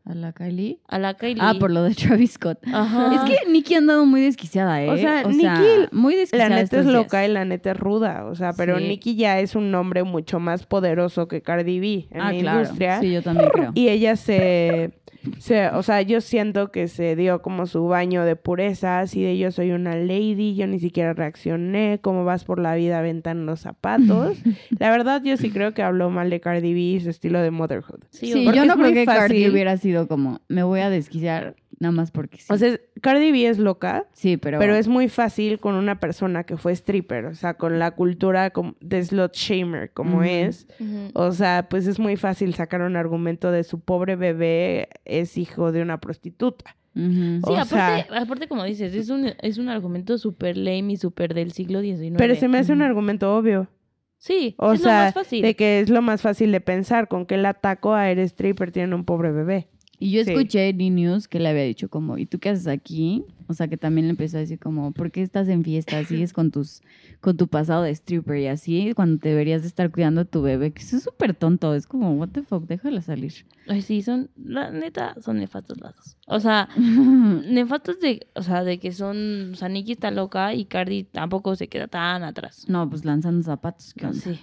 ¿A 0.04 0.16
la 0.16 0.34
Kylie? 0.34 0.80
a 0.88 0.98
la 0.98 1.14
Kylie. 1.14 1.38
Ah, 1.40 1.54
por 1.60 1.70
lo 1.72 1.84
de 1.84 1.94
Travis 1.96 2.32
Scott. 2.34 2.58
Ajá. 2.74 3.14
Es 3.14 3.22
que 3.22 3.52
Nicki 3.52 3.76
ha 3.76 3.78
andado 3.78 4.06
muy 4.06 4.22
desquiciada, 4.22 4.84
¿eh? 4.84 4.90
O 4.90 4.98
sea, 4.98 5.24
Nicki, 5.24 5.88
muy 5.92 6.16
desquiciada. 6.16 6.50
La 6.50 6.56
neta 6.56 6.80
es 6.80 6.86
loca 6.88 7.20
días. 7.20 7.30
y 7.30 7.34
la 7.34 7.46
neta 7.46 7.72
es 7.72 7.78
ruda, 7.80 8.26
o 8.26 8.34
sea, 8.36 8.54
pero 8.54 8.80
Sí. 8.80 8.88
Nicki 8.88 9.16
ya 9.16 9.40
es 9.40 9.56
un 9.56 9.70
nombre 9.70 10.04
mucho 10.04 10.40
más 10.40 10.66
poderoso 10.66 11.28
que 11.28 11.42
Cardi 11.42 11.80
B 11.80 12.08
en 12.10 12.20
Ah, 12.22 12.34
la 12.34 12.40
claro. 12.40 12.60
industria. 12.62 13.00
Sí, 13.00 13.12
yo 13.12 13.22
también 13.22 13.50
creo. 13.52 13.72
Y 13.76 13.90
ella 13.90 14.16
se, 14.16 14.92
se, 15.38 15.68
o 15.68 15.84
sea, 15.84 16.02
yo 16.02 16.20
siento 16.20 16.72
que 16.72 16.88
se 16.88 17.16
dio 17.16 17.44
como 17.44 17.68
su 17.68 17.86
baño 17.86 18.26
de 18.26 18.36
pureza, 18.36 19.02
así 19.02 19.22
de 19.22 19.38
yo 19.38 19.52
soy 19.52 19.72
una 19.72 19.96
lady, 19.96 20.56
yo 20.56 20.66
ni 20.66 20.80
siquiera 20.80 21.14
reaccioné, 21.14 22.00
cómo 22.02 22.26
vas 22.26 22.44
por 22.44 22.60
la 22.60 22.74
vida 22.74 22.98
aventando 22.98 23.56
zapatos. 23.56 24.38
la 24.80 24.90
verdad, 24.90 25.22
yo 25.24 25.38
sí 25.38 25.52
creo 25.52 25.76
que 25.76 25.84
habló 25.84 26.10
mal 26.10 26.32
de 26.32 26.40
Cardi 26.40 26.74
B 26.74 26.80
y 26.80 27.00
su 27.02 27.12
estilo 27.12 27.40
de 27.40 27.52
motherhood. 27.52 28.00
Sí, 28.10 28.32
yo 28.52 28.66
no 28.66 28.76
creo 28.78 28.94
que 28.94 29.06
Cardi 29.06 29.36
fácil. 29.36 29.52
hubiera 29.52 29.78
sido 29.78 29.91
como, 30.08 30.42
me 30.48 30.64
voy 30.64 30.80
a 30.82 30.90
desquiciar 30.90 31.56
nada 31.80 31.92
más 31.92 32.12
porque 32.12 32.38
sí. 32.38 32.46
O 32.54 32.58
sea, 32.58 32.78
Cardi 33.02 33.32
B 33.32 33.48
es 33.48 33.58
loca, 33.58 34.06
sí, 34.14 34.38
pero... 34.38 34.60
pero 34.60 34.76
es 34.76 34.88
muy 34.88 35.08
fácil 35.10 35.60
con 35.60 35.74
una 35.76 36.00
persona 36.00 36.44
que 36.44 36.56
fue 36.58 36.74
stripper, 36.74 37.26
o 37.26 37.34
sea, 37.36 37.56
con 37.56 37.80
la 37.80 37.92
cultura 37.92 38.52
de 38.82 39.04
slot 39.04 39.34
shamer 39.36 39.92
como 39.92 40.24
es. 40.24 40.68
O 41.14 41.32
sea, 41.32 41.68
pues 41.70 41.88
es 41.88 41.98
muy 42.00 42.18
fácil 42.18 42.54
sacar 42.54 42.82
un 42.82 42.96
argumento 42.96 43.52
de 43.52 43.64
su 43.64 43.80
pobre 43.80 44.16
bebé 44.16 44.90
es 45.06 45.38
hijo 45.38 45.72
de 45.72 45.82
una 45.82 46.00
prostituta. 46.00 46.76
Sí, 46.94 47.40
O 47.44 47.56
aparte, 47.56 47.68
sea- 48.10 48.22
aparte, 48.22 48.48
como 48.50 48.64
dices, 48.66 48.94
es 48.94 49.10
un, 49.10 49.32
es 49.42 49.58
un 49.58 49.70
argumento 49.70 50.18
súper 50.18 50.58
lame 50.58 50.94
y 50.94 50.98
súper 50.98 51.34
del 51.34 51.52
siglo 51.54 51.82
XIX. 51.82 52.16
Pero 52.18 52.36
se 52.36 52.48
me 52.50 52.58
hace 52.60 52.74
un 52.74 52.82
argumento 52.82 53.36
obvio. 53.36 53.70
Sí, 54.18 54.54
O 54.60 54.74
es 54.74 54.82
lo 54.82 54.90
sea, 54.90 55.06
más 55.06 55.14
fácil. 55.16 55.42
de 55.42 55.56
que 55.56 55.80
es 55.80 55.90
lo 55.90 56.02
más 56.04 56.22
fácil 56.22 56.52
de 56.52 56.62
pensar. 56.62 57.08
Con 57.08 57.26
que 57.26 57.36
el 57.36 57.46
ataco 57.48 57.94
a 57.96 58.10
eres 58.12 58.32
stripper 58.34 58.72
tiene 58.72 58.94
un 58.94 59.04
pobre 59.06 59.32
bebé. 59.32 59.68
Y 60.04 60.10
yo 60.10 60.24
Sí. 60.24 60.32
escuché 60.32 60.70
en 60.70 60.82
E-News 60.82 61.28
que 61.28 61.40
le 61.40 61.48
había 61.48 61.62
dicho 61.62 61.88
como, 61.88 62.18
¿y 62.18 62.26
tú 62.26 62.40
qué 62.40 62.50
haces 62.50 62.66
aquí? 62.66 63.24
O 63.48 63.54
sea, 63.54 63.68
que 63.68 63.78
también 63.78 64.08
le 64.08 64.12
empezó 64.12 64.38
a 64.38 64.40
decir 64.40 64.58
como, 64.58 64.92
¿por 64.94 65.12
qué 65.12 65.22
estás 65.22 65.48
en 65.48 65.64
fiesta? 65.64 66.04
Sigues 66.06 66.34
con 66.34 66.50
tus 66.50 66.82
con 67.20 67.38
tu 67.38 67.48
pasado 67.48 67.84
de 67.84 67.92
stripper 67.92 68.38
y 68.38 68.48
así, 68.48 68.94
cuando 68.96 69.20
deberías 69.22 69.62
de 69.62 69.68
estar 69.68 69.92
cuidando 69.92 70.22
a 70.22 70.26
tu 70.26 70.42
bebé, 70.42 70.72
que 70.72 70.82
eso 70.82 70.98
es 70.98 71.04
súper 71.04 71.36
tonto. 71.36 71.76
Es 71.76 71.86
como, 71.86 72.14
what 72.16 72.30
the 72.30 72.42
fuck, 72.42 72.66
déjala 72.66 73.02
salir. 73.04 73.46
Ay, 73.68 73.84
sí, 73.84 74.02
son, 74.02 74.32
la 74.44 74.72
neta, 74.72 75.16
son 75.22 75.38
nefastos 75.38 75.80
las 75.80 75.96
dos. 75.96 76.18
O 76.26 76.40
sea, 76.40 76.68
nefastos 77.48 78.00
de, 78.00 78.28
o 78.36 78.42
sea, 78.42 78.64
de 78.64 78.80
que 78.80 78.92
son, 78.92 79.52
o 79.54 79.56
sea, 79.56 79.70
Nicki 79.70 79.92
está 79.94 80.10
loca 80.12 80.54
y 80.56 80.66
Cardi 80.66 81.04
tampoco 81.04 81.56
se 81.56 81.68
queda 81.68 81.88
tan 81.88 82.24
atrás. 82.24 82.66
no, 82.68 82.90
pues 82.90 83.06
lanzando 83.06 83.44
zapatos, 83.44 83.94
¿qué 83.94 84.08
onda? 84.08 84.20
Sí. 84.20 84.40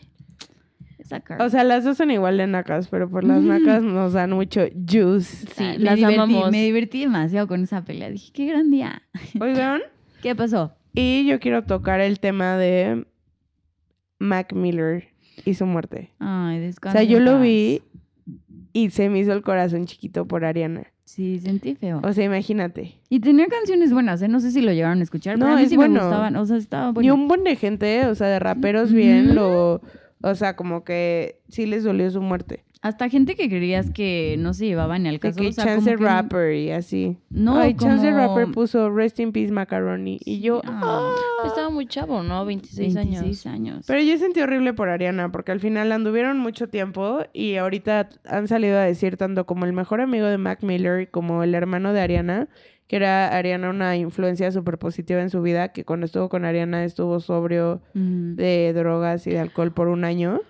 O 1.40 1.48
sea, 1.48 1.64
las 1.64 1.84
dos 1.84 1.96
son 1.96 2.10
igual 2.10 2.36
de 2.36 2.46
nacas, 2.46 2.88
pero 2.88 3.08
por 3.08 3.24
las 3.24 3.40
nacas 3.42 3.82
nos 3.82 4.12
dan 4.14 4.30
mucho 4.32 4.62
juice. 4.74 5.46
Sí, 5.54 5.64
Ah, 5.64 5.74
me 5.78 5.84
las 5.84 5.96
divertí, 5.96 6.14
amamos. 6.14 6.50
Me 6.50 6.64
divertí 6.64 7.00
demasiado 7.00 7.46
con 7.46 7.62
esa 7.62 7.82
pelea. 7.84 8.10
Dije, 8.10 8.32
qué 8.32 8.46
gran 8.46 8.70
día. 8.70 9.02
Oigan, 9.40 9.80
¿Qué 10.22 10.34
pasó? 10.34 10.74
y 10.94 11.26
yo 11.26 11.38
quiero 11.40 11.64
tocar 11.64 12.00
el 12.00 12.18
tema 12.20 12.56
de 12.56 13.06
Mac 14.18 14.52
Miller 14.52 15.08
y 15.44 15.54
su 15.54 15.66
muerte. 15.66 16.10
Ay, 16.18 16.58
O 16.58 16.60
descansa. 16.60 16.98
sea, 16.98 17.06
yo 17.08 17.20
lo 17.20 17.40
vi 17.40 17.82
y 18.72 18.90
se 18.90 19.08
me 19.08 19.20
hizo 19.20 19.32
el 19.32 19.42
corazón 19.42 19.86
chiquito 19.86 20.26
por 20.26 20.44
Ariana. 20.44 20.84
Sí, 21.04 21.38
sentí 21.38 21.74
feo. 21.74 22.00
O 22.04 22.12
sea, 22.12 22.24
imagínate. 22.24 23.00
Y 23.08 23.20
tenía 23.20 23.46
canciones 23.46 23.92
buenas, 23.94 24.20
¿eh? 24.20 24.28
No 24.28 24.40
sé 24.40 24.50
si 24.50 24.60
lo 24.60 24.72
llegaron 24.72 24.98
a 25.00 25.02
escuchar, 25.02 25.38
No, 25.38 25.46
pero 25.46 25.54
a 25.54 25.56
mí 25.56 25.62
es 25.62 25.70
sí 25.70 25.76
bueno. 25.76 25.94
me 25.94 26.00
gustaban. 26.00 26.36
O 26.36 26.44
sea, 26.44 26.56
estaba 26.58 26.90
Y 26.90 26.92
bueno. 26.92 27.14
un 27.14 27.28
buen 27.28 27.44
de 27.44 27.56
gente, 27.56 28.06
o 28.06 28.14
sea, 28.14 28.26
de 28.28 28.38
raperos 28.38 28.92
bien, 28.92 29.34
lo... 29.34 29.80
O 30.22 30.34
sea, 30.34 30.56
como 30.56 30.84
que 30.84 31.40
sí 31.48 31.66
les 31.66 31.84
dolió 31.84 32.10
su 32.10 32.20
muerte. 32.20 32.64
Hasta 32.80 33.08
gente 33.08 33.34
que 33.34 33.48
creías 33.48 33.90
que 33.90 34.36
no 34.38 34.54
se 34.54 34.66
llevaba 34.66 34.98
ni 34.98 35.08
al 35.08 35.14
De 35.16 35.20
caso. 35.20 35.40
que 35.40 35.48
o 35.48 35.52
sea, 35.52 35.64
Chance 35.64 35.94
como 35.96 35.98
que- 35.98 36.04
Rapper 36.04 36.54
y 36.54 36.70
así. 36.70 37.18
No, 37.28 37.58
Ay, 37.58 37.74
Chance 37.74 38.10
Rapper 38.12 38.52
puso 38.52 38.88
Rest 38.90 39.18
in 39.20 39.32
Peace 39.32 39.50
Macaroni. 39.52 40.20
Y 40.24 40.40
yo... 40.40 40.62
Ah, 40.64 41.12
Estaba 41.44 41.70
muy 41.70 41.86
chavo, 41.86 42.22
¿no? 42.22 42.44
26, 42.46 42.94
26 42.94 43.46
años. 43.46 43.46
años. 43.74 43.84
Pero 43.86 44.00
yo 44.00 44.16
sentí 44.18 44.40
horrible 44.40 44.74
por 44.74 44.88
Ariana, 44.88 45.32
porque 45.32 45.50
al 45.52 45.60
final 45.60 45.90
anduvieron 45.92 46.38
mucho 46.38 46.68
tiempo 46.68 47.20
y 47.32 47.56
ahorita 47.56 48.10
han 48.26 48.46
salido 48.48 48.78
a 48.78 48.82
decir 48.82 49.16
tanto 49.16 49.44
como 49.46 49.64
el 49.64 49.72
mejor 49.72 50.00
amigo 50.00 50.26
de 50.26 50.38
Mac 50.38 50.62
Miller 50.62 51.10
como 51.10 51.42
el 51.42 51.54
hermano 51.54 51.92
de 51.92 52.00
Ariana, 52.00 52.48
que 52.86 52.96
era 52.96 53.36
Ariana 53.36 53.70
una 53.70 53.96
influencia 53.96 54.50
súper 54.52 54.78
positiva 54.78 55.20
en 55.20 55.30
su 55.30 55.42
vida, 55.42 55.72
que 55.72 55.84
cuando 55.84 56.06
estuvo 56.06 56.28
con 56.28 56.44
Ariana 56.44 56.84
estuvo 56.84 57.18
sobrio 57.20 57.82
de 57.92 58.72
drogas 58.72 59.26
y 59.26 59.30
de 59.30 59.40
alcohol 59.40 59.72
por 59.72 59.88
un 59.88 60.04
año. 60.04 60.40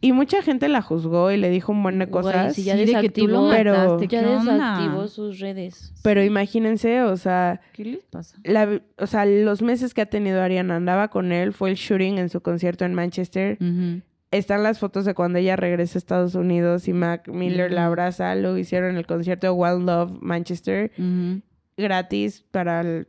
Y 0.00 0.12
mucha 0.12 0.42
gente 0.42 0.68
la 0.68 0.82
juzgó 0.82 1.30
y 1.30 1.38
le 1.38 1.48
dijo 1.48 1.72
un 1.72 1.82
buen 1.82 1.98
de 1.98 2.04
Güey, 2.06 2.22
cosas. 2.22 2.54
si 2.54 2.64
ya 2.64 2.74
Sí, 2.76 2.84
de 2.84 3.00
que 3.00 3.08
tú 3.08 3.26
lo 3.26 3.44
desactivó, 3.48 3.50
pero- 3.50 3.72
mataste, 3.94 4.08
ya 4.08 4.22
desactivó 4.22 5.08
sus 5.08 5.38
redes. 5.40 5.94
Pero 6.02 6.22
imagínense, 6.22 7.02
o 7.02 7.16
sea, 7.16 7.60
¿Qué 7.72 7.84
les 7.84 8.04
pasa? 8.04 8.36
la- 8.44 8.82
o 8.98 9.06
sea, 9.06 9.24
los 9.24 9.62
meses 9.62 9.94
que 9.94 10.02
ha 10.02 10.06
tenido 10.06 10.42
Ariana 10.42 10.76
andaba 10.76 11.08
con 11.08 11.32
él, 11.32 11.52
fue 11.54 11.70
el 11.70 11.76
shooting 11.76 12.18
en 12.18 12.28
su 12.28 12.42
concierto 12.42 12.84
en 12.84 12.92
Manchester. 12.94 13.56
Están 14.30 14.62
las 14.62 14.78
fotos 14.78 15.06
de 15.06 15.14
cuando 15.14 15.38
ella 15.38 15.56
regresa 15.56 15.96
a 15.96 16.00
Estados 16.00 16.34
Unidos 16.34 16.86
y 16.86 16.92
Mac 16.92 17.28
Miller 17.28 17.72
la 17.72 17.86
abraza. 17.86 18.34
Lo 18.34 18.58
hicieron 18.58 18.90
en 18.90 18.96
el 18.98 19.06
concierto 19.06 19.46
de 19.46 19.50
Wild 19.52 19.86
Love 19.86 20.12
Manchester, 20.20 20.92
gratis 21.76 22.44
para 22.50 22.80
el- 22.82 23.08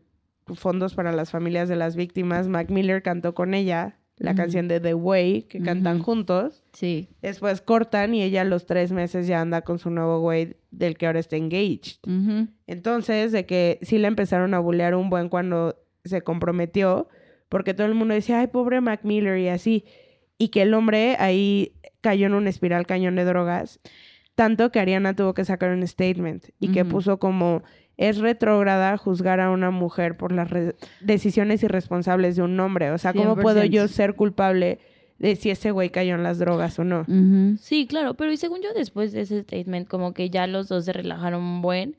fondos 0.56 0.96
para 0.96 1.12
las 1.12 1.30
familias 1.32 1.70
de 1.70 1.76
las 1.76 1.96
víctimas. 1.96 2.48
Mac 2.48 2.70
Miller 2.70 3.04
cantó 3.04 3.34
con 3.36 3.54
ella 3.54 3.98
la 4.20 4.36
canción 4.36 4.68
de 4.68 4.80
The 4.80 4.94
Way, 4.94 5.44
que 5.44 5.62
cantan 5.62 6.00
juntos. 6.00 6.64
Sí. 6.74 7.10
Después 7.22 7.62
cortan 7.62 8.14
y 8.14 8.22
ella 8.22 8.42
a 8.42 8.46
los 8.46 8.66
tres 8.66 8.92
meses 8.92 9.28
ya 9.28 9.42
anda 9.42 9.62
con 9.62 9.80
su 9.80 9.90
nuevo 9.90 10.20
güey 10.20 10.58
del 10.72 10.98
que 10.98 11.08
ahora 11.08 11.20
está 11.20 11.38
engaged. 11.38 11.98
Entonces, 12.68 13.32
de 13.32 13.46
que 13.46 13.80
sí 13.82 13.98
le 13.98 14.08
empezaron 14.08 14.54
a 14.54 14.60
bullear 14.60 14.94
un 14.94 15.10
buen 15.10 15.30
cuando 15.30 15.78
se 16.04 16.22
comprometió, 16.22 17.08
porque 17.48 17.74
todo 17.74 17.88
el 17.88 17.96
mundo 17.96 18.14
decía, 18.14 18.42
ay, 18.42 18.48
pobre 18.48 18.82
Mac 18.82 19.02
Miller 19.04 19.40
y 19.40 19.48
así. 19.48 19.86
Y 20.38 20.50
que 20.50 20.64
el 20.64 20.74
hombre 20.74 21.16
ahí 21.18 21.74
cayó 22.02 22.28
en 22.28 22.34
una 22.34 22.50
espiral 22.50 22.86
cañón 22.86 23.16
de 23.16 23.26
drogas, 23.26 23.80
tanto 24.36 24.72
que 24.72 24.80
Ariana 24.80 25.16
tuvo 25.16 25.34
que 25.34 25.46
sacar 25.46 25.72
un 25.72 25.86
statement 25.86 26.50
y 26.60 26.70
que 26.70 26.86
puso 26.86 27.20
como, 27.20 27.64
es 28.02 28.18
retrógrada 28.18 28.96
juzgar 28.98 29.42
a 29.42 29.50
una 29.52 29.72
mujer 29.72 30.16
por 30.16 30.32
las 30.32 30.50
decisiones 31.02 31.62
irresponsables 31.64 32.38
de 32.38 32.44
un 32.44 32.58
hombre. 32.60 32.92
O 32.92 32.98
sea, 32.98 33.12
¿cómo 33.12 33.36
puedo 33.36 33.62
100%. 33.62 33.70
yo 33.70 33.88
ser 33.90 34.16
culpable 34.16 34.80
de 35.18 35.36
si 35.36 35.50
ese 35.50 35.72
güey 35.72 35.90
cayó 35.90 36.16
en 36.16 36.24
las 36.24 36.40
drogas 36.40 36.80
o 36.80 36.86
no? 36.86 37.06
Sí, 37.60 37.88
claro, 37.88 38.14
pero 38.14 38.32
y 38.32 38.38
según 38.38 38.62
yo 38.62 38.70
después 38.74 39.12
de 39.12 39.20
ese 39.22 39.42
statement 39.44 39.90
como 39.90 40.14
que 40.14 40.30
ya 40.30 40.48
los 40.48 40.70
dos 40.70 40.86
se 40.86 40.94
relajaron 40.94 41.44
un 41.44 41.62
buen 41.62 41.98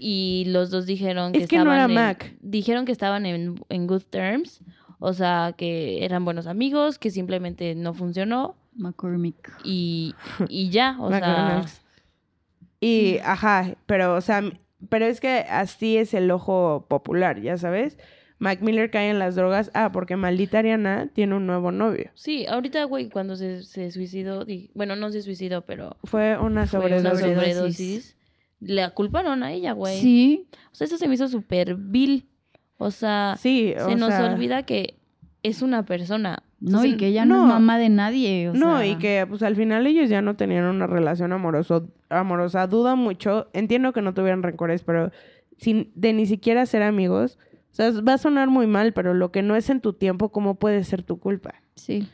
y 0.00 0.46
los 0.48 0.70
dos 0.70 0.84
dijeron 0.84 1.30
que 1.32 1.44
Es 1.44 1.48
que 1.48 1.58
no 1.58 1.62
estaban 1.62 1.76
era 1.76 1.84
en- 1.84 1.94
Mac. 1.94 2.34
dijeron 2.40 2.84
que 2.84 2.90
estaban 2.90 3.24
en, 3.24 3.54
en 3.68 3.86
good 3.86 4.02
terms, 4.10 4.62
o 4.98 5.12
sea, 5.12 5.54
que 5.56 6.04
eran 6.04 6.24
buenos 6.24 6.48
amigos, 6.48 6.98
que 6.98 7.12
simplemente 7.12 7.76
no 7.76 7.94
funcionó 7.94 8.56
McCormick. 8.74 9.52
y, 9.62 10.12
y 10.48 10.70
ya, 10.70 10.96
o 10.98 11.08
sea. 11.08 11.64
Y, 12.80 13.18
ajá, 13.24 13.74
pero, 13.86 14.16
o 14.16 14.20
sea, 14.20 14.42
pero 14.88 15.06
es 15.06 15.20
que 15.20 15.44
así 15.48 15.96
es 15.96 16.14
el 16.14 16.30
ojo 16.30 16.86
popular, 16.88 17.40
ya 17.40 17.56
sabes. 17.58 17.98
Mac 18.38 18.60
Miller 18.60 18.90
cae 18.90 19.08
en 19.08 19.18
las 19.18 19.34
drogas, 19.34 19.70
ah, 19.72 19.92
porque 19.92 20.16
maldita 20.16 20.58
Ariana 20.58 21.08
tiene 21.14 21.34
un 21.36 21.46
nuevo 21.46 21.72
novio. 21.72 22.10
sí, 22.14 22.44
ahorita 22.46 22.84
güey 22.84 23.08
cuando 23.08 23.34
se, 23.36 23.62
se 23.62 23.90
suicidó, 23.90 24.44
bueno, 24.74 24.94
no 24.94 25.10
se 25.10 25.22
suicidó, 25.22 25.62
pero 25.62 25.96
Fue 26.04 26.36
una 26.38 26.66
fue 26.66 26.80
sobredosis. 26.80 27.00
una 27.06 27.14
sobredosis. 27.18 27.54
sobredosis. 27.56 28.16
La 28.60 28.90
culparon 28.90 29.42
a 29.42 29.52
ella, 29.52 29.72
güey. 29.72 30.00
Sí. 30.00 30.48
O 30.72 30.74
sea, 30.74 30.86
eso 30.86 30.98
se 30.98 31.08
me 31.08 31.14
hizo 31.14 31.28
súper 31.28 31.74
vil. 31.76 32.26
O 32.78 32.90
sea, 32.90 33.36
Sí, 33.38 33.74
o 33.78 33.88
se 33.88 33.96
nos 33.96 34.08
sea, 34.08 34.30
olvida 34.32 34.64
que 34.64 34.98
es 35.42 35.62
una 35.62 35.84
persona. 35.84 36.42
No, 36.58 36.84
y 36.84 36.96
que 36.96 37.08
ella 37.08 37.24
no, 37.26 37.36
no. 37.38 37.42
es 37.42 37.48
mamá 37.54 37.78
de 37.78 37.88
nadie. 37.90 38.48
o 38.48 38.54
No, 38.54 38.78
sea. 38.78 38.86
y 38.86 38.96
que 38.96 39.26
pues 39.28 39.42
al 39.42 39.56
final 39.56 39.86
ellos 39.86 40.08
ya 40.08 40.22
no 40.22 40.36
tenían 40.36 40.64
una 40.64 40.86
relación 40.86 41.32
amoroso, 41.32 41.88
amorosa. 42.08 42.66
Duda 42.66 42.94
mucho, 42.94 43.48
entiendo 43.52 43.92
que 43.92 44.00
no 44.02 44.14
tuvieran 44.14 44.42
rencores, 44.42 44.82
pero 44.82 45.10
sin, 45.58 45.90
de 45.94 46.12
ni 46.14 46.24
siquiera 46.26 46.64
ser 46.66 46.82
amigos. 46.82 47.38
O 47.72 47.74
sea, 47.76 47.90
va 48.00 48.14
a 48.14 48.18
sonar 48.18 48.48
muy 48.48 48.66
mal, 48.66 48.94
pero 48.94 49.12
lo 49.12 49.30
que 49.32 49.42
no 49.42 49.54
es 49.54 49.68
en 49.68 49.80
tu 49.82 49.92
tiempo, 49.92 50.30
¿cómo 50.30 50.54
puede 50.54 50.82
ser 50.84 51.02
tu 51.02 51.18
culpa? 51.18 51.56
Sí. 51.74 52.08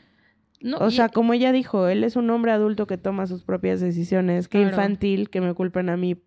no, 0.61 0.77
O 0.79 0.87
y- 0.89 0.91
sea, 0.91 1.07
como 1.07 1.33
ella 1.33 1.53
dijo, 1.53 1.87
él 1.87 2.03
es 2.03 2.17
un 2.17 2.29
hombre 2.29 2.51
adulto 2.51 2.85
que 2.85 2.97
toma 2.97 3.27
sus 3.27 3.43
propias 3.45 3.79
decisiones. 3.79 4.49
Qué 4.49 4.57
Claro. 4.59 4.71
infantil 4.71 5.29
que 5.29 5.39
me 5.39 5.53
culpen 5.53 5.87
a 5.89 5.95
mí 5.95 6.17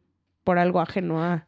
por 0.42 0.58
algo 0.58 0.80
ajeno 0.80 1.22
a. 1.22 1.46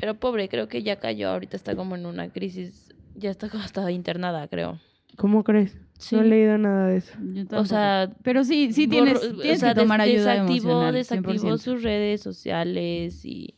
Pero 0.00 0.14
pobre, 0.18 0.48
creo 0.48 0.66
que 0.66 0.82
ya 0.82 0.96
cayó, 0.98 1.30
ahorita 1.30 1.54
está 1.56 1.76
como 1.76 1.94
en 1.94 2.06
una 2.06 2.28
crisis, 2.30 2.92
ya 3.14 3.30
está 3.30 3.48
como 3.48 3.62
hasta 3.62 3.88
internada, 3.92 4.48
creo. 4.48 4.80
¿Cómo 5.16 5.44
crees? 5.44 5.76
Sí. 5.98 6.14
No 6.16 6.22
he 6.22 6.24
leído 6.26 6.58
nada 6.58 6.86
de 6.88 6.96
eso. 6.98 7.12
Yo 7.34 7.44
O 7.58 7.64
sea, 7.64 8.10
pero 8.22 8.44
sí, 8.44 8.72
sí 8.72 8.86
tienes, 8.88 9.20
tienes 9.20 9.56
o 9.58 9.60
sea, 9.60 9.74
que 9.74 9.80
tomar 9.80 10.00
des- 10.00 10.08
ayuda 10.10 10.32
desactivó, 10.32 10.70
emocional. 10.70 10.94
desactivó 10.94 11.32
100%. 11.56 11.58
sus 11.58 11.82
redes 11.82 12.20
sociales 12.22 13.24
y, 13.24 13.56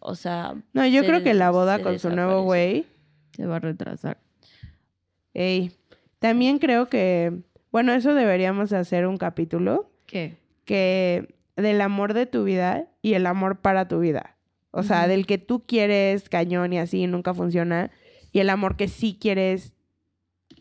o 0.00 0.14
sea, 0.14 0.54
No, 0.72 0.86
yo 0.86 1.00
se 1.02 1.06
creo 1.08 1.22
que 1.24 1.34
la 1.34 1.50
boda 1.50 1.80
con 1.80 1.98
su 1.98 2.10
nuevo 2.10 2.42
güey. 2.42 2.86
Se 3.32 3.46
va 3.46 3.56
a 3.56 3.60
retrasar. 3.60 4.18
Ey. 5.34 5.72
También 6.18 6.58
creo 6.58 6.88
que, 6.88 7.32
bueno, 7.70 7.92
eso 7.92 8.14
deberíamos 8.14 8.72
hacer 8.72 9.06
un 9.06 9.16
capítulo 9.18 9.90
¿Qué? 10.06 10.36
que 10.64 11.34
del 11.56 11.80
amor 11.80 12.14
de 12.14 12.26
tu 12.26 12.44
vida 12.44 12.86
y 13.02 13.14
el 13.14 13.26
amor 13.26 13.60
para 13.60 13.88
tu 13.88 14.00
vida. 14.00 14.36
O 14.70 14.82
sea, 14.82 15.08
del 15.08 15.26
que 15.26 15.38
tú 15.38 15.64
quieres 15.66 16.28
cañón 16.28 16.72
y 16.72 16.78
así 16.78 17.02
y 17.02 17.06
nunca 17.06 17.32
funciona. 17.34 17.90
Y 18.32 18.40
el 18.40 18.50
amor 18.50 18.76
que 18.76 18.88
sí 18.88 19.16
quieres, 19.18 19.72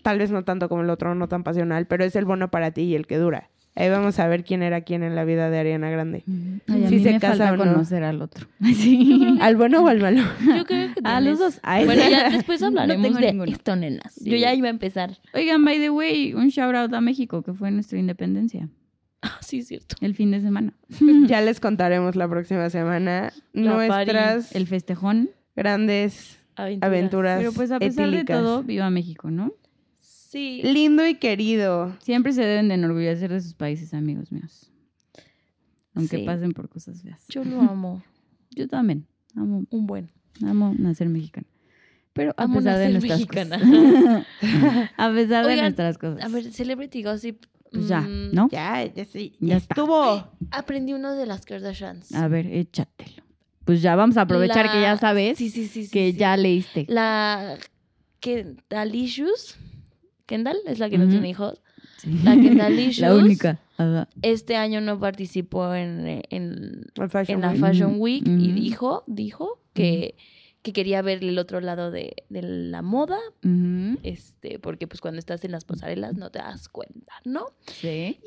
tal 0.05 0.19
vez 0.19 0.29
no 0.29 0.43
tanto 0.43 0.69
como 0.69 0.83
el 0.83 0.89
otro, 0.91 1.15
no 1.15 1.27
tan 1.27 1.43
pasional, 1.43 1.87
pero 1.87 2.03
es 2.05 2.15
el 2.15 2.25
bueno 2.25 2.51
para 2.51 2.69
ti 2.69 2.81
y 2.83 2.93
el 2.95 3.07
que 3.07 3.17
dura. 3.17 3.49
Ahí 3.73 3.89
vamos 3.89 4.19
a 4.19 4.27
ver 4.27 4.43
quién 4.43 4.61
era 4.61 4.81
quién 4.81 5.01
en 5.01 5.15
la 5.15 5.25
vida 5.25 5.49
de 5.49 5.57
Ariana 5.57 5.89
Grande. 5.89 6.23
Ay, 6.67 6.83
a 6.85 6.89
Si 6.89 6.95
mí 6.97 7.03
se 7.03 7.11
me 7.13 7.19
casa 7.19 7.47
falta 7.47 7.53
o 7.63 7.65
no. 7.65 7.73
conocer 7.73 8.03
al 8.03 8.21
otro. 8.21 8.45
Sí. 8.61 9.35
¿Al 9.41 9.55
bueno 9.57 9.83
o 9.83 9.87
al 9.87 9.99
malo? 9.99 10.21
Yo 10.45 10.63
creo 10.63 10.93
que 10.93 10.93
A 11.03 11.19
los 11.21 11.39
dos. 11.39 11.59
Ay, 11.63 11.85
Bueno, 11.85 12.03
sí. 12.03 12.11
ya 12.11 12.29
después 12.29 12.61
No 12.61 12.67
hablaremos 12.67 13.03
tengo 13.07 13.19
de 13.19 13.31
ninguno. 13.31 13.51
esto, 13.51 13.75
nenas. 13.75 14.13
Sí. 14.13 14.29
Yo 14.29 14.37
ya 14.37 14.53
iba 14.53 14.67
a 14.67 14.69
empezar. 14.69 15.17
Oigan, 15.33 15.65
by 15.65 15.79
the 15.79 15.89
way, 15.89 16.33
un 16.35 16.49
shout 16.49 16.75
out 16.75 16.93
a 16.93 17.01
México, 17.01 17.41
que 17.41 17.53
fue 17.53 17.71
nuestra 17.71 17.97
independencia, 17.97 18.69
Ah, 19.23 19.39
sí, 19.41 19.57
es 19.59 19.67
cierto. 19.67 19.95
el 20.01 20.13
fin 20.13 20.29
de 20.29 20.39
semana. 20.39 20.73
Ya 21.27 21.41
les 21.41 21.59
contaremos 21.59 22.15
la 22.15 22.29
próxima 22.29 22.69
semana 22.69 23.33
La 23.53 23.73
nuestras 23.73 24.53
El 24.55 24.67
festejón. 24.67 25.31
grandes 25.55 26.39
Aventuras. 26.55 26.87
aventuras. 26.87 27.37
Pero 27.39 27.51
pues 27.51 27.71
a 27.71 27.79
pesar 27.79 28.05
etílicas. 28.07 28.37
de 28.37 28.43
todo, 28.43 28.63
viva 28.63 28.89
México, 28.91 29.31
¿no? 29.31 29.51
Sí. 30.35 30.61
Lindo 30.63 31.07
y 31.07 31.15
querido. 31.15 31.95
Siempre 32.01 32.33
se 32.33 32.41
deben 32.41 32.67
de 32.67 32.73
enorgullecer 32.73 33.31
de 33.31 33.39
sus 33.39 33.53
países, 33.53 33.93
amigos 33.93 34.33
míos. 34.33 34.69
Aunque 35.93 36.17
Sí. 36.17 36.23
pasen 36.25 36.51
por 36.51 36.67
cosas 36.67 37.01
feas. 37.01 37.23
Yo 37.29 37.45
lo 37.45 37.61
amo. 37.71 38.03
Yo 38.51 38.67
también. 38.67 39.07
Amo, 39.33 39.63
Un 39.69 39.87
buen. 39.87 40.11
amo 40.45 40.75
nacer 40.77 41.07
mexicana. 41.07 41.47
Pero 42.11 42.33
a 42.35 42.43
Amo 42.43 42.55
pesar 42.57 42.77
de 42.79 42.89
nuestras 42.89 43.19
mexicana. 43.19 43.59
cosas. 43.59 44.25
a 44.97 45.11
pesar 45.13 45.45
de 45.47 45.55
nuestras 45.61 45.97
cosas. 45.97 46.21
A 46.23 46.27
ver, 46.27 46.51
Celebrity 46.51 47.01
Gossip. 47.03 47.45
pues 47.71 47.87
ya, 47.87 48.01
mm, 48.01 48.33
¿no? 48.33 48.49
Ya, 48.51 48.85
ya 48.93 49.05
sí. 49.05 49.37
Ya 49.39 49.47
Ya 49.49 49.57
está. 49.57 49.73
estuvo. 49.75 50.27
Aprendí 50.51 50.91
uno 50.93 51.15
de 51.15 51.25
las 51.27 51.45
Kardashians. 51.45 52.13
A 52.13 52.27
ver, 52.27 52.45
échatelo. 52.47 53.23
Pues 53.63 53.81
ya 53.81 53.95
vamos 53.95 54.17
a 54.17 54.21
aprovechar 54.23 54.65
La- 54.65 54.71
que 54.73 54.81
ya 54.81 54.97
sabes 54.97 55.37
Sí, 55.37 55.49
sí, 55.49 55.67
sí. 55.67 55.85
sí, 55.85 55.91
que 55.91 56.11
sí. 56.11 56.17
ya 56.17 56.35
leíste. 56.37 56.85
La 56.89 57.57
Kendallicious. 58.19 59.57
Kendall 60.25 60.57
es 60.65 60.79
la 60.79 60.89
que 60.89 60.97
no 60.97 61.07
tiene 61.07 61.29
hijos. 61.29 61.61
Sí. 61.97 62.19
La 62.23 62.35
Kendallicious. 62.35 62.99
La 62.99 63.15
única. 63.15 63.59
Ajá. 63.77 64.07
Este 64.21 64.55
año 64.55 64.81
no 64.81 64.99
participó 64.99 65.73
en, 65.75 66.07
en, 66.07 66.23
en 66.29 67.41
la 67.41 67.49
Week. 67.51 67.59
Fashion 67.59 67.95
Week 67.99 68.23
y 68.25 68.51
dijo, 68.53 69.03
dijo 69.05 69.59
que, 69.73 70.15
que 70.61 70.73
quería 70.73 71.01
ver 71.01 71.23
el 71.23 71.37
otro 71.37 71.59
lado 71.61 71.91
de, 71.91 72.15
de 72.29 72.41
la 72.41 72.81
moda, 72.81 73.19
este, 74.03 74.59
porque 74.59 74.87
pues 74.87 75.01
cuando 75.01 75.19
estás 75.19 75.43
en 75.43 75.51
las 75.51 75.65
pasarelas 75.65 76.15
no 76.15 76.31
te 76.31 76.39
das 76.39 76.69
cuenta, 76.69 77.13
¿no? 77.25 77.47
Sí. 77.67 78.17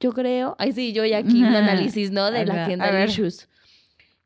Yo 0.00 0.12
creo, 0.12 0.56
ay 0.58 0.72
sí, 0.72 0.92
yo 0.92 1.04
ya 1.04 1.18
aquí 1.18 1.42
un 1.42 1.44
análisis, 1.54 2.10
¿no? 2.10 2.30
De 2.30 2.46
la. 2.46 2.66
Kendall. 2.66 3.08
Issues. 3.08 3.48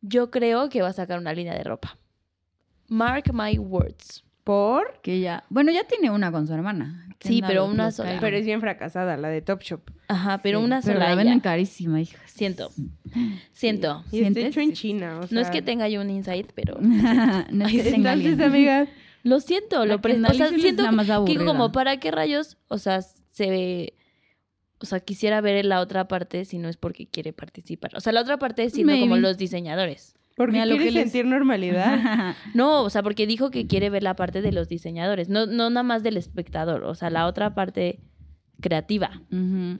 Yo 0.00 0.30
creo 0.30 0.68
que 0.68 0.82
va 0.82 0.88
a 0.88 0.92
sacar 0.92 1.18
una 1.18 1.32
línea 1.32 1.54
de 1.54 1.64
ropa. 1.64 1.98
Mark 2.88 3.32
my 3.32 3.58
words. 3.58 4.23
¿Por? 4.44 5.00
Que 5.02 5.20
ya, 5.20 5.44
bueno, 5.48 5.72
ya 5.72 5.84
tiene 5.84 6.10
una 6.10 6.30
con 6.30 6.46
su 6.46 6.52
hermana. 6.54 7.00
Sí, 7.20 7.40
pero 7.46 7.64
una 7.64 7.90
sola. 7.90 8.18
Pero 8.20 8.36
es 8.36 8.44
bien 8.44 8.60
fracasada, 8.60 9.16
la 9.16 9.28
de 9.30 9.40
Topshop. 9.40 9.80
Ajá, 10.08 10.40
pero 10.42 10.58
Sí, 10.58 10.64
una 10.66 10.82
pero 10.82 10.94
sola. 10.98 11.08
la 11.08 11.14
venden 11.14 11.40
carísima, 11.40 11.98
hija. 12.02 12.18
Siento. 12.26 12.70
Siento. 13.52 14.04
Y 14.12 14.22
está 14.22 14.40
hecho 14.40 14.60
en 14.60 14.72
China, 14.74 15.20
o 15.22 15.26
No 15.30 15.40
es 15.40 15.46
sea, 15.46 15.50
que 15.50 15.62
tenga 15.62 15.88
yo 15.88 16.00
un 16.02 16.10
insight, 16.10 16.50
pero 16.54 16.76
no 16.80 17.66
es 17.66 17.72
que 17.72 17.82
tenga 17.82 18.12
Entonces, 18.12 18.40
amiga, 18.46 18.86
lo 19.22 19.40
siento, 19.40 19.86
lo 19.86 20.02
pre- 20.02 20.20
O 20.20 20.34
sea, 20.34 20.48
sí 20.48 20.56
es 20.56 20.60
siento 20.62 20.82
la 20.82 20.92
más 20.92 21.06
que 21.26 21.36
como 21.44 21.72
para 21.72 21.96
qué 21.98 22.10
rayos, 22.10 22.58
o 22.68 22.76
sea, 22.78 23.00
se 23.00 23.48
ve 23.50 23.94
o 24.80 24.86
sea, 24.86 25.00
quisiera 25.00 25.40
ver 25.40 25.64
la 25.64 25.80
otra 25.80 26.08
parte 26.08 26.44
si 26.44 26.58
no 26.58 26.68
es 26.68 26.76
porque 26.76 27.06
quiere 27.06 27.32
participar. 27.32 27.96
O 27.96 28.00
sea, 28.00 28.12
la 28.12 28.20
otra 28.20 28.38
parte 28.38 28.68
siendo 28.68 28.92
como 28.92 29.06
Maybe. 29.14 29.20
los 29.22 29.38
diseñadores. 29.38 30.14
Porque 30.36 30.52
Mira, 30.52 30.66
lo 30.66 30.72
quieres 30.76 30.92
que 30.92 31.00
les- 31.00 31.12
sentir 31.12 31.26
normalidad. 31.30 32.34
No, 32.54 32.82
o 32.82 32.90
sea, 32.90 33.02
porque 33.02 33.26
dijo 33.26 33.50
que 33.50 33.66
quiere 33.66 33.90
ver 33.90 34.02
la 34.02 34.14
parte 34.16 34.42
de 34.42 34.52
los 34.52 34.68
diseñadores, 34.68 35.28
no, 35.28 35.46
no 35.46 35.70
nada 35.70 35.82
más 35.84 36.02
del 36.02 36.16
espectador, 36.16 36.84
o 36.84 36.94
sea, 36.94 37.10
la 37.10 37.26
otra 37.26 37.54
parte 37.54 38.00
creativa, 38.60 39.20
Ujú. 39.32 39.78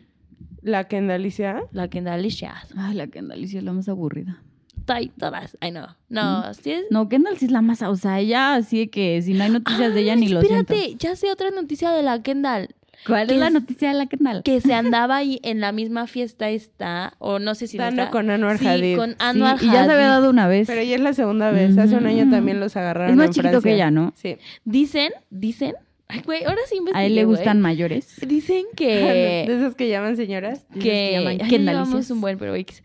La 0.63 0.85
Kendalicia. 0.89 1.63
la 1.73 1.89
que 1.89 2.01
da 2.03 2.15
Alicia. 2.15 2.55
Ay, 2.77 2.95
la 2.95 3.07
Kendall 3.09 3.47
sí 3.47 3.59
es 3.59 3.65
la 3.65 3.73
más 3.73 3.89
aburrida. 3.89 4.43
Ay, 4.87 5.11
todas. 5.19 5.57
Ay, 5.61 5.71
no. 5.73 5.87
No, 6.09 6.53
sí 6.55 6.73
es. 6.73 6.85
No, 6.91 7.09
Kendall 7.09 7.37
sí 7.39 7.47
es 7.47 7.51
la 7.51 7.61
más, 7.63 7.83
o 7.83 7.97
sea, 7.97 8.21
ella 8.21 8.55
así 8.55 8.79
de 8.81 8.91
que 8.91 9.21
si 9.23 9.35
no 9.35 9.45
hay 9.45 9.51
noticias 9.51 9.93
de 9.95 10.01
ella 10.01 10.17
ni 10.17 10.29
lo 10.29 10.41
siento. 10.43 10.73
Espérate, 10.75 10.97
ya 10.99 11.17
sé 11.17 11.31
otra 11.33 11.51
noticia 11.51 11.91
de 11.91 12.03
la 12.03 12.23
Kendall. 12.23 12.69
¿Cuál 13.07 13.31
es 13.31 13.37
la 13.37 13.51
noticia 13.51 13.89
de 13.89 13.95
la 13.95 14.07
Kendall? 14.07 14.43
Que 14.43 14.61
se 14.61 14.73
andaba 14.75 15.17
ahí 15.17 15.39
en 15.43 15.61
la 15.61 15.73
misma 15.73 16.07
fiesta 16.07 16.49
está, 16.51 17.15
o 17.19 17.39
no 17.39 17.55
sé 17.55 17.67
si 17.67 17.77
no 17.77 17.85
Estando 17.85 18.03
está. 18.03 18.13
con 18.13 18.31
Anwar 18.31 18.59
sí, 18.59 18.67
Hadid. 18.67 18.97
con 18.97 19.11
Sí, 19.11 19.17
Anwar 19.19 19.63
y 19.63 19.67
ya 19.67 19.85
se 19.85 19.93
había 19.93 20.09
dado 20.09 20.31
una 20.31 20.47
vez. 20.49 20.67
Pero 20.67 20.81
ella 20.81 20.95
es 20.97 21.01
la 21.01 21.13
segunda 21.13 21.51
vez. 21.51 21.77
Hace 21.79 21.97
un 21.97 22.07
año 22.07 22.27
Mm. 22.27 22.31
también 22.31 22.61
los 22.61 22.77
agarraron. 22.77 23.11
Es 23.11 23.17
más 23.17 23.27
en 23.27 23.33
chiquito 23.33 23.51
Francia. 23.61 23.69
que 23.71 23.75
ella, 23.75 23.91
¿no? 23.91 24.13
Sí. 24.17 24.37
Dicen, 24.65 25.13
dicen. 25.31 25.75
Ay, 26.09 26.21
güey, 26.25 26.45
ahora 26.45 26.61
sí 26.69 26.77
investigué, 26.77 27.03
A 27.03 27.07
él 27.07 27.15
le 27.15 27.25
güey. 27.25 27.37
gustan 27.37 27.61
mayores. 27.61 28.17
Dicen 28.27 28.65
de 28.73 28.77
que. 28.77 29.45
esas 29.45 29.75
que 29.75 29.89
llaman 29.89 30.17
señoras. 30.17 30.65
que 30.75 30.79
que. 30.81 31.13
llaman 31.13 31.39
ay, 31.43 31.49
Kendalicias. 31.49 31.87
llevamos 31.89 32.11
un 32.11 32.21
buen, 32.21 32.39
pero. 32.39 32.55
X. 32.55 32.83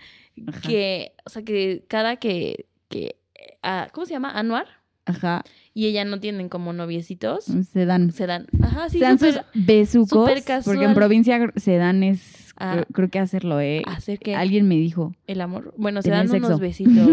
Ajá. 0.47 0.61
Que. 0.61 1.13
O 1.25 1.29
sea, 1.29 1.43
que 1.43 1.83
cada 1.87 2.15
que. 2.17 2.65
que 2.89 3.15
ah, 3.61 3.87
¿Cómo 3.91 4.05
se 4.05 4.13
llama? 4.13 4.31
Anuar. 4.31 4.67
Ajá, 5.05 5.43
Y 5.79 5.85
ella 5.87 6.03
no 6.03 6.19
tienen 6.19 6.49
como 6.49 6.73
noviecitos. 6.73 7.45
se 7.45 7.85
dan. 7.85 8.11
Se 8.11 8.27
dan. 8.27 8.47
Ajá, 8.61 8.89
sí, 8.89 8.99
se 8.99 9.05
dan 9.05 9.17
sus 9.17 9.39
besucos. 9.53 10.29
Porque 10.65 10.83
en 10.83 10.93
provincia 10.93 11.39
se 11.55 11.77
dan 11.77 12.03
es, 12.03 12.53
Ah. 12.57 12.73
creo, 12.73 12.85
creo 12.91 13.09
que 13.09 13.19
hacerlo, 13.19 13.61
¿eh? 13.61 13.83
Hacer 13.85 14.19
que 14.19 14.35
Alguien 14.35 14.67
me 14.67 14.75
dijo. 14.75 15.15
el 15.27 15.39
amor. 15.39 15.73
Bueno, 15.77 16.01
se 16.01 16.09
dan 16.09 16.27
unos 16.29 16.41
sexo. 16.41 16.59
besitos. 16.59 17.07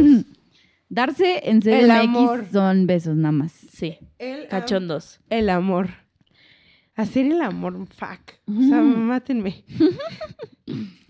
Darse 0.89 1.49
en 1.49 1.61
El 1.69 1.91
amor. 1.93 2.41
CDMX 2.41 2.53
son 2.53 2.87
besos 2.89 3.17
nada 3.17 3.31
más. 3.33 3.53
Sí, 3.53 3.99
El, 4.19 4.49
cachondos. 4.49 5.21
el 5.31 5.49
amor. 5.51 5.91
Hacer 6.97 7.27
el 7.27 7.41
amor, 7.43 7.87
fuck. 7.87 8.33
O 8.49 8.63
sea, 8.63 8.81
Mm. 8.83 8.99
mátenme. 9.07 9.63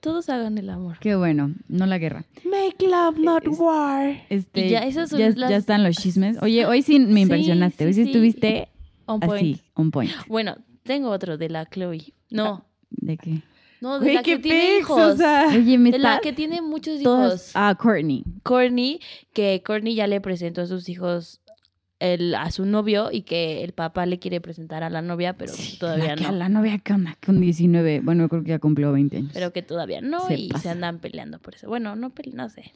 Todos 0.00 0.28
hagan 0.30 0.56
el 0.58 0.70
amor. 0.70 0.96
Qué 1.00 1.14
bueno, 1.16 1.52
no 1.68 1.86
la 1.86 1.98
guerra. 1.98 2.24
Make 2.44 2.86
love, 2.86 3.18
not 3.18 3.46
Es- 3.46 3.58
war. 3.58 4.14
Este, 4.30 4.66
Y 4.66 4.70
ya 4.70 4.80
esas 4.80 5.10
son 5.10 5.18
ya, 5.18 5.30
las- 5.30 5.50
ya 5.50 5.56
están 5.56 5.82
los 5.82 5.96
chismes. 5.96 6.36
Oye, 6.42 6.64
hoy 6.66 6.82
sí 6.82 6.98
me 7.00 7.20
impresionaste. 7.22 7.78
sí, 7.78 7.84
hoy 7.84 7.92
sí, 7.94 8.02
sí. 8.04 8.10
estuviste 8.10 8.68
On 9.06 9.20
point. 9.20 9.34
así, 9.56 9.60
on 9.74 9.90
point. 9.90 10.10
Bueno, 10.28 10.56
tengo 10.84 11.10
otro 11.10 11.36
de 11.36 11.48
la 11.50 11.66
Chloe. 11.66 12.14
No, 12.30 12.64
¿De 12.90 13.16
qué? 13.18 13.42
no, 13.80 13.98
de 14.00 14.14
la 14.14 14.22
qué 14.22 14.36
que 14.36 14.38
tiene 14.38 14.76
pics, 14.78 14.90
o 14.90 14.98
hijos. 14.98 15.16
sea. 15.18 15.48
Oye, 15.48 15.76
me 15.78 15.90
De 15.90 15.98
la 15.98 16.20
que 16.20 16.32
tiene 16.32 16.62
muchos 16.62 17.00
hijos. 17.00 17.50
Ah, 17.54 17.76
Courtney. 17.78 18.24
Courtney, 18.42 19.00
que 19.34 19.62
Courtney 19.66 19.94
ya 19.94 20.06
le 20.06 20.20
presentó 20.22 20.62
a 20.62 20.66
sus 20.66 20.88
hijos 20.88 21.40
el, 22.00 22.34
a 22.34 22.50
su 22.50 22.66
novio 22.66 23.10
y 23.12 23.22
que 23.22 23.62
el 23.64 23.72
papá 23.72 24.04
le 24.06 24.18
quiere 24.18 24.40
presentar 24.40 24.82
a 24.82 24.90
la 24.90 25.00
novia, 25.00 25.34
pero 25.34 25.52
Sí, 25.52 25.78
todavía 25.78 26.08
la, 26.08 26.14
que- 26.16 26.24
no. 26.24 26.32
La 26.32 26.48
novia 26.48 26.78
que 26.78 26.92
onda 26.92 27.16
con 27.24 27.40
19. 27.40 28.00
Bueno, 28.00 28.28
creo 28.28 28.42
que 28.42 28.50
ya 28.50 28.58
cumplió 28.58 28.92
20 28.92 29.16
años. 29.16 29.30
Pero 29.32 29.52
que 29.52 29.62
todavía 29.62 30.00
no 30.00 30.26
Se 30.26 30.34
y 30.34 30.50
se 30.60 30.68
andan 30.68 30.98
peleando 30.98 31.38
por 31.38 31.54
eso. 31.54 31.68
Bueno, 31.68 31.96
no 31.96 32.10
pele- 32.10 32.32
no 32.34 32.48
sé. 32.48 32.72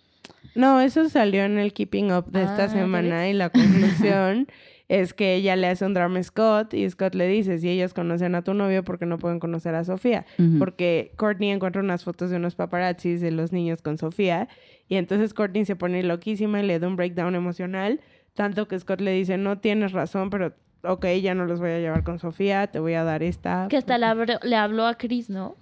No, 0.54 0.80
eso 0.80 1.08
salió 1.08 1.44
en 1.44 1.58
el 1.58 1.72
Keeping 1.72 2.12
Up 2.12 2.30
de 2.30 2.42
esta 2.42 2.64
Ah, 2.64 2.66
¿ya 2.66 2.72
semana 2.72 3.20
ves? 3.22 3.30
y 3.34 3.36
la 3.36 3.50
conclusión 3.50 4.46
es 4.88 5.12
que 5.12 5.34
ella 5.34 5.56
le 5.56 5.66
hace 5.66 5.84
un 5.84 5.92
drama 5.94 6.18
a 6.18 6.22
Scott 6.22 6.72
y 6.74 6.88
Scott 6.88 7.14
le 7.14 7.28
dice, 7.28 7.58
si 7.58 7.68
ellos 7.68 7.92
conocen 7.92 8.34
a 8.34 8.42
tu 8.42 8.54
novio, 8.54 8.82
¿por 8.84 8.98
qué 8.98 9.04
no 9.06 9.18
pueden 9.18 9.38
conocer 9.40 9.74
a 9.74 9.84
Sofía? 9.84 10.24
Porque 10.58 11.12
Courtney 11.16 11.50
encuentra 11.50 11.82
unas 11.82 12.04
fotos 12.04 12.30
de 12.30 12.36
unos 12.36 12.54
paparazzis 12.54 13.20
de 13.20 13.30
los 13.30 13.52
niños 13.52 13.82
con 13.82 13.98
Sofía 13.98 14.48
y 14.88 14.96
entonces 14.96 15.34
Courtney 15.34 15.64
se 15.66 15.76
pone 15.76 16.02
loquísima 16.02 16.60
y 16.62 16.66
le 16.66 16.78
da 16.78 16.88
un 16.88 16.96
breakdown 16.96 17.34
emocional, 17.34 18.00
tanto 18.38 18.68
que 18.68 18.78
Scott 18.78 19.00
le 19.00 19.10
dice, 19.10 19.36
no 19.36 19.58
tienes 19.58 19.90
razón, 19.90 20.30
pero 20.30 20.54
ok, 20.84 21.06
ya 21.20 21.34
no 21.34 21.44
los 21.44 21.58
voy 21.58 21.70
a 21.70 21.80
llevar 21.80 22.04
con 22.04 22.20
Sofía, 22.20 22.68
te 22.68 22.78
voy 22.78 22.94
a 22.94 23.02
dar 23.02 23.24
esta. 23.24 23.66
Que 23.68 23.76
hasta 23.76 23.98
le, 23.98 24.06
le 24.44 24.54
habló 24.54 24.86
a 24.86 24.94
Chris, 24.94 25.28
¿no? 25.28 25.56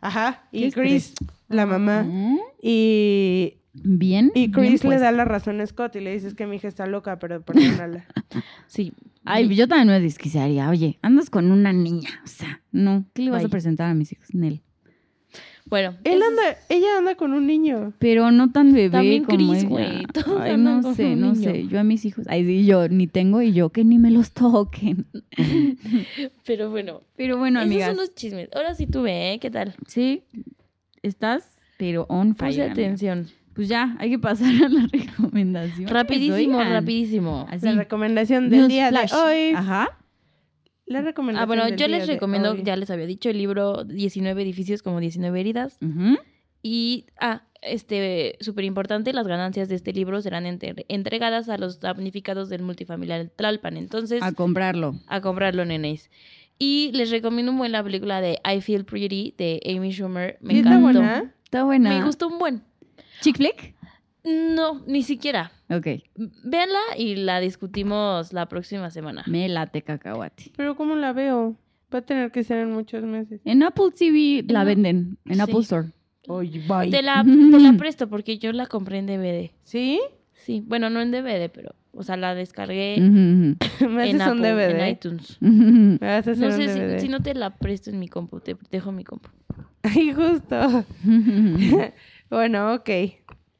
Ajá, 0.00 0.48
¿Qué 0.50 0.68
y 0.68 0.72
Chris, 0.72 1.12
la 1.50 1.66
mamá, 1.66 2.06
¿Eh? 2.08 2.38
y 2.62 3.58
Bien. 3.74 4.32
Y 4.34 4.46
bien 4.48 4.52
Chris 4.52 4.84
le 4.84 4.98
da 4.98 5.12
la 5.12 5.26
razón 5.26 5.60
a 5.60 5.66
Scott 5.66 5.94
y 5.96 6.00
le 6.00 6.14
dice 6.14 6.28
"Es 6.28 6.34
que 6.34 6.46
mi 6.46 6.56
hija 6.56 6.68
está 6.68 6.86
loca, 6.86 7.18
pero 7.18 7.42
perdónala. 7.42 8.06
Sí. 8.66 8.94
Ay, 9.26 9.54
yo 9.54 9.68
también 9.68 9.88
me 9.88 10.00
desquiciaría. 10.00 10.70
Oye, 10.70 10.98
andas 11.02 11.28
con 11.28 11.50
una 11.52 11.74
niña. 11.74 12.08
O 12.24 12.28
sea, 12.28 12.62
no. 12.72 13.04
¿Qué 13.12 13.22
le 13.22 13.30
vas 13.30 13.44
a 13.44 13.48
presentar 13.48 13.90
a 13.90 13.94
mis 13.94 14.12
hijos? 14.12 14.32
Nel. 14.32 14.62
Bueno, 15.68 15.96
Él 16.04 16.22
anda, 16.22 16.56
ella 16.68 16.98
anda 16.98 17.16
con 17.16 17.32
un 17.32 17.46
niño. 17.46 17.92
Pero 17.98 18.30
no 18.30 18.52
tan 18.52 18.72
bebé 18.72 18.90
También 18.90 19.24
como 19.24 19.36
Chris, 19.36 19.58
ella. 19.64 19.68
güey, 19.68 20.06
Ay, 20.40 20.56
no 20.56 20.94
sé, 20.94 21.16
no 21.16 21.32
niño. 21.32 21.50
sé. 21.50 21.66
Yo 21.66 21.80
a 21.80 21.84
mis 21.84 22.04
hijos, 22.04 22.24
ay, 22.28 22.44
sí, 22.46 22.64
yo 22.66 22.88
ni 22.88 23.08
tengo 23.08 23.42
y 23.42 23.52
yo 23.52 23.70
que 23.70 23.82
ni 23.84 23.98
me 23.98 24.10
los 24.12 24.30
toquen. 24.32 25.06
Pero 26.46 26.70
bueno, 26.70 27.02
Pero 27.16 27.36
bueno, 27.38 27.58
esos 27.60 27.70
amigas. 27.70 27.88
son 27.88 27.96
los 27.96 28.14
chismes. 28.14 28.48
Ahora 28.54 28.74
sí 28.74 28.86
tuve, 28.86 29.32
¿eh? 29.34 29.38
¿Qué 29.40 29.50
tal? 29.50 29.74
Sí, 29.86 30.22
estás, 31.02 31.56
pero 31.78 32.06
on 32.08 32.34
Puse 32.34 32.52
fire. 32.52 32.62
amiga. 32.70 32.72
atención. 32.72 33.26
Pues 33.54 33.68
ya, 33.68 33.96
hay 33.98 34.10
que 34.10 34.18
pasar 34.18 34.52
a 34.64 34.68
la 34.68 34.86
recomendación. 34.92 35.88
Rapidísimo, 35.88 36.62
rapidísimo. 36.62 37.46
Así. 37.50 37.66
La 37.66 37.72
recomendación 37.72 38.50
del 38.50 38.60
News 38.60 38.68
día 38.68 38.88
flash. 38.90 39.10
de 39.12 39.16
hoy. 39.18 39.54
Ajá. 39.56 39.88
La 40.86 41.02
recomendación 41.02 41.42
Ah, 41.42 41.46
bueno, 41.46 41.64
del 41.64 41.72
yo 41.76 41.88
día 41.88 41.98
les 41.98 42.06
de 42.06 42.14
recomiendo, 42.14 42.52
hoy. 42.52 42.62
ya 42.64 42.76
les 42.76 42.90
había 42.90 43.06
dicho, 43.06 43.28
el 43.28 43.38
libro 43.38 43.84
19 43.84 44.40
edificios 44.42 44.82
como 44.82 45.00
19 45.00 45.40
heridas. 45.40 45.78
Y, 46.62 47.06
ah, 47.20 47.42
este, 47.62 48.36
súper 48.40 48.64
importante, 48.64 49.12
las 49.12 49.26
ganancias 49.26 49.68
de 49.68 49.74
este 49.74 49.92
libro 49.92 50.20
serán 50.22 50.44
enter- 50.46 50.84
entregadas 50.88 51.48
a 51.48 51.58
los 51.58 51.80
damnificados 51.80 52.48
del 52.48 52.62
multifamiliar 52.62 53.28
Tlalpan. 53.34 53.76
Entonces, 53.76 54.22
A 54.22 54.32
comprarlo. 54.32 54.94
a 55.08 55.20
comprarlo, 55.20 55.64
nenéis. 55.64 56.10
Y 56.58 56.90
les 56.94 57.10
recomiendo 57.10 57.52
un 57.52 57.58
buen 57.58 57.72
la 57.72 57.82
película 57.84 58.20
de 58.20 58.38
I 58.44 58.60
Feel 58.60 58.84
Pretty 58.84 59.34
de 59.36 59.60
Amy 59.76 59.90
Schumer. 59.92 60.38
Me 60.40 60.54
¿Sí 60.54 60.58
está 60.60 60.70
encantó. 60.76 61.00
buena? 61.00 61.34
Está 61.44 61.64
buena. 61.64 61.90
Me 61.98 62.04
gustó 62.04 62.28
un 62.28 62.38
buen. 62.38 62.62
¿Chick 63.20 63.36
flick? 63.36 63.74
No, 64.24 64.82
ni 64.86 65.02
siquiera. 65.02 65.52
Ok. 65.68 65.86
Véanla 66.44 66.78
y 66.96 67.16
la 67.16 67.40
discutimos 67.40 68.32
la 68.32 68.46
próxima 68.48 68.90
semana. 68.90 69.24
Me 69.26 69.48
late 69.48 69.82
cacahuate. 69.82 70.52
Pero 70.56 70.76
¿cómo 70.76 70.94
la 70.94 71.12
veo? 71.12 71.56
Va 71.92 72.00
a 72.00 72.02
tener 72.02 72.30
que 72.30 72.44
ser 72.44 72.58
en 72.58 72.72
muchos 72.72 73.02
meses. 73.04 73.40
En 73.44 73.62
Apple 73.62 73.90
TV 73.96 74.44
la 74.48 74.60
No. 74.60 74.66
venden. 74.66 75.18
En 75.24 75.34
Sí. 75.36 75.40
Apple 75.40 75.60
Store. 75.60 75.88
Oye, 76.28 76.60
bye. 76.68 76.90
Te 76.90 77.02
la, 77.02 77.22
te 77.24 77.58
la 77.60 77.72
presto 77.78 78.08
porque 78.08 78.38
yo 78.38 78.52
la 78.52 78.66
compré 78.66 78.98
en 78.98 79.06
DVD. 79.06 79.50
¿Sí? 79.64 80.00
Sí, 80.34 80.62
bueno, 80.66 80.90
no 80.90 81.00
en 81.00 81.10
DVD, 81.10 81.48
pero, 81.52 81.74
o 81.92 82.02
sea, 82.02 82.16
la 82.16 82.34
descargué 82.34 82.96
Me 83.00 84.10
en 84.10 84.20
haces 84.20 84.32
un 84.32 84.44
Apple, 84.44 84.48
en 84.50 84.56
DVD. 84.76 84.88
iTunes. 84.90 85.38
ujú. 85.40 85.50
Me 85.50 85.98
vas 86.00 86.26
a 86.28 86.30
hacer 86.32 86.38
No 86.38 86.46
un 86.46 86.52
sé 86.52 86.66
DVD. 86.66 86.98
si, 87.00 87.06
si 87.06 87.08
no 87.08 87.20
te 87.22 87.34
la 87.34 87.56
presto 87.56 87.90
en 87.90 87.98
mi 87.98 88.08
compu, 88.08 88.40
te 88.40 88.56
dejo 88.70 88.92
mi 88.92 89.02
compu. 89.04 89.30
Ay, 89.82 90.12
justo. 90.12 90.84
bueno, 92.30 92.74
ok. 92.74 92.90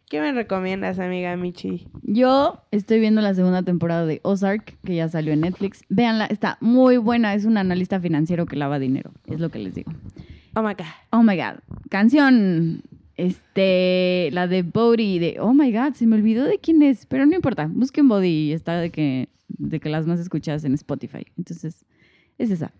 ¿Qué 0.08 0.20
me 0.20 0.30
recomiendas, 0.30 1.00
amiga 1.00 1.36
Michi? 1.36 1.88
Yo 2.02 2.62
estoy 2.70 3.00
viendo 3.00 3.20
la 3.22 3.34
segunda 3.34 3.64
temporada 3.64 4.06
de 4.06 4.20
Ozark, 4.22 4.78
que 4.84 4.94
ya 4.94 5.08
salió 5.08 5.32
en 5.32 5.40
Netflix. 5.40 5.82
Véanla, 5.88 6.26
está 6.26 6.58
muy 6.60 6.96
buena. 6.96 7.34
Es 7.34 7.44
un 7.44 7.58
analista 7.58 7.98
financiero 7.98 8.46
que 8.46 8.54
lava 8.54 8.78
dinero. 8.78 9.10
Es 9.26 9.40
lo 9.40 9.48
que 9.48 9.58
les 9.58 9.74
digo. 9.74 9.90
Oh 10.54 10.62
my 10.62 10.74
God. 10.74 10.86
Oh 11.10 11.24
my 11.24 11.36
God. 11.36 11.58
Canción. 11.90 12.82
Este, 13.16 14.28
la 14.30 14.46
de 14.46 14.62
Bodhi, 14.62 15.18
de 15.18 15.38
Oh 15.40 15.54
my 15.54 15.72
God, 15.72 15.94
se 15.94 16.06
me 16.06 16.14
olvidó 16.14 16.44
de 16.44 16.58
quién 16.58 16.82
es, 16.82 17.06
pero 17.06 17.26
no 17.26 17.34
importa. 17.34 17.68
Busquen 17.68 18.06
Bodhi 18.06 18.50
y 18.50 18.52
está 18.52 18.78
de 18.78 18.90
que, 18.90 19.28
de 19.48 19.80
que 19.80 19.88
las 19.88 20.06
más 20.06 20.20
escuchadas 20.20 20.64
en 20.64 20.74
Spotify. 20.74 21.26
Entonces, 21.36 21.84
es 22.38 22.52
esa. 22.52 22.72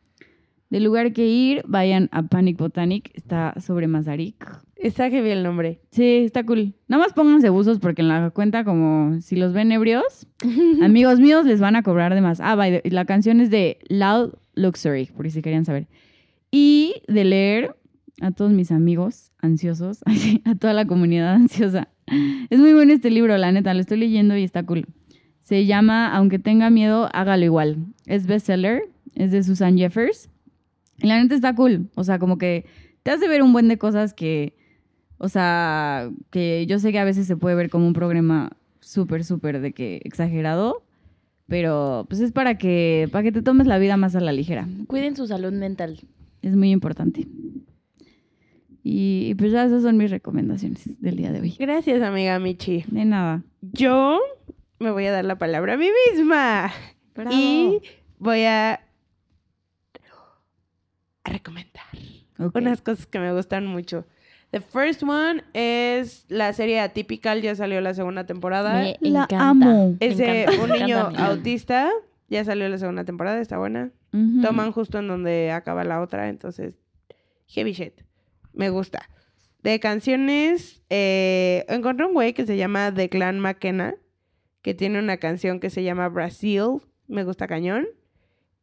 Del 0.71 0.85
lugar 0.85 1.13
que 1.13 1.27
ir, 1.27 1.63
vayan 1.67 2.09
a 2.13 2.23
Panic 2.25 2.59
Botanic. 2.59 3.11
Está 3.15 3.55
sobre 3.61 3.87
Mazarik. 3.87 4.35
Está 4.77 5.11
que 5.11 5.33
el 5.33 5.43
nombre. 5.43 5.81
Sí, 5.91 6.05
está 6.25 6.45
cool. 6.45 6.75
Nada 6.89 7.03
más 7.05 7.13
pónganse 7.13 7.49
buzos 7.51 7.79
porque 7.79 8.03
en 8.03 8.09
la 8.09 8.31
cuenta, 8.31 8.65
como 8.65 9.21
si 9.21 9.37
los 9.37 9.53
ven 9.53 9.73
ebrios, 9.73 10.27
amigos 10.83 11.19
míos 11.21 11.45
les 11.47 11.61
van 11.61 11.77
a 11.77 11.83
cobrar 11.83 12.15
de 12.15 12.21
más. 12.21 12.41
Ah, 12.41 12.57
by 12.57 12.81
the- 12.83 12.91
la 12.91 13.05
canción 13.05 13.41
es 13.41 13.51
de 13.51 13.79
Loud 13.89 14.35
Luxury, 14.55 15.07
por 15.07 15.31
si 15.31 15.41
querían 15.41 15.65
saber. 15.65 15.87
Y 16.51 16.95
de 17.09 17.25
leer 17.25 17.77
a 18.21 18.31
todos 18.33 18.53
mis 18.53 18.71
amigos 18.73 19.33
ansiosos, 19.41 20.01
a 20.45 20.55
toda 20.57 20.73
la 20.73 20.87
comunidad 20.87 21.35
ansiosa. 21.35 21.89
Es 22.51 22.59
muy 22.61 22.73
bueno 22.73 22.93
este 22.93 23.11
libro, 23.11 23.37
la 23.39 23.53
neta, 23.53 23.73
lo 23.75 23.81
estoy 23.81 23.99
leyendo 23.99 24.37
y 24.37 24.45
está 24.45 24.63
cool. 24.65 24.87
Se 25.43 25.65
llama 25.65 26.15
Aunque 26.15 26.39
tenga 26.39 26.71
miedo, 26.71 27.09
hágalo 27.13 27.45
igual. 27.45 27.79
Es 28.07 28.27
bestseller, 28.27 28.83
es 29.15 29.31
de 29.33 29.43
Susan 29.43 29.77
Jeffers. 29.77 30.29
Y 30.99 31.07
la 31.07 31.23
neta 31.23 31.35
está 31.35 31.55
cool. 31.55 31.91
O 31.95 32.05
sea, 32.05 32.19
como 32.19 32.39
que 32.39 32.65
te 33.03 33.11
hace 33.11 33.29
ver 33.29 33.43
un 33.43 33.53
buen 33.53 33.69
de 33.69 33.79
cosas 33.79 34.15
que, 34.15 34.55
o 35.19 35.29
sea, 35.29 36.11
que 36.31 36.67
yo 36.67 36.79
sé 36.79 36.93
que 36.93 36.99
a 36.99 37.05
veces 37.05 37.27
se 37.27 37.37
puede 37.37 37.55
ver 37.55 37.71
como 37.71 37.87
un 37.87 37.93
programa 37.93 38.57
súper, 38.81 39.25
súper 39.25 39.61
de 39.61 39.73
que 39.73 40.01
exagerado. 40.05 40.83
Pero 41.49 42.07
pues 42.09 42.21
es 42.21 42.33
para 42.33 42.59
que, 42.59 43.09
para 43.13 43.23
que 43.23 43.31
te 43.31 43.43
tomes 43.43 43.69
la 43.69 43.79
vida 43.79 43.97
más 43.97 44.17
a 44.17 44.21
la 44.21 44.33
ligera. 44.33 44.69
Cuiden 44.89 45.15
su 45.15 45.27
salud 45.27 45.53
mental. 45.53 46.01
Es 46.43 46.57
muy 46.57 46.71
importante. 46.71 47.29
Y, 48.83 49.29
y 49.29 49.35
pues 49.37 49.53
ya 49.53 49.65
esas 49.65 49.83
son 49.83 49.97
mis 49.97 50.11
recomendaciones 50.11 51.01
del 51.01 51.17
día 51.17 51.31
de 51.31 51.41
hoy. 51.41 51.55
Gracias, 51.59 52.03
amiga 52.03 52.39
Michi. 52.39 52.85
De 52.89 53.05
nada. 53.05 53.45
Yo 53.61 54.21
me 54.79 54.91
voy 54.91 55.07
a 55.07 55.13
dar 55.13 55.25
la 55.25 55.39
palabra 55.39 55.75
a 55.75 55.77
mí 55.77 55.89
misma. 56.11 56.73
Y 57.31 57.81
voy 58.19 58.43
a, 58.45 58.81
a 61.47 61.61
recomendar 61.61 61.85
Ok. 62.39 62.57
unas 62.57 62.83
cosas 62.83 63.07
que 63.07 63.19
me 63.19 63.33
gustan 63.33 63.67
mucho. 63.67 64.05
The 64.51 64.61
first 64.61 65.03
one 65.03 65.43
es 65.55 66.25
la 66.29 66.53
serie 66.53 66.81
Atypical, 66.81 67.43
ya 67.43 67.55
salió 67.55 67.81
la 67.81 67.95
segunda 67.95 68.25
temporada. 68.27 68.75
Me 68.81 68.97
La 69.01 69.25
encanta. 69.25 69.49
amo. 69.49 69.97
Es 70.01 70.17
de 70.19 70.47
un 70.63 70.71
niño 70.71 70.99
autista, 71.17 71.91
ya 72.29 72.45
salió 72.45 72.69
la 72.69 72.79
segunda 72.79 73.05
temporada, 73.05 73.41
está 73.41 73.59
buena. 73.59 73.91
Ujú. 74.13 74.41
Toman 74.43 74.73
justo 74.73 74.99
en 74.99 75.09
donde 75.09 75.51
acaba 75.51 75.85
la 75.85 76.01
otra, 76.01 76.29
entonces, 76.29 76.75
heavy 77.49 77.73
shit. 77.73 78.03
Me 78.53 78.71
gusta. 78.71 79.09
De 79.63 79.81
canciones, 79.81 80.81
eh, 80.91 81.65
encontré 81.69 82.07
un 82.07 82.13
güey 82.15 82.33
que 82.33 82.47
se 82.47 82.57
llama 82.57 82.95
The 82.95 83.09
Clan 83.09 83.41
McKenna, 83.41 83.95
que 84.63 84.75
tiene 84.75 84.99
una 85.01 85.17
canción 85.17 85.59
que 85.59 85.71
se 85.71 85.83
llama 85.83 86.09
Brasil, 86.09 86.81
me 87.09 87.25
gusta 87.25 87.47
cañón. 87.49 87.87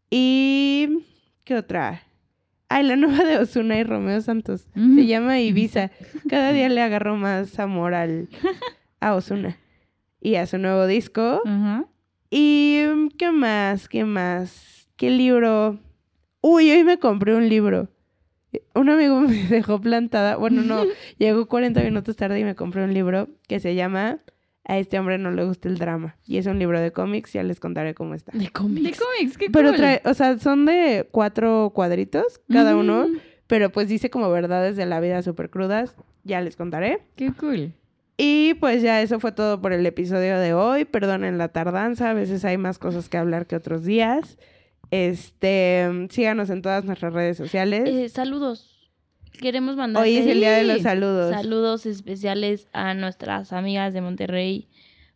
Y, 0.09 1.05
¿qué 1.43 1.55
otra? 1.55 2.03
Ay, 2.69 2.83
la 2.83 2.95
nueva 2.95 3.23
de 3.23 3.37
Osuna 3.37 3.77
y 3.77 3.83
Romeo 3.83 4.19
Santos. 4.21 4.67
Se 4.73 5.05
llama 5.05 5.39
Ibiza. 5.39 5.91
Cada 6.27 6.51
día 6.51 6.69
le 6.69 6.81
agarro 6.81 7.15
más 7.15 7.59
amor 7.59 7.93
al, 7.93 8.29
a 8.99 9.15
Osuna 9.15 9.57
y 10.19 10.35
a 10.35 10.47
su 10.47 10.57
nuevo 10.57 10.87
disco. 10.87 11.41
Ajá. 11.45 11.85
¿Y 12.29 12.81
mm, 12.83 13.09
qué 13.09 13.31
más? 13.31 13.87
¿Qué 13.87 14.05
más? 14.05 14.89
¿Qué 14.95 15.11
libro? 15.11 15.79
Uy, 16.41 16.71
hoy 16.71 16.83
me 16.83 16.97
compré 16.97 17.35
un 17.35 17.47
libro. 17.47 17.89
Un 18.73 18.89
amigo 18.89 19.21
me 19.21 19.43
dejó 19.43 19.79
plantada. 19.79 20.37
Bueno, 20.37 20.63
no, 20.63 20.83
llegó 21.19 21.47
40 21.47 21.81
minutos 21.81 22.15
tarde 22.15 22.39
y 22.39 22.43
me 22.43 22.55
compré 22.55 22.83
un 22.83 22.93
libro 22.93 23.29
que 23.47 23.59
se 23.59 23.75
llama 23.75 24.19
A 24.65 24.77
este 24.77 24.97
hombre 24.97 25.17
no 25.17 25.31
le 25.31 25.43
gusta 25.43 25.67
el 25.67 25.77
drama. 25.77 26.15
Y 26.25 26.37
es 26.37 26.45
un 26.45 26.57
libro 26.57 26.79
de 26.79 26.91
cómics, 26.91 27.33
ya 27.33 27.43
les 27.43 27.59
contaré 27.59 27.93
cómo 27.93 28.13
está. 28.15 28.31
De 28.31 28.39
De 28.45 28.49
cómics. 28.49 28.99
cómics, 28.99 29.37
qué 29.37 29.49
Pero 29.49 29.69
cool. 29.69 29.77
trae, 29.77 30.01
o 30.05 30.13
sea, 30.13 30.37
son 30.39 30.65
de 30.65 31.07
cuatro 31.11 31.71
cuadritos 31.75 32.39
cada 32.49 32.75
uno, 32.77 33.07
pero 33.47 33.71
pues 33.71 33.89
dice 33.89 34.09
como 34.09 34.29
verdades 34.31 34.77
de 34.77 34.85
la 34.85 34.99
vida 35.01 35.21
súper 35.21 35.49
crudas. 35.49 35.95
Ya 36.23 36.39
les 36.39 36.55
contaré. 36.55 37.01
Qué 37.17 37.33
cool. 37.33 37.73
Y 38.15 38.53
pues 38.55 38.81
ya 38.81 39.01
eso 39.01 39.19
fue 39.19 39.31
todo 39.33 39.59
por 39.59 39.73
el 39.73 39.85
episodio 39.85 40.39
de 40.39 40.53
hoy. 40.53 40.85
Perdonen 40.85 41.37
la 41.37 41.49
tardanza, 41.49 42.11
a 42.11 42.13
veces 42.13 42.45
hay 42.45 42.57
más 42.57 42.79
cosas 42.79 43.09
que 43.09 43.17
hablar 43.17 43.47
que 43.47 43.55
otros 43.57 43.83
días. 43.83 44.37
Este, 44.91 46.07
síganos 46.11 46.49
en 46.49 46.61
todas 46.61 46.85
nuestras 46.85 47.11
redes 47.13 47.35
sociales. 47.35 47.83
Eh, 47.89 48.07
saludos. 48.09 48.72
Queremos 49.39 49.75
mandar 49.75 50.03
Hoy 50.03 50.15
es 50.17 50.27
el 50.27 50.39
día 50.39 50.51
de 50.53 50.63
los 50.63 50.81
saludos. 50.81 51.31
saludos 51.31 51.85
especiales 51.85 52.67
a 52.73 52.93
nuestras 52.93 53.51
amigas 53.51 53.93
de 53.93 54.01
Monterrey, 54.01 54.67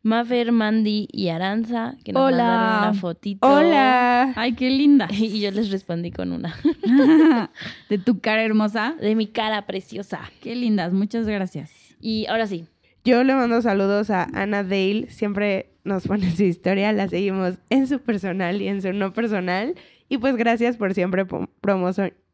Mafer, 0.04 0.52
Mandy 0.52 1.08
y 1.12 1.30
Aranza, 1.30 1.96
que 2.04 2.14
nos 2.14 2.22
Hola. 2.24 2.44
mandaron 2.44 2.90
una 2.92 2.94
fotito. 3.00 3.48
Hola. 3.48 4.34
Ay, 4.36 4.54
qué 4.54 4.70
linda. 4.70 5.08
Y 5.12 5.40
yo 5.40 5.52
les 5.52 5.70
respondí 5.72 6.12
con 6.12 6.32
una. 6.32 6.56
De 7.90 7.98
tu 7.98 8.20
cara 8.20 8.44
hermosa. 8.44 8.96
De 9.00 9.16
mi 9.16 9.28
cara 9.28 9.66
preciosa. 9.66 10.20
Qué 10.42 10.56
lindas, 10.56 10.94
muchas 10.94 11.26
gracias. 11.28 11.72
Y 12.02 12.26
ahora 12.28 12.48
sí. 12.48 12.66
Yo 13.04 13.24
le 13.24 13.34
mando 13.36 13.62
saludos 13.62 14.10
a 14.10 14.24
Ana 14.34 14.64
Dale. 14.64 15.08
Siempre 15.10 15.70
nos 15.84 16.06
pone 16.08 16.36
su 16.36 16.44
historia. 16.44 16.92
La 16.92 17.08
seguimos 17.08 17.56
en 17.70 17.88
su 17.88 18.00
personal 18.00 18.62
y 18.62 18.68
en 18.68 18.82
su 18.82 18.92
no 18.94 19.14
personal. 19.14 19.76
Y 20.10 20.18
pues 20.18 20.36
gracias 20.38 20.78
por 20.78 20.94
siempre 20.94 21.26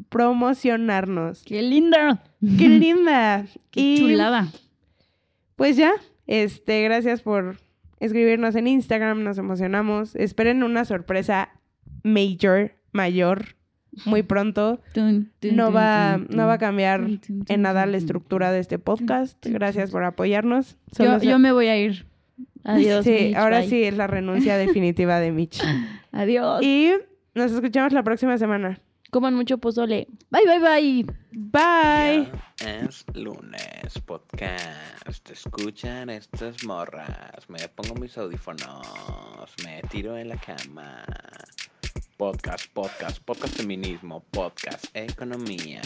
promocionarnos. 0.10 1.44
Qué 1.44 1.62
linda. 1.62 2.24
¡Qué 2.40 2.70
linda! 2.70 3.46
Qué 3.72 3.82
y 3.82 4.00
chulada. 4.00 4.48
pues 5.56 5.76
ya, 5.76 5.94
este, 6.28 6.84
gracias 6.84 7.22
por 7.22 7.58
escribirnos 8.00 8.56
en 8.56 8.68
Instagram. 8.68 9.24
Nos 9.24 9.38
emocionamos. 9.38 10.16
Esperen 10.16 10.62
una 10.62 10.86
sorpresa 10.86 11.50
major, 12.04 12.74
mayor, 12.92 13.56
muy 14.06 14.24
pronto. 14.24 14.80
No 15.42 15.72
va, 15.72 16.18
no 16.30 16.48
va 16.48 16.54
a 16.54 16.58
cambiar 16.58 17.08
en 17.48 17.62
nada 17.62 17.86
la 17.86 17.98
estructura 17.98 18.52
de 18.52 18.60
este 18.60 18.80
podcast. 18.80 19.44
Gracias 19.46 19.92
por 19.92 20.04
apoyarnos. 20.04 20.78
Yo, 20.98 21.20
yo 21.20 21.40
me 21.40 21.52
voy 21.52 21.68
a 21.68 21.78
ir. 21.78 22.06
Adiós. 22.64 23.04
sí, 23.04 23.12
Mitch, 23.12 23.36
ahora 23.36 23.60
bye. 23.60 23.70
sí 23.70 23.84
es 23.84 23.96
la 23.98 24.08
renuncia 24.08 24.58
definitiva 24.64 25.20
de 25.20 25.32
Mitch. 25.32 25.62
Adiós. 26.12 26.64
Y 26.64 26.92
nos 27.36 27.52
escuchamos 27.52 27.94
la 27.94 28.04
próxima 28.04 28.38
semana. 28.38 28.80
Coman 29.12 29.36
mucho 29.36 29.60
pozole. 29.60 30.08
Bye, 30.32 30.46
bye, 30.46 30.60
bye. 30.60 31.06
Bye. 31.32 32.32
Ya 32.58 32.80
es 32.80 33.06
lunes, 33.14 34.00
podcast. 34.06 35.30
Escuchan 35.30 36.10
estas 36.10 36.64
morras. 36.66 37.48
Me 37.48 37.60
pongo 37.70 37.94
mis 37.96 38.18
audífonos. 38.18 39.54
Me 39.64 39.82
tiro 39.90 40.18
en 40.18 40.30
la 40.30 40.38
cama. 40.38 41.04
Podcast, 42.18 42.66
podcast, 42.74 43.20
podcast 43.24 43.56
feminismo, 43.56 44.24
podcast 44.32 44.86
economía. 44.96 45.82